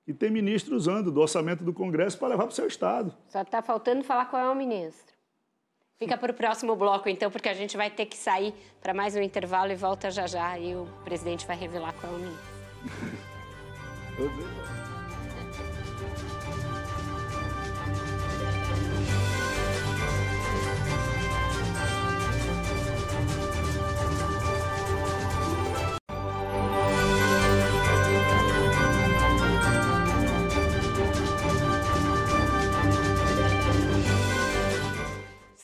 que 0.05 0.13
tem 0.13 0.29
ministro 0.29 0.75
usando 0.75 1.11
do 1.11 1.21
orçamento 1.21 1.63
do 1.63 1.73
Congresso 1.73 2.17
para 2.17 2.29
levar 2.29 2.43
para 2.43 2.51
o 2.51 2.55
seu 2.55 2.67
Estado. 2.67 3.15
Só 3.27 3.41
está 3.41 3.61
faltando 3.61 4.03
falar 4.03 4.25
qual 4.25 4.41
é 4.41 4.49
o 4.49 4.55
ministro. 4.55 5.13
Fica 5.97 6.17
para 6.17 6.31
o 6.31 6.35
próximo 6.35 6.75
bloco, 6.75 7.07
então, 7.07 7.31
porque 7.31 7.47
a 7.47 7.53
gente 7.53 7.77
vai 7.77 7.89
ter 7.89 8.05
que 8.05 8.17
sair 8.17 8.53
para 8.81 8.93
mais 8.93 9.15
um 9.15 9.21
intervalo 9.21 9.71
e 9.71 9.75
volta 9.75 10.11
já 10.11 10.27
já. 10.27 10.59
E 10.59 10.75
o 10.75 10.85
presidente 11.05 11.47
vai 11.47 11.55
revelar 11.55 11.93
qual 11.93 12.11
é 12.11 12.15
o 12.15 12.19
ministro. 12.19 12.53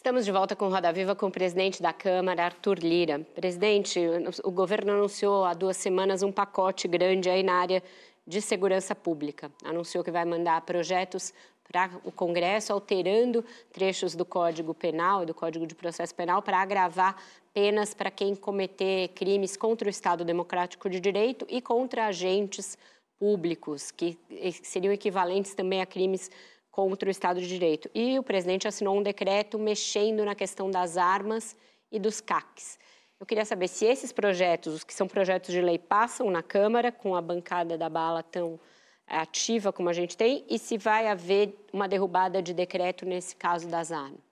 Estamos 0.10 0.26
de 0.26 0.32
volta 0.32 0.56
com 0.56 0.70
Roda 0.70 0.92
Viva 0.92 1.14
com 1.16 1.28
o 1.28 1.32
presidente 1.32 1.84
da 1.84 1.94
Câmara, 1.94 2.46
Arthur 2.46 2.80
Lira. 2.80 3.20
Presidente, 3.36 4.00
o 4.44 4.50
governo 4.50 4.94
anunciou 4.94 5.46
há 5.46 5.54
duas 5.54 5.78
semanas 5.78 6.24
um 6.24 6.32
pacote 6.32 6.88
grande 6.88 7.30
aí 7.30 7.44
na 7.44 7.54
área 7.54 7.84
de 8.26 8.42
segurança 8.42 8.96
pública. 8.96 9.52
Anunciou 9.64 10.04
que 10.04 10.10
vai 10.10 10.26
mandar 10.26 10.60
projetos 10.62 11.32
para 11.64 11.92
o 12.04 12.12
Congresso, 12.12 12.74
alterando 12.74 13.46
trechos 13.72 14.16
do 14.16 14.26
Código 14.26 14.74
Penal 14.74 15.22
e 15.22 15.26
do 15.28 15.34
Código 15.36 15.68
de 15.68 15.76
Processo 15.76 16.16
Penal 16.16 16.42
para 16.42 16.58
agravar 16.58 17.16
penas 17.54 17.94
para 17.94 18.10
quem 18.10 18.36
cometer 18.36 19.10
crimes 19.10 19.56
contra 19.56 19.88
o 19.88 19.92
Estado 19.92 20.26
Democrático 20.26 20.90
de 20.90 21.00
Direito 21.00 21.46
e 21.48 21.62
contra 21.62 22.08
agentes 22.08 22.80
públicos, 23.20 23.92
que 23.92 24.18
seriam 24.64 24.92
equivalentes 24.92 25.54
também 25.54 25.82
a 25.82 25.86
crimes 25.86 26.32
contra 26.72 27.08
o 27.08 27.12
Estado 27.12 27.42
de 27.42 27.48
Direito. 27.48 27.90
E 27.94 28.18
o 28.18 28.24
presidente 28.24 28.68
assinou 28.68 28.98
um 28.98 29.04
decreto 29.04 29.58
mexendo 29.58 30.24
na 30.24 30.36
questão 30.36 30.70
das 30.70 30.98
armas 30.98 31.56
e 31.92 32.00
dos 32.00 32.22
CACs. 32.22 32.78
Eu 33.20 33.26
queria 33.26 33.44
saber 33.44 33.68
se 33.68 33.86
esses 33.86 34.14
projetos, 34.14 34.74
os 34.74 34.84
que 34.84 34.94
são 34.94 35.08
projetos 35.08 35.52
de 35.52 35.62
lei, 35.62 35.78
passam 35.78 36.32
na 36.32 36.42
Câmara 36.42 36.92
com 36.92 37.16
a 37.16 37.22
bancada 37.22 37.78
da 37.78 37.90
bala 37.90 38.24
tão 38.24 38.60
ativa 39.06 39.74
como 39.74 39.90
a 39.90 39.94
gente 39.94 40.16
tem 40.16 40.46
e 40.50 40.58
se 40.60 40.78
vai 40.78 41.08
haver 41.08 41.54
uma 41.74 41.88
derrubada 41.88 42.42
de 42.42 42.54
decreto 42.54 43.06
nesse 43.06 43.36
caso 43.36 43.68
das 43.68 43.92
armas. 43.92 44.30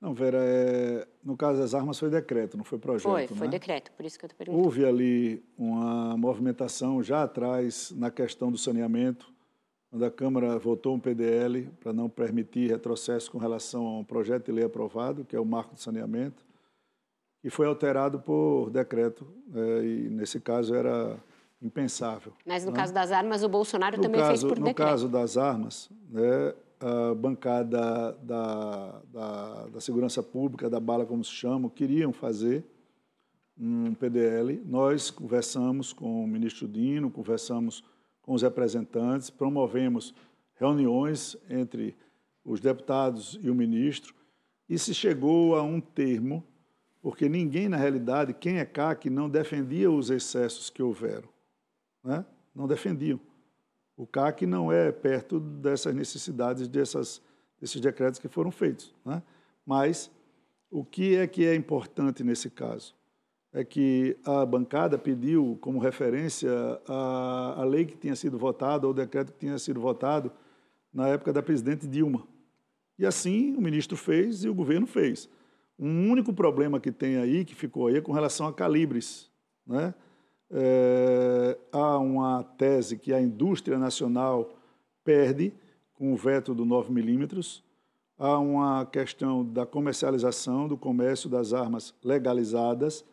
Não, 0.00 0.14
Vera, 0.14 0.38
é... 0.40 1.06
no 1.22 1.36
caso 1.36 1.60
das 1.60 1.74
armas 1.74 1.98
foi 1.98 2.10
decreto, 2.10 2.56
não 2.56 2.64
foi 2.64 2.78
projeto. 2.78 3.08
Foi, 3.08 3.28
foi 3.28 3.46
né? 3.46 3.52
decreto, 3.52 3.92
por 3.92 4.04
isso 4.04 4.18
que 4.18 4.24
eu 4.24 4.26
estou 4.26 4.38
perguntando. 4.38 4.64
Houve 4.64 4.84
ali 4.84 5.44
uma 5.56 6.16
movimentação 6.16 7.02
já 7.02 7.22
atrás 7.22 7.92
na 7.92 8.10
questão 8.10 8.50
do 8.50 8.58
saneamento, 8.58 9.31
quando 9.92 10.04
a 10.06 10.10
Câmara 10.10 10.58
votou 10.58 10.94
um 10.94 10.98
PDL 10.98 11.68
para 11.78 11.92
não 11.92 12.08
permitir 12.08 12.70
retrocesso 12.70 13.30
com 13.30 13.36
relação 13.36 13.86
a 13.86 13.98
um 13.98 14.04
projeto 14.04 14.46
de 14.46 14.52
lei 14.52 14.64
aprovado, 14.64 15.22
que 15.22 15.36
é 15.36 15.38
o 15.38 15.44
Marco 15.44 15.74
do 15.74 15.80
Saneamento, 15.80 16.42
e 17.44 17.50
foi 17.50 17.66
alterado 17.66 18.18
por 18.18 18.70
decreto, 18.70 19.26
é, 19.54 19.84
e 19.84 20.08
nesse 20.08 20.40
caso 20.40 20.74
era 20.74 21.18
impensável. 21.60 22.32
Mas 22.46 22.64
no 22.64 22.70
né? 22.70 22.76
caso 22.78 22.94
das 22.94 23.12
armas, 23.12 23.44
o 23.44 23.50
Bolsonaro 23.50 23.98
no 23.98 24.02
também 24.02 24.18
caso, 24.18 24.30
fez 24.30 24.44
por 24.44 24.58
no 24.58 24.64
decreto. 24.64 24.86
No 24.86 24.92
caso 24.92 25.08
das 25.10 25.36
armas, 25.36 25.90
né, 26.08 26.54
a 26.80 27.14
bancada 27.14 28.16
da, 28.22 29.02
da, 29.12 29.66
da 29.74 29.80
Segurança 29.80 30.22
Pública, 30.22 30.70
da 30.70 30.80
bala 30.80 31.04
como 31.04 31.22
se 31.22 31.32
chama, 31.32 31.68
queriam 31.68 32.14
fazer 32.14 32.64
um 33.60 33.92
PDL. 33.92 34.62
Nós 34.64 35.10
conversamos 35.10 35.92
com 35.92 36.24
o 36.24 36.26
ministro 36.26 36.66
Dino, 36.66 37.10
conversamos 37.10 37.84
com 38.22 38.32
os 38.34 38.42
representantes, 38.42 39.28
promovemos 39.28 40.14
reuniões 40.54 41.36
entre 41.50 41.96
os 42.44 42.60
deputados 42.60 43.38
e 43.42 43.50
o 43.50 43.54
ministro 43.54 44.14
e 44.68 44.78
se 44.78 44.94
chegou 44.94 45.56
a 45.56 45.62
um 45.62 45.80
termo, 45.80 46.42
porque 47.00 47.28
ninguém, 47.28 47.68
na 47.68 47.76
realidade, 47.76 48.32
quem 48.32 48.58
é 48.58 48.64
CAC, 48.64 49.10
não 49.10 49.28
defendia 49.28 49.90
os 49.90 50.08
excessos 50.08 50.70
que 50.70 50.82
houveram. 50.82 51.28
Né? 52.02 52.24
Não 52.54 52.66
defendiam. 52.66 53.20
O 53.96 54.06
CAC 54.06 54.46
não 54.46 54.72
é 54.72 54.90
perto 54.90 55.38
dessas 55.38 55.94
necessidades 55.94 56.68
dessas, 56.68 57.20
desses 57.60 57.80
decretos 57.80 58.18
que 58.18 58.28
foram 58.28 58.50
feitos. 58.50 58.94
Né? 59.04 59.22
Mas 59.66 60.10
o 60.70 60.84
que 60.84 61.16
é 61.16 61.26
que 61.26 61.44
é 61.44 61.54
importante 61.54 62.24
nesse 62.24 62.48
caso? 62.48 62.94
É 63.52 63.62
que 63.62 64.16
a 64.24 64.46
bancada 64.46 64.96
pediu 64.96 65.58
como 65.60 65.78
referência 65.78 66.50
a, 66.88 67.56
a 67.58 67.64
lei 67.64 67.84
que 67.84 67.96
tinha 67.96 68.16
sido 68.16 68.38
votada, 68.38 68.86
ou 68.86 68.92
o 68.92 68.96
decreto 68.96 69.32
que 69.32 69.40
tinha 69.40 69.58
sido 69.58 69.78
votado 69.78 70.32
na 70.92 71.08
época 71.08 71.32
da 71.32 71.42
presidente 71.42 71.86
Dilma. 71.86 72.26
E 72.98 73.04
assim 73.04 73.54
o 73.54 73.60
ministro 73.60 73.96
fez 73.96 74.44
e 74.44 74.48
o 74.48 74.54
governo 74.54 74.86
fez. 74.86 75.28
Um 75.78 76.10
único 76.10 76.32
problema 76.32 76.80
que 76.80 76.90
tem 76.90 77.16
aí, 77.16 77.44
que 77.44 77.54
ficou 77.54 77.88
aí, 77.88 77.96
é 77.96 78.00
com 78.00 78.12
relação 78.12 78.46
a 78.46 78.52
calibres. 78.52 79.30
Né? 79.66 79.94
É, 80.50 81.58
há 81.70 81.98
uma 81.98 82.42
tese 82.42 82.96
que 82.96 83.12
a 83.12 83.20
indústria 83.20 83.78
nacional 83.78 84.56
perde 85.04 85.52
com 85.94 86.12
o 86.12 86.16
veto 86.16 86.54
do 86.54 86.64
9 86.64 86.92
milímetros. 86.92 87.62
Há 88.18 88.38
uma 88.38 88.86
questão 88.86 89.44
da 89.44 89.66
comercialização, 89.66 90.68
do 90.68 90.76
comércio 90.76 91.28
das 91.28 91.52
armas 91.52 91.94
legalizadas 92.02 93.04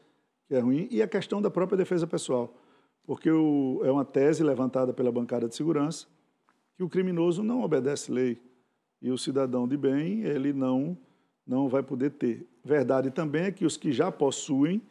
que 0.49 0.55
é 0.55 0.59
ruim, 0.59 0.87
e 0.89 0.99
a 0.99 1.07
questão 1.07 1.39
da 1.39 1.51
própria 1.51 1.77
defesa 1.77 2.07
pessoal, 2.07 2.51
porque 3.05 3.29
o, 3.29 3.81
é 3.85 3.91
uma 3.91 4.03
tese 4.03 4.43
levantada 4.43 4.91
pela 4.91 5.11
bancada 5.11 5.47
de 5.47 5.55
segurança 5.55 6.07
que 6.75 6.81
o 6.83 6.89
criminoso 6.89 7.43
não 7.43 7.61
obedece 7.61 8.11
lei 8.11 8.41
e 8.99 9.11
o 9.11 9.17
cidadão 9.17 9.67
de 9.67 9.77
bem 9.77 10.23
ele 10.23 10.51
não 10.51 10.97
não 11.45 11.67
vai 11.67 11.81
poder 11.81 12.11
ter. 12.11 12.47
Verdade 12.63 13.09
também 13.11 13.43
é 13.43 13.51
que 13.51 13.65
os 13.65 13.75
que 13.77 13.91
já 13.91 14.11
possuem 14.11 14.81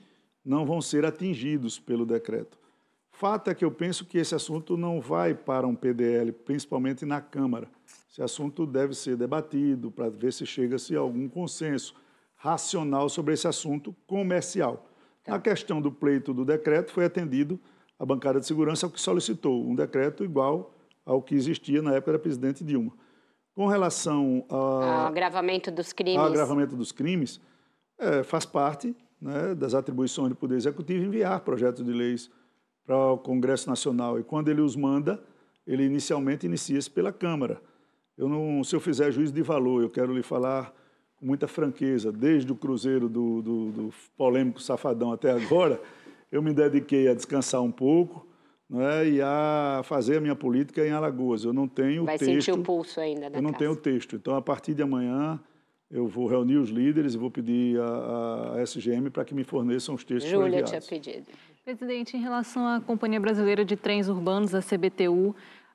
não 0.44 0.64
vão 0.64 0.80
ser 0.80 1.04
atingidos 1.04 1.78
pelo 1.78 2.04
decreto. 2.06 2.58
Fato 3.10 3.50
é 3.50 3.54
que 3.54 3.64
eu 3.64 3.70
penso 3.70 4.04
que 4.04 4.18
esse 4.18 4.34
assunto 4.34 4.76
não 4.76 5.00
vai 5.00 5.34
para 5.34 5.66
um 5.66 5.74
PDL, 5.74 6.32
principalmente 6.32 7.04
na 7.04 7.20
Câmara. 7.20 7.68
Esse 8.10 8.22
assunto 8.22 8.66
deve 8.66 8.94
ser 8.94 9.16
debatido 9.16 9.90
para 9.90 10.08
ver 10.08 10.32
se 10.32 10.46
chega-se 10.46 10.96
a 10.96 11.00
algum 11.00 11.28
consenso 11.28 11.94
racional 12.36 13.08
sobre 13.08 13.34
esse 13.34 13.46
assunto 13.46 13.94
comercial. 14.06 14.87
Tá. 15.28 15.34
Na 15.34 15.40
questão 15.40 15.80
do 15.80 15.92
pleito 15.92 16.32
do 16.32 16.44
decreto, 16.44 16.90
foi 16.90 17.04
atendido 17.04 17.60
a 17.98 18.06
bancada 18.06 18.40
de 18.40 18.46
segurança 18.46 18.86
ao 18.86 18.90
que 18.90 19.00
solicitou 19.00 19.62
um 19.62 19.74
decreto 19.74 20.24
igual 20.24 20.74
ao 21.04 21.20
que 21.20 21.34
existia 21.34 21.82
na 21.82 21.94
época 21.94 22.12
da 22.12 22.18
presidente 22.18 22.64
Dilma. 22.64 22.92
Com 23.54 23.66
relação 23.66 24.44
ao 24.48 25.06
agravamento 25.08 25.70
dos 25.70 25.92
crimes, 25.92 26.20
agravamento 26.20 26.76
dos 26.76 26.92
crimes, 26.92 27.40
é, 27.98 28.22
faz 28.22 28.46
parte 28.46 28.96
né, 29.20 29.54
das 29.54 29.74
atribuições 29.74 30.30
do 30.30 30.36
Poder 30.36 30.54
Executivo 30.56 31.04
enviar 31.04 31.40
projetos 31.40 31.84
de 31.84 31.92
leis 31.92 32.30
para 32.86 32.96
o 32.96 33.18
Congresso 33.18 33.68
Nacional. 33.68 34.18
E 34.18 34.22
quando 34.22 34.48
ele 34.48 34.60
os 34.60 34.76
manda, 34.76 35.22
ele 35.66 35.84
inicialmente 35.84 36.46
inicia-se 36.46 36.88
pela 36.90 37.12
Câmara. 37.12 37.60
Eu 38.16 38.28
não, 38.28 38.64
se 38.64 38.74
eu 38.74 38.80
fizer 38.80 39.10
juízo 39.10 39.32
de 39.32 39.42
valor, 39.42 39.82
eu 39.82 39.90
quero 39.90 40.14
lhe 40.14 40.22
falar 40.22 40.72
com 41.18 41.26
muita 41.26 41.48
franqueza, 41.48 42.12
desde 42.12 42.50
o 42.52 42.54
Cruzeiro 42.54 43.08
do, 43.08 43.42
do, 43.42 43.70
do, 43.70 43.94
polêmico 44.16 44.62
Safadão 44.62 45.12
até 45.12 45.30
agora, 45.30 45.80
eu 46.30 46.40
me 46.40 46.52
dediquei 46.52 47.08
a 47.08 47.14
descansar 47.14 47.62
um 47.62 47.72
pouco 47.72 48.26
é, 48.72 49.08
e 49.08 49.20
a 49.20 49.80
fazer 49.84 50.18
a 50.18 50.20
minha 50.20 50.36
política 50.36 50.86
em 50.86 50.90
Alagoas. 50.90 51.44
Eu 51.44 51.52
não 51.52 51.66
tenho 51.66 52.04
Vai 52.04 52.18
texto. 52.18 52.30
Vai 52.30 52.40
sentir 52.40 52.52
o 52.52 52.62
pulso 52.62 53.00
ainda 53.00 53.28
da 53.30 53.38
Eu 53.38 53.42
não 53.42 53.50
casa. 53.50 53.64
tenho 53.64 53.76
texto. 53.76 54.14
Então, 54.14 54.36
a 54.36 54.42
partir 54.42 54.74
de 54.74 54.82
amanhã, 54.82 55.40
eu 55.90 56.06
vou 56.06 56.26
reunir 56.26 56.56
os 56.56 56.68
líderes 56.68 57.14
e 57.14 57.18
vou 57.18 57.30
pedir 57.30 57.80
a, 57.80 58.54
a 58.56 58.62
SGM 58.62 59.10
para 59.10 59.24
que 59.24 59.34
me 59.34 59.42
forneçam 59.42 59.94
os 59.94 60.04
textos 60.04 60.30
Júlia 60.30 60.62
tinha 60.62 60.80
pedido. 60.80 61.26
Presidente, 61.64 62.16
em 62.16 62.20
relação 62.20 62.66
à 62.66 62.80
Companhia 62.80 63.20
Brasileira 63.20 63.64
de 63.64 63.76
Trens 63.76 64.08
Urbanos, 64.08 64.54
a 64.54 64.60
CBTU, 64.60 65.34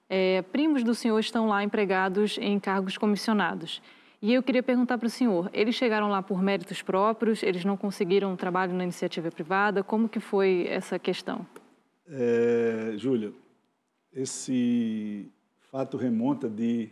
é, 0.09 0.41
primos 0.41 0.83
do 0.83 0.95
senhor 0.95 1.19
estão 1.19 1.47
lá 1.47 1.63
empregados 1.63 2.37
em 2.39 2.59
cargos 2.59 2.97
comissionados. 2.97 3.81
E 4.23 4.33
eu 4.33 4.41
queria 4.41 4.63
perguntar 4.63 4.97
para 4.97 5.07
o 5.07 5.09
senhor, 5.09 5.49
eles 5.51 5.75
chegaram 5.75 6.07
lá 6.07 6.23
por 6.23 6.41
méritos 6.41 6.81
próprios, 6.81 7.43
eles 7.43 7.65
não 7.65 7.75
conseguiram 7.75 8.31
um 8.31 8.37
trabalho 8.37 8.73
na 8.73 8.83
iniciativa 8.85 9.29
privada, 9.29 9.83
como 9.83 10.07
que 10.07 10.21
foi 10.21 10.65
essa 10.69 10.97
questão? 10.97 11.45
É, 12.07 12.93
Júlia, 12.95 13.33
esse 14.13 15.29
fato 15.69 15.97
remonta 15.97 16.49
de, 16.49 16.89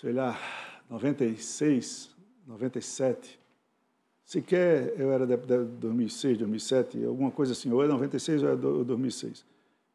sei 0.00 0.14
lá, 0.14 0.40
96, 0.88 2.16
97. 2.46 3.38
Sequer 4.24 4.94
eu 4.98 5.12
era 5.12 5.26
de 5.26 5.36
2006, 5.36 6.38
2007, 6.38 7.04
alguma 7.04 7.30
coisa 7.30 7.52
assim, 7.52 7.70
ou 7.70 7.84
é 7.84 7.86
96 7.86 8.42
ou 8.42 8.48
é 8.52 8.56
2006. 8.56 9.44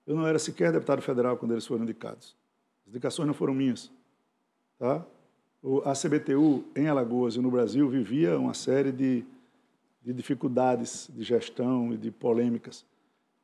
Eu 0.05 0.15
não 0.15 0.27
era 0.27 0.37
sequer 0.37 0.71
deputado 0.71 1.01
federal 1.01 1.35
quando 1.35 1.53
eles 1.53 1.65
foram 1.65 1.81
indicados. 1.81 2.37
As 2.85 2.91
indicações 2.91 3.25
não 3.25 3.33
foram 3.33 3.55
minhas, 3.55 3.91
tá? 4.77 5.03
A 5.85 5.93
CBTU 5.93 6.63
em 6.75 6.87
Alagoas 6.87 7.35
e 7.35 7.39
no 7.39 7.51
Brasil 7.51 7.87
vivia 7.87 8.37
uma 8.37 8.53
série 8.53 8.91
de, 8.91 9.23
de 10.03 10.11
dificuldades 10.11 11.09
de 11.13 11.23
gestão 11.23 11.93
e 11.93 11.97
de 11.97 12.09
polêmicas. 12.09 12.83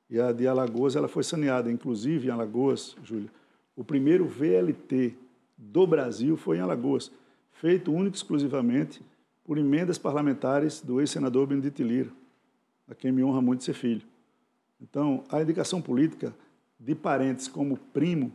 E 0.10 0.20
a 0.20 0.32
de 0.32 0.48
Alagoas 0.48 0.96
ela 0.96 1.08
foi 1.08 1.24
saneada, 1.24 1.72
inclusive 1.72 2.28
em 2.28 2.32
Alagoas, 2.32 2.96
Júlia. 3.04 3.30
O 3.76 3.84
primeiro 3.84 4.26
VLT 4.26 5.16
do 5.56 5.86
Brasil 5.86 6.36
foi 6.36 6.58
em 6.58 6.62
Alagoas, 6.62 7.12
feito 7.52 7.92
único 7.92 8.16
e 8.16 8.18
exclusivamente 8.18 9.02
por 9.44 9.58
emendas 9.58 9.98
parlamentares 9.98 10.82
do 10.82 11.00
ex-senador 11.00 11.46
Benedito 11.46 11.84
Lira, 11.84 12.10
a 12.88 12.96
quem 12.96 13.12
me 13.12 13.24
honra 13.24 13.42
muito 13.42 13.64
ser 13.64 13.74
filho. 13.74 14.02
Então, 14.82 15.24
a 15.30 15.42
indicação 15.42 15.82
política 15.82 16.34
de 16.80 16.96
parentes 16.96 17.48
como 17.48 17.78
primo 17.78 18.32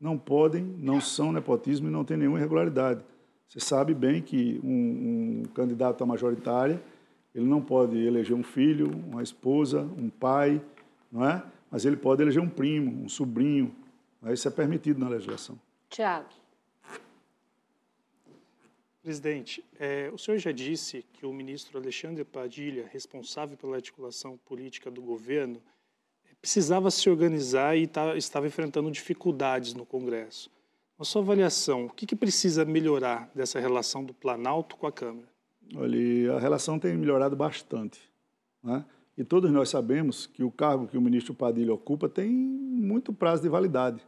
não 0.00 0.18
podem, 0.18 0.62
não 0.62 1.00
são 1.00 1.32
nepotismo 1.32 1.88
e 1.88 1.90
não 1.90 2.04
tem 2.04 2.16
nenhuma 2.16 2.38
irregularidade. 2.38 3.02
Você 3.48 3.60
sabe 3.60 3.94
bem 3.94 4.20
que 4.20 4.60
um, 4.64 5.42
um 5.42 5.42
candidato 5.54 6.02
à 6.02 6.06
majoritária, 6.06 6.82
ele 7.34 7.46
não 7.46 7.60
pode 7.60 7.96
eleger 7.96 8.36
um 8.36 8.42
filho, 8.42 8.90
uma 9.10 9.22
esposa, 9.22 9.82
um 9.82 10.08
pai, 10.08 10.60
não 11.10 11.28
é? 11.28 11.42
Mas 11.70 11.84
ele 11.84 11.96
pode 11.96 12.22
eleger 12.22 12.42
um 12.42 12.48
primo, 12.48 13.04
um 13.04 13.08
sobrinho. 13.08 13.74
Isso 14.32 14.48
é 14.48 14.50
permitido 14.50 14.98
na 15.00 15.08
legislação. 15.08 15.58
Tiago. 15.90 16.28
Presidente, 19.02 19.62
é, 19.78 20.10
o 20.14 20.16
senhor 20.16 20.38
já 20.38 20.50
disse 20.50 21.04
que 21.12 21.26
o 21.26 21.32
ministro 21.32 21.78
Alexandre 21.78 22.24
Padilha, 22.24 22.88
responsável 22.90 23.54
pela 23.54 23.76
articulação 23.76 24.38
política 24.46 24.90
do 24.90 25.02
governo, 25.02 25.60
precisava 26.40 26.90
se 26.90 27.10
organizar 27.10 27.76
e 27.76 27.86
tá, 27.86 28.16
estava 28.16 28.46
enfrentando 28.46 28.90
dificuldades 28.90 29.74
no 29.74 29.84
Congresso. 29.84 30.50
Na 30.98 31.04
sua 31.04 31.22
avaliação, 31.22 31.86
o 31.86 31.90
que, 31.90 32.06
que 32.06 32.14
precisa 32.14 32.64
melhorar 32.64 33.28
dessa 33.34 33.58
relação 33.58 34.04
do 34.04 34.14
Planalto 34.14 34.76
com 34.76 34.86
a 34.86 34.92
Câmara? 34.92 35.28
Olha, 35.74 36.34
a 36.34 36.38
relação 36.38 36.78
tem 36.78 36.96
melhorado 36.96 37.34
bastante. 37.34 38.00
Né? 38.62 38.84
E 39.18 39.24
todos 39.24 39.50
nós 39.50 39.68
sabemos 39.68 40.26
que 40.26 40.44
o 40.44 40.50
cargo 40.50 40.86
que 40.86 40.96
o 40.96 41.00
ministro 41.00 41.34
Padilha 41.34 41.74
ocupa 41.74 42.08
tem 42.08 42.30
muito 42.30 43.12
prazo 43.12 43.42
de 43.42 43.48
validade. 43.48 44.00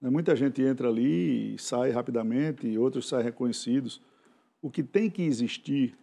Né? 0.00 0.08
Muita 0.08 0.34
gente 0.34 0.62
entra 0.62 0.88
ali 0.88 1.54
e 1.54 1.58
sai 1.58 1.90
rapidamente, 1.90 2.66
e 2.66 2.78
outros 2.78 3.06
saem 3.06 3.24
reconhecidos. 3.24 4.00
O 4.62 4.70
que 4.70 4.82
tem 4.82 5.10
que 5.10 5.22
existir 5.22 5.94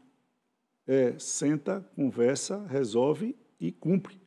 é 0.85 1.17
senta, 1.17 1.83
conversa, 1.95 2.65
resolve 2.67 3.35
e 3.59 3.71
cumpre. 3.71 4.19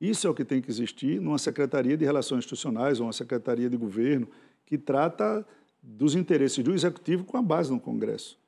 Isso 0.00 0.26
é 0.26 0.30
o 0.30 0.34
que 0.34 0.44
tem 0.44 0.60
que 0.60 0.70
existir 0.70 1.20
numa 1.20 1.38
Secretaria 1.38 1.96
de 1.96 2.04
Relações 2.04 2.40
Institucionais 2.40 3.00
ou 3.00 3.06
uma 3.06 3.12
Secretaria 3.12 3.68
de 3.68 3.76
Governo 3.76 4.28
que 4.66 4.78
trata 4.78 5.46
dos 5.82 6.14
interesses 6.14 6.62
do 6.64 6.72
Executivo 6.72 7.24
com 7.24 7.36
a 7.36 7.42
base 7.42 7.70
no 7.70 7.78
Congresso. 7.78 8.38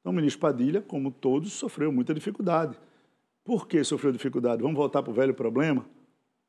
Então, 0.00 0.12
o 0.12 0.14
ministro 0.14 0.40
Padilha, 0.40 0.80
como 0.80 1.10
todos, 1.10 1.52
sofreu 1.52 1.92
muita 1.92 2.14
dificuldade. 2.14 2.78
Por 3.44 3.68
que 3.68 3.82
sofreu 3.84 4.12
dificuldade? 4.12 4.62
Vamos 4.62 4.76
voltar 4.76 5.02
para 5.02 5.10
o 5.10 5.14
velho 5.14 5.34
problema? 5.34 5.84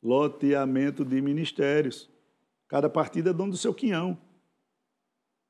Loteamento 0.02 1.04
de 1.04 1.22
ministérios. 1.22 2.10
Cada 2.68 2.90
partido 2.90 3.30
é 3.30 3.34
dono 3.34 3.52
do 3.52 3.58
seu 3.58 3.74
quinhão. 3.74 4.18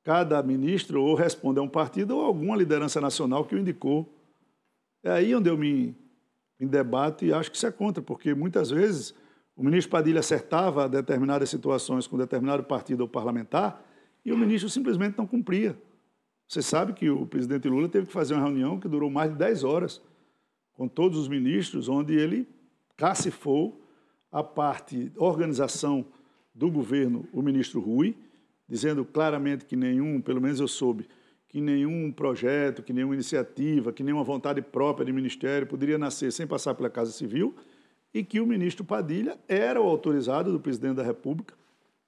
Cada 0.02 0.42
ministro 0.42 1.00
ou 1.02 1.14
responde 1.14 1.60
a 1.60 1.62
um 1.62 1.68
partido 1.68 2.16
ou 2.16 2.22
a 2.24 2.26
alguma 2.26 2.56
liderança 2.56 3.00
nacional 3.00 3.44
que 3.44 3.54
o 3.54 3.58
indicou. 3.58 4.12
É 5.04 5.10
aí 5.10 5.34
onde 5.34 5.48
eu 5.48 5.56
me, 5.56 5.96
me 6.58 6.66
debato 6.66 7.24
e 7.24 7.32
acho 7.32 7.50
que 7.50 7.56
isso 7.56 7.66
é 7.66 7.70
contra, 7.70 8.02
porque 8.02 8.34
muitas 8.34 8.70
vezes 8.70 9.14
o 9.56 9.62
ministro 9.62 9.90
Padilha 9.90 10.20
acertava 10.20 10.88
determinadas 10.88 11.50
situações 11.50 12.06
com 12.06 12.16
determinado 12.16 12.64
partido 12.64 13.02
ou 13.02 13.08
parlamentar 13.08 13.84
e 14.24 14.32
o 14.32 14.38
ministro 14.38 14.68
simplesmente 14.70 15.18
não 15.18 15.26
cumpria. 15.26 15.76
Você 16.48 16.62
sabe 16.62 16.92
que 16.92 17.10
o 17.10 17.26
presidente 17.26 17.68
Lula 17.68 17.88
teve 17.88 18.06
que 18.06 18.12
fazer 18.12 18.34
uma 18.34 18.44
reunião 18.44 18.78
que 18.78 18.88
durou 18.88 19.10
mais 19.10 19.30
de 19.30 19.38
10 19.38 19.64
horas 19.64 20.02
com 20.72 20.88
todos 20.88 21.18
os 21.18 21.28
ministros, 21.28 21.88
onde 21.88 22.14
ele 22.14 22.48
cacifou 22.96 23.86
a 24.30 24.42
parte 24.42 25.12
organização 25.16 26.06
do 26.54 26.70
governo, 26.70 27.26
o 27.32 27.42
ministro 27.42 27.80
Rui, 27.80 28.16
dizendo 28.68 29.04
claramente 29.04 29.64
que 29.64 29.76
nenhum, 29.76 30.20
pelo 30.20 30.40
menos 30.40 30.60
eu 30.60 30.68
soube, 30.68 31.06
que 31.48 31.60
nenhum 31.60 32.10
projeto, 32.10 32.82
que 32.82 32.92
nenhuma 32.92 33.14
iniciativa, 33.14 33.92
que 33.92 34.02
nenhuma 34.02 34.24
vontade 34.24 34.62
própria 34.62 35.04
de 35.04 35.12
ministério 35.12 35.66
poderia 35.66 35.98
nascer 35.98 36.32
sem 36.32 36.46
passar 36.46 36.74
pela 36.74 36.88
Casa 36.88 37.12
Civil 37.12 37.54
e 38.12 38.22
que 38.22 38.40
o 38.40 38.46
ministro 38.46 38.84
Padilha 38.84 39.38
era 39.48 39.80
o 39.80 39.84
autorizado 39.84 40.52
do 40.52 40.60
presidente 40.60 40.96
da 40.96 41.02
República 41.02 41.54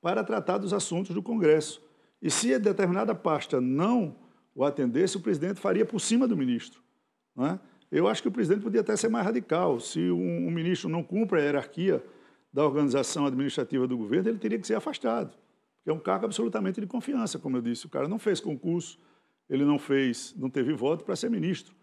para 0.00 0.22
tratar 0.22 0.58
dos 0.58 0.72
assuntos 0.72 1.14
do 1.14 1.22
Congresso. 1.22 1.82
E 2.20 2.30
se 2.30 2.52
a 2.54 2.58
determinada 2.58 3.14
pasta 3.14 3.60
não 3.60 4.16
o 4.54 4.64
atendesse, 4.64 5.16
o 5.16 5.20
presidente 5.20 5.60
faria 5.60 5.84
por 5.84 6.00
cima 6.00 6.28
do 6.28 6.36
ministro. 6.36 6.82
Não 7.34 7.46
é? 7.46 7.60
Eu 7.90 8.08
acho 8.08 8.22
que 8.22 8.28
o 8.28 8.32
presidente 8.32 8.62
podia 8.62 8.80
até 8.80 8.96
ser 8.96 9.08
mais 9.08 9.24
radical. 9.24 9.80
Se 9.80 10.10
um, 10.10 10.48
um 10.48 10.50
ministro 10.50 10.88
não 10.88 11.02
cumpre 11.02 11.40
a 11.40 11.42
hierarquia 11.42 12.04
da 12.52 12.64
organização 12.64 13.26
administrativa 13.26 13.86
do 13.86 13.96
governo, 13.96 14.28
ele 14.28 14.38
teria 14.38 14.58
que 14.58 14.66
ser 14.66 14.74
afastado, 14.74 15.36
porque 15.76 15.90
é 15.90 15.92
um 15.92 15.98
cargo 15.98 16.24
absolutamente 16.24 16.80
de 16.80 16.86
confiança, 16.86 17.38
como 17.38 17.56
eu 17.56 17.62
disse. 17.62 17.86
O 17.86 17.88
cara 17.88 18.06
não 18.06 18.18
fez 18.18 18.40
concurso, 18.40 18.98
ele 19.48 19.64
não 19.64 19.78
fez, 19.78 20.34
não 20.36 20.48
teve 20.48 20.72
voto 20.72 21.04
para 21.04 21.16
ser 21.16 21.30
ministro. 21.30 21.74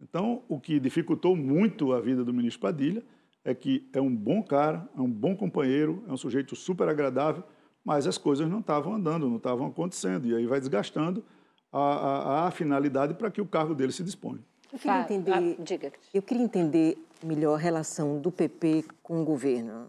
Então, 0.00 0.42
o 0.48 0.60
que 0.60 0.78
dificultou 0.78 1.34
muito 1.34 1.92
a 1.92 2.00
vida 2.00 2.24
do 2.24 2.32
ministro 2.32 2.60
Padilha 2.60 3.02
é 3.44 3.54
que 3.54 3.88
é 3.92 4.00
um 4.00 4.14
bom 4.14 4.42
cara, 4.42 4.88
é 4.96 5.00
um 5.00 5.10
bom 5.10 5.36
companheiro, 5.36 6.02
é 6.08 6.12
um 6.12 6.16
sujeito 6.16 6.56
super 6.56 6.88
agradável, 6.88 7.44
mas 7.84 8.06
as 8.06 8.16
coisas 8.16 8.48
não 8.48 8.60
estavam 8.60 8.94
andando, 8.94 9.28
não 9.28 9.36
estavam 9.36 9.66
acontecendo, 9.66 10.26
e 10.26 10.34
aí 10.34 10.46
vai 10.46 10.58
desgastando 10.58 11.22
a, 11.70 11.78
a, 11.78 12.48
a 12.48 12.50
finalidade 12.50 13.14
para 13.14 13.30
que 13.30 13.40
o 13.40 13.46
cargo 13.46 13.74
dele 13.74 13.92
se 13.92 14.02
disponha. 14.02 14.40
Eu 14.72 14.78
queria 14.78 15.00
entender, 15.02 15.32
ah, 15.32 15.62
diga. 15.62 15.92
Eu 16.12 16.22
queria 16.22 16.42
entender 16.42 16.98
melhor 17.22 17.54
a 17.54 17.58
relação 17.58 18.18
do 18.18 18.32
PP 18.32 18.84
com 19.02 19.22
o 19.22 19.24
governo. 19.24 19.88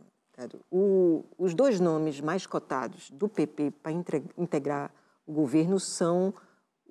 O, 0.70 1.24
os 1.38 1.54
dois 1.54 1.80
nomes 1.80 2.20
mais 2.20 2.46
cotados 2.46 3.10
do 3.10 3.30
PP 3.30 3.72
para 3.82 3.92
integrar 4.38 4.92
o 5.26 5.32
governo 5.32 5.80
são 5.80 6.34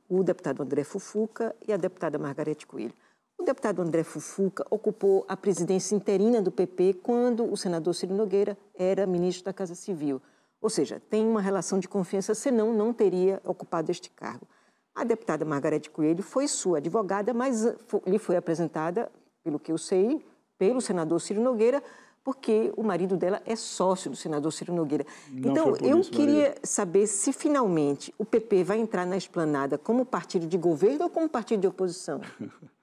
o 0.09 0.23
deputado 0.23 0.63
André 0.63 0.83
Fufuca 0.83 1.55
e 1.67 1.73
a 1.73 1.77
deputada 1.77 2.19
Margarete 2.19 2.67
Coelho. 2.67 2.95
O 3.45 3.47
deputado 3.47 3.83
André 3.83 4.03
Fufuca 4.03 4.65
ocupou 4.71 5.23
a 5.29 5.37
presidência 5.37 5.95
interina 5.95 6.41
do 6.41 6.51
PP 6.51 7.01
quando 7.03 7.45
o 7.45 7.55
senador 7.59 7.95
Ciro 7.95 8.15
Nogueira 8.15 8.57
era 8.75 9.07
ministro 9.07 9.45
da 9.45 9.53
Casa 9.53 9.75
Civil. 9.75 10.23
Ou 10.63 10.71
seja, 10.71 10.99
tem 11.11 11.27
uma 11.27 11.43
relação 11.43 11.79
de 11.79 11.87
confiança, 11.87 12.35
senão 12.35 12.73
não 12.73 12.91
teria 12.91 13.43
ocupado 13.45 13.91
este 13.91 14.09
cargo. 14.09 14.47
A 14.95 15.05
deputada 15.05 15.45
Margarete 15.45 15.91
Coelho 15.91 16.23
foi 16.23 16.49
sua 16.49 16.79
advogada, 16.79 17.35
mas 17.35 17.67
lhe 18.07 18.19
foi 18.19 18.39
apresentada, 18.39 19.13
pelo 19.43 19.59
que 19.59 19.71
eu 19.71 19.77
sei, 19.77 20.25
pelo 20.57 20.81
senador 20.81 21.21
Ciro 21.21 21.43
Nogueira, 21.43 21.83
porque 22.25 22.73
o 22.79 22.83
marido 22.83 23.15
dela 23.15 23.43
é 23.45 23.55
sócio 23.55 24.11
do 24.11 24.17
senador 24.17 24.55
Ciro 24.55 24.73
Nogueira. 24.73 25.05
Não 25.31 25.51
então, 25.51 25.77
eu 25.83 26.01
isso, 26.01 26.11
queria 26.11 26.49
Maria. 26.49 26.55
saber 26.63 27.07
se 27.07 27.31
finalmente 27.31 28.15
o 28.17 28.25
PP 28.25 28.65
vai 28.65 28.79
entrar 28.79 29.05
na 29.05 29.19
esplanada 29.19 29.77
como 29.77 30.07
partido 30.07 30.47
de 30.47 30.57
governo 30.57 31.05
ou 31.05 31.11
como 31.11 31.29
partido 31.29 31.61
de 31.61 31.67
oposição. 31.67 32.23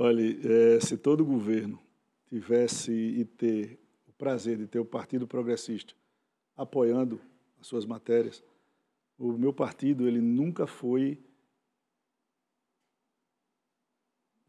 Olha, 0.00 0.22
é, 0.22 0.78
se 0.78 0.96
todo 0.96 1.24
governo 1.24 1.76
tivesse 2.28 2.92
e 2.92 3.24
ter 3.24 3.80
o 4.06 4.12
prazer 4.12 4.56
de 4.56 4.68
ter 4.68 4.78
o 4.78 4.84
Partido 4.84 5.26
Progressista 5.26 5.92
apoiando 6.56 7.20
as 7.60 7.66
suas 7.66 7.84
matérias, 7.84 8.40
o 9.18 9.32
meu 9.32 9.52
partido 9.52 10.06
ele 10.06 10.20
nunca 10.20 10.68
foi 10.68 11.18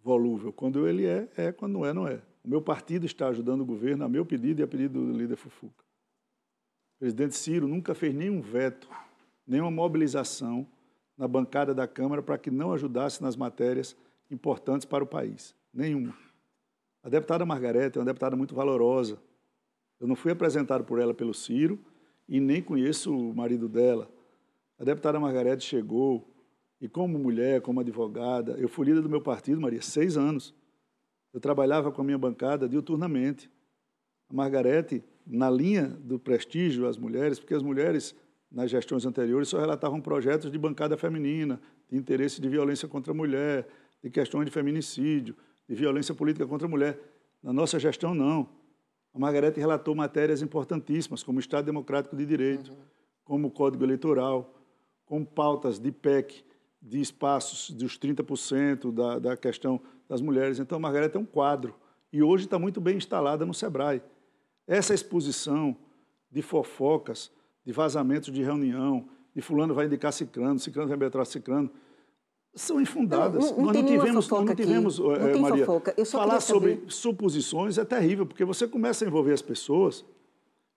volúvel. 0.04 0.54
Quando 0.54 0.88
ele 0.88 1.08
é, 1.08 1.28
é. 1.36 1.52
Quando 1.52 1.74
não 1.74 1.84
é, 1.84 1.94
não 1.94 2.08
é. 2.08 2.22
O 2.44 2.48
meu 2.48 2.62
partido 2.62 3.08
está 3.08 3.28
ajudando 3.30 3.62
o 3.62 3.66
governo 3.66 4.06
a 4.06 4.08
meu 4.08 4.24
pedido 4.24 4.62
e 4.62 4.64
a 4.64 4.68
pedido 4.68 5.04
do 5.04 5.18
líder 5.18 5.36
Fufuca. 5.36 5.84
O 6.98 7.00
presidente 7.00 7.36
Ciro 7.36 7.68
nunca 7.68 7.96
fez 7.96 8.14
nenhum 8.14 8.40
veto, 8.40 8.88
nenhuma 9.48 9.72
mobilização 9.72 10.68
na 11.18 11.28
bancada 11.28 11.74
da 11.74 11.88
Câmara 11.88 12.22
para 12.22 12.38
que 12.38 12.52
não 12.52 12.72
ajudasse 12.72 13.20
nas 13.24 13.36
matérias 13.36 13.98
importantes 14.30 14.86
para 14.86 15.04
o 15.04 15.08
país. 15.08 15.56
Nenhuma. 15.74 16.16
A 17.04 17.10
deputada 17.10 17.46
Margarete 17.46 17.98
é 17.98 18.02
uma 18.02 18.06
deputada 18.06 18.36
muito 18.36 18.54
valorosa. 18.54 19.18
Eu 20.00 20.08
não 20.08 20.16
fui 20.16 20.32
apresentado 20.32 20.84
por 20.84 21.00
ela 21.00 21.14
pelo 21.14 21.34
Ciro 21.34 21.80
e 22.28 22.40
nem 22.40 22.62
conheço 22.62 23.16
o 23.16 23.34
marido 23.34 23.68
dela. 23.68 24.10
A 24.78 24.84
deputada 24.84 25.20
Margarete 25.20 25.66
chegou 25.66 26.28
e, 26.80 26.88
como 26.88 27.20
mulher, 27.20 27.62
como 27.62 27.80
advogada, 27.80 28.54
eu 28.54 28.70
fui 28.70 28.86
líder 28.86 29.02
do 29.02 29.10
meu 29.10 29.22
partido, 29.22 29.60
Maria, 29.60 29.82
seis 29.82 30.16
anos. 30.16 30.54
Eu 31.34 31.40
trabalhava 31.40 31.92
com 31.92 32.02
a 32.02 32.04
minha 32.04 32.18
bancada 32.18 32.68
diuturnamente. 32.68 33.50
A 34.30 34.34
Margarete, 34.34 35.04
na 35.26 35.50
linha 35.50 35.88
do 35.88 36.18
prestígio 36.18 36.88
às 36.88 36.98
mulheres, 36.98 37.40
porque 37.40 37.54
as 37.54 37.62
mulheres, 37.62 38.16
nas 38.50 38.70
gestões 38.70 39.06
anteriores, 39.06 39.50
só 39.50 39.60
relatavam 39.60 40.00
projetos 40.00 40.52
de 40.52 40.58
bancada 40.58 40.98
feminina, 40.98 41.60
de 41.90 41.98
interesse 41.98 42.40
de 42.40 42.48
violência 42.48 42.88
contra 42.88 43.12
a 43.12 43.16
mulher, 43.16 43.68
de 44.04 44.10
questões 44.10 44.46
de 44.46 44.52
feminicídio, 44.52 45.36
de 45.68 45.76
violência 45.76 46.14
política 46.16 46.46
contra 46.48 46.68
a 46.68 46.70
mulher. 46.70 47.00
Na 47.42 47.54
nossa 47.54 47.80
gestão, 47.80 48.14
não. 48.14 48.50
A 49.14 49.20
Margarete 49.20 49.60
relatou 49.60 49.96
matérias 49.96 50.42
importantíssimas, 50.42 51.24
como 51.24 51.38
o 51.38 51.40
Estado 51.40 51.66
Democrático 51.66 52.16
de 52.16 52.26
Direito, 52.26 52.72
uhum. 52.72 52.78
como 53.24 53.48
o 53.48 53.52
Código 53.52 53.84
Eleitoral, 53.84 54.54
com 55.06 55.26
pautas 55.26 55.80
de 55.80 55.92
PEC, 55.92 56.44
de 56.82 57.02
espaços 57.02 57.72
dos 57.72 57.98
30% 57.98 58.92
da, 58.92 59.20
da 59.20 59.38
questão 59.38 59.82
das 60.08 60.22
mulheres. 60.22 60.60
Então, 60.60 60.78
a 60.78 60.82
Margareta 60.82 61.18
é 61.18 61.22
um 61.22 61.26
quadro. 61.26 61.76
E 62.12 62.24
hoje 62.24 62.46
está 62.46 62.58
muito 62.58 62.80
bem 62.80 62.98
instalada 62.98 63.46
no 63.46 63.54
SEBRAE. 63.54 64.02
Essa 64.68 64.94
exposição 64.94 65.76
de 66.32 66.42
fofocas, 66.42 67.32
de 67.66 67.74
vazamentos 67.74 68.32
de 68.32 68.42
reunião, 68.42 69.10
de 69.36 69.42
fulano 69.42 69.74
vai 69.74 69.86
indicar 69.86 70.14
ciclano, 70.14 70.60
ciclano 70.60 70.96
vai 70.96 71.08
entrar 71.08 71.26
ciclano, 71.26 71.70
são 72.56 72.82
infundadas. 72.82 73.52
Não, 73.52 73.58
não, 73.58 73.66
Nós 73.66 73.76
não 73.76 73.86
tivemos, 73.86 74.30
nós 74.30 74.46
não 74.46 74.56
tivemos 74.56 75.00
não 75.00 75.16
é, 75.16 75.38
Maria, 75.38 75.66
falar 76.06 76.40
sobre 76.40 76.84
suposições 76.88 77.78
é 77.78 77.86
terrível, 77.86 78.26
porque 78.26 78.44
você 78.44 78.68
começa 78.68 79.06
a 79.06 79.08
envolver 79.08 79.34
as 79.34 79.42
pessoas 79.42 80.04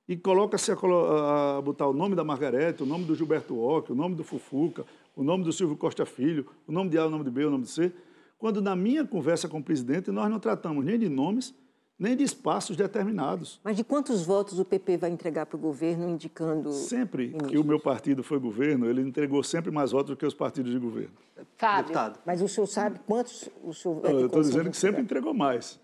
e 0.09 0.16
coloca-se 0.16 0.70
a, 0.70 0.74
a, 0.74 1.62
botar 1.62 1.86
o 1.86 1.93
nome 1.93 2.15
da 2.15 2.24
Margarete, 2.24 2.82
o 2.82 2.86
nome 2.86 3.05
do 3.05 3.15
Gilberto 3.15 3.59
Ock, 3.59 3.93
o 3.93 3.94
nome 3.94 4.15
do 4.15 4.24
Fufuca, 4.24 4.85
o 5.16 5.23
nome 5.23 5.44
do 5.44 5.53
Silvio 5.53 5.77
Costa 5.77 6.05
Filho, 6.05 6.47
o 6.66 6.73
nome 6.73 6.90
de 6.90 6.99
A, 6.99 7.07
o 7.07 7.11
nome 7.11 7.24
de 7.24 7.31
B, 7.31 7.44
o 7.44 7.51
nome 7.51 7.65
de 7.65 7.70
C, 7.70 7.93
quando 8.39 8.61
na 8.61 8.74
minha 8.74 9.05
conversa 9.05 9.49
com 9.49 9.59
o 9.59 9.62
presidente 9.62 10.11
nós 10.11 10.28
não 10.31 10.39
tratamos 10.39 10.85
nem 10.85 10.99
de 10.99 11.09
nomes, 11.09 11.55
nem 12.03 12.16
de 12.16 12.24
espaços 12.24 12.77
determinados. 12.77 13.61
Mas 13.62 13.77
de 13.77 13.85
quantos 13.85 14.27
votos 14.27 14.59
o 14.59 14.65
PP 14.65 14.97
vai 14.97 15.11
entregar 15.11 15.47
para 15.47 15.57
o 15.57 15.59
governo 15.59 16.09
indicando. 16.09 16.73
Sempre 16.73 17.29
ministros? 17.29 17.53
que 17.53 17.59
o 17.59 17.65
meu 17.65 17.79
partido 17.79 18.24
foi 18.24 18.41
governo, 18.41 18.87
ele 18.87 19.01
entregou 19.01 19.41
sempre 19.45 19.70
mais 19.70 19.93
votos 19.93 20.11
do 20.11 20.16
que 20.16 20.27
os 20.27 20.35
partidos 20.35 20.73
de 20.73 20.79
governo. 20.81 21.12
Fábio. 21.57 21.85
Deputado. 21.85 22.19
Mas 22.27 22.43
o 22.43 22.49
senhor 22.49 22.66
sabe 22.66 22.99
quantos 23.07 23.49
o 23.62 23.73
senhor 23.73 24.01
vai 24.01 24.12
Eu 24.12 24.27
estou 24.27 24.43
dizendo 24.43 24.69
que 24.69 24.77
sempre 24.77 25.01
entregou 25.01 25.33
mais. 25.33 25.79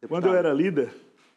Deputado. 0.00 0.22
Quando 0.22 0.32
eu 0.32 0.38
era 0.38 0.54
líder. 0.54 0.90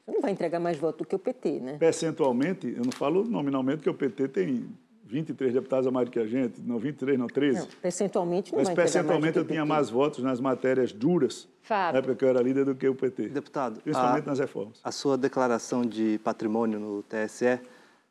Você 0.06 0.12
não 0.12 0.22
vai 0.22 0.32
entregar 0.32 0.62
mais 0.62 0.78
votos 0.78 1.00
do 1.00 1.06
que 1.06 1.16
o 1.16 1.20
PT, 1.20 1.60
né? 1.60 1.78
Percentualmente, 1.78 2.68
eu 2.68 2.84
não 2.86 2.92
falo 2.92 3.26
nominalmente, 3.26 3.78
porque 3.80 3.90
o 3.90 3.94
PT 3.94 4.30
tem 4.30 4.70
23 5.12 5.54
deputados 5.54 5.86
a 5.86 5.92
mais 5.92 6.08
do 6.08 6.12
que 6.12 6.20
a 6.20 6.26
gente, 6.26 6.62
não 6.62 6.80
23, 6.80 7.20
não 7.20 7.28
13. 7.28 7.60
Não, 7.60 7.68
percentualmente 7.82 8.52
não 8.54 8.60
Mas 8.60 8.70
percentualmente 8.70 9.38
eu 9.38 9.46
tinha 9.46 9.66
mais 9.66 9.90
votos 9.90 10.24
nas 10.24 10.40
matérias 10.40 10.94
duras, 10.94 11.50
Fábio. 11.62 11.94
na 11.94 12.00
época 12.00 12.16
que 12.16 12.26
eu 12.26 12.30
era 12.30 12.42
líder, 12.42 12.66
do 12.66 12.74
que 12.74 12.88
o 12.88 12.96
PT. 12.96 13.30
Deputado, 13.30 13.82
principalmente 13.82 14.24
a, 14.24 14.28
nas 14.28 14.40
reformas. 14.40 14.80
A 14.84 14.92
sua 14.92 15.18
declaração 15.18 15.86
de 15.86 16.20
patrimônio 16.24 16.80
no 16.80 17.04
TSE 17.04 17.60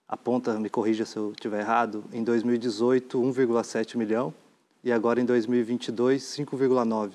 aponta, 0.07 0.59
me 0.61 0.69
corrija 0.69 1.07
se 1.07 1.17
eu 1.17 1.31
estiver 1.31 1.61
errado, 1.61 2.05
em 2.13 2.23
2018, 2.23 3.19
1,7 3.19 3.97
milhão 3.97 4.35
e 4.85 4.93
agora 4.93 5.21
em 5.21 5.25
2022, 5.25 6.23
5,9. 6.23 7.13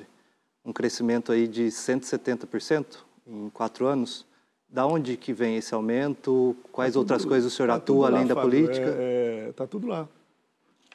Um 0.65 0.73
crescimento 0.73 1.31
aí 1.31 1.47
de 1.47 1.65
170% 1.67 2.97
em 3.27 3.49
quatro 3.49 3.85
anos. 3.85 4.25
Da 4.69 4.85
onde 4.85 5.15
que 5.15 5.33
vem 5.33 5.57
esse 5.57 5.73
aumento? 5.73 6.55
Quais 6.71 6.93
tá 6.93 6.99
outras 6.99 7.21
tudo, 7.21 7.29
coisas 7.29 7.51
o 7.51 7.55
senhor 7.55 7.67
tá 7.69 7.75
atua 7.75 8.07
além 8.07 8.27
da 8.27 8.35
política? 8.35 8.87
Está 8.87 9.01
é, 9.01 9.47
é, 9.47 9.51
tá 9.53 9.67
tudo 9.67 9.87
lá. 9.87 10.07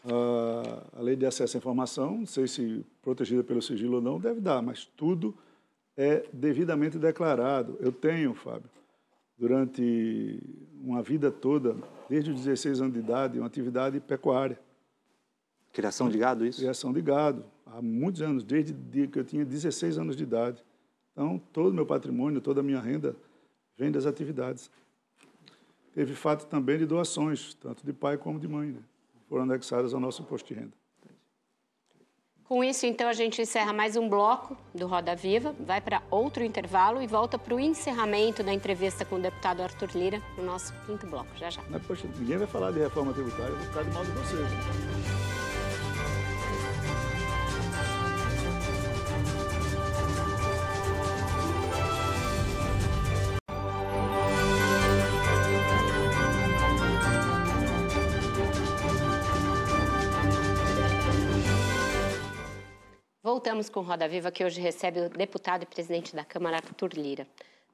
Uh, 0.05 0.99
a 0.99 1.03
lei 1.03 1.15
de 1.15 1.27
acesso 1.27 1.57
à 1.57 1.59
informação, 1.59 2.19
não 2.19 2.27
sei 2.27 2.47
se 2.47 2.85
protegida 3.03 3.45
pelo 3.45 3.61
sigilo 3.61 3.97
ou 3.97 4.03
não, 4.03 4.19
deve 4.19 4.41
dar, 4.41 4.63
mas 4.63 4.87
tudo 4.97 5.35
é 5.97 6.25
devidamente 6.33 6.99
declarado. 6.99 7.77
Eu 7.81 7.93
tenho, 7.93 8.35
Fábio, 8.35 8.71
durante 9.39 10.43
uma 10.83 11.03
vida 11.03 11.31
toda, 11.31 11.77
desde 12.09 12.31
os 12.31 12.39
16 12.45 12.81
anos 12.81 12.95
de 12.95 13.01
idade, 13.01 13.39
uma 13.39 13.47
atividade 13.47 14.01
pecuária. 14.01 14.59
Criação 15.73 16.09
de 16.09 16.19
gado, 16.19 16.47
isso? 16.47 16.61
Criação 16.61 16.93
de 16.93 17.01
gado, 17.03 17.45
há 17.67 17.81
muitos 17.81 18.23
anos, 18.23 18.43
desde 18.43 18.75
que 19.09 19.19
eu 19.19 19.25
tinha 19.25 19.45
16 19.45 19.99
anos 19.99 20.17
de 20.17 20.23
idade. 20.23 20.65
Então, 21.13 21.41
todo 21.53 21.71
o 21.71 21.75
meu 21.75 21.87
patrimônio, 21.87 22.41
toda 22.41 22.61
a 22.61 22.63
minha 22.63 22.81
renda 22.81 23.15
vem 23.81 23.91
das 23.91 24.05
atividades. 24.05 24.71
Teve 25.95 26.15
fato 26.15 26.45
também 26.47 26.77
de 26.77 26.85
doações, 26.85 27.55
tanto 27.55 27.85
de 27.85 27.95
pai 27.95 28.19
como 28.19 28.39
de 28.39 28.47
mãe, 28.47 28.69
né? 28.69 28.81
foram 29.27 29.45
anexadas 29.45 29.95
ao 29.95 30.01
nosso 30.01 30.21
imposto 30.21 30.53
de 30.53 30.61
renda. 30.61 30.73
Com 32.45 32.63
isso, 32.65 32.85
então, 32.85 33.09
a 33.09 33.13
gente 33.13 33.41
encerra 33.41 33.73
mais 33.73 33.97
um 33.97 34.09
bloco 34.09 34.57
do 34.75 34.87
Roda 34.87 35.15
Viva, 35.15 35.55
vai 35.61 35.81
para 35.81 36.03
outro 36.11 36.43
intervalo 36.43 37.01
e 37.01 37.07
volta 37.07 37.39
para 37.39 37.55
o 37.55 37.61
encerramento 37.61 38.43
da 38.43 38.53
entrevista 38.53 39.05
com 39.05 39.17
o 39.17 39.21
deputado 39.21 39.63
Arthur 39.63 39.91
Lira 39.95 40.21
no 40.37 40.45
nosso 40.45 40.75
quinto 40.85 41.07
bloco. 41.07 41.31
Já 41.37 41.49
já. 41.49 41.63
Mas, 41.71 41.81
poxa, 41.87 42.09
ninguém 42.19 42.39
vai 42.39 42.49
falar 42.49 42.73
de 42.73 42.81
reforma 42.81 43.13
tributária, 43.13 43.51
eu 43.53 43.57
vou 43.57 43.67
ficar 43.67 43.85
de 43.85 43.91
mal 43.93 44.05
de 44.05 44.11
vocês. 44.11 45.30
Voltamos 63.41 63.71
com 63.71 63.81
Roda 63.81 64.07
Viva, 64.07 64.31
que 64.31 64.45
hoje 64.45 64.61
recebe 64.61 65.01
o 65.01 65.09
deputado 65.09 65.63
e 65.63 65.67
presidente 65.67 66.15
da 66.15 66.23
Câmara, 66.23 66.59
Arthur 66.59 66.91
Lira. 66.93 67.27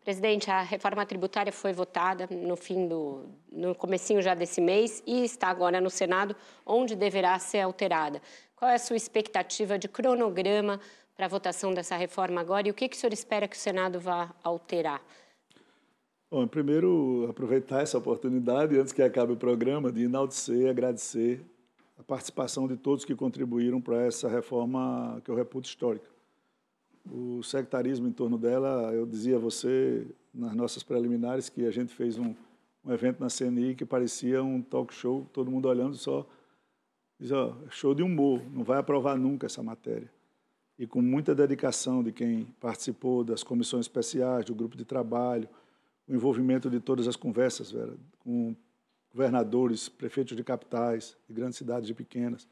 Presidente, 0.05 0.49
a 0.49 0.63
reforma 0.63 1.05
tributária 1.05 1.53
foi 1.53 1.73
votada 1.73 2.29
no 2.31 2.55
fim 2.55 2.87
do, 2.87 3.25
no 3.51 3.75
comecinho 3.75 4.23
já 4.23 4.33
desse 4.33 4.61
mês 4.61 5.03
e 5.05 5.25
está 5.25 5.49
agora 5.49 5.81
no 5.81 5.91
Senado, 5.91 6.37
onde 6.65 6.95
deverá 6.95 7.37
ser 7.41 7.63
alterada. 7.63 8.23
Qual 8.55 8.71
é 8.71 8.77
a 8.77 8.79
sua 8.79 8.97
expectativa 8.97 9.77
de 9.77 9.89
cronograma 9.89 10.79
para 11.17 11.27
a 11.27 11.29
votação 11.29 11.75
dessa 11.75 11.97
reforma 11.97 12.41
agora 12.41 12.69
e 12.69 12.71
o 12.71 12.75
que, 12.75 12.89
que 12.89 12.97
o 12.97 13.01
senhor 13.01 13.13
espera 13.13 13.49
que 13.49 13.57
o 13.57 13.59
Senado 13.59 13.99
vá 13.99 14.33
alterar? 14.45 15.03
Bom, 16.31 16.47
primeiro, 16.47 17.27
aproveitar 17.29 17.83
essa 17.83 17.99
oportunidade, 17.99 18.79
antes 18.79 18.93
que 18.93 19.03
acabe 19.03 19.33
o 19.33 19.37
programa, 19.37 19.91
de 19.91 20.05
enaltecer 20.05 20.71
agradecer 20.71 21.45
a 21.99 22.03
participação 22.03 22.69
de 22.69 22.77
todos 22.77 23.05
que 23.05 23.15
contribuíram 23.15 23.81
para 23.81 24.03
essa 24.03 24.29
reforma 24.29 25.21
que 25.25 25.31
eu 25.31 25.35
reputo 25.35 25.69
histórica. 25.69 26.07
O 27.11 27.43
sectarismo 27.43 28.07
em 28.07 28.13
torno 28.13 28.37
dela, 28.37 28.93
eu 28.93 29.07
dizia 29.07 29.37
a 29.37 29.39
você 29.39 30.07
nas 30.35 30.55
nossas 30.55 30.83
preliminares 30.83 31.49
que 31.49 31.65
a 31.65 31.71
gente 31.71 31.95
fez 31.95 32.19
um, 32.19 32.35
um 32.85 32.93
evento 32.93 33.21
na 33.21 33.29
CNI 33.29 33.75
que 33.75 33.85
parecia 33.85 34.43
um 34.43 34.61
talk 34.61 34.93
show, 34.93 35.27
todo 35.33 35.51
mundo 35.51 35.69
olhando 35.69 35.97
só, 35.97 36.27
diz, 37.19 37.33
ó, 37.33 37.57
show 37.71 37.95
de 37.95 38.03
humor, 38.03 38.43
não 38.53 38.63
vai 38.63 38.79
aprovar 38.79 39.17
nunca 39.17 39.47
essa 39.47 39.63
matéria. 39.63 40.11
E 40.79 40.87
com 40.87 41.01
muita 41.01 41.35
dedicação 41.35 42.03
de 42.03 42.13
quem 42.13 42.45
participou 42.61 43.25
das 43.25 43.43
comissões 43.43 43.87
especiais, 43.87 44.45
do 44.45 44.55
grupo 44.55 44.77
de 44.77 44.85
trabalho, 44.85 45.49
o 46.07 46.15
envolvimento 46.15 46.69
de 46.69 46.81
todas 46.81 47.09
as 47.09 47.17
conversas, 47.17 47.71
Vera, 47.71 47.95
com 48.19 48.55
governadores, 49.17 49.89
prefeitos 49.89 50.37
de 50.37 50.45
capitais, 50.45 51.17
de 51.27 51.35
grandes 51.35 51.57
cidades 51.57 51.89
e 51.89 51.95
pequenas, 51.95 52.47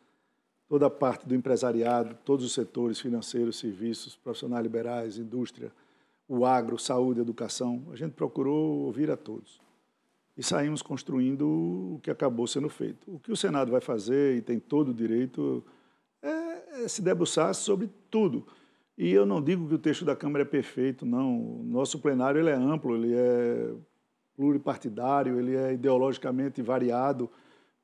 toda 0.66 0.86
a 0.86 0.90
parte 0.90 1.28
do 1.28 1.34
empresariado, 1.34 2.16
todos 2.24 2.42
os 2.42 2.54
setores 2.54 2.98
financeiros, 2.98 3.58
serviços, 3.58 4.16
profissionais 4.16 4.62
liberais, 4.62 5.18
indústria, 5.18 5.70
o 6.26 6.46
agro, 6.46 6.78
saúde, 6.78 7.20
educação. 7.20 7.84
A 7.92 7.96
gente 7.96 8.12
procurou 8.12 8.86
ouvir 8.86 9.10
a 9.10 9.16
todos. 9.16 9.60
E 10.38 10.42
saímos 10.42 10.80
construindo 10.80 11.46
o 11.46 12.00
que 12.02 12.10
acabou 12.10 12.46
sendo 12.46 12.70
feito. 12.70 13.14
O 13.14 13.20
que 13.20 13.30
o 13.30 13.36
Senado 13.36 13.70
vai 13.70 13.82
fazer, 13.82 14.38
e 14.38 14.40
tem 14.40 14.58
todo 14.58 14.88
o 14.88 14.94
direito, 14.94 15.62
é, 16.22 16.84
é 16.84 16.88
se 16.88 17.02
debruçar 17.02 17.54
sobre 17.54 17.90
tudo. 18.10 18.46
E 18.96 19.10
eu 19.10 19.26
não 19.26 19.42
digo 19.42 19.68
que 19.68 19.74
o 19.74 19.78
texto 19.78 20.02
da 20.02 20.16
Câmara 20.16 20.42
é 20.42 20.46
perfeito, 20.46 21.04
não. 21.04 21.62
Nosso 21.62 21.98
plenário 21.98 22.40
ele 22.40 22.48
é 22.48 22.54
amplo, 22.54 22.96
ele 22.96 23.14
é 23.14 23.74
pluripartidário, 24.36 25.38
ele 25.38 25.56
é 25.56 25.72
ideologicamente 25.72 26.62
variado. 26.62 27.30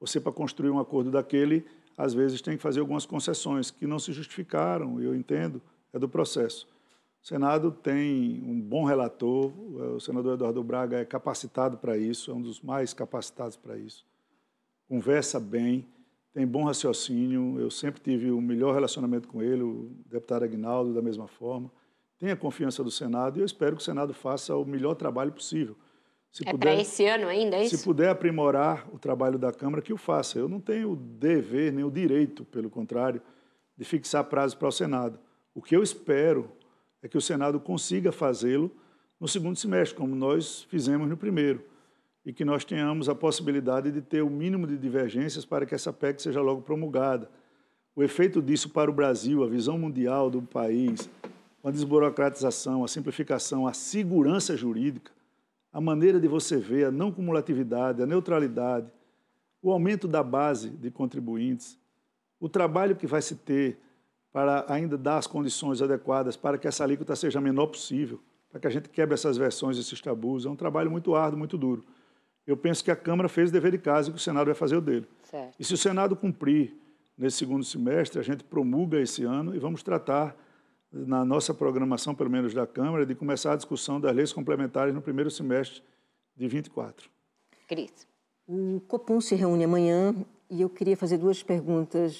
Você, 0.01 0.20
para 0.20 0.32
construir 0.32 0.70
um 0.70 0.78
acordo 0.78 1.10
daquele, 1.10 1.64
às 1.97 2.14
vezes 2.14 2.40
tem 2.40 2.56
que 2.56 2.62
fazer 2.62 2.81
algumas 2.81 3.05
concessões 3.05 3.70
que 3.70 3.86
não 3.86 3.98
se 3.98 4.12
justificaram, 4.12 5.01
eu 5.01 5.14
entendo, 5.14 5.60
é 5.93 5.98
do 5.98 6.09
processo. 6.09 6.66
O 7.22 7.27
Senado 7.27 7.70
tem 7.70 8.43
um 8.47 8.59
bom 8.59 8.85
relator, 8.85 9.52
o 9.94 10.01
senador 10.01 10.35
Eduardo 10.35 10.64
Braga 10.64 10.98
é 10.98 11.05
capacitado 11.05 11.77
para 11.77 11.98
isso, 11.98 12.31
é 12.31 12.35
um 12.35 12.40
dos 12.40 12.62
mais 12.62 12.94
capacitados 12.94 13.56
para 13.56 13.77
isso. 13.77 14.06
Conversa 14.89 15.39
bem, 15.39 15.86
tem 16.32 16.47
bom 16.47 16.64
raciocínio, 16.64 17.60
eu 17.60 17.70
sempre 17.70 18.01
tive 18.01 18.31
o 18.31 18.40
melhor 18.40 18.72
relacionamento 18.72 19.28
com 19.28 19.43
ele, 19.43 19.62
o 19.62 19.90
deputado 20.06 20.44
Aguinaldo, 20.44 20.94
da 20.94 21.02
mesma 21.02 21.28
forma. 21.28 21.70
Tem 22.18 22.31
a 22.31 22.36
confiança 22.36 22.82
do 22.82 22.90
Senado 22.90 23.39
e 23.39 23.43
eu 23.43 23.47
espero 23.47 23.77
que 23.77 23.82
o 23.82 23.85
Senado 23.85 24.14
faça 24.14 24.56
o 24.56 24.64
melhor 24.64 24.94
trabalho 24.94 25.32
possível. 25.32 25.77
Se 26.32 26.48
é 26.48 26.57
para 26.57 26.74
esse 26.74 27.05
ano 27.07 27.27
ainda, 27.27 27.57
é 27.57 27.65
isso? 27.65 27.77
Se 27.77 27.85
puder 27.85 28.09
aprimorar 28.09 28.89
o 28.93 28.98
trabalho 28.98 29.39
da 29.39 29.52
Câmara, 29.52 29.82
que 29.82 29.93
o 29.93 29.97
faça. 29.97 30.39
Eu 30.39 30.48
não 30.48 30.61
tenho 30.61 30.93
o 30.93 30.97
dever, 30.97 31.73
nem 31.73 31.85
o 31.85 31.90
direito, 31.90 32.44
pelo 32.44 32.70
contrário, 32.70 33.20
de 33.77 33.85
fixar 33.85 34.24
prazos 34.24 34.55
para 34.55 34.69
o 34.69 34.73
Senado. 34.73 35.19
O 35.55 35.61
que 35.61 35.74
eu 35.74 35.82
espero 35.82 36.51
é 37.02 37.09
que 37.09 37.19
o 37.19 37.20
Senado 37.20 37.59
consiga 37.59 38.12
fazê-lo 38.12 38.70
no 39.19 39.27
segundo 39.27 39.59
semestre, 39.59 39.97
como 39.97 40.15
nós 40.15 40.62
fizemos 40.70 41.09
no 41.09 41.16
primeiro, 41.16 41.65
e 42.24 42.32
que 42.32 42.44
nós 42.44 42.65
tenhamos 42.65 43.09
a 43.09 43.15
possibilidade 43.15 43.90
de 43.90 44.01
ter 44.01 44.23
o 44.23 44.31
mínimo 44.31 44.66
de 44.66 44.78
divergências 44.78 45.44
para 45.44 45.66
que 45.66 45.74
essa 45.74 45.93
PEC 45.93 46.23
seja 46.23 46.40
logo 46.40 46.62
promulgada. 46.62 47.28
O 47.97 48.02
efeito 48.02 48.40
disso 48.40 48.70
para 48.70 48.90
o 48.90 48.94
Brasil, 48.94 49.43
a 49.43 49.48
visão 49.48 49.77
mundial 49.77 50.31
do 50.31 50.40
país, 50.40 51.11
a 51.62 51.70
desburocratização, 51.70 52.85
a 52.85 52.89
simplificação, 52.89 53.66
a 53.66 53.73
segurança 53.73 54.57
jurídica, 54.57 55.11
a 55.72 55.80
maneira 55.80 56.18
de 56.20 56.26
você 56.26 56.56
ver 56.56 56.86
a 56.86 56.90
não 56.90 57.12
cumulatividade, 57.12 58.02
a 58.02 58.06
neutralidade, 58.06 58.90
o 59.62 59.70
aumento 59.70 60.09
da 60.09 60.22
base 60.22 60.70
de 60.70 60.90
contribuintes, 60.90 61.78
o 62.38 62.48
trabalho 62.48 62.97
que 62.97 63.06
vai 63.06 63.22
se 63.22 63.36
ter 63.36 63.78
para 64.32 64.64
ainda 64.68 64.97
dar 64.97 65.18
as 65.18 65.26
condições 65.26 65.82
adequadas 65.82 66.36
para 66.36 66.56
que 66.56 66.66
essa 66.66 66.84
alíquota 66.84 67.14
seja 67.14 67.38
a 67.38 67.42
menor 67.42 67.66
possível. 67.66 68.20
para 68.51 68.59
que 68.60 68.66
a 68.66 68.70
gente 68.70 68.88
quebre 68.88 69.14
essas 69.14 69.36
versões, 69.36 69.78
esses 69.78 70.01
tabus. 70.01 70.44
É 70.44 70.48
um 70.51 70.56
trabalho 70.56 70.90
muito 70.90 71.14
árduo, 71.14 71.38
muito 71.38 71.56
duro. 71.56 71.84
Eu 72.44 72.56
penso 72.56 72.82
que 72.82 72.90
a 72.90 72.97
Câmara 72.97 73.28
fez 73.28 73.51
o 73.51 73.52
dever 73.52 73.70
de 73.70 73.78
casa 73.78 74.09
e 74.09 74.12
que 74.12 74.18
o 74.18 74.20
Senado 74.20 74.47
vai 74.47 74.55
fazer 74.55 74.76
o 74.76 74.80
dele. 74.80 75.06
Certo. 75.22 75.55
E 75.56 75.64
se 75.64 75.72
o 75.72 75.76
Senado 75.76 76.16
cumprir 76.16 76.74
nesse 77.16 77.36
segundo 77.36 77.64
semestre, 77.64 78.18
a 78.18 78.22
gente 78.22 78.42
promulga 78.42 78.98
esse 78.98 79.22
ano 79.22 79.55
e 79.55 79.59
vamos 79.60 79.84
tratar 79.84 80.36
na 80.92 81.24
nossa 81.24 81.54
programação, 81.54 82.14
pelo 82.14 82.30
menos 82.30 82.52
da 82.52 82.66
Câmara, 82.66 83.06
de 83.06 83.14
começar 83.14 83.52
a 83.52 83.56
discussão 83.56 84.00
das 84.00 84.14
leis 84.14 84.32
complementares 84.32 84.92
no 84.92 85.00
primeiro 85.00 85.30
semestre 85.30 85.82
de 86.36 86.48
24. 86.48 87.08
Cris. 87.68 88.06
O 88.46 88.80
Copom 88.88 89.20
se 89.20 89.34
reúne 89.34 89.64
amanhã 89.64 90.14
e 90.48 90.62
eu 90.62 90.68
queria 90.68 90.96
fazer 90.96 91.18
duas 91.18 91.42
perguntas 91.42 92.14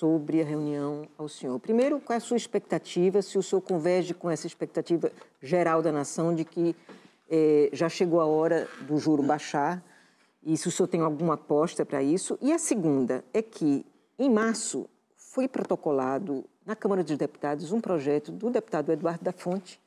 sobre 0.00 0.40
a 0.40 0.44
reunião 0.44 1.06
ao 1.16 1.28
senhor. 1.28 1.58
Primeiro, 1.58 2.00
qual 2.00 2.14
é 2.14 2.18
a 2.18 2.20
sua 2.20 2.36
expectativa, 2.36 3.22
se 3.22 3.38
o 3.38 3.42
senhor 3.42 3.60
converge 3.62 4.12
com 4.12 4.30
essa 4.30 4.46
expectativa 4.46 5.10
geral 5.42 5.82
da 5.82 5.90
nação 5.90 6.34
de 6.34 6.44
que 6.44 6.76
eh, 7.30 7.70
já 7.72 7.88
chegou 7.88 8.20
a 8.20 8.26
hora 8.26 8.68
do 8.82 8.98
juro 8.98 9.22
baixar 9.22 9.82
e 10.42 10.56
se 10.56 10.68
o 10.68 10.70
senhor 10.70 10.88
tem 10.88 11.00
alguma 11.00 11.34
aposta 11.34 11.84
para 11.84 12.02
isso. 12.02 12.38
E 12.40 12.52
a 12.52 12.58
segunda 12.58 13.24
é 13.32 13.42
que, 13.42 13.84
em 14.18 14.30
março, 14.30 14.88
foi 15.16 15.46
protocolado 15.46 16.44
na 16.70 16.76
Câmara 16.76 17.02
dos 17.02 17.16
Deputados 17.16 17.72
um 17.72 17.80
projeto 17.80 18.30
do 18.30 18.48
deputado 18.48 18.92
Eduardo 18.92 19.24
da 19.24 19.32
Fonte 19.32 19.80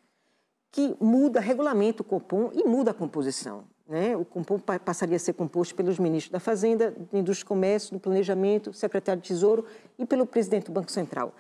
que 0.70 0.96
muda, 1.00 1.40
regulamento 1.40 2.02
o 2.02 2.06
Copom 2.06 2.50
e 2.54 2.64
muda 2.68 2.92
a 2.92 2.94
composição. 2.94 3.64
Né? 3.88 4.18
O 4.18 4.26
Compom 4.26 4.60
passaria 4.60 5.16
a 5.16 5.20
ser 5.20 5.34
composto 5.34 5.76
pelos 5.76 5.98
ministros 6.00 6.32
da 6.32 6.40
Fazenda, 6.40 6.92
da 6.92 7.18
Indústria 7.18 7.46
e 7.46 7.48
Comércio, 7.48 7.94
do 7.94 8.00
Planejamento, 8.00 8.74
secretário 8.74 9.22
de 9.22 9.28
Tesouro 9.28 9.66
e 9.98 10.06
pelo 10.06 10.26
presidente 10.26 10.66
do 10.66 10.72
Banco 10.72 10.92
Central. 10.92 11.34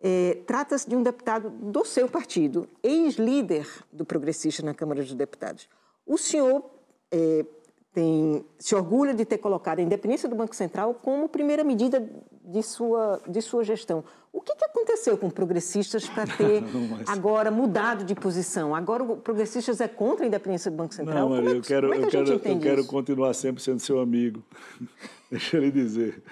É, 0.00 0.38
Trata-se 0.46 0.88
de 0.88 0.96
um 0.96 1.02
deputado 1.02 1.50
do 1.50 1.84
seu 1.84 2.08
partido, 2.08 2.68
ex-líder 2.82 3.66
do 3.92 4.06
progressista 4.06 4.62
na 4.62 4.72
Câmara 4.72 5.02
dos 5.02 5.12
Deputados. 5.12 5.68
O 6.06 6.16
senhor 6.16 6.64
é, 7.10 7.44
tem, 7.92 8.44
se 8.58 8.74
orgulha 8.74 9.12
de 9.12 9.24
ter 9.24 9.38
colocado 9.38 9.80
a 9.80 9.82
independência 9.82 10.28
do 10.28 10.36
Banco 10.36 10.54
Central 10.54 10.94
como 10.94 11.28
primeira 11.28 11.64
medida 11.64 12.08
de 12.48 12.62
sua, 12.62 13.20
de 13.28 13.42
sua 13.42 13.62
gestão. 13.62 14.02
O 14.32 14.40
que, 14.40 14.54
que 14.56 14.64
aconteceu 14.64 15.18
com 15.18 15.28
progressistas 15.28 16.08
para 16.08 16.24
ter 16.34 16.64
agora 17.06 17.50
mudado 17.50 18.04
de 18.04 18.14
posição? 18.14 18.74
Agora 18.74 19.04
o 19.04 19.16
progressistas 19.18 19.80
é 19.80 19.88
contra 19.88 20.24
a 20.24 20.28
independência 20.28 20.70
do 20.70 20.76
Banco 20.76 20.94
Central? 20.94 21.28
Não, 21.28 21.36
Maria, 21.36 21.50
é 21.50 21.56
eu 21.58 21.62
quero, 21.62 21.92
é 21.92 21.98
que 21.98 22.04
eu, 22.04 22.08
quero, 22.08 22.32
eu 22.32 22.58
quero 22.60 22.84
continuar 22.86 23.34
sempre 23.34 23.62
sendo 23.62 23.80
seu 23.80 24.00
amigo. 24.00 24.42
Deixa 25.30 25.58
eu 25.58 25.62
lhe 25.62 25.70
dizer. 25.70 26.22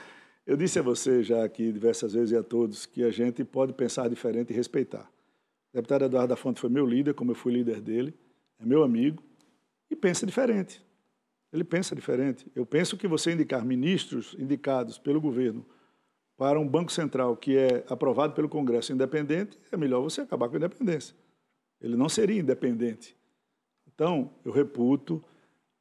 Eu 0.46 0.56
disse 0.56 0.78
a 0.78 0.82
você 0.82 1.22
já 1.22 1.44
aqui 1.44 1.70
diversas 1.70 2.14
vezes 2.14 2.30
e 2.30 2.36
a 2.36 2.42
todos 2.42 2.86
que 2.86 3.02
a 3.02 3.10
gente 3.10 3.44
pode 3.44 3.74
pensar 3.74 4.08
diferente 4.08 4.52
e 4.52 4.56
respeitar. 4.56 5.10
O 5.72 5.76
deputado 5.76 6.06
Eduardo 6.06 6.28
da 6.28 6.36
Fonte 6.36 6.60
foi 6.60 6.70
meu 6.70 6.86
líder, 6.86 7.12
como 7.12 7.32
eu 7.32 7.34
fui 7.34 7.52
líder 7.52 7.80
dele, 7.80 8.14
é 8.58 8.64
meu 8.64 8.82
amigo, 8.82 9.22
e 9.90 9.96
pensa 9.96 10.24
diferente. 10.24 10.82
Ele 11.52 11.64
pensa 11.64 11.94
diferente. 11.94 12.46
Eu 12.54 12.64
penso 12.64 12.96
que 12.96 13.06
você 13.06 13.32
indicar 13.32 13.64
ministros 13.64 14.34
indicados 14.38 14.98
pelo 14.98 15.20
governo 15.20 15.66
para 16.36 16.60
um 16.60 16.66
Banco 16.66 16.92
Central 16.92 17.36
que 17.36 17.56
é 17.56 17.84
aprovado 17.88 18.34
pelo 18.34 18.48
Congresso 18.48 18.92
independente, 18.92 19.58
é 19.72 19.76
melhor 19.76 20.02
você 20.02 20.20
acabar 20.20 20.48
com 20.48 20.54
a 20.54 20.58
independência. 20.58 21.14
Ele 21.80 21.96
não 21.96 22.08
seria 22.08 22.40
independente. 22.40 23.16
Então, 23.86 24.30
eu 24.44 24.52
reputo, 24.52 25.24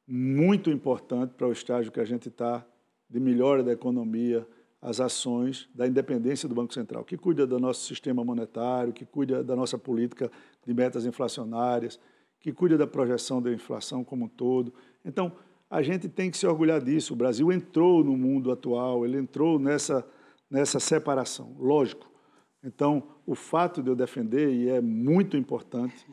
muito 0.06 0.70
importante 0.70 1.34
para 1.34 1.48
o 1.48 1.52
estágio 1.52 1.90
que 1.90 2.00
a 2.00 2.04
gente 2.04 2.28
está, 2.28 2.64
de 3.08 3.20
melhora 3.20 3.62
da 3.62 3.72
economia, 3.72 4.46
as 4.80 5.00
ações 5.00 5.68
da 5.74 5.86
independência 5.86 6.48
do 6.48 6.54
Banco 6.54 6.72
Central, 6.72 7.04
que 7.04 7.16
cuida 7.16 7.46
do 7.46 7.58
nosso 7.58 7.84
sistema 7.86 8.24
monetário, 8.24 8.92
que 8.92 9.04
cuida 9.04 9.42
da 9.42 9.56
nossa 9.56 9.76
política 9.76 10.30
de 10.64 10.72
metas 10.72 11.04
inflacionárias, 11.06 11.98
que 12.38 12.52
cuida 12.52 12.78
da 12.78 12.86
projeção 12.86 13.42
da 13.42 13.52
inflação 13.52 14.04
como 14.04 14.26
um 14.26 14.28
todo. 14.28 14.72
Então, 15.04 15.32
a 15.68 15.82
gente 15.82 16.08
tem 16.08 16.30
que 16.30 16.38
se 16.38 16.46
orgulhar 16.46 16.80
disso. 16.80 17.14
O 17.14 17.16
Brasil 17.16 17.50
entrou 17.50 18.04
no 18.04 18.16
mundo 18.16 18.52
atual, 18.52 19.04
ele 19.04 19.18
entrou 19.18 19.58
nessa, 19.58 20.06
nessa 20.50 20.80
separação, 20.80 21.56
lógico. 21.58 22.10
Então, 22.62 23.02
o 23.24 23.34
fato 23.34 23.82
de 23.82 23.90
eu 23.90 23.96
defender, 23.96 24.52
e 24.52 24.68
é 24.68 24.80
muito 24.80 25.36
importante, 25.36 26.06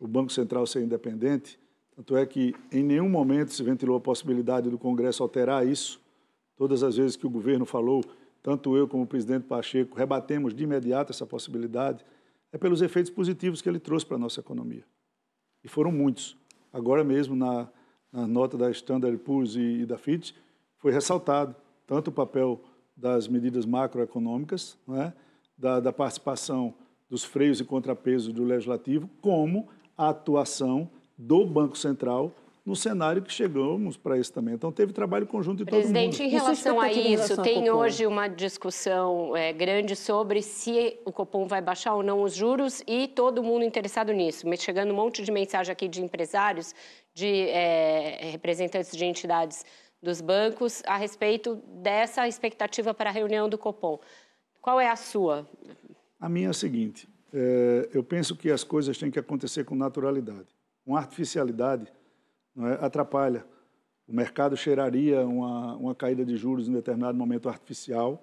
o 0.00 0.06
Banco 0.06 0.32
Central 0.32 0.66
ser 0.66 0.82
independente, 0.82 1.58
tanto 1.94 2.16
é 2.16 2.24
que 2.24 2.54
em 2.70 2.82
nenhum 2.82 3.08
momento 3.08 3.52
se 3.52 3.62
ventilou 3.62 3.96
a 3.96 4.00
possibilidade 4.00 4.70
do 4.70 4.78
Congresso 4.78 5.22
alterar 5.22 5.66
isso. 5.66 6.00
Todas 6.56 6.82
as 6.82 6.96
vezes 6.96 7.16
que 7.16 7.26
o 7.26 7.30
governo 7.30 7.66
falou, 7.66 8.02
tanto 8.42 8.76
eu 8.76 8.88
como 8.88 9.04
o 9.04 9.06
presidente 9.06 9.44
Pacheco, 9.44 9.96
rebatemos 9.96 10.54
de 10.54 10.64
imediato 10.64 11.12
essa 11.12 11.26
possibilidade, 11.26 12.04
é 12.50 12.58
pelos 12.58 12.82
efeitos 12.82 13.10
positivos 13.10 13.60
que 13.60 13.68
ele 13.68 13.78
trouxe 13.78 14.06
para 14.06 14.16
a 14.16 14.20
nossa 14.20 14.40
economia. 14.40 14.84
E 15.62 15.68
foram 15.68 15.92
muitos. 15.92 16.36
Agora 16.72 17.04
mesmo, 17.04 17.36
na, 17.36 17.68
na 18.10 18.26
nota 18.26 18.56
da 18.56 18.70
Standard 18.70 19.16
Poor's 19.18 19.54
e, 19.56 19.82
e 19.82 19.86
da 19.86 19.98
Fitch, 19.98 20.32
foi 20.78 20.92
ressaltado 20.92 21.54
tanto 21.86 22.08
o 22.08 22.12
papel 22.12 22.62
das 23.02 23.26
medidas 23.26 23.66
macroeconômicas, 23.66 24.78
é, 24.90 25.12
da, 25.58 25.80
da 25.80 25.92
participação 25.92 26.72
dos 27.10 27.24
freios 27.24 27.60
e 27.60 27.64
contrapesos 27.64 28.32
do 28.32 28.44
Legislativo, 28.44 29.10
como 29.20 29.68
a 29.98 30.10
atuação 30.10 30.88
do 31.18 31.44
Banco 31.44 31.76
Central 31.76 32.32
no 32.64 32.76
cenário 32.76 33.20
que 33.20 33.32
chegamos 33.32 33.96
para 33.96 34.16
isso 34.16 34.32
também. 34.32 34.54
Então, 34.54 34.70
teve 34.70 34.92
trabalho 34.92 35.26
conjunto 35.26 35.58
de 35.58 35.64
todo 35.64 35.74
mundo. 35.74 35.82
Presidente, 35.82 36.22
em 36.22 36.28
relação 36.28 36.80
a 36.80 36.92
isso, 36.92 37.42
tem 37.42 37.68
hoje 37.68 38.06
uma 38.06 38.28
discussão 38.28 39.36
é, 39.36 39.52
grande 39.52 39.96
sobre 39.96 40.40
se 40.40 40.96
o 41.04 41.10
Copom 41.10 41.44
vai 41.48 41.60
baixar 41.60 41.94
ou 41.94 42.04
não 42.04 42.22
os 42.22 42.36
juros 42.36 42.80
e 42.86 43.08
todo 43.08 43.42
mundo 43.42 43.64
interessado 43.64 44.12
nisso. 44.12 44.46
Mas 44.46 44.62
chegando 44.62 44.92
um 44.92 44.96
monte 44.96 45.24
de 45.24 45.32
mensagem 45.32 45.72
aqui 45.72 45.88
de 45.88 46.00
empresários, 46.04 46.72
de 47.12 47.48
é, 47.48 48.30
representantes 48.30 48.96
de 48.96 49.04
entidades 49.04 49.66
dos 50.02 50.20
bancos 50.20 50.82
a 50.86 50.96
respeito 50.96 51.56
dessa 51.80 52.26
expectativa 52.26 52.92
para 52.92 53.10
a 53.10 53.12
reunião 53.12 53.48
do 53.48 53.56
Copom. 53.56 54.00
Qual 54.60 54.80
é 54.80 54.88
a 54.88 54.96
sua? 54.96 55.48
A 56.20 56.28
minha 56.28 56.48
é 56.48 56.50
a 56.50 56.54
seguinte, 56.54 57.08
é, 57.32 57.88
eu 57.94 58.02
penso 58.02 58.36
que 58.36 58.50
as 58.50 58.62
coisas 58.62 58.98
têm 58.98 59.10
que 59.10 59.18
acontecer 59.18 59.64
com 59.64 59.74
naturalidade. 59.74 60.48
Uma 60.84 60.98
artificialidade 60.98 61.90
é, 62.56 62.84
atrapalha. 62.84 63.44
O 64.06 64.12
mercado 64.14 64.56
cheiraria 64.56 65.24
uma, 65.26 65.76
uma 65.76 65.94
caída 65.94 66.24
de 66.24 66.36
juros 66.36 66.68
em 66.68 66.72
determinado 66.72 67.16
momento 67.16 67.48
artificial, 67.48 68.22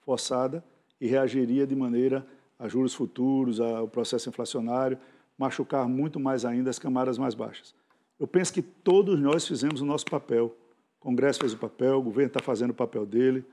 forçada, 0.00 0.64
e 1.00 1.06
reagiria 1.06 1.66
de 1.66 1.76
maneira 1.76 2.26
a 2.58 2.68
juros 2.68 2.94
futuros, 2.94 3.60
ao 3.60 3.86
processo 3.86 4.28
inflacionário, 4.28 4.98
machucar 5.36 5.86
muito 5.86 6.18
mais 6.18 6.44
ainda 6.44 6.70
as 6.70 6.78
camadas 6.78 7.18
mais 7.18 7.34
baixas. 7.34 7.74
Eu 8.18 8.26
penso 8.26 8.52
que 8.52 8.62
todos 8.62 9.18
nós 9.20 9.46
fizemos 9.46 9.82
o 9.82 9.84
nosso 9.84 10.06
papel. 10.06 10.56
O 11.06 11.08
Congresso 11.08 11.38
fez 11.38 11.52
o 11.52 11.56
papel, 11.56 11.98
o 11.98 12.02
governo 12.02 12.26
está 12.26 12.42
fazendo 12.42 12.70
o 12.70 12.74
papel 12.74 13.06
dele, 13.06 13.44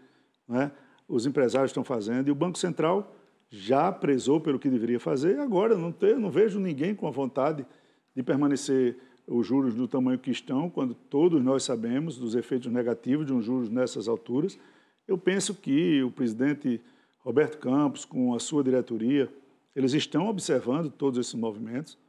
é? 0.50 0.72
os 1.08 1.28
empresários 1.28 1.70
estão 1.70 1.84
fazendo, 1.84 2.28
e 2.28 2.32
o 2.32 2.36
Banco 2.36 2.58
Central 2.58 3.16
já 3.48 3.92
prezou 3.92 4.42
pelo 4.42 4.58
que 4.58 4.68
deveria 4.68 5.00
fazer, 5.00 5.38
agora 5.38 5.78
não, 5.78 5.92
tenho, 5.92 6.20
não 6.20 6.32
vejo 6.32 6.60
ninguém 6.60 6.96
com 6.96 7.08
a 7.08 7.12
vontade 7.12 7.64
de 8.16 8.24
permanecer 8.24 8.98
os 9.28 9.46
juros 9.46 9.76
do 9.76 9.88
tamanho 9.88 10.18
que 10.18 10.32
estão, 10.32 10.68
quando 10.68 10.96
todos 10.96 11.44
nós 11.44 11.62
sabemos 11.64 12.18
dos 12.18 12.34
efeitos 12.34 12.72
negativos 12.72 13.28
de 13.28 13.34
um 13.34 13.40
juros 13.40 13.70
nessas 13.70 14.08
alturas. 14.08 14.58
Eu 15.08 15.16
penso 15.16 15.54
que 15.54 16.02
o 16.02 16.10
presidente 16.10 16.82
Roberto 17.20 17.60
Campos, 17.60 18.04
com 18.04 18.34
a 18.34 18.40
sua 18.40 18.64
diretoria, 18.64 19.32
eles 19.76 19.94
estão 19.94 20.28
observando 20.28 20.90
todos 20.90 21.20
esses 21.20 21.36
movimentos. 21.36 22.00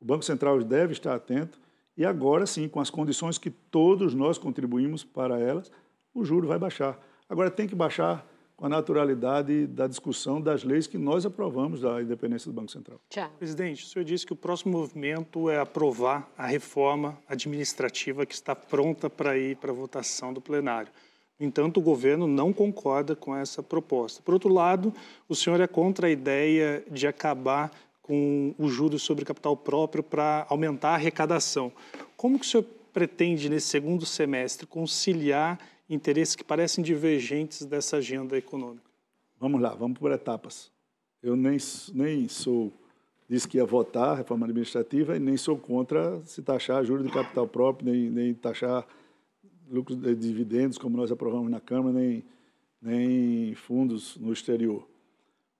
O 0.00 0.04
Banco 0.04 0.24
Central 0.24 0.60
deve 0.64 0.92
estar 0.92 1.14
atento 1.14 1.56
e 1.98 2.04
agora 2.04 2.46
sim, 2.46 2.68
com 2.68 2.78
as 2.78 2.90
condições 2.90 3.38
que 3.38 3.50
todos 3.50 4.14
nós 4.14 4.38
contribuímos 4.38 5.02
para 5.02 5.40
elas, 5.40 5.68
o 6.14 6.24
juro 6.24 6.46
vai 6.46 6.56
baixar. 6.56 6.96
Agora 7.28 7.50
tem 7.50 7.66
que 7.66 7.74
baixar 7.74 8.24
com 8.56 8.66
a 8.66 8.68
naturalidade 8.68 9.66
da 9.66 9.88
discussão 9.88 10.40
das 10.40 10.62
leis 10.62 10.86
que 10.86 10.96
nós 10.96 11.26
aprovamos 11.26 11.80
da 11.80 12.00
independência 12.00 12.50
do 12.50 12.54
Banco 12.54 12.70
Central. 12.70 13.00
Tchau. 13.10 13.28
Presidente, 13.36 13.84
o 13.84 13.86
senhor 13.88 14.04
disse 14.04 14.24
que 14.24 14.32
o 14.32 14.36
próximo 14.36 14.78
movimento 14.78 15.50
é 15.50 15.58
aprovar 15.58 16.32
a 16.38 16.46
reforma 16.46 17.18
administrativa 17.28 18.24
que 18.24 18.34
está 18.34 18.54
pronta 18.54 19.10
para 19.10 19.36
ir 19.36 19.56
para 19.56 19.72
a 19.72 19.74
votação 19.74 20.32
do 20.32 20.40
plenário. 20.40 20.92
No 21.38 21.46
entanto, 21.46 21.78
o 21.78 21.82
governo 21.82 22.28
não 22.28 22.52
concorda 22.52 23.16
com 23.16 23.34
essa 23.34 23.60
proposta. 23.62 24.22
Por 24.22 24.34
outro 24.34 24.52
lado, 24.52 24.92
o 25.28 25.34
senhor 25.34 25.60
é 25.60 25.66
contra 25.66 26.06
a 26.06 26.10
ideia 26.10 26.84
de 26.90 27.08
acabar 27.08 27.70
com 28.08 28.54
os 28.58 28.72
juros 28.72 29.02
sobre 29.02 29.22
capital 29.22 29.54
próprio 29.54 30.02
para 30.02 30.46
aumentar 30.48 30.92
a 30.92 30.94
arrecadação. 30.94 31.70
Como 32.16 32.38
que 32.38 32.46
o 32.46 32.48
senhor 32.48 32.64
pretende, 32.90 33.50
nesse 33.50 33.66
segundo 33.66 34.06
semestre, 34.06 34.66
conciliar 34.66 35.60
interesses 35.90 36.34
que 36.34 36.42
parecem 36.42 36.82
divergentes 36.82 37.66
dessa 37.66 37.98
agenda 37.98 38.34
econômica? 38.36 38.90
Vamos 39.38 39.60
lá, 39.60 39.74
vamos 39.74 39.98
por 39.98 40.10
etapas. 40.10 40.72
Eu 41.22 41.36
nem, 41.36 41.58
nem 41.92 42.26
sou, 42.28 42.72
disse 43.28 43.46
que 43.46 43.58
ia 43.58 43.66
votar 43.66 44.08
a 44.08 44.14
reforma 44.14 44.46
administrativa 44.46 45.14
e 45.14 45.20
nem 45.20 45.36
sou 45.36 45.58
contra 45.58 46.18
se 46.24 46.40
taxar 46.40 46.82
juros 46.86 47.06
de 47.06 47.12
capital 47.12 47.46
próprio, 47.46 47.92
nem, 47.92 48.08
nem 48.08 48.32
taxar 48.32 48.86
lucros 49.70 50.00
de 50.00 50.14
dividendos, 50.14 50.78
como 50.78 50.96
nós 50.96 51.12
aprovamos 51.12 51.50
na 51.50 51.60
Câmara, 51.60 51.92
nem, 51.92 52.24
nem 52.80 53.54
fundos 53.54 54.16
no 54.16 54.32
exterior. 54.32 54.88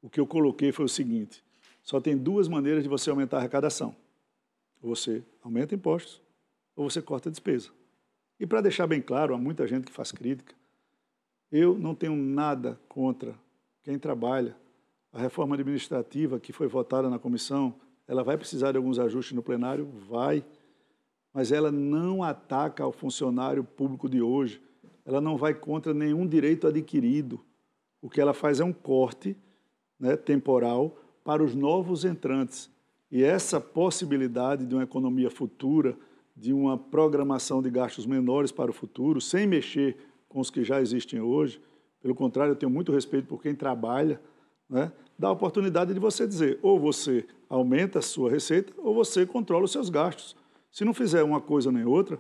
O 0.01 0.09
que 0.09 0.19
eu 0.19 0.27
coloquei 0.27 0.73
foi 0.73 0.87
o 0.87 0.89
seguinte: 0.89 1.45
só 1.82 2.00
tem 2.00 2.16
duas 2.16 2.48
maneiras 2.48 2.82
de 2.82 2.88
você 2.88 3.10
aumentar 3.10 3.38
a 3.38 3.40
arrecadação. 3.40 3.94
Ou 4.82 4.94
você 4.94 5.22
aumenta 5.42 5.74
impostos, 5.74 6.20
ou 6.76 6.88
você 6.88 7.02
corta 7.02 7.30
despesa. 7.30 7.70
E 8.38 8.46
para 8.46 8.60
deixar 8.60 8.86
bem 8.86 9.02
claro, 9.02 9.34
há 9.34 9.38
muita 9.38 9.66
gente 9.66 9.86
que 9.86 9.92
faz 9.92 10.12
crítica, 10.12 10.55
eu 11.50 11.78
não 11.78 11.94
tenho 11.94 12.14
nada 12.14 12.78
contra 12.88 13.34
quem 13.82 13.98
trabalha. 13.98 14.56
A 15.12 15.18
reforma 15.18 15.55
administrativa 15.55 16.38
que 16.38 16.52
foi 16.52 16.68
votada 16.68 17.09
na 17.09 17.18
comissão, 17.18 17.74
ela 18.06 18.22
vai 18.22 18.36
precisar 18.36 18.72
de 18.72 18.76
alguns 18.76 18.98
ajustes 18.98 19.34
no 19.34 19.42
plenário? 19.42 19.86
Vai. 20.09 20.44
Mas 21.32 21.50
ela 21.50 21.72
não 21.72 22.22
ataca 22.22 22.84
ao 22.84 22.92
funcionário 22.92 23.64
público 23.64 24.09
de 24.09 24.20
hoje. 24.20 24.62
Ela 25.05 25.20
não 25.20 25.36
vai 25.36 25.55
contra 25.55 25.94
nenhum 25.94 26.26
direito 26.26 26.66
adquirido. 26.66 27.40
O 28.00 28.09
que 28.10 28.20
ela 28.20 28.34
faz 28.34 28.60
é 28.60 28.64
um 28.64 28.72
corte 28.72 29.36
né, 29.98 30.16
temporal 30.16 30.96
para 31.28 31.44
os 31.44 31.55
novos 31.55 32.06
entrantes. 32.06 32.70
E 33.12 33.22
essa 33.22 33.60
possibilidade 33.60 34.64
de 34.64 34.74
uma 34.74 34.84
economia 34.84 35.30
futura, 35.30 35.94
de 36.34 36.55
uma 36.55 36.78
programação 36.78 37.60
de 37.60 37.68
gastos 37.68 38.06
menores 38.06 38.50
para 38.50 38.70
o 38.70 38.72
futuro, 38.72 39.20
sem 39.20 39.46
mexer 39.46 39.94
com 40.26 40.40
os 40.40 40.48
que 40.48 40.64
já 40.64 40.80
existem 40.80 41.20
hoje, 41.20 41.60
pelo 42.00 42.14
contrário, 42.14 42.52
eu 42.52 42.56
tenho 42.56 42.70
muito 42.70 42.90
respeito 42.92 43.28
por 43.28 43.42
quem 43.42 43.55
trabalha, 43.55 44.18
né? 44.70 44.90
dá 45.18 45.28
a 45.28 45.32
oportunidade 45.32 45.92
de 45.92 46.00
você 46.00 46.26
dizer, 46.26 46.59
ou 46.62 46.80
você 46.80 47.26
aumenta 47.46 47.98
a 47.98 48.02
sua 48.02 48.30
receita, 48.30 48.72
ou 48.78 48.94
você 48.94 49.26
controla 49.26 49.66
os 49.66 49.72
seus 49.72 49.90
gastos. 49.90 50.34
Se 50.72 50.82
não 50.82 50.94
fizer 50.94 51.22
uma 51.22 51.42
coisa 51.42 51.70
nem 51.70 51.84
outra, 51.84 52.18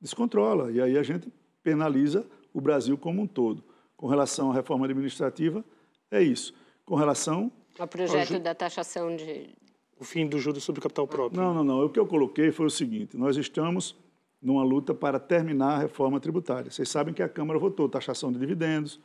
descontrola. 0.00 0.72
E 0.72 0.80
aí 0.80 0.98
a 0.98 1.04
gente 1.04 1.32
penaliza 1.62 2.26
o 2.52 2.60
Brasil 2.60 2.98
como 2.98 3.22
um 3.22 3.28
todo. 3.28 3.62
Com 3.96 4.08
relação 4.08 4.50
à 4.50 4.54
reforma 4.54 4.86
administrativa, 4.86 5.64
é 6.10 6.20
isso. 6.20 6.52
Com 6.84 6.96
relação... 6.96 7.52
Ao 7.80 7.88
projeto 7.88 8.34
ao... 8.34 8.40
da 8.40 8.54
taxação 8.54 9.16
de... 9.16 9.48
O 9.98 10.04
fim 10.04 10.26
do 10.26 10.38
juros 10.38 10.62
sobre 10.62 10.80
o 10.80 10.82
capital 10.82 11.06
próprio. 11.06 11.40
Não, 11.40 11.54
não, 11.54 11.64
não. 11.64 11.84
O 11.84 11.88
que 11.88 11.98
eu 11.98 12.06
coloquei 12.06 12.52
foi 12.52 12.66
o 12.66 12.70
seguinte, 12.70 13.16
nós 13.16 13.36
estamos 13.36 13.96
numa 14.40 14.62
luta 14.62 14.94
para 14.94 15.18
terminar 15.18 15.76
a 15.76 15.78
reforma 15.78 16.18
tributária. 16.20 16.70
Vocês 16.70 16.88
sabem 16.88 17.12
que 17.12 17.22
a 17.22 17.28
Câmara 17.28 17.58
votou 17.58 17.88
taxação 17.88 18.32
de 18.32 18.38
dividendos, 18.38 19.00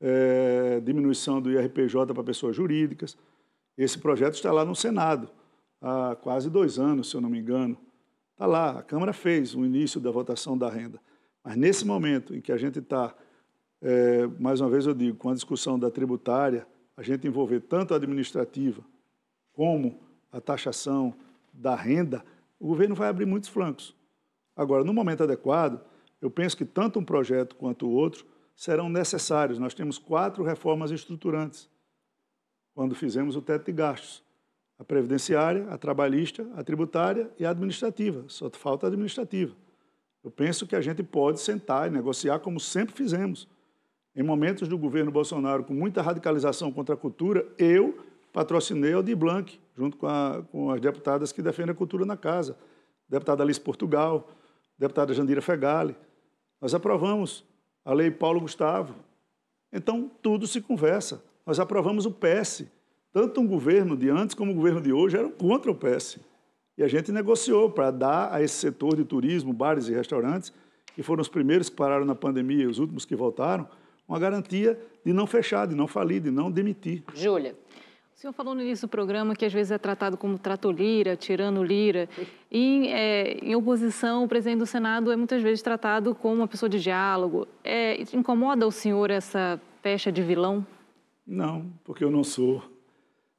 é, 0.00 0.80
diminuição 0.80 1.40
do 1.40 1.50
IRPJ 1.50 2.12
para 2.14 2.22
pessoas 2.22 2.54
jurídicas. 2.54 3.16
Esse 3.76 3.98
projeto 3.98 4.34
está 4.34 4.52
lá 4.52 4.64
no 4.64 4.74
Senado 4.74 5.28
há 5.80 6.16
quase 6.20 6.48
dois 6.50 6.78
anos, 6.78 7.10
se 7.10 7.16
eu 7.16 7.20
não 7.20 7.30
me 7.30 7.38
engano. 7.38 7.76
Está 8.32 8.46
lá, 8.46 8.78
a 8.78 8.82
Câmara 8.82 9.12
fez 9.12 9.54
o 9.54 9.64
início 9.64 10.00
da 10.00 10.10
votação 10.10 10.56
da 10.56 10.68
renda. 10.68 11.00
Mas 11.42 11.56
nesse 11.56 11.84
momento 11.84 12.34
em 12.34 12.40
que 12.40 12.52
a 12.52 12.56
gente 12.56 12.78
está, 12.78 13.14
é, 13.82 14.26
mais 14.38 14.60
uma 14.60 14.70
vez 14.70 14.86
eu 14.86 14.94
digo, 14.94 15.16
com 15.16 15.30
a 15.30 15.34
discussão 15.34 15.78
da 15.78 15.90
tributária, 15.90 16.66
a 17.00 17.02
gente 17.02 17.26
envolver 17.26 17.60
tanto 17.60 17.94
a 17.94 17.96
administrativa 17.96 18.82
como 19.54 19.98
a 20.30 20.38
taxação 20.38 21.14
da 21.50 21.74
renda, 21.74 22.22
o 22.58 22.66
governo 22.68 22.94
vai 22.94 23.08
abrir 23.08 23.24
muitos 23.24 23.48
flancos. 23.48 23.96
Agora, 24.54 24.84
no 24.84 24.92
momento 24.92 25.22
adequado, 25.22 25.80
eu 26.20 26.30
penso 26.30 26.54
que 26.54 26.64
tanto 26.66 26.98
um 26.98 27.04
projeto 27.04 27.56
quanto 27.56 27.86
o 27.86 27.90
outro 27.90 28.26
serão 28.54 28.90
necessários. 28.90 29.58
Nós 29.58 29.72
temos 29.72 29.96
quatro 29.96 30.44
reformas 30.44 30.90
estruturantes 30.90 31.70
quando 32.74 32.94
fizemos 32.94 33.34
o 33.34 33.40
teto 33.40 33.64
de 33.64 33.72
gastos. 33.72 34.22
A 34.78 34.84
previdenciária, 34.84 35.70
a 35.70 35.78
trabalhista, 35.78 36.46
a 36.54 36.62
tributária 36.62 37.30
e 37.38 37.46
a 37.46 37.50
administrativa. 37.50 38.24
Só 38.28 38.50
falta 38.50 38.86
a 38.86 38.88
administrativa. 38.88 39.56
Eu 40.22 40.30
penso 40.30 40.66
que 40.66 40.76
a 40.76 40.82
gente 40.82 41.02
pode 41.02 41.40
sentar 41.40 41.88
e 41.88 41.90
negociar 41.90 42.40
como 42.40 42.60
sempre 42.60 42.94
fizemos. 42.94 43.48
Em 44.14 44.22
momentos 44.22 44.66
do 44.66 44.76
governo 44.76 45.10
Bolsonaro 45.10 45.64
com 45.64 45.72
muita 45.72 46.02
radicalização 46.02 46.72
contra 46.72 46.94
a 46.94 46.98
cultura, 46.98 47.46
eu 47.56 47.98
patrocinei 48.32 48.94
o 48.94 49.02
de 49.02 49.14
Blanc, 49.14 49.58
junto 49.76 49.96
com, 49.96 50.06
a, 50.06 50.42
com 50.50 50.70
as 50.70 50.80
deputadas 50.80 51.32
que 51.32 51.42
defendem 51.42 51.72
a 51.72 51.76
cultura 51.76 52.04
na 52.04 52.16
casa. 52.16 52.56
Deputada 53.08 53.42
Alice 53.42 53.60
Portugal, 53.60 54.28
deputada 54.78 55.14
Jandira 55.14 55.40
Fegali. 55.40 55.96
Nós 56.60 56.74
aprovamos 56.74 57.44
a 57.84 57.92
lei 57.92 58.10
Paulo 58.10 58.40
Gustavo. 58.40 58.94
Então, 59.72 60.10
tudo 60.20 60.46
se 60.46 60.60
conversa. 60.60 61.22
Nós 61.46 61.60
aprovamos 61.60 62.06
o 62.06 62.10
PS. 62.10 62.64
Tanto 63.12 63.40
um 63.40 63.46
governo 63.46 63.96
de 63.96 64.08
antes 64.08 64.34
como 64.34 64.52
o 64.52 64.54
governo 64.54 64.80
de 64.80 64.92
hoje 64.92 65.16
eram 65.16 65.30
contra 65.30 65.70
o 65.70 65.74
PS. 65.74 66.18
E 66.76 66.82
a 66.82 66.88
gente 66.88 67.12
negociou 67.12 67.70
para 67.70 67.90
dar 67.90 68.32
a 68.32 68.42
esse 68.42 68.54
setor 68.54 68.96
de 68.96 69.04
turismo, 69.04 69.52
bares 69.52 69.88
e 69.88 69.92
restaurantes, 69.92 70.52
que 70.94 71.02
foram 71.02 71.20
os 71.20 71.28
primeiros 71.28 71.68
que 71.68 71.76
pararam 71.76 72.04
na 72.04 72.14
pandemia 72.14 72.64
e 72.64 72.66
os 72.66 72.78
últimos 72.78 73.04
que 73.04 73.16
voltaram, 73.16 73.68
uma 74.10 74.18
garantia 74.18 74.76
de 75.04 75.12
não 75.12 75.24
fechar, 75.24 75.68
de 75.68 75.74
não 75.76 75.86
falir, 75.86 76.20
de 76.20 76.32
não 76.32 76.50
demitir. 76.50 77.04
Júlia. 77.14 77.54
O 78.12 78.18
senhor 78.20 78.32
falou 78.32 78.56
no 78.56 78.60
início 78.60 78.88
do 78.88 78.90
programa 78.90 79.36
que 79.36 79.44
às 79.44 79.52
vezes 79.52 79.70
é 79.70 79.78
tratado 79.78 80.16
como 80.16 80.36
tratolira, 80.36 81.16
tirano 81.16 81.62
lira. 81.62 82.08
E 82.50 82.88
é, 82.88 83.38
em 83.38 83.54
oposição, 83.54 84.24
o 84.24 84.28
presidente 84.28 84.58
do 84.58 84.66
Senado 84.66 85.12
é 85.12 85.16
muitas 85.16 85.40
vezes 85.40 85.62
tratado 85.62 86.12
como 86.12 86.34
uma 86.34 86.48
pessoa 86.48 86.68
de 86.68 86.80
diálogo. 86.80 87.46
É, 87.62 88.02
incomoda 88.12 88.66
o 88.66 88.72
senhor 88.72 89.10
essa 89.10 89.60
pecha 89.80 90.10
de 90.10 90.22
vilão? 90.22 90.66
Não, 91.24 91.70
porque 91.84 92.02
eu 92.02 92.10
não 92.10 92.24
sou. 92.24 92.62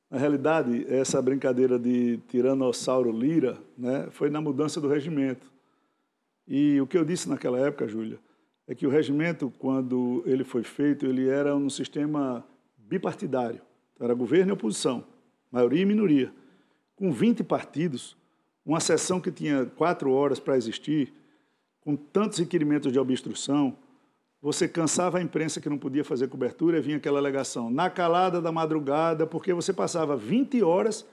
Na 0.10 0.18
realidade, 0.18 0.86
essa 0.88 1.22
brincadeira 1.22 1.78
de 1.78 2.18
tiranossauro 2.30 3.12
lira 3.12 3.58
né, 3.78 4.08
foi 4.12 4.30
na 4.30 4.40
mudança 4.40 4.80
do 4.80 4.88
regimento. 4.88 5.52
E 6.48 6.80
o 6.80 6.88
que 6.88 6.98
eu 6.98 7.04
disse 7.04 7.30
naquela 7.30 7.60
época, 7.60 7.88
Júlia, 7.88 8.18
é 8.72 8.76
que 8.76 8.88
o 8.88 8.90
regimento, 8.90 9.52
quando 9.60 10.24
ele 10.26 10.46
foi 10.46 10.64
feito, 10.64 11.06
ele 11.06 11.28
era 11.28 11.54
um 11.54 11.70
sistema 11.70 12.42
bipartidário. 12.78 13.60
Era 14.00 14.14
governo 14.14 14.50
e 14.50 14.54
oposição, 14.54 15.04
maioria 15.52 15.82
e 15.82 15.86
minoria. 15.86 16.34
Com 16.96 17.12
20 17.12 17.44
partidos, 17.44 18.16
uma 18.66 18.80
sessão 18.80 19.20
que 19.20 19.30
tinha 19.30 19.66
quatro 19.66 20.14
horas 20.14 20.40
para 20.40 20.56
existir, 20.56 21.12
com 21.82 21.98
tantos 21.98 22.40
requerimentos 22.40 22.94
de 22.94 22.98
obstrução, 22.98 23.76
você 24.42 24.70
cansava 24.70 25.18
a 25.18 25.22
imprensa 25.22 25.60
que 25.60 25.68
não 25.68 25.78
podia 25.78 26.06
fazer 26.06 26.30
cobertura 26.30 26.78
e 26.78 26.82
vinha 26.82 26.96
aquela 26.96 27.20
alegação 27.20 27.70
na 27.70 27.90
calada 27.90 28.40
da 28.40 28.54
madrugada, 28.54 29.28
porque 29.28 29.54
você 29.54 29.74
passava 29.74 30.16
20 30.16 30.64
horas 30.64 31.06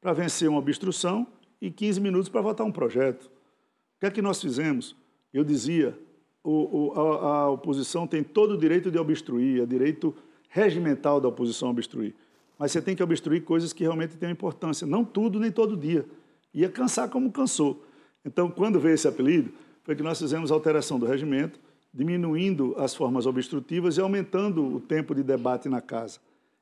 para 0.00 0.12
vencer 0.12 0.48
uma 0.48 0.60
obstrução 0.60 1.26
e 1.60 1.72
15 1.72 2.00
minutos 2.00 2.28
para 2.28 2.40
votar 2.40 2.64
um 2.64 2.70
projeto. 2.70 3.24
O 3.24 3.98
que 3.98 4.06
é 4.06 4.10
que 4.12 4.22
nós 4.22 4.40
fizemos? 4.40 4.94
Eu 5.34 5.42
dizia, 5.42 5.98
o, 6.42 6.92
o, 6.92 7.00
a, 7.00 7.28
a 7.42 7.50
oposição 7.50 8.06
tem 8.06 8.22
todo 8.22 8.54
o 8.54 8.58
direito 8.58 8.90
de 8.90 8.98
obstruir, 8.98 9.62
é 9.62 9.66
direito 9.66 10.14
regimental 10.48 11.20
da 11.20 11.28
oposição 11.28 11.70
obstruir 11.70 12.14
mas 12.60 12.72
você 12.72 12.82
tem 12.82 12.94
que 12.94 13.02
obstruir 13.02 13.42
coisas 13.42 13.72
que 13.72 13.84
realmente 13.84 14.18
têm 14.18 14.30
importância, 14.30 14.86
não 14.86 15.02
tudo 15.02 15.40
nem 15.40 15.50
todo 15.50 15.74
dia. 15.74 16.04
Ia 16.52 16.68
cansar 16.68 17.08
como 17.08 17.32
cansou. 17.32 17.82
Então, 18.22 18.50
quando 18.50 18.78
veio 18.78 18.96
esse 18.96 19.08
apelido, 19.08 19.50
foi 19.82 19.96
que 19.96 20.02
nós 20.02 20.18
fizemos 20.18 20.52
a 20.52 20.54
alteração 20.54 20.98
do 20.98 21.06
regimento, 21.06 21.58
diminuindo 21.92 22.74
as 22.76 22.94
formas 22.94 23.24
obstrutivas 23.24 23.96
e 23.96 24.02
aumentando 24.02 24.62
o 24.62 24.78
tempo 24.78 25.14
de 25.14 25.22
debate 25.22 25.70
na 25.70 25.80
casa. 25.80 26.18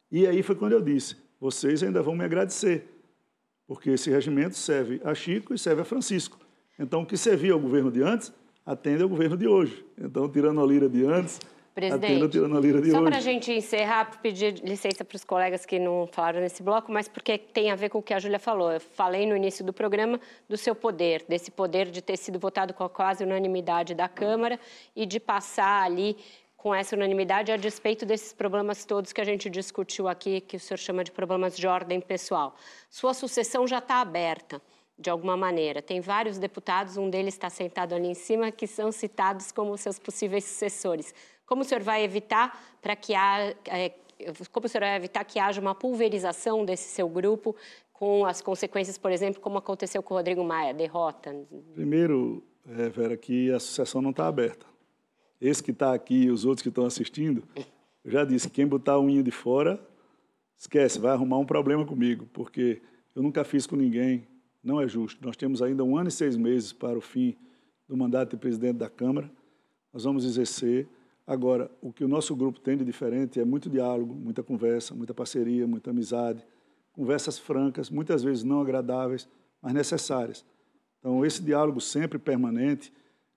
E 0.08 0.24
aí 0.24 0.40
foi 0.40 0.54
quando 0.54 0.70
eu 0.70 0.80
disse: 0.80 1.16
vocês 1.40 1.82
ainda 1.82 2.00
vão 2.00 2.14
me 2.14 2.22
agradecer, 2.22 2.86
porque 3.66 3.90
esse 3.90 4.08
regimento 4.08 4.56
serve 4.56 5.00
a 5.02 5.12
Chico 5.16 5.52
e 5.52 5.58
serve 5.58 5.82
a 5.82 5.84
Francisco. 5.84 6.38
Então, 6.78 7.02
o 7.02 7.06
que 7.06 7.16
servia 7.16 7.54
ao 7.54 7.58
governo 7.58 7.90
de 7.90 8.04
antes, 8.04 8.32
atende 8.68 9.02
ao 9.02 9.08
governo 9.08 9.36
de 9.36 9.48
hoje. 9.48 9.82
Então, 9.96 10.28
tirando 10.28 10.60
a 10.60 10.66
lira 10.66 10.90
de 10.90 11.02
antes, 11.04 11.40
Presidente, 11.74 12.90
só 12.90 13.02
para 13.02 13.18
a 13.18 13.20
gente 13.20 13.52
encerrar, 13.52 14.20
pedir 14.20 14.54
licença 14.64 15.04
para 15.04 15.14
os 15.14 15.22
colegas 15.22 15.64
que 15.64 15.78
não 15.78 16.08
falaram 16.10 16.40
nesse 16.40 16.60
bloco, 16.60 16.90
mas 16.90 17.06
porque 17.06 17.38
tem 17.38 17.70
a 17.70 17.76
ver 17.76 17.88
com 17.88 17.98
o 17.98 18.02
que 18.02 18.12
a 18.12 18.18
Júlia 18.18 18.40
falou. 18.40 18.72
Eu 18.72 18.80
falei 18.80 19.24
no 19.26 19.36
início 19.36 19.64
do 19.64 19.72
programa 19.72 20.18
do 20.48 20.56
seu 20.56 20.74
poder, 20.74 21.24
desse 21.28 21.52
poder 21.52 21.88
de 21.88 22.02
ter 22.02 22.16
sido 22.16 22.36
votado 22.36 22.74
com 22.74 22.82
a 22.82 22.90
quase 22.90 23.22
unanimidade 23.22 23.94
da 23.94 24.08
Câmara 24.08 24.58
e 24.96 25.06
de 25.06 25.20
passar 25.20 25.84
ali 25.84 26.16
com 26.56 26.74
essa 26.74 26.96
unanimidade 26.96 27.52
a 27.52 27.56
despeito 27.56 28.04
desses 28.04 28.32
problemas 28.32 28.84
todos 28.84 29.12
que 29.12 29.20
a 29.20 29.24
gente 29.24 29.48
discutiu 29.48 30.08
aqui, 30.08 30.40
que 30.40 30.56
o 30.56 30.60
senhor 30.60 30.78
chama 30.78 31.04
de 31.04 31.12
problemas 31.12 31.56
de 31.56 31.64
ordem 31.68 32.00
pessoal. 32.00 32.56
Sua 32.90 33.14
sucessão 33.14 33.68
já 33.68 33.78
está 33.78 34.00
aberta 34.00 34.60
de 34.98 35.08
alguma 35.08 35.36
maneira. 35.36 35.80
Tem 35.80 36.00
vários 36.00 36.38
deputados, 36.38 36.96
um 36.96 37.08
deles 37.08 37.34
está 37.34 37.48
sentado 37.48 37.94
ali 37.94 38.08
em 38.08 38.14
cima, 38.14 38.50
que 38.50 38.66
são 38.66 38.90
citados 38.90 39.52
como 39.52 39.76
seus 39.78 39.98
possíveis 39.98 40.44
sucessores. 40.44 41.14
Como 41.46 41.62
o 41.62 41.64
senhor 41.64 41.82
vai 41.82 42.02
evitar 42.02 42.60
para 42.82 42.96
que 42.96 43.14
há, 43.14 43.54
é, 43.66 43.92
como 44.50 44.66
o 44.66 44.68
senhor 44.68 44.82
vai 44.82 44.96
evitar 44.96 45.24
que 45.24 45.38
haja 45.38 45.60
uma 45.60 45.74
pulverização 45.74 46.64
desse 46.64 46.88
seu 46.88 47.08
grupo 47.08 47.54
com 47.92 48.24
as 48.24 48.40
consequências, 48.40 48.98
por 48.98 49.10
exemplo, 49.10 49.40
como 49.40 49.58
aconteceu 49.58 50.02
com 50.02 50.14
o 50.14 50.16
Rodrigo 50.16 50.44
Maia, 50.44 50.74
derrota? 50.74 51.34
Primeiro, 51.74 52.42
é, 52.66 52.88
Vera, 52.88 53.16
que 53.16 53.52
a 53.52 53.56
associação 53.56 54.02
não 54.02 54.10
está 54.10 54.26
aberta. 54.26 54.66
Esse 55.40 55.62
que 55.62 55.70
está 55.70 55.94
aqui 55.94 56.24
e 56.24 56.30
os 56.30 56.44
outros 56.44 56.62
que 56.62 56.68
estão 56.68 56.84
assistindo, 56.84 57.44
eu 58.04 58.10
já 58.10 58.24
disse, 58.24 58.50
quem 58.50 58.66
botar 58.66 58.92
a 58.92 59.00
unha 59.00 59.22
de 59.22 59.30
fora, 59.30 59.80
esquece, 60.56 60.98
vai 60.98 61.12
arrumar 61.12 61.38
um 61.38 61.46
problema 61.46 61.86
comigo, 61.86 62.28
porque 62.32 62.82
eu 63.14 63.22
nunca 63.22 63.44
fiz 63.44 63.66
com 63.66 63.76
ninguém, 63.76 64.26
não 64.62 64.80
é 64.80 64.88
justo. 64.88 65.24
Nós 65.24 65.36
temos 65.36 65.62
ainda 65.62 65.84
um 65.84 65.96
ano 65.96 66.08
e 66.08 66.12
seis 66.12 66.36
meses 66.36 66.72
para 66.72 66.96
o 66.98 67.00
fim 67.00 67.36
do 67.88 67.96
mandato 67.96 68.30
de 68.30 68.36
presidente 68.36 68.76
da 68.76 68.88
Câmara, 68.90 69.30
nós 69.92 70.04
vamos 70.04 70.24
exercer 70.24 70.88
Agora, 71.28 71.70
o 71.82 71.92
que 71.92 72.02
o 72.02 72.08
nosso 72.08 72.34
grupo 72.34 72.58
tem 72.58 72.74
de 72.74 72.82
diferente 72.86 73.38
é 73.38 73.44
muito 73.44 73.68
diálogo, 73.68 74.14
muita 74.14 74.42
conversa, 74.42 74.94
muita 74.94 75.12
parceria, 75.12 75.66
muita 75.66 75.90
amizade, 75.90 76.42
conversas 76.90 77.38
francas, 77.38 77.90
muitas 77.90 78.22
vezes 78.22 78.42
não 78.42 78.62
agradáveis, 78.62 79.28
mas 79.60 79.74
necessárias. 79.74 80.42
Então, 80.98 81.26
esse 81.26 81.42
diálogo 81.42 81.82
sempre 81.82 82.18
permanente 82.18 82.90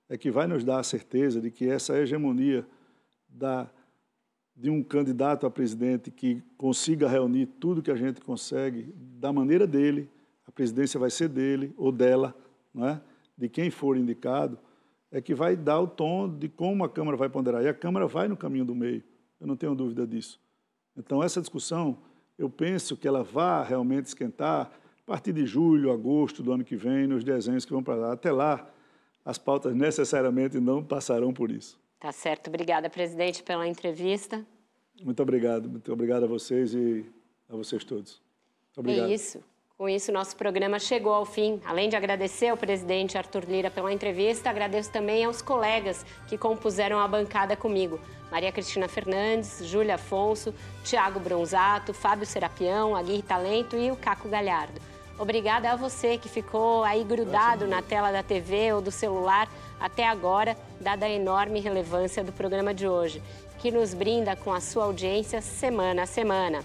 é 0.08 0.18
que 0.18 0.32
vai 0.32 0.48
nos 0.48 0.64
dar 0.64 0.80
a 0.80 0.84
certeza 0.84 1.42
de 1.42 1.52
que 1.52 1.68
essa 1.68 2.00
hegemonia 2.00 2.66
da, 3.28 3.70
de 4.56 4.70
um 4.70 4.82
candidato 4.82 5.46
a 5.46 5.52
presidente 5.52 6.10
que 6.10 6.42
consiga 6.58 7.10
reunir 7.10 7.46
tudo 7.46 7.82
que 7.82 7.92
a 7.92 7.96
gente 7.98 8.22
consegue 8.22 8.84
da 9.20 9.34
maneira 9.34 9.68
dele, 9.68 10.10
a 10.48 10.52
presidência 10.52 11.00
vai 11.00 11.10
ser 11.10 11.30
dele 11.30 11.74
ou 11.78 11.92
dela, 11.92 12.36
é? 12.78 13.00
de 13.38 13.50
quem 13.50 13.70
for 13.70 13.98
indicado, 13.98 14.58
é 15.12 15.22
que 15.22 15.34
vai 15.34 15.56
dar 15.56 15.80
o 15.80 15.88
tom 15.88 16.30
de 16.30 16.48
como 16.48 16.84
a 16.84 16.90
Câmara 16.90 17.18
vai 17.18 17.30
ponderar. 17.30 17.64
E 17.64 17.68
a 17.68 17.74
Câmara 17.74 18.08
vai 18.08 18.28
no 18.28 18.38
caminho 18.38 18.66
do 18.66 18.74
meio, 18.74 19.04
eu 19.40 19.48
não 19.48 19.56
tenho 19.56 19.76
dúvida 19.76 20.08
disso. 20.08 20.40
Então, 20.96 21.24
essa 21.24 21.42
discussão, 21.42 21.98
eu 22.38 22.50
penso 22.50 22.96
que 22.96 23.08
ela 23.08 23.24
vai 23.24 23.68
realmente 23.68 24.06
esquentar 24.06 24.72
a 25.00 25.04
partir 25.06 25.34
de 25.34 25.46
julho, 25.46 25.92
agosto 25.92 26.42
do 26.44 26.52
ano 26.52 26.64
que 26.64 26.76
vem, 26.76 27.08
nos 27.08 27.24
desenhos 27.24 27.66
que 27.66 27.72
vão 27.72 27.84
para 27.84 27.96
lá. 27.96 28.14
Até 28.14 28.32
lá, 28.32 28.70
as 29.26 29.38
pautas 29.38 29.76
necessariamente 29.76 30.60
não 30.60 30.84
passarão 30.84 31.34
por 31.34 31.52
isso. 31.52 31.80
Tá 32.00 32.12
certo. 32.12 32.48
Obrigada, 32.48 32.90
presidente, 32.90 33.44
pela 33.44 33.68
entrevista. 33.68 34.46
Muito 35.04 35.22
obrigado. 35.22 35.70
Muito 35.70 35.92
obrigado 35.92 36.24
a 36.24 36.28
vocês 36.28 36.74
e 36.74 37.06
a 37.50 37.56
vocês 37.56 37.84
todos. 37.84 38.22
Obrigado. 38.76 39.10
É 39.10 39.14
isso. 39.14 39.44
Com 39.82 39.90
isso, 39.90 40.12
nosso 40.12 40.36
programa 40.36 40.78
chegou 40.78 41.12
ao 41.12 41.26
fim. 41.26 41.60
Além 41.66 41.90
de 41.90 41.96
agradecer 41.96 42.50
ao 42.50 42.56
presidente 42.56 43.18
Arthur 43.18 43.46
Lira 43.48 43.72
pela 43.72 43.92
entrevista, 43.92 44.48
agradeço 44.48 44.92
também 44.92 45.26
aos 45.26 45.42
colegas 45.42 46.06
que 46.28 46.38
compuseram 46.38 47.00
a 47.00 47.08
bancada 47.08 47.56
comigo. 47.56 48.00
Maria 48.30 48.52
Cristina 48.52 48.88
Fernandes, 48.88 49.66
Júlia 49.66 49.96
Afonso, 49.96 50.54
Tiago 50.84 51.20
Bronzato, 51.20 51.96
Fábio 51.96 52.28
Serapião, 52.28 52.96
Aguirre 52.96 53.24
Talento 53.24 53.76
e 53.76 53.90
o 53.90 53.96
Caco 53.96 54.30
Galhardo. 54.30 54.80
Obrigada 55.18 55.72
a 55.72 55.76
você 55.76 56.16
que 56.16 56.30
ficou 56.30 56.84
aí 56.84 57.04
grudado 57.04 57.66
na 57.66 57.82
tela 57.82 58.12
da 58.12 58.22
TV 58.22 58.74
ou 58.74 58.82
do 58.82 58.92
celular 58.92 59.50
até 59.80 60.08
agora, 60.08 60.56
dada 60.80 61.08
a 61.08 61.10
enorme 61.10 61.60
relevância 61.60 62.24
do 62.24 62.32
programa 62.32 62.72
de 62.72 62.88
hoje, 62.88 63.20
que 63.58 63.72
nos 63.72 63.96
brinda 63.96 64.36
com 64.36 64.54
a 64.54 64.62
sua 64.62 64.84
audiência 64.84 65.42
semana 65.42 66.04
a 66.04 66.06
semana. 66.06 66.64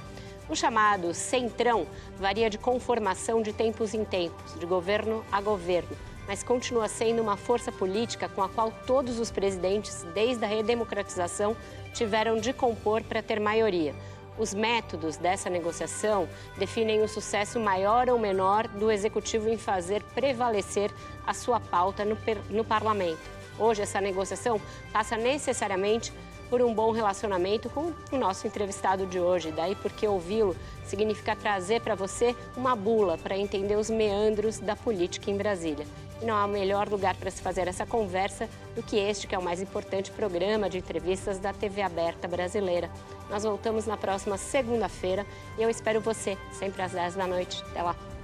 O 0.48 0.54
chamado 0.54 1.12
centrão 1.12 1.86
varia 2.16 2.48
de 2.48 2.56
conformação 2.56 3.42
de 3.42 3.52
tempos 3.52 3.94
em 3.94 4.04
tempos, 4.04 4.58
de 4.58 4.64
governo 4.64 5.24
a 5.32 5.40
governo, 5.40 5.96
mas 6.28 6.44
continua 6.44 6.86
sendo 6.86 7.20
uma 7.20 7.36
força 7.36 7.72
política 7.72 8.28
com 8.28 8.42
a 8.42 8.48
qual 8.48 8.72
todos 8.86 9.18
os 9.18 9.30
presidentes, 9.30 10.06
desde 10.14 10.44
a 10.44 10.48
redemocratização, 10.48 11.56
tiveram 11.92 12.36
de 12.38 12.52
compor 12.52 13.02
para 13.02 13.22
ter 13.22 13.40
maioria. 13.40 13.92
Os 14.38 14.54
métodos 14.54 15.16
dessa 15.16 15.50
negociação 15.50 16.28
definem 16.58 17.02
o 17.02 17.08
sucesso 17.08 17.58
maior 17.58 18.08
ou 18.08 18.18
menor 18.18 18.68
do 18.68 18.90
executivo 18.90 19.48
em 19.48 19.56
fazer 19.56 20.02
prevalecer 20.14 20.92
a 21.26 21.34
sua 21.34 21.58
pauta 21.58 22.04
no, 22.04 22.16
no 22.50 22.64
parlamento. 22.64 23.36
Hoje, 23.58 23.82
essa 23.82 24.00
negociação 24.00 24.60
passa 24.92 25.16
necessariamente 25.16 26.12
por 26.48 26.62
um 26.62 26.72
bom 26.74 26.90
relacionamento 26.90 27.68
com 27.70 27.92
o 28.10 28.16
nosso 28.16 28.46
entrevistado 28.46 29.06
de 29.06 29.18
hoje. 29.18 29.52
Daí 29.52 29.74
porque 29.74 30.06
ouvi-lo 30.06 30.56
significa 30.84 31.36
trazer 31.36 31.80
para 31.80 31.94
você 31.94 32.34
uma 32.56 32.74
bula 32.74 33.18
para 33.18 33.36
entender 33.36 33.76
os 33.76 33.90
meandros 33.90 34.58
da 34.58 34.76
política 34.76 35.30
em 35.30 35.36
Brasília. 35.36 35.86
E 36.20 36.24
não 36.24 36.34
há 36.34 36.48
melhor 36.48 36.88
lugar 36.88 37.14
para 37.16 37.30
se 37.30 37.42
fazer 37.42 37.68
essa 37.68 37.84
conversa 37.84 38.48
do 38.74 38.82
que 38.82 38.96
este, 38.96 39.26
que 39.26 39.34
é 39.34 39.38
o 39.38 39.42
mais 39.42 39.60
importante 39.60 40.10
programa 40.10 40.70
de 40.70 40.78
entrevistas 40.78 41.38
da 41.38 41.52
TV 41.52 41.82
aberta 41.82 42.26
brasileira. 42.26 42.90
Nós 43.28 43.42
voltamos 43.42 43.86
na 43.86 43.96
próxima 43.96 44.38
segunda-feira 44.38 45.26
e 45.58 45.62
eu 45.62 45.68
espero 45.68 46.00
você, 46.00 46.38
sempre 46.52 46.80
às 46.82 46.92
10 46.92 47.16
da 47.16 47.26
noite. 47.26 47.62
Até 47.70 47.82
lá! 47.82 48.15